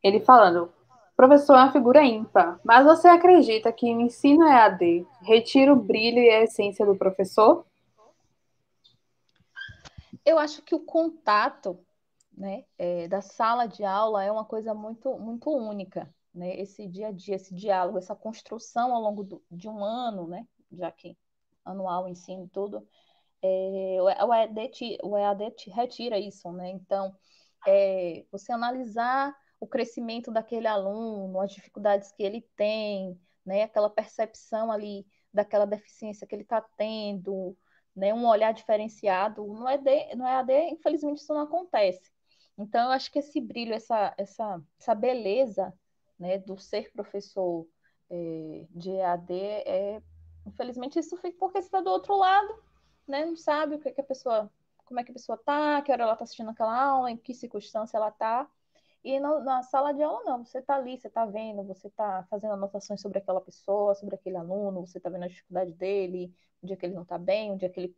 Ele 0.02 0.20
falando: 0.20 0.72
professor 1.16 1.54
é 1.54 1.62
uma 1.62 1.72
figura 1.72 2.02
ímpar, 2.02 2.58
mas 2.64 2.84
você 2.84 3.08
acredita 3.08 3.72
que 3.72 3.86
o 3.86 4.00
ensino 4.00 4.46
EAD 4.46 5.06
retira 5.22 5.72
o 5.72 5.76
brilho 5.76 6.18
e 6.18 6.30
a 6.30 6.42
essência 6.42 6.84
do 6.86 6.96
professor? 6.96 7.66
Eu 10.24 10.38
acho 10.38 10.62
que 10.62 10.74
o 10.74 10.80
contato 10.80 11.78
né, 12.36 12.64
é, 12.78 13.06
da 13.06 13.20
sala 13.20 13.66
de 13.66 13.84
aula 13.84 14.24
é 14.24 14.32
uma 14.32 14.44
coisa 14.44 14.72
muito, 14.72 15.16
muito 15.18 15.50
única, 15.50 16.12
né? 16.34 16.58
Esse 16.58 16.88
dia 16.88 17.08
a 17.08 17.12
dia, 17.12 17.36
esse 17.36 17.54
diálogo, 17.54 17.98
essa 17.98 18.16
construção 18.16 18.94
ao 18.94 19.02
longo 19.02 19.22
do, 19.22 19.42
de 19.50 19.68
um 19.68 19.84
ano, 19.84 20.26
né? 20.26 20.46
Já 20.72 20.90
que 20.90 21.16
anual, 21.64 22.08
ensino, 22.08 22.48
tudo, 22.52 22.86
é, 23.46 24.00
o, 24.00 24.32
EAD, 24.32 24.98
o 25.02 25.18
EAD 25.18 25.54
retira 25.68 26.18
isso, 26.18 26.50
né? 26.52 26.70
Então, 26.70 27.14
é, 27.66 28.24
você 28.32 28.50
analisar 28.50 29.36
o 29.60 29.66
crescimento 29.66 30.32
daquele 30.32 30.66
aluno, 30.66 31.38
as 31.40 31.52
dificuldades 31.52 32.10
que 32.12 32.22
ele 32.22 32.40
tem, 32.56 33.20
né? 33.44 33.64
Aquela 33.64 33.90
percepção 33.90 34.72
ali 34.72 35.06
daquela 35.32 35.66
deficiência 35.66 36.26
que 36.26 36.34
ele 36.34 36.42
está 36.42 36.62
tendo, 36.78 37.54
né? 37.94 38.14
Um 38.14 38.26
olhar 38.26 38.52
diferenciado. 38.52 39.44
No 39.46 39.68
EAD, 39.68 40.16
no 40.16 40.26
EAD, 40.26 40.52
infelizmente, 40.70 41.18
isso 41.18 41.34
não 41.34 41.42
acontece. 41.42 42.10
Então, 42.56 42.86
eu 42.86 42.92
acho 42.92 43.12
que 43.12 43.18
esse 43.18 43.42
brilho, 43.42 43.74
essa, 43.74 44.14
essa, 44.16 44.62
essa 44.80 44.94
beleza 44.94 45.74
né, 46.18 46.38
do 46.38 46.56
ser 46.56 46.90
professor 46.92 47.66
é, 48.08 48.66
de 48.70 48.90
EAD, 48.90 49.34
é, 49.66 50.02
infelizmente, 50.46 50.98
isso 50.98 51.16
fica 51.18 51.36
porque 51.38 51.60
você 51.60 51.66
está 51.66 51.80
do 51.80 51.90
outro 51.90 52.16
lado, 52.16 52.62
né, 53.06 53.24
não 53.24 53.36
sabe 53.36 53.76
o 53.76 53.78
que, 53.78 53.90
que 53.92 54.00
a 54.00 54.04
pessoa, 54.04 54.50
como 54.84 55.00
é 55.00 55.04
que 55.04 55.10
a 55.10 55.14
pessoa 55.14 55.36
está, 55.36 55.82
que 55.82 55.92
hora 55.92 56.02
ela 56.02 56.12
está 56.14 56.24
assistindo 56.24 56.50
aquela 56.50 56.76
aula, 56.76 57.10
em 57.10 57.16
que 57.16 57.34
circunstância 57.34 57.96
ela 57.96 58.08
está. 58.08 58.48
E 59.04 59.20
no, 59.20 59.40
na 59.40 59.62
sala 59.62 59.92
de 59.92 60.02
aula, 60.02 60.22
não. 60.24 60.44
Você 60.44 60.58
está 60.58 60.76
ali, 60.76 60.98
você 60.98 61.08
está 61.08 61.26
vendo, 61.26 61.62
você 61.64 61.88
está 61.88 62.24
fazendo 62.30 62.54
anotações 62.54 63.00
sobre 63.00 63.18
aquela 63.18 63.40
pessoa, 63.40 63.94
sobre 63.94 64.14
aquele 64.14 64.36
aluno, 64.36 64.86
você 64.86 64.98
está 64.98 65.10
vendo 65.10 65.24
a 65.24 65.28
dificuldade 65.28 65.72
dele, 65.72 66.34
um 66.62 66.66
dia 66.66 66.76
que 66.76 66.86
ele 66.86 66.94
não 66.94 67.02
está 67.02 67.18
bem, 67.18 67.52
um 67.52 67.56
dia 67.56 67.68
que 67.68 67.80
ele, 67.80 67.96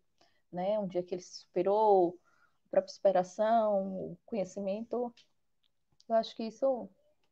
né, 0.52 0.78
um 0.78 0.88
dia 0.88 1.02
que 1.02 1.14
ele 1.14 1.22
se 1.22 1.42
superou, 1.42 2.18
a 2.66 2.70
própria 2.70 2.92
superação, 2.92 4.12
o 4.12 4.18
conhecimento. 4.26 5.14
Eu 6.08 6.16
acho 6.16 6.34
que 6.36 6.44
isso, 6.44 6.88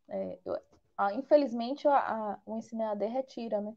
é, 0.08 0.38
eu, 0.44 0.56
a, 0.96 1.12
infelizmente, 1.14 1.88
a, 1.88 2.34
a, 2.34 2.40
o 2.46 2.56
ensino 2.56 2.82
EAD 2.82 3.06
retira, 3.06 3.60
né? 3.60 3.74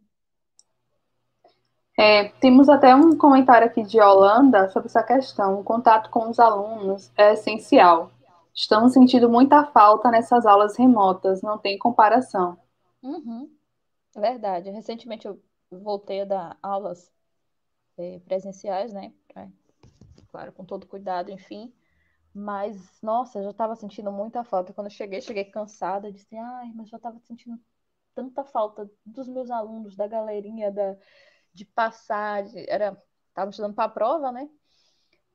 É, 1.99 2.29
temos 2.39 2.69
até 2.69 2.93
um 2.95 3.17
comentário 3.17 3.65
aqui 3.65 3.81
de 3.81 3.99
Holanda 3.99 4.69
sobre 4.69 4.87
essa 4.87 5.01
questão. 5.01 5.59
O 5.59 5.63
contato 5.63 6.11
com 6.11 6.29
os 6.29 6.39
alunos 6.39 7.11
é 7.17 7.33
essencial. 7.33 8.11
Estamos 8.53 8.93
sentindo 8.93 9.27
muita 9.27 9.65
falta 9.65 10.11
nessas 10.11 10.45
aulas 10.45 10.77
remotas, 10.77 11.41
não 11.41 11.57
tem 11.57 11.77
comparação. 11.77 12.55
Uhum. 13.01 13.51
É 14.15 14.19
verdade. 14.19 14.69
Recentemente 14.69 15.27
eu 15.27 15.41
voltei 15.71 16.21
a 16.21 16.25
dar 16.25 16.57
aulas 16.61 17.11
é, 17.97 18.19
presenciais, 18.19 18.93
né? 18.93 19.11
É, 19.35 19.47
claro, 20.29 20.51
com 20.51 20.63
todo 20.63 20.85
cuidado, 20.85 21.31
enfim. 21.31 21.73
Mas, 22.31 23.01
nossa, 23.01 23.39
eu 23.39 23.43
já 23.43 23.49
estava 23.49 23.75
sentindo 23.75 24.11
muita 24.11 24.43
falta. 24.43 24.71
Quando 24.71 24.87
eu 24.87 24.91
cheguei, 24.91 25.19
cheguei 25.19 25.45
cansada, 25.45 26.11
disse, 26.11 26.37
ai, 26.37 26.71
mas 26.75 26.89
já 26.89 26.97
estava 26.97 27.17
sentindo 27.21 27.59
tanta 28.13 28.43
falta 28.43 28.87
dos 29.03 29.27
meus 29.27 29.49
alunos, 29.49 29.95
da 29.95 30.07
galerinha, 30.07 30.71
da, 30.71 30.95
de 31.57 31.65
passar, 31.65 32.43
de, 32.43 32.69
era, 32.69 32.95
estava 33.29 33.49
estudando 33.49 33.73
para 33.73 33.85
a 33.85 33.89
prova, 33.89 34.31
né? 34.31 34.47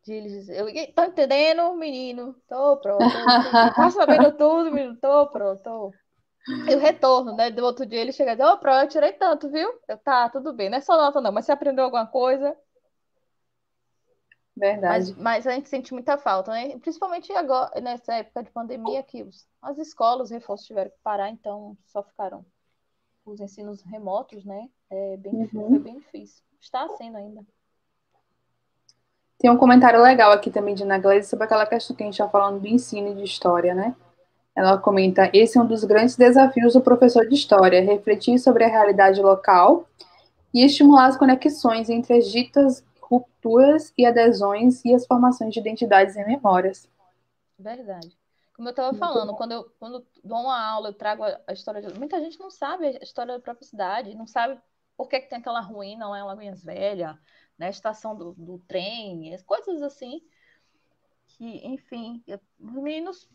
de 0.04 0.12
eles 0.12 0.32
dizer, 0.32 0.58
eu 0.58 0.92
tô 0.94 1.04
entendendo, 1.04 1.74
menino, 1.74 2.34
tô 2.48 2.76
pronto, 2.78 3.04
tá 3.76 3.90
sabendo 3.90 4.36
tudo, 4.36 4.72
menino, 4.72 4.96
tô 4.96 5.28
pronto. 5.28 5.92
E 6.68 6.74
o 6.74 6.78
retorno, 6.78 7.36
né? 7.36 7.50
Do 7.50 7.64
outro 7.64 7.86
dia 7.86 8.00
ele 8.00 8.10
chega 8.10 8.32
e 8.32 8.36
diz, 8.36 8.44
ô, 8.44 8.54
oh, 8.54 8.58
pro, 8.58 8.72
eu 8.72 8.88
tirei 8.88 9.12
tanto, 9.12 9.48
viu? 9.48 9.72
Eu, 9.86 9.96
tá, 9.98 10.28
tudo 10.28 10.52
bem, 10.52 10.68
não 10.68 10.78
é 10.78 10.80
só 10.80 10.96
nota 10.96 11.20
não, 11.20 11.30
mas 11.30 11.44
você 11.44 11.52
aprendeu 11.52 11.84
alguma 11.84 12.06
coisa? 12.06 12.56
Verdade. 14.56 15.12
Mas, 15.12 15.44
mas 15.44 15.46
a 15.46 15.52
gente 15.52 15.68
sente 15.68 15.94
muita 15.94 16.18
falta, 16.18 16.50
né? 16.50 16.76
Principalmente 16.80 17.32
agora, 17.32 17.80
nessa 17.80 18.14
época 18.14 18.42
de 18.42 18.50
pandemia, 18.50 19.04
que 19.04 19.22
os, 19.22 19.46
as 19.62 19.78
escolas, 19.78 20.26
os 20.26 20.30
reforços 20.30 20.66
tiveram 20.66 20.90
que 20.90 20.98
parar, 21.02 21.30
então 21.30 21.76
só 21.86 22.02
ficaram 22.02 22.44
os 23.24 23.40
ensinos 23.40 23.82
remotos, 23.82 24.44
né? 24.44 24.68
É 24.90 25.16
bem, 25.16 25.32
uhum. 25.32 25.48
Foi 25.48 25.78
bem 25.78 25.98
difícil. 25.98 26.42
Está 26.60 26.88
sendo 26.96 27.16
ainda. 27.16 27.44
Tem 29.38 29.50
um 29.50 29.56
comentário 29.56 30.00
legal 30.00 30.30
aqui 30.30 30.50
também 30.50 30.74
de 30.74 30.84
Ana 30.84 30.98
Gleisi 30.98 31.28
sobre 31.28 31.44
aquela 31.44 31.66
questão 31.66 31.96
que 31.96 32.02
a 32.02 32.06
gente 32.06 32.14
está 32.14 32.28
falando 32.28 32.60
do 32.60 32.68
ensino 32.68 33.08
e 33.08 33.14
de 33.14 33.24
história, 33.24 33.74
né? 33.74 33.96
Ela 34.54 34.78
comenta: 34.78 35.30
esse 35.32 35.58
é 35.58 35.60
um 35.60 35.66
dos 35.66 35.82
grandes 35.84 36.16
desafios 36.16 36.74
do 36.74 36.80
professor 36.80 37.26
de 37.26 37.34
história, 37.34 37.82
refletir 37.82 38.38
sobre 38.38 38.64
a 38.64 38.68
realidade 38.68 39.20
local 39.20 39.88
e 40.54 40.64
estimular 40.64 41.06
as 41.06 41.16
conexões 41.16 41.88
entre 41.88 42.18
as 42.18 42.30
ditas 42.30 42.84
rupturas 43.00 43.92
e 43.96 44.06
adesões 44.06 44.84
e 44.84 44.94
as 44.94 45.06
formações 45.06 45.52
de 45.52 45.60
identidades 45.60 46.14
e 46.16 46.24
memórias. 46.24 46.88
Verdade. 47.58 48.16
Como 48.54 48.68
eu 48.68 48.70
estava 48.70 48.94
falando, 48.94 49.34
quando 49.34 49.52
eu 49.52 49.64
quando 49.78 50.06
dou 50.22 50.38
uma 50.38 50.60
aula, 50.60 50.90
eu 50.90 50.94
trago 50.94 51.22
a, 51.24 51.52
história 51.52 51.80
de. 51.80 51.98
Muita 51.98 52.20
gente 52.20 52.38
não 52.38 52.50
sabe 52.50 52.86
a 52.86 53.02
história 53.02 53.34
da 53.34 53.40
própria 53.40 53.66
cidade, 53.66 54.14
não 54.14 54.26
sabe 54.26 54.60
por 54.96 55.08
que, 55.08 55.20
que 55.20 55.28
tem 55.28 55.38
aquela 55.38 55.60
ruína 55.60 56.08
lá 56.08 56.18
em 56.18 56.24
Lagoinhas 56.24 56.62
Velha, 56.62 57.18
né, 57.58 57.70
estação 57.70 58.14
do, 58.14 58.32
do 58.34 58.58
trem, 58.68 59.36
coisas 59.46 59.82
assim, 59.82 60.20
que, 61.26 61.66
enfim, 61.66 62.22
os 62.60 62.72
meninos 62.72 63.28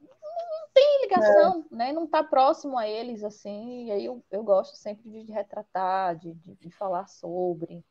não 0.00 0.68
tem 0.72 1.02
ligação, 1.02 1.66
é. 1.72 1.74
né? 1.74 1.92
Não 1.92 2.04
está 2.04 2.22
próximo 2.22 2.76
a 2.78 2.86
eles, 2.86 3.22
assim, 3.22 3.86
e 3.86 3.90
aí 3.92 4.04
eu, 4.04 4.24
eu 4.30 4.42
gosto 4.42 4.76
sempre 4.76 5.08
de, 5.10 5.24
de 5.24 5.32
retratar, 5.32 6.16
de, 6.16 6.34
de, 6.34 6.54
de, 6.54 6.70
falar 6.70 7.06
sobre, 7.06 7.84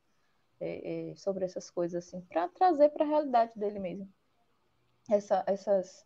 é, 0.60 1.12
é, 1.12 1.16
sobre 1.16 1.46
essas 1.46 1.70
coisas, 1.70 2.06
assim, 2.06 2.22
para 2.22 2.48
trazer 2.50 2.90
para 2.90 3.06
a 3.06 3.08
realidade 3.08 3.52
dele 3.56 3.80
mesmo. 3.80 4.12
Essa, 5.10 5.44
essas, 5.48 6.06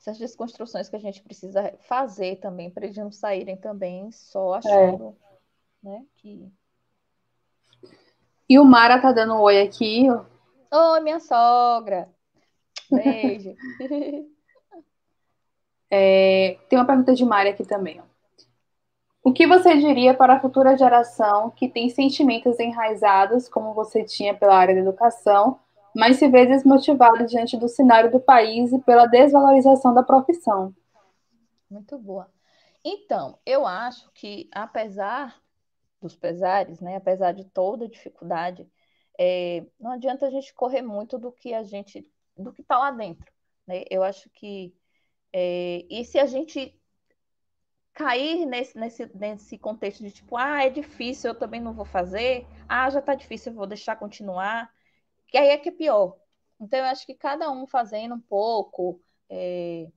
essas 0.00 0.18
desconstruções 0.18 0.88
que 0.88 0.96
a 0.96 1.00
gente 1.00 1.22
precisa 1.22 1.74
fazer 1.80 2.36
também, 2.36 2.70
para 2.70 2.86
eles 2.86 2.96
não 2.96 3.12
saírem 3.12 3.56
também 3.56 4.10
só 4.10 4.54
achando, 4.54 5.14
é. 5.84 5.88
né, 5.88 6.06
que 6.16 6.50
e 8.48 8.58
o 8.58 8.64
Mara 8.64 9.00
tá 9.00 9.12
dando 9.12 9.34
um 9.34 9.42
oi 9.42 9.62
aqui. 9.62 10.08
Oi, 10.10 11.00
minha 11.02 11.20
sogra. 11.20 12.08
Beijo. 12.90 13.54
é, 15.88 16.58
tem 16.68 16.76
uma 16.76 16.84
pergunta 16.84 17.14
de 17.14 17.24
Mara 17.24 17.50
aqui 17.50 17.64
também. 17.64 18.02
O 19.22 19.32
que 19.32 19.46
você 19.46 19.76
diria 19.76 20.14
para 20.14 20.34
a 20.34 20.40
futura 20.40 20.76
geração 20.76 21.50
que 21.50 21.68
tem 21.68 21.88
sentimentos 21.90 22.58
enraizados, 22.58 23.48
como 23.48 23.72
você 23.72 24.02
tinha 24.02 24.34
pela 24.34 24.56
área 24.56 24.74
da 24.74 24.80
educação, 24.80 25.60
mas 25.94 26.16
se 26.16 26.28
vê 26.28 26.46
desmotivado 26.46 27.26
diante 27.26 27.56
do 27.56 27.68
cenário 27.68 28.10
do 28.10 28.20
país 28.20 28.72
e 28.72 28.78
pela 28.80 29.06
desvalorização 29.06 29.94
da 29.94 30.02
profissão? 30.02 30.74
Muito 31.70 31.98
boa. 31.98 32.30
Então, 32.84 33.38
eu 33.44 33.66
acho 33.66 34.10
que, 34.12 34.48
apesar 34.52 35.40
dos 36.00 36.16
pesares, 36.16 36.80
né? 36.80 36.96
Apesar 36.96 37.32
de 37.32 37.44
toda 37.44 37.84
a 37.84 37.88
dificuldade, 37.88 38.66
é, 39.18 39.66
não 39.78 39.92
adianta 39.92 40.26
a 40.26 40.30
gente 40.30 40.54
correr 40.54 40.82
muito 40.82 41.18
do 41.18 41.30
que 41.30 41.52
a 41.52 41.62
gente, 41.62 42.08
do 42.36 42.52
que 42.52 42.62
está 42.62 42.78
lá 42.78 42.90
dentro, 42.90 43.30
né? 43.66 43.84
Eu 43.90 44.02
acho 44.02 44.30
que 44.30 44.74
é, 45.32 45.84
e 45.88 46.04
se 46.04 46.18
a 46.18 46.26
gente 46.26 46.74
cair 47.92 48.46
nesse, 48.46 48.78
nesse, 48.78 49.10
nesse 49.14 49.58
contexto 49.58 50.02
de 50.02 50.10
tipo, 50.10 50.36
ah, 50.36 50.64
é 50.64 50.70
difícil, 50.70 51.30
eu 51.30 51.38
também 51.38 51.60
não 51.60 51.74
vou 51.74 51.84
fazer, 51.84 52.46
ah, 52.68 52.88
já 52.88 53.00
está 53.00 53.14
difícil, 53.14 53.52
eu 53.52 53.56
vou 53.56 53.66
deixar 53.66 53.96
continuar, 53.96 54.72
que 55.30 55.38
aí 55.38 55.48
é 55.48 55.58
que 55.58 55.68
é 55.68 55.72
pior. 55.72 56.16
Então, 56.60 56.78
eu 56.78 56.84
acho 56.86 57.06
que 57.06 57.14
cada 57.14 57.50
um 57.50 57.66
fazendo 57.66 58.14
um 58.14 58.20
pouco, 58.20 59.00
é, 59.28 59.90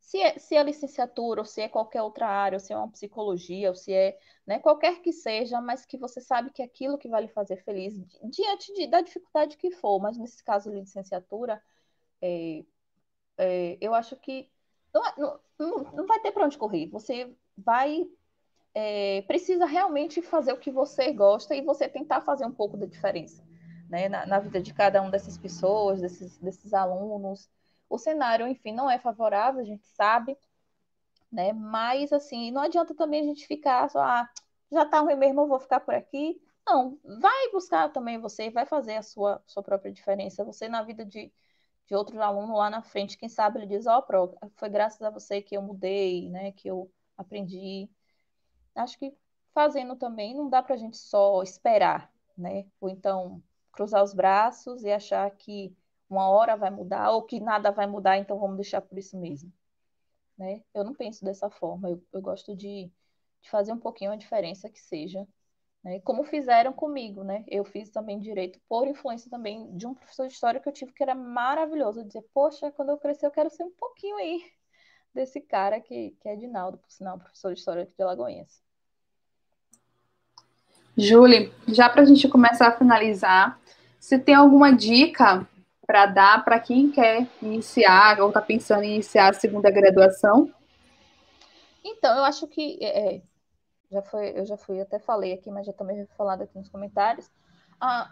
se 0.00 0.20
é, 0.20 0.38
se 0.38 0.56
é 0.56 0.62
licenciatura, 0.62 1.40
ou 1.40 1.44
se 1.44 1.60
é 1.60 1.68
qualquer 1.68 2.02
outra 2.02 2.26
área, 2.26 2.56
ou 2.56 2.60
se 2.60 2.72
é 2.72 2.76
uma 2.76 2.90
psicologia, 2.90 3.68
ou 3.68 3.74
se 3.74 3.92
é 3.92 4.18
né, 4.46 4.58
qualquer 4.58 5.00
que 5.00 5.12
seja, 5.12 5.60
mas 5.60 5.84
que 5.84 5.96
você 5.96 6.20
sabe 6.20 6.50
que 6.50 6.62
é 6.62 6.64
aquilo 6.64 6.98
que 6.98 7.08
vai 7.08 7.22
lhe 7.22 7.28
fazer 7.28 7.62
feliz, 7.62 7.94
diante 8.24 8.72
de, 8.74 8.86
da 8.86 9.00
dificuldade 9.00 9.56
que 9.56 9.70
for, 9.70 10.00
mas 10.00 10.18
nesse 10.18 10.42
caso 10.42 10.72
licenciatura, 10.72 11.62
é, 12.20 12.64
é, 13.38 13.78
eu 13.80 13.94
acho 13.94 14.16
que 14.16 14.50
não, 14.92 15.40
não, 15.58 15.78
não 15.92 16.06
vai 16.06 16.20
ter 16.20 16.32
para 16.32 16.44
onde 16.44 16.58
correr. 16.58 16.88
Você 16.88 17.32
vai. 17.56 18.08
É, 18.74 19.22
precisa 19.22 19.66
realmente 19.66 20.22
fazer 20.22 20.52
o 20.52 20.58
que 20.58 20.70
você 20.70 21.12
gosta 21.12 21.54
e 21.54 21.62
você 21.62 21.88
tentar 21.88 22.20
fazer 22.20 22.46
um 22.46 22.52
pouco 22.52 22.76
da 22.76 22.86
diferença 22.86 23.47
né, 23.88 24.08
na, 24.08 24.26
na 24.26 24.38
vida 24.40 24.60
de 24.60 24.74
cada 24.74 25.00
uma 25.02 25.10
dessas 25.10 25.38
pessoas, 25.38 26.00
desses, 26.00 26.38
desses 26.38 26.74
alunos 26.74 27.48
o 27.88 27.98
cenário, 27.98 28.46
enfim, 28.46 28.72
não 28.72 28.90
é 28.90 28.98
favorável, 28.98 29.60
a 29.60 29.64
gente 29.64 29.86
sabe, 29.86 30.36
né? 31.32 31.52
Mas, 31.52 32.12
assim, 32.12 32.50
não 32.50 32.62
adianta 32.62 32.94
também 32.94 33.20
a 33.20 33.24
gente 33.24 33.46
ficar 33.46 33.88
só, 33.90 34.00
ah, 34.00 34.28
já 34.70 34.84
tá 34.86 35.00
ruim 35.00 35.16
mesmo, 35.16 35.42
eu 35.42 35.48
vou 35.48 35.58
ficar 35.60 35.80
por 35.80 35.94
aqui. 35.94 36.40
Não, 36.66 36.98
vai 37.02 37.50
buscar 37.50 37.88
também 37.90 38.18
você, 38.20 38.50
vai 38.50 38.66
fazer 38.66 38.96
a 38.96 39.02
sua, 39.02 39.42
sua 39.46 39.62
própria 39.62 39.92
diferença. 39.92 40.44
Você, 40.44 40.68
na 40.68 40.82
vida 40.82 41.04
de, 41.04 41.32
de 41.86 41.94
outro 41.94 42.20
aluno 42.22 42.54
lá 42.56 42.68
na 42.70 42.82
frente, 42.82 43.16
quem 43.18 43.28
sabe 43.28 43.58
ele 43.58 43.66
diz, 43.66 43.86
ó, 43.86 44.04
oh, 44.06 44.48
foi 44.56 44.68
graças 44.68 45.00
a 45.02 45.10
você 45.10 45.40
que 45.42 45.56
eu 45.56 45.62
mudei, 45.62 46.28
né? 46.30 46.52
Que 46.52 46.68
eu 46.68 46.90
aprendi. 47.16 47.90
Acho 48.74 48.98
que 48.98 49.16
fazendo 49.54 49.96
também 49.96 50.34
não 50.34 50.48
dá 50.50 50.62
pra 50.62 50.76
gente 50.76 50.98
só 50.98 51.42
esperar, 51.42 52.12
né? 52.36 52.66
Ou 52.80 52.88
então 52.90 53.42
cruzar 53.78 54.02
os 54.02 54.12
braços 54.12 54.82
e 54.82 54.90
achar 54.90 55.30
que 55.30 55.72
uma 56.10 56.28
hora 56.28 56.56
vai 56.56 56.68
mudar 56.68 57.12
ou 57.12 57.22
que 57.22 57.38
nada 57.38 57.70
vai 57.70 57.86
mudar, 57.86 58.18
então 58.18 58.36
vamos 58.36 58.56
deixar 58.56 58.80
por 58.80 58.98
isso 58.98 59.16
mesmo. 59.16 59.52
Né? 60.36 60.64
Eu 60.74 60.82
não 60.82 60.94
penso 60.94 61.24
dessa 61.24 61.48
forma, 61.48 61.88
eu, 61.88 62.02
eu 62.12 62.20
gosto 62.20 62.56
de, 62.56 62.90
de, 63.40 63.50
fazer 63.50 63.72
um 63.72 63.78
pouquinho 63.78 64.10
a 64.10 64.16
diferença 64.16 64.68
que 64.68 64.80
seja, 64.80 65.26
né? 65.84 66.00
como 66.00 66.24
fizeram 66.24 66.72
comigo, 66.72 67.22
né? 67.22 67.44
Eu 67.46 67.64
fiz 67.64 67.88
também 67.90 68.18
direito 68.18 68.60
por 68.68 68.88
influência 68.88 69.30
também 69.30 69.76
de 69.76 69.86
um 69.86 69.94
professor 69.94 70.26
de 70.26 70.32
história 70.32 70.60
que 70.60 70.68
eu 70.68 70.72
tive 70.72 70.92
que 70.92 71.02
era 71.02 71.14
maravilhoso, 71.14 72.04
dizer, 72.04 72.22
poxa, 72.34 72.72
quando 72.72 72.90
eu 72.90 72.98
crescer 72.98 73.26
eu 73.26 73.30
quero 73.30 73.50
ser 73.50 73.62
um 73.62 73.70
pouquinho 73.70 74.16
aí 74.16 74.42
desse 75.14 75.40
cara 75.40 75.80
que, 75.80 76.16
que 76.20 76.28
é 76.28 76.34
Edinaldo, 76.34 76.78
por 76.78 76.90
sinal, 76.90 77.16
professor 77.18 77.52
de 77.54 77.60
história 77.60 77.86
de 77.86 78.02
Alagoinhas. 78.02 78.67
Julie, 80.98 81.52
já 81.68 81.88
para 81.88 82.02
a 82.02 82.04
gente 82.04 82.28
começar 82.28 82.66
a 82.66 82.76
finalizar, 82.76 83.60
se 84.00 84.18
tem 84.18 84.34
alguma 84.34 84.74
dica 84.74 85.46
para 85.86 86.06
dar 86.06 86.44
para 86.44 86.58
quem 86.58 86.90
quer 86.90 87.28
iniciar 87.40 88.20
ou 88.20 88.28
está 88.28 88.42
pensando 88.42 88.82
em 88.82 88.94
iniciar 88.94 89.30
a 89.30 89.32
segunda 89.32 89.70
graduação? 89.70 90.52
Então, 91.84 92.18
eu 92.18 92.24
acho 92.24 92.48
que 92.48 92.78
é, 92.82 93.14
é, 93.14 93.22
já 93.92 94.02
foi, 94.02 94.38
eu 94.38 94.44
já 94.44 94.56
fui, 94.56 94.80
até 94.80 94.98
falei 94.98 95.32
aqui, 95.32 95.52
mas 95.52 95.66
já 95.66 95.72
também 95.72 95.98
já 95.98 96.06
falado 96.16 96.42
aqui 96.42 96.58
nos 96.58 96.68
comentários. 96.68 97.30
A 97.80 98.10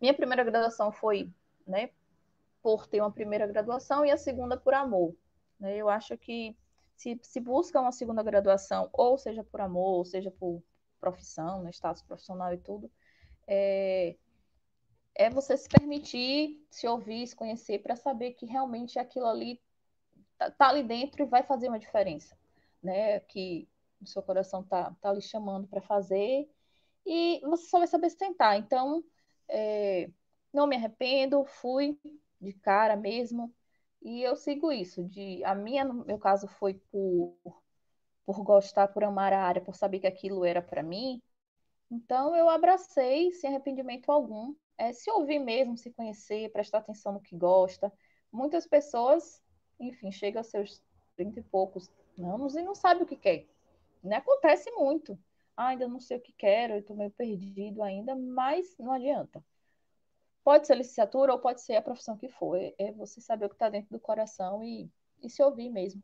minha 0.00 0.14
primeira 0.14 0.44
graduação 0.44 0.92
foi, 0.92 1.28
né, 1.66 1.90
por 2.62 2.86
ter 2.86 3.00
uma 3.00 3.10
primeira 3.10 3.48
graduação 3.48 4.06
e 4.06 4.12
a 4.12 4.16
segunda 4.16 4.56
por 4.56 4.74
amor. 4.74 5.12
Né? 5.58 5.76
Eu 5.76 5.88
acho 5.88 6.16
que 6.16 6.56
se, 6.96 7.18
se 7.20 7.40
busca 7.40 7.80
uma 7.80 7.90
segunda 7.90 8.22
graduação, 8.22 8.88
ou 8.92 9.18
seja 9.18 9.42
por 9.42 9.60
amor, 9.60 9.98
ou 9.98 10.04
seja 10.04 10.30
por 10.30 10.62
profissão, 11.04 11.62
né, 11.62 11.70
status 11.70 12.02
profissional 12.02 12.54
e 12.54 12.58
tudo, 12.58 12.90
é, 13.46 14.16
é 15.14 15.28
você 15.30 15.56
se 15.56 15.68
permitir 15.68 16.64
se 16.70 16.88
ouvir, 16.88 17.26
se 17.26 17.36
conhecer, 17.36 17.80
para 17.80 17.94
saber 17.94 18.32
que 18.32 18.46
realmente 18.46 18.98
aquilo 18.98 19.26
ali 19.26 19.60
tá, 20.38 20.50
tá, 20.50 20.68
ali 20.68 20.82
dentro 20.82 21.22
e 21.22 21.26
vai 21.26 21.42
fazer 21.42 21.68
uma 21.68 21.78
diferença, 21.78 22.36
né? 22.82 23.20
Que 23.20 23.68
o 24.00 24.06
seu 24.06 24.22
coração 24.22 24.62
tá, 24.62 24.94
tá 25.00 25.12
lhe 25.12 25.20
chamando 25.20 25.68
para 25.68 25.82
fazer 25.82 26.48
e 27.06 27.40
você 27.44 27.66
só 27.66 27.78
vai 27.78 27.86
saber 27.86 28.10
se 28.10 28.16
tentar. 28.16 28.56
Então, 28.56 29.04
é, 29.48 30.10
não 30.52 30.66
me 30.66 30.76
arrependo, 30.76 31.44
fui 31.44 31.98
de 32.40 32.52
cara 32.54 32.96
mesmo 32.96 33.54
e 34.02 34.22
eu 34.22 34.36
sigo 34.36 34.72
isso. 34.72 35.04
De 35.04 35.44
a 35.44 35.54
minha, 35.54 35.84
no 35.84 36.04
meu 36.04 36.18
caso, 36.18 36.48
foi 36.48 36.74
por 36.90 37.36
por 38.26 38.42
gostar, 38.42 38.88
por 38.88 39.04
amar 39.04 39.32
a 39.32 39.42
área, 39.42 39.62
por 39.62 39.74
saber 39.74 40.00
que 40.00 40.06
aquilo 40.06 40.44
era 40.44 40.62
para 40.62 40.82
mim. 40.82 41.20
Então 41.90 42.34
eu 42.34 42.48
abracei 42.48 43.32
sem 43.32 43.50
arrependimento 43.50 44.10
algum 44.10 44.54
é, 44.76 44.92
se 44.92 45.10
ouvir 45.10 45.38
mesmo, 45.38 45.76
se 45.76 45.90
conhecer, 45.92 46.50
prestar 46.52 46.78
atenção 46.78 47.12
no 47.12 47.20
que 47.20 47.36
gosta. 47.36 47.92
Muitas 48.32 48.66
pessoas, 48.66 49.42
enfim, 49.78 50.10
chegam 50.10 50.40
aos 50.40 50.48
seus 50.48 50.82
30 51.16 51.40
e 51.40 51.42
poucos 51.42 51.90
anos 52.18 52.56
e 52.56 52.62
não 52.62 52.74
sabe 52.74 53.02
o 53.02 53.06
que 53.06 53.16
quer. 53.16 53.46
Né? 54.02 54.16
Acontece 54.16 54.70
muito. 54.72 55.18
Ah, 55.56 55.68
ainda 55.68 55.86
não 55.86 56.00
sei 56.00 56.16
o 56.16 56.20
que 56.20 56.32
quero, 56.32 56.74
estou 56.74 56.96
meio 56.96 57.12
perdido 57.12 57.82
ainda, 57.82 58.14
mas 58.16 58.76
não 58.78 58.92
adianta. 58.92 59.44
Pode 60.42 60.66
ser 60.66 60.76
licenciatura 60.76 61.32
ou 61.32 61.38
pode 61.38 61.62
ser 61.62 61.76
a 61.76 61.82
profissão 61.82 62.16
que 62.16 62.28
for. 62.28 62.56
É, 62.56 62.74
é 62.78 62.92
você 62.92 63.20
saber 63.20 63.46
o 63.46 63.48
que 63.48 63.54
está 63.54 63.68
dentro 63.68 63.90
do 63.90 64.00
coração 64.00 64.62
e, 64.62 64.90
e 65.22 65.30
se 65.30 65.42
ouvir 65.42 65.70
mesmo. 65.70 66.02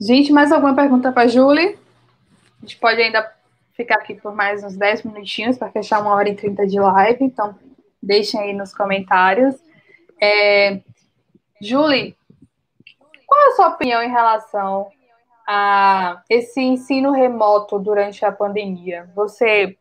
Gente, 0.00 0.32
mais 0.32 0.50
alguma 0.50 0.74
pergunta 0.74 1.12
para 1.12 1.24
a 1.24 1.26
Julie? 1.26 1.78
A 2.56 2.60
gente 2.62 2.78
pode 2.78 3.02
ainda 3.02 3.30
ficar 3.74 3.96
aqui 3.96 4.14
por 4.14 4.34
mais 4.34 4.64
uns 4.64 4.74
10 4.74 5.02
minutinhos 5.02 5.58
para 5.58 5.70
fechar 5.70 6.00
uma 6.00 6.14
hora 6.14 6.30
e 6.30 6.34
30 6.34 6.66
de 6.66 6.80
live, 6.80 7.22
então 7.22 7.54
deixem 8.02 8.40
aí 8.40 8.54
nos 8.54 8.72
comentários. 8.72 9.54
É, 10.18 10.80
Julie, 11.60 12.16
qual 13.26 13.48
a 13.48 13.56
sua 13.56 13.68
opinião 13.68 14.02
em 14.02 14.08
relação 14.08 14.88
a 15.46 16.22
esse 16.30 16.62
ensino 16.62 17.12
remoto 17.12 17.78
durante 17.78 18.24
a 18.24 18.32
pandemia? 18.32 19.06
Você, 19.14 19.76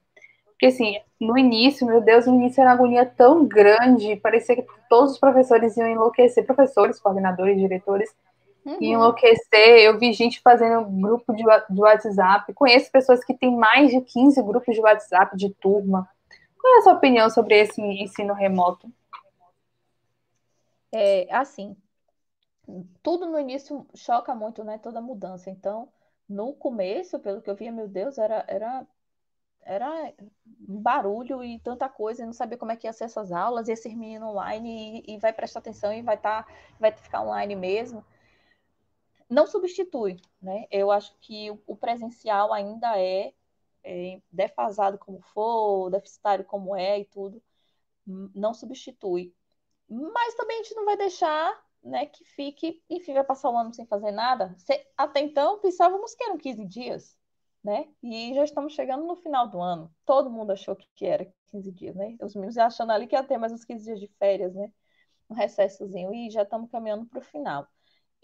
porque 0.50 0.66
assim, 0.66 1.00
no 1.18 1.38
início, 1.38 1.88
meu 1.88 2.02
Deus, 2.02 2.28
no 2.28 2.36
início 2.36 2.60
era 2.60 2.72
uma 2.72 2.76
agonia 2.76 3.06
tão 3.06 3.46
grande, 3.46 4.18
parecia 4.18 4.58
que 4.58 4.66
todos 4.90 5.14
os 5.14 5.18
professores 5.18 5.78
iam 5.78 5.88
enlouquecer, 5.88 6.46
professores, 6.46 7.00
coordenadores, 7.00 7.58
diretores, 7.58 8.14
uhum. 8.74 8.78
enlouquecer. 8.82 9.80
Eu 9.80 9.98
vi 9.98 10.14
gente 10.14 10.40
fazendo 10.41 10.86
grupo 10.86 11.34
de, 11.34 11.44
de 11.44 11.82
WhatsApp. 11.82 12.54
Conheço 12.54 12.91
pessoas 12.91 13.24
que 13.24 13.34
têm 13.34 13.56
mais 13.56 13.90
de 13.90 14.02
15 14.02 14.41
grupos 14.44 14.76
de 14.76 14.82
WhatsApp 14.82 15.36
de 15.36 15.50
turma. 15.50 16.08
Qual 16.60 16.76
é 16.76 16.78
a 16.80 16.82
sua 16.82 16.94
opinião 16.94 17.30
sobre 17.30 17.58
esse 17.58 17.82
ensino 17.82 18.34
remoto? 18.34 18.91
É, 20.91 21.28
assim, 21.34 21.76
tudo 23.02 23.26
no 23.26 23.40
início 23.40 23.86
choca 23.96 24.34
muito, 24.36 24.64
né? 24.64 24.78
Toda 24.78 25.02
mudança. 25.02 25.50
Então, 25.50 25.90
no 26.28 26.54
começo, 26.54 27.20
pelo 27.20 27.41
que 27.41 27.50
eu 27.50 27.56
via, 27.56 27.72
meu 27.72 27.88
Deus, 27.88 28.18
era, 28.18 28.44
era, 28.48 28.86
era 29.62 30.14
barulho 30.46 31.44
e 31.44 31.60
tanta 31.60 31.88
coisa, 31.88 32.24
e 32.24 32.26
não 32.26 32.34
sabia 32.34 32.58
como 32.58 32.72
é 32.72 32.76
que 32.76 32.88
ia 32.88 32.94
ser 32.94 33.06
essas 33.06 33.32
aulas, 33.32 33.68
e 33.68 33.72
esses 33.72 33.94
meninos 33.94 34.30
online, 34.30 35.04
e, 35.08 35.16
e 35.16 35.18
vai 35.18 35.32
prestar 35.32 35.60
atenção 35.60 35.94
e 35.94 36.02
vai, 36.02 36.18
tá, 36.18 36.46
vai 36.80 36.91
ficar 36.91 37.22
online 37.22 37.56
mesmo 37.56 38.04
não 39.30 39.46
substitui, 39.48 40.18
né? 40.42 40.66
Eu 40.72 40.92
acho 40.92 41.16
que 41.22 41.52
o 41.68 41.76
presencial 41.76 42.52
ainda 42.52 43.00
é, 43.00 43.34
é 43.84 44.22
defasado 44.32 44.98
como 44.98 45.22
for, 45.22 45.90
deficitário 45.90 46.44
como 46.46 46.76
é 46.76 47.00
e 47.00 47.06
tudo, 47.06 47.42
não 48.06 48.54
substitui. 48.54 49.34
Mas 49.88 50.36
também 50.36 50.60
a 50.60 50.64
gente 50.64 50.76
não 50.76 50.86
vai 50.86 50.98
deixar 50.98 51.70
né, 51.84 52.06
que 52.06 52.24
fique, 52.26 52.84
enfim, 52.90 53.14
vai 53.14 53.24
passar 53.24 53.50
o 53.50 53.58
ano 53.58 53.74
sem 53.74 53.86
fazer 53.86 54.12
nada. 54.12 54.56
Até 54.98 55.22
então, 55.22 55.60
pensávamos 55.60 56.14
que 56.16 56.24
eram 56.24 56.38
15 56.38 56.66
dias, 56.66 57.18
né? 57.64 57.88
E 58.04 58.34
já 58.34 58.44
estamos 58.44 58.74
chegando 58.74 59.06
no 59.06 59.16
final 59.16 59.48
do 59.48 59.60
ano. 59.62 59.94
Todo 60.06 60.30
mundo 60.30 60.52
achou 60.52 60.76
que 60.76 61.06
era 61.06 61.32
15 61.52 61.72
dias, 61.72 61.96
né? 61.96 62.18
Os 62.22 62.36
meninos 62.36 62.58
achando 62.58 62.92
ali 62.92 63.08
que 63.08 63.16
ia 63.16 63.24
ter 63.24 63.38
mais 63.38 63.54
uns 63.54 63.66
15 63.66 63.84
dias 63.84 64.00
de 64.00 64.08
férias, 64.20 64.54
né? 64.54 64.72
Um 65.30 65.36
recessozinho. 65.36 66.14
E 66.14 66.30
já 66.30 66.44
estamos 66.44 66.70
caminhando 66.70 67.06
para 67.06 67.20
o 67.20 67.22
final. 67.22 67.68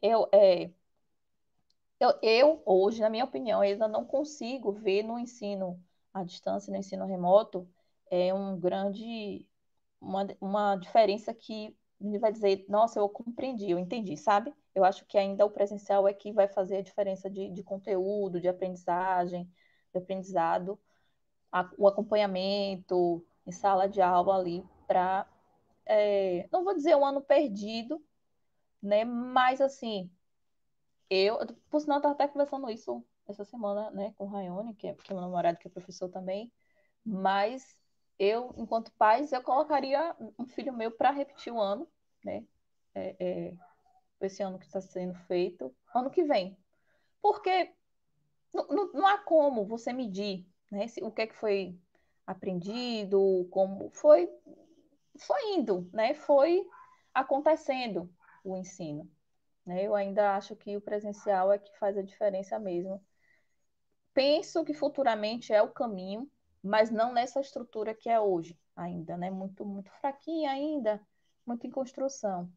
Eu, 0.01 0.27
é, 0.33 0.71
eu, 1.99 2.13
eu, 2.21 2.61
hoje, 2.65 3.01
na 3.01 3.09
minha 3.09 3.25
opinião, 3.25 3.61
ainda 3.61 3.87
não 3.87 4.05
consigo 4.05 4.71
ver 4.71 5.03
no 5.03 5.17
ensino 5.17 5.81
à 6.13 6.23
distância, 6.23 6.71
no 6.71 6.77
ensino 6.77 7.05
remoto, 7.05 7.67
é 8.09 8.33
um 8.33 8.59
grande, 8.59 9.47
uma, 10.01 10.27
uma 10.41 10.75
diferença 10.75 11.33
que 11.33 11.75
me 11.99 12.19
vai 12.19 12.31
dizer, 12.31 12.65
nossa, 12.69 12.99
eu 12.99 13.09
compreendi, 13.09 13.71
eu 13.71 13.79
entendi, 13.79 14.17
sabe? 14.17 14.53
Eu 14.73 14.83
acho 14.83 15.05
que 15.05 15.17
ainda 15.17 15.45
o 15.45 15.49
presencial 15.49 16.07
é 16.07 16.13
que 16.13 16.31
vai 16.33 16.47
fazer 16.47 16.77
a 16.77 16.81
diferença 16.81 17.29
de, 17.29 17.49
de 17.49 17.63
conteúdo, 17.63 18.41
de 18.41 18.47
aprendizagem, 18.47 19.49
de 19.91 19.97
aprendizado, 19.97 20.79
a, 21.51 21.69
o 21.77 21.87
acompanhamento 21.87 23.25
em 23.47 23.51
sala 23.51 23.87
de 23.87 24.01
aula 24.01 24.35
ali 24.37 24.63
para, 24.87 25.25
é, 25.85 26.47
não 26.51 26.63
vou 26.63 26.75
dizer 26.75 26.95
um 26.95 27.05
ano 27.05 27.21
perdido, 27.21 28.03
né? 28.81 29.05
Mas 29.05 29.61
assim, 29.61 30.09
eu, 31.09 31.37
por 31.69 31.81
sinal, 31.81 31.97
estava 31.97 32.13
até 32.13 32.27
conversando 32.27 32.69
isso 32.69 33.05
essa 33.27 33.43
semana, 33.43 33.89
né, 33.91 34.13
com 34.17 34.25
o 34.25 34.27
Rayone, 34.27 34.75
que 34.75 34.87
é, 34.87 34.93
que 34.93 35.11
é 35.11 35.15
meu 35.15 35.21
namorado, 35.21 35.57
que 35.57 35.67
é 35.67 35.71
professor 35.71 36.09
também, 36.09 36.51
mas 37.03 37.79
eu, 38.19 38.53
enquanto 38.57 38.91
pais, 38.93 39.31
eu 39.31 39.41
colocaria 39.41 40.15
um 40.37 40.45
filho 40.45 40.73
meu 40.73 40.91
para 40.91 41.11
repetir 41.11 41.51
o 41.51 41.59
ano, 41.59 41.87
né, 42.23 42.45
é, 42.93 43.15
é, 43.19 43.53
esse 44.21 44.41
ano 44.43 44.59
que 44.59 44.65
está 44.65 44.81
sendo 44.81 45.15
feito, 45.25 45.75
ano 45.93 46.09
que 46.09 46.23
vem. 46.23 46.57
Porque 47.21 47.73
não, 48.53 48.67
não, 48.67 48.93
não 48.93 49.07
há 49.07 49.17
como 49.19 49.65
você 49.65 49.91
medir, 49.91 50.47
né, 50.71 50.87
se, 50.87 51.03
o 51.03 51.11
que 51.11 51.23
é 51.23 51.27
que 51.27 51.35
foi 51.35 51.77
aprendido, 52.25 53.47
como 53.51 53.89
foi, 53.91 54.29
foi 55.19 55.53
indo, 55.53 55.89
né, 55.93 56.13
foi 56.13 56.65
acontecendo 57.13 58.09
o 58.43 58.55
ensino. 58.55 59.09
Né? 59.65 59.83
Eu 59.83 59.95
ainda 59.95 60.35
acho 60.35 60.55
que 60.55 60.77
o 60.77 60.81
presencial 60.81 61.51
é 61.51 61.57
que 61.57 61.77
faz 61.77 61.97
a 61.97 62.01
diferença 62.01 62.59
mesmo. 62.59 63.03
Penso 64.13 64.63
que 64.63 64.73
futuramente 64.73 65.51
é 65.53 65.61
o 65.61 65.71
caminho, 65.71 66.29
mas 66.63 66.89
não 66.89 67.11
nessa 67.13 67.41
estrutura 67.41 67.93
que 67.93 68.09
é 68.09 68.19
hoje 68.19 68.57
ainda, 68.75 69.17
né? 69.17 69.29
Muito, 69.29 69.65
muito 69.65 69.91
fraquinha 69.99 70.51
ainda, 70.51 71.01
muito 71.45 71.67
em 71.67 71.71
construção. 71.71 72.51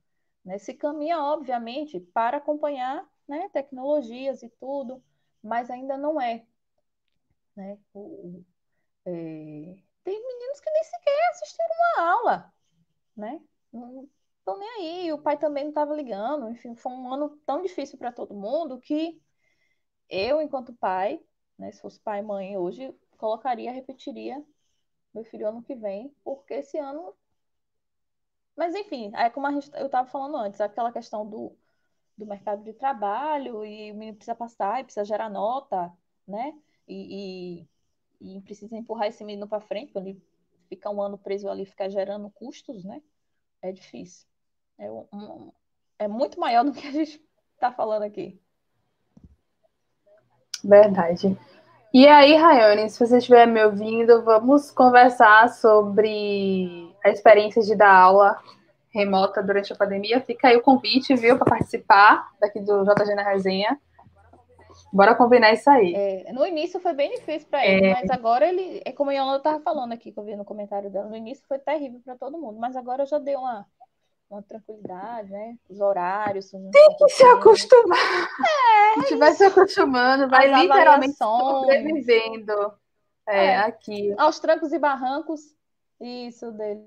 Né? 0.45 0.59
Se 0.59 0.75
caminha, 0.75 1.19
obviamente, 1.23 2.01
para 2.01 2.39
acompanhar 2.39 3.07
né, 3.27 3.49
tecnologias 3.53 4.43
e 4.43 4.49
tudo, 4.49 5.03
mas 5.43 5.71
ainda 5.71 5.97
não 5.97 6.21
é. 6.21 6.47
Né? 7.57 7.79
O, 7.93 8.45
é... 9.05 9.11
Tem 10.05 10.27
meninos 10.27 10.61
que 10.61 10.71
nem 10.71 10.85
sequer 10.85 11.31
assistiram 11.31 11.75
uma 11.97 12.11
aula, 12.13 12.55
né? 13.17 13.41
Estão 14.53 14.59
nem 14.59 14.69
aí. 15.05 15.13
O 15.13 15.19
pai 15.23 15.39
também 15.39 15.65
não 15.65 15.71
estava 15.71 15.95
ligando. 15.95 16.49
Enfim, 16.51 16.75
foi 16.75 16.93
um 16.93 17.13
ano 17.13 17.31
tão 17.47 17.63
difícil 17.63 17.99
para 17.99 18.13
todo 18.13 18.35
mundo 18.35 18.79
que 18.81 19.21
eu, 20.09 20.43
enquanto 20.43 20.75
pai, 20.75 21.21
né, 21.59 21.73
se 21.73 21.81
fosse 21.83 22.01
pai 22.01 22.21
e 22.21 22.23
mãe 22.23 22.57
hoje, 22.59 22.95
colocaria, 23.19 23.73
repetiria 23.73 24.45
meu 25.15 25.25
filho 25.25 25.49
ano 25.49 25.63
que 25.63 25.75
vem, 25.77 26.15
porque 26.25 26.55
esse 26.55 26.79
ano. 26.79 27.15
Mas 28.57 28.75
enfim, 28.75 29.13
é 29.15 29.31
como 29.31 29.51
gente, 29.53 29.71
eu 29.75 29.87
estava 29.87 30.09
falando 30.09 30.37
antes, 30.37 30.61
aquela 30.61 30.93
questão 30.93 31.27
do, 31.29 31.57
do 32.19 32.27
mercado 32.27 32.63
de 32.65 32.73
trabalho 32.75 33.65
e 33.65 33.93
o 33.93 33.97
menino 33.97 34.17
precisa 34.17 34.35
passar 34.37 34.85
precisa 34.85 35.05
gerar 35.05 35.31
nota, 35.31 35.93
né? 36.29 36.59
E, 36.89 37.67
e, 38.21 38.37
e 38.39 38.43
precisa 38.43 38.77
empurrar 38.77 39.09
esse 39.09 39.25
menino 39.25 39.49
para 39.49 39.61
frente, 39.61 39.93
quando 39.93 40.09
ele 40.09 40.23
fica 40.69 40.91
um 40.91 41.03
ano 41.03 41.19
preso 41.19 41.49
ali, 41.49 41.67
ficar 41.67 41.89
gerando 41.91 42.31
custos, 42.31 42.85
né? 42.85 43.03
É 43.63 43.73
difícil. 43.73 44.27
É, 44.79 44.91
um, 44.91 45.53
é 45.99 46.07
muito 46.07 46.39
maior 46.39 46.65
do 46.65 46.73
que 46.73 46.87
a 46.87 46.93
gente 46.93 47.21
está 47.55 47.73
falando 47.73 48.05
aqui. 48.05 48.41
Verdade. 50.65 51.37
E 51.93 52.07
aí, 52.07 52.35
Rayane, 52.35 52.91
se 52.91 52.99
você 52.99 53.19
estiver 53.19 53.47
me 53.47 53.65
ouvindo, 53.65 54.23
vamos 54.23 54.71
conversar 54.71 55.49
sobre 55.49 56.95
a 57.05 57.09
experiência 57.09 57.63
de 57.63 57.75
dar 57.75 57.95
aula 57.95 58.39
remota 58.91 59.43
durante 59.43 59.73
a 59.73 59.77
pandemia. 59.77 60.21
Fica 60.21 60.49
aí 60.49 60.57
o 60.57 60.63
convite, 60.63 61.15
viu, 61.15 61.37
para 61.39 61.51
participar 61.51 62.29
daqui 62.41 62.61
do 62.61 62.85
JG 62.85 63.15
na 63.15 63.23
Resenha. 63.23 63.79
Bora 64.93 65.15
combinar 65.15 65.53
isso 65.53 65.69
aí. 65.69 65.95
É, 65.95 66.33
no 66.33 66.47
início 66.47 66.81
foi 66.81 66.93
bem 66.95 67.11
difícil 67.11 67.49
para 67.49 67.67
ele, 67.67 67.87
é... 67.87 67.93
mas 67.95 68.11
agora 68.11 68.49
ele, 68.49 68.81
é 68.85 68.93
como 68.93 69.11
a 69.11 69.15
Yolanda 69.15 69.39
estava 69.39 69.61
falando 69.61 69.93
aqui, 69.93 70.13
que 70.13 70.19
eu 70.19 70.25
vi 70.25 70.37
no 70.37 70.45
comentário 70.45 70.91
dela, 70.91 71.09
no 71.09 71.17
início 71.17 71.45
foi 71.47 71.59
terrível 71.59 72.01
para 72.05 72.17
todo 72.17 72.39
mundo, 72.39 72.59
mas 72.59 72.75
agora 72.75 73.03
eu 73.03 73.07
já 73.07 73.19
dei 73.19 73.37
uma 73.37 73.67
uma 74.31 74.43
tranquilidade, 74.43 75.31
né? 75.31 75.57
Os 75.69 75.81
horários. 75.81 76.51
Tem 76.51 76.97
que 76.97 77.09
se 77.09 77.25
acostumar. 77.25 77.99
É, 77.99 78.95
a 78.95 79.01
gente 79.01 79.17
vai 79.17 79.33
se 79.33 79.45
acostumando, 79.45 80.29
vai 80.29 80.53
As 80.53 80.63
literalmente 80.63 81.15
sobrevivendo. 81.15 82.73
É, 83.27 83.47
é, 83.47 83.57
aqui. 83.59 84.15
Aos 84.19 84.39
trancos 84.39 84.73
e 84.73 84.79
barrancos. 84.79 85.55
Isso 86.01 86.51
dele. 86.53 86.83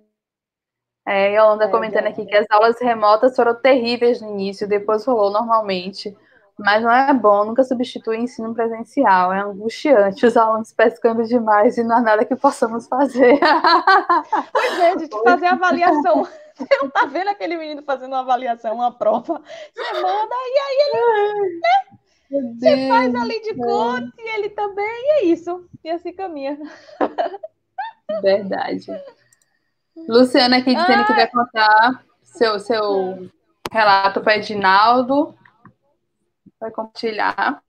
É, 1.05 1.33
e 1.33 1.37
a 1.37 1.65
é, 1.65 1.67
comentando 1.67 2.07
aqui 2.07 2.25
que 2.25 2.35
as 2.35 2.45
aulas 2.49 2.79
remotas 2.79 3.35
foram 3.35 3.55
terríveis 3.55 4.21
no 4.21 4.29
início, 4.29 4.67
depois 4.67 5.03
rolou 5.03 5.31
normalmente. 5.31 6.15
Mas 6.63 6.83
não 6.83 6.91
é 6.91 7.13
bom, 7.13 7.45
nunca 7.45 7.63
substitui 7.63 8.17
o 8.17 8.21
ensino 8.21 8.53
presencial. 8.53 9.33
É 9.33 9.41
angustiante 9.41 10.25
os 10.25 10.37
alunos 10.37 10.71
pescando 10.71 11.23
demais 11.23 11.77
e 11.77 11.83
não 11.83 11.97
há 11.97 12.01
nada 12.01 12.25
que 12.25 12.35
possamos 12.35 12.87
fazer. 12.87 13.39
Pois 14.51 14.79
é, 14.79 14.95
de 14.95 15.07
fazer 15.23 15.47
avaliação. 15.47 16.27
Você 16.55 16.77
não 16.81 16.89
tá 16.89 17.05
vendo 17.05 17.29
aquele 17.29 17.57
menino 17.57 17.81
fazendo 17.81 18.11
uma 18.11 18.19
avaliação, 18.19 18.75
uma 18.75 18.91
prova. 18.91 19.41
Você 19.73 20.01
manda 20.01 20.35
e 20.35 20.59
aí 20.59 20.77
ele. 20.87 21.59
Né? 21.59 21.91
Você 22.59 22.87
faz 22.87 23.15
ali 23.15 23.41
de 23.41 23.55
conta 23.55 24.13
e 24.19 24.35
ele 24.35 24.49
também, 24.49 24.85
e 24.85 25.09
é 25.11 25.25
isso. 25.25 25.65
E 25.83 25.89
assim 25.89 26.13
caminha. 26.13 26.57
Verdade. 28.21 28.85
Luciana 30.07 30.57
aqui 30.57 30.75
dizendo 30.75 31.01
ah, 31.01 31.05
que 31.05 31.13
vai 31.13 31.27
contar 31.27 32.03
seu, 32.23 32.59
seu 32.59 33.29
relato 33.71 34.21
para 34.21 34.37
Edinaldo. 34.37 35.35
Vai 36.61 36.71
compartilhar. 36.71 37.61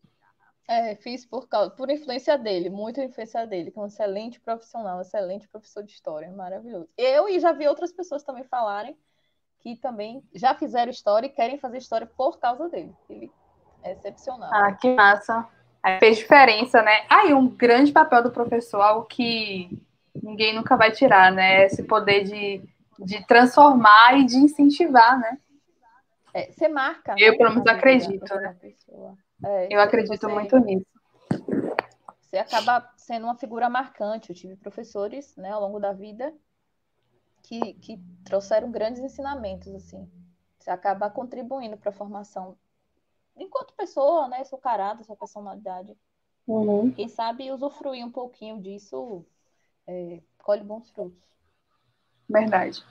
É, 0.68 0.94
fiz 0.94 1.26
por, 1.26 1.48
causa, 1.48 1.70
por 1.70 1.90
influência 1.90 2.38
dele, 2.38 2.70
muita 2.70 3.02
influência 3.02 3.46
dele, 3.46 3.70
que 3.70 3.78
é 3.78 3.82
um 3.82 3.86
excelente 3.86 4.38
profissional, 4.38 5.00
excelente 5.00 5.48
professor 5.48 5.82
de 5.82 5.90
história, 5.90 6.30
maravilhoso. 6.30 6.88
Eu 6.96 7.28
e 7.28 7.40
já 7.40 7.52
vi 7.52 7.66
outras 7.66 7.92
pessoas 7.92 8.22
também 8.22 8.44
falarem 8.44 8.96
que 9.60 9.76
também 9.76 10.22
já 10.34 10.54
fizeram 10.54 10.90
história 10.90 11.26
e 11.26 11.30
querem 11.30 11.58
fazer 11.58 11.78
história 11.78 12.06
por 12.06 12.38
causa 12.38 12.68
dele. 12.68 12.94
Ele 13.08 13.30
é 13.82 13.92
excepcional. 13.92 14.50
Ah, 14.52 14.72
que 14.72 14.94
massa. 14.94 15.48
Aí 15.82 15.98
fez 15.98 16.18
diferença, 16.18 16.82
né? 16.82 17.04
Ah, 17.08 17.26
e 17.26 17.34
um 17.34 17.48
grande 17.48 17.92
papel 17.92 18.22
do 18.22 18.30
professor, 18.30 18.80
algo 18.80 19.06
que 19.06 19.80
ninguém 20.20 20.54
nunca 20.54 20.76
vai 20.76 20.90
tirar, 20.90 21.32
né? 21.32 21.64
Esse 21.64 21.82
poder 21.84 22.24
de, 22.24 22.62
de 22.98 23.26
transformar 23.26 24.18
e 24.18 24.24
de 24.24 24.36
incentivar, 24.36 25.18
né? 25.18 25.38
É, 26.34 26.50
você 26.50 26.68
marca. 26.68 27.14
Eu, 27.18 27.32
né, 27.32 27.38
pelo 27.38 27.50
menos, 27.50 27.66
acredito, 27.66 28.34
né? 28.34 28.56
É, 29.44 29.74
eu 29.74 29.80
acredito 29.80 30.20
você, 30.20 30.26
muito 30.26 30.56
nisso. 30.58 30.86
Você 32.20 32.38
acaba 32.38 32.90
sendo 32.96 33.24
uma 33.24 33.36
figura 33.36 33.68
marcante. 33.68 34.30
Eu 34.30 34.36
tive 34.36 34.56
professores, 34.56 35.36
né, 35.36 35.50
ao 35.50 35.60
longo 35.60 35.78
da 35.78 35.92
vida 35.92 36.32
que, 37.42 37.74
que 37.74 38.00
trouxeram 38.24 38.70
grandes 38.70 39.02
ensinamentos, 39.02 39.74
assim. 39.74 40.10
Você 40.58 40.70
acaba 40.70 41.10
contribuindo 41.10 41.76
para 41.76 41.90
a 41.90 41.94
formação 41.94 42.56
enquanto 43.36 43.74
pessoa, 43.74 44.28
né, 44.28 44.44
seu 44.44 44.58
caráter, 44.58 45.04
sua 45.04 45.16
personalidade. 45.16 45.96
Uhum. 46.46 46.90
Quem 46.92 47.08
sabe 47.08 47.50
usufruir 47.50 48.04
um 48.04 48.10
pouquinho 48.10 48.60
disso 48.60 49.24
é, 49.86 50.20
colhe 50.42 50.62
bons 50.62 50.90
frutos. 50.90 51.22
Verdade. 52.28 52.84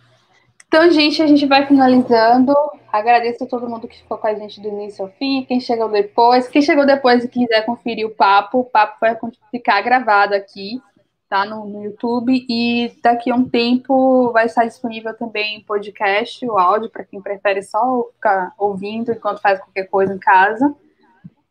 Então, 0.71 0.89
gente, 0.89 1.21
a 1.21 1.27
gente 1.27 1.45
vai 1.45 1.67
finalizando. 1.67 2.55
Agradeço 2.89 3.43
a 3.43 3.47
todo 3.47 3.67
mundo 3.67 3.89
que 3.89 3.97
ficou 3.97 4.17
com 4.17 4.27
a 4.27 4.33
gente 4.33 4.61
do 4.61 4.69
início 4.69 5.03
ao 5.03 5.11
fim, 5.11 5.43
quem 5.43 5.59
chegou 5.59 5.89
depois. 5.89 6.47
Quem 6.47 6.61
chegou 6.61 6.85
depois 6.85 7.25
e 7.25 7.27
quiser 7.27 7.65
conferir 7.65 8.07
o 8.07 8.15
papo, 8.15 8.59
o 8.59 8.63
papo 8.63 8.95
vai 9.01 9.17
ficar 9.51 9.81
gravado 9.81 10.33
aqui, 10.33 10.81
tá? 11.27 11.43
No, 11.43 11.65
no 11.65 11.83
YouTube. 11.83 12.45
E 12.47 12.89
daqui 13.03 13.29
a 13.29 13.35
um 13.35 13.43
tempo 13.43 14.31
vai 14.31 14.45
estar 14.45 14.63
disponível 14.63 15.13
também 15.13 15.57
em 15.57 15.61
podcast, 15.61 16.45
o 16.47 16.57
áudio, 16.57 16.89
para 16.89 17.03
quem 17.03 17.21
prefere 17.21 17.61
só 17.61 18.05
ficar 18.13 18.53
ouvindo 18.57 19.11
enquanto 19.11 19.41
faz 19.41 19.59
qualquer 19.59 19.89
coisa 19.89 20.13
em 20.13 20.19
casa. 20.19 20.73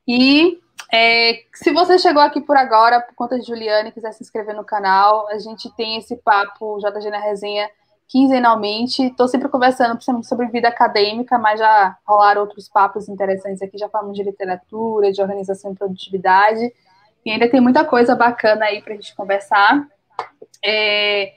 E 0.09 0.59
é, 0.91 1.43
se 1.53 1.71
você 1.75 1.99
chegou 1.99 2.23
aqui 2.23 2.41
por 2.41 2.57
agora, 2.57 3.03
por 3.03 3.15
conta 3.15 3.39
de 3.39 3.47
Juliane, 3.47 3.93
quiser 3.93 4.13
se 4.13 4.23
inscrever 4.23 4.57
no 4.57 4.65
canal, 4.65 5.29
a 5.29 5.39
gente 5.39 5.71
tem 5.77 5.99
esse 5.99 6.17
papo 6.17 6.79
JG 6.79 7.11
na 7.11 7.19
Resenha 7.19 7.69
quinzenalmente. 8.11 9.05
Estou 9.05 9.28
sempre 9.28 9.49
conversando 9.49 9.97
sobre 10.24 10.49
vida 10.49 10.66
acadêmica, 10.66 11.39
mas 11.39 11.61
já 11.61 11.97
rolaram 12.05 12.41
outros 12.41 12.69
papos 12.69 13.09
interessantes 13.09 13.62
aqui. 13.62 13.78
Já 13.78 13.89
falamos 13.89 14.16
de 14.16 14.24
literatura, 14.24 15.12
de 15.12 15.23
organização 15.23 15.73
e 15.73 15.77
produtividade. 15.77 16.73
E 17.24 17.31
ainda 17.31 17.49
tem 17.49 17.61
muita 17.61 17.85
coisa 17.85 18.16
bacana 18.16 18.65
aí 18.65 18.82
para 18.82 18.95
a 18.95 18.97
gente 18.97 19.15
conversar. 19.15 19.87
É, 20.65 21.35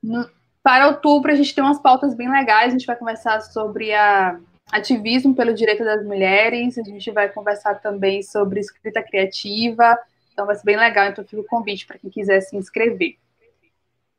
no, 0.00 0.30
para 0.62 0.86
outubro, 0.86 1.32
a 1.32 1.34
gente 1.34 1.52
tem 1.52 1.64
umas 1.64 1.80
pautas 1.80 2.14
bem 2.14 2.30
legais. 2.30 2.68
A 2.68 2.78
gente 2.78 2.86
vai 2.86 2.94
conversar 2.94 3.40
sobre 3.40 3.92
a 3.92 4.38
ativismo 4.70 5.34
pelo 5.34 5.52
direito 5.52 5.84
das 5.84 6.04
mulheres. 6.04 6.78
A 6.78 6.84
gente 6.84 7.10
vai 7.10 7.28
conversar 7.28 7.80
também 7.80 8.22
sobre 8.22 8.60
escrita 8.60 9.02
criativa. 9.02 9.98
Então 10.32 10.46
vai 10.46 10.54
ser 10.54 10.64
bem 10.64 10.76
legal. 10.76 11.08
Então 11.08 11.24
fica 11.24 11.42
o 11.42 11.46
convite 11.46 11.84
para 11.84 11.98
quem 11.98 12.10
quiser 12.10 12.40
se 12.42 12.56
inscrever. 12.56 13.16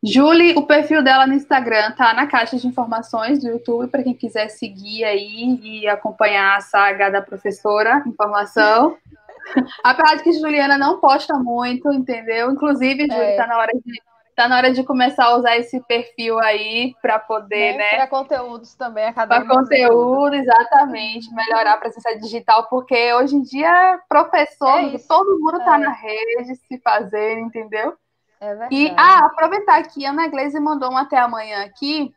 Julie, 0.04 0.56
o 0.58 0.66
perfil 0.66 1.04
dela 1.04 1.28
no 1.28 1.34
Instagram 1.34 1.92
tá 1.92 2.14
na 2.14 2.26
caixa 2.26 2.58
de 2.58 2.68
informações 2.68 3.40
do 3.40 3.48
YouTube 3.48 3.88
para 3.88 4.04
quem 4.04 4.16
quiser 4.16 4.50
seguir 4.50 5.04
aí 5.04 5.60
e 5.62 5.88
acompanhar 5.88 6.58
a 6.58 6.62
saga 6.62 7.10
da 7.12 7.22
professora, 7.22 8.04
informação. 8.08 8.98
Apesar 9.84 10.16
de 10.16 10.24
que 10.24 10.34
Juliana 10.34 10.78
não 10.78 11.00
posta 11.00 11.36
muito, 11.36 11.92
entendeu? 11.94 12.52
Inclusive, 12.52 13.06
Julie, 13.06 13.22
é. 13.22 13.36
tá 13.36 13.46
na 13.46 13.58
hora 13.58 13.72
de 13.74 14.02
tá 14.36 14.48
na 14.48 14.58
hora 14.58 14.72
de 14.72 14.84
começar 14.84 15.26
a 15.26 15.36
usar 15.36 15.58
esse 15.58 15.80
perfil 15.82 16.40
aí 16.40 16.96
para 17.02 17.20
poder, 17.20 17.74
né? 17.74 17.78
né? 17.78 17.96
Para 17.98 18.08
conteúdos 18.08 18.74
também, 18.74 19.14
Para 19.14 19.46
conteúdo, 19.46 20.34
exatamente, 20.34 21.32
melhorar 21.34 21.74
a 21.74 21.78
presença 21.78 22.18
digital, 22.18 22.68
porque 22.70 23.14
hoje 23.14 23.36
em 23.36 23.42
dia, 23.42 24.00
professor, 24.08 24.80
é 24.80 24.98
todo 25.08 25.38
mundo 25.40 25.60
tá 25.60 25.76
é. 25.76 25.80
na 25.80 25.92
rede 25.92 26.56
se 26.56 26.80
fazendo, 26.80 27.42
entendeu? 27.42 27.94
É 28.42 28.48
verdade. 28.48 28.76
E, 28.76 28.90
ah, 28.98 29.28
aproveitar 29.28 29.78
aqui, 29.78 30.04
a 30.04 30.10
Ana 30.10 30.28
Gleise 30.28 30.60
mandou 30.60 30.92
um 30.92 30.98
até 30.98 31.16
amanhã 31.20 31.64
aqui, 31.64 32.12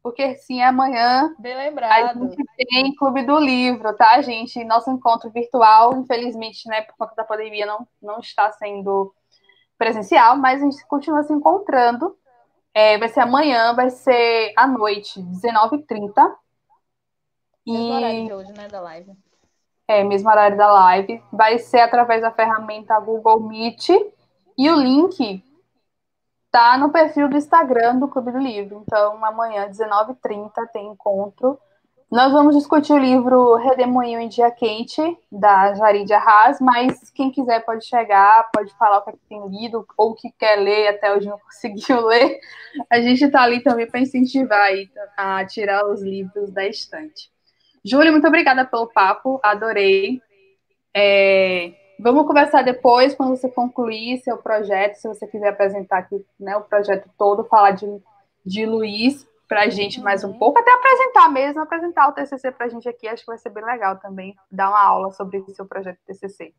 porque 0.00 0.36
sim, 0.36 0.62
amanhã 0.62 1.34
Bem 1.36 1.56
lembrado. 1.56 2.10
a 2.10 2.14
gente 2.14 2.36
tem 2.56 2.94
Clube 2.94 3.24
do 3.24 3.36
Livro, 3.40 3.92
tá, 3.96 4.22
gente? 4.22 4.62
Nosso 4.62 4.88
encontro 4.88 5.28
virtual, 5.30 5.96
infelizmente, 5.96 6.68
né, 6.68 6.82
por 6.82 6.96
conta 6.96 7.16
da 7.16 7.24
pandemia, 7.24 7.66
não, 7.66 7.88
não 8.00 8.20
está 8.20 8.52
sendo 8.52 9.12
presencial, 9.76 10.36
mas 10.36 10.62
a 10.62 10.64
gente 10.64 10.86
continua 10.86 11.24
se 11.24 11.32
encontrando. 11.32 12.16
É, 12.72 12.96
vai 12.96 13.08
ser 13.08 13.20
amanhã, 13.20 13.74
vai 13.74 13.90
ser 13.90 14.52
à 14.56 14.64
noite, 14.64 15.20
19h30. 15.20 16.36
E... 17.66 17.72
Mesmo 17.72 17.94
horário 17.94 18.24
de 18.26 18.32
hoje, 18.32 18.52
né, 18.52 18.68
da 18.68 18.80
live. 18.80 19.12
É, 19.88 20.04
mesmo 20.04 20.30
horário 20.30 20.56
da 20.56 20.72
live. 20.72 21.20
Vai 21.32 21.58
ser 21.58 21.80
através 21.80 22.22
da 22.22 22.30
ferramenta 22.30 23.00
Google 23.00 23.40
Meet. 23.40 23.88
E 24.56 24.70
o 24.70 24.74
link 24.76 25.42
tá 26.50 26.76
no 26.78 26.90
perfil 26.90 27.28
do 27.28 27.36
Instagram 27.36 27.98
do 27.98 28.08
Clube 28.08 28.32
do 28.32 28.38
Livro. 28.38 28.82
Então, 28.86 29.24
amanhã, 29.24 29.68
19h30, 29.68 30.50
tem 30.72 30.88
encontro. 30.88 31.58
Nós 32.10 32.32
vamos 32.32 32.56
discutir 32.56 32.94
o 32.94 32.98
livro 32.98 33.56
Redemoinho 33.56 34.18
em 34.18 34.28
Dia 34.28 34.50
Quente, 34.50 35.02
da 35.30 35.74
Jaridia 35.74 36.16
Haas, 36.16 36.58
mas 36.58 37.10
quem 37.10 37.30
quiser 37.30 37.62
pode 37.66 37.84
chegar, 37.84 38.48
pode 38.50 38.74
falar 38.78 38.98
o 38.98 39.02
que, 39.02 39.10
é 39.10 39.12
que 39.12 39.18
tem 39.28 39.46
lido, 39.48 39.86
ou 39.94 40.12
o 40.12 40.14
que 40.14 40.30
quer 40.38 40.56
ler, 40.56 40.88
até 40.88 41.14
hoje 41.14 41.28
não 41.28 41.38
conseguiu 41.44 42.06
ler. 42.06 42.40
A 42.88 42.98
gente 43.02 43.24
está 43.24 43.42
ali 43.42 43.62
também 43.62 43.86
para 43.86 44.00
incentivar 44.00 44.70
a 45.18 45.44
tirar 45.44 45.86
os 45.86 46.00
livros 46.00 46.50
da 46.50 46.66
estante. 46.66 47.30
Júlia, 47.84 48.10
muito 48.10 48.26
obrigada 48.26 48.64
pelo 48.64 48.86
papo, 48.86 49.38
adorei. 49.42 50.22
É, 50.96 51.74
Vamos 51.98 52.26
conversar 52.26 52.62
depois, 52.62 53.14
quando 53.14 53.36
você 53.36 53.48
concluir 53.48 54.18
seu 54.18 54.38
projeto, 54.38 54.94
se 54.94 55.08
você 55.08 55.26
quiser 55.26 55.48
apresentar 55.48 55.98
aqui 55.98 56.24
né, 56.38 56.56
o 56.56 56.62
projeto 56.62 57.10
todo, 57.18 57.44
falar 57.44 57.72
de, 57.72 57.86
de 58.44 58.64
Luiz 58.64 59.26
para 59.48 59.62
a 59.62 59.68
gente 59.68 60.00
mais 60.00 60.22
um 60.22 60.38
pouco, 60.38 60.58
até 60.58 60.70
apresentar 60.70 61.28
mesmo, 61.30 61.60
apresentar 61.60 62.08
o 62.08 62.12
TCC 62.12 62.52
para 62.52 62.66
a 62.66 62.68
gente 62.68 62.88
aqui, 62.88 63.08
acho 63.08 63.24
que 63.24 63.30
vai 63.30 63.38
ser 63.38 63.50
bem 63.50 63.64
legal 63.64 63.96
também, 63.96 64.36
dar 64.50 64.68
uma 64.68 64.80
aula 64.80 65.10
sobre 65.10 65.38
o 65.38 65.50
seu 65.50 65.66
projeto 65.66 65.98
TCC. 66.06 66.54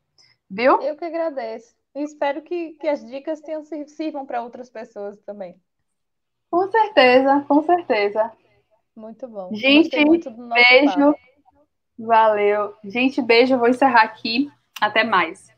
Viu? 0.50 0.82
Eu 0.82 0.98
que 0.98 1.06
agradeço. 1.06 1.74
E 1.96 2.04
espero 2.04 2.42
que, 2.42 2.72
que 2.72 2.88
as 2.88 3.06
dicas 3.06 3.40
tenham, 3.42 3.64
sirvam 3.64 4.26
para 4.26 4.42
outras 4.42 4.70
pessoas 4.70 5.18
também. 5.20 5.56
Com 6.50 6.70
certeza, 6.70 7.46
com 7.48 7.64
certeza. 7.64 8.32
Muito 8.96 9.28
bom. 9.28 9.50
Gente, 9.54 9.90
beijo. 9.90 10.96
Papo. 10.96 11.20
Valeu. 11.98 12.74
Gente, 12.84 13.22
beijo. 13.22 13.54
Eu 13.54 13.60
vou 13.60 13.70
encerrar 13.70 14.02
aqui. 14.02 14.52
Até 14.80 15.04
mais. 15.04 15.54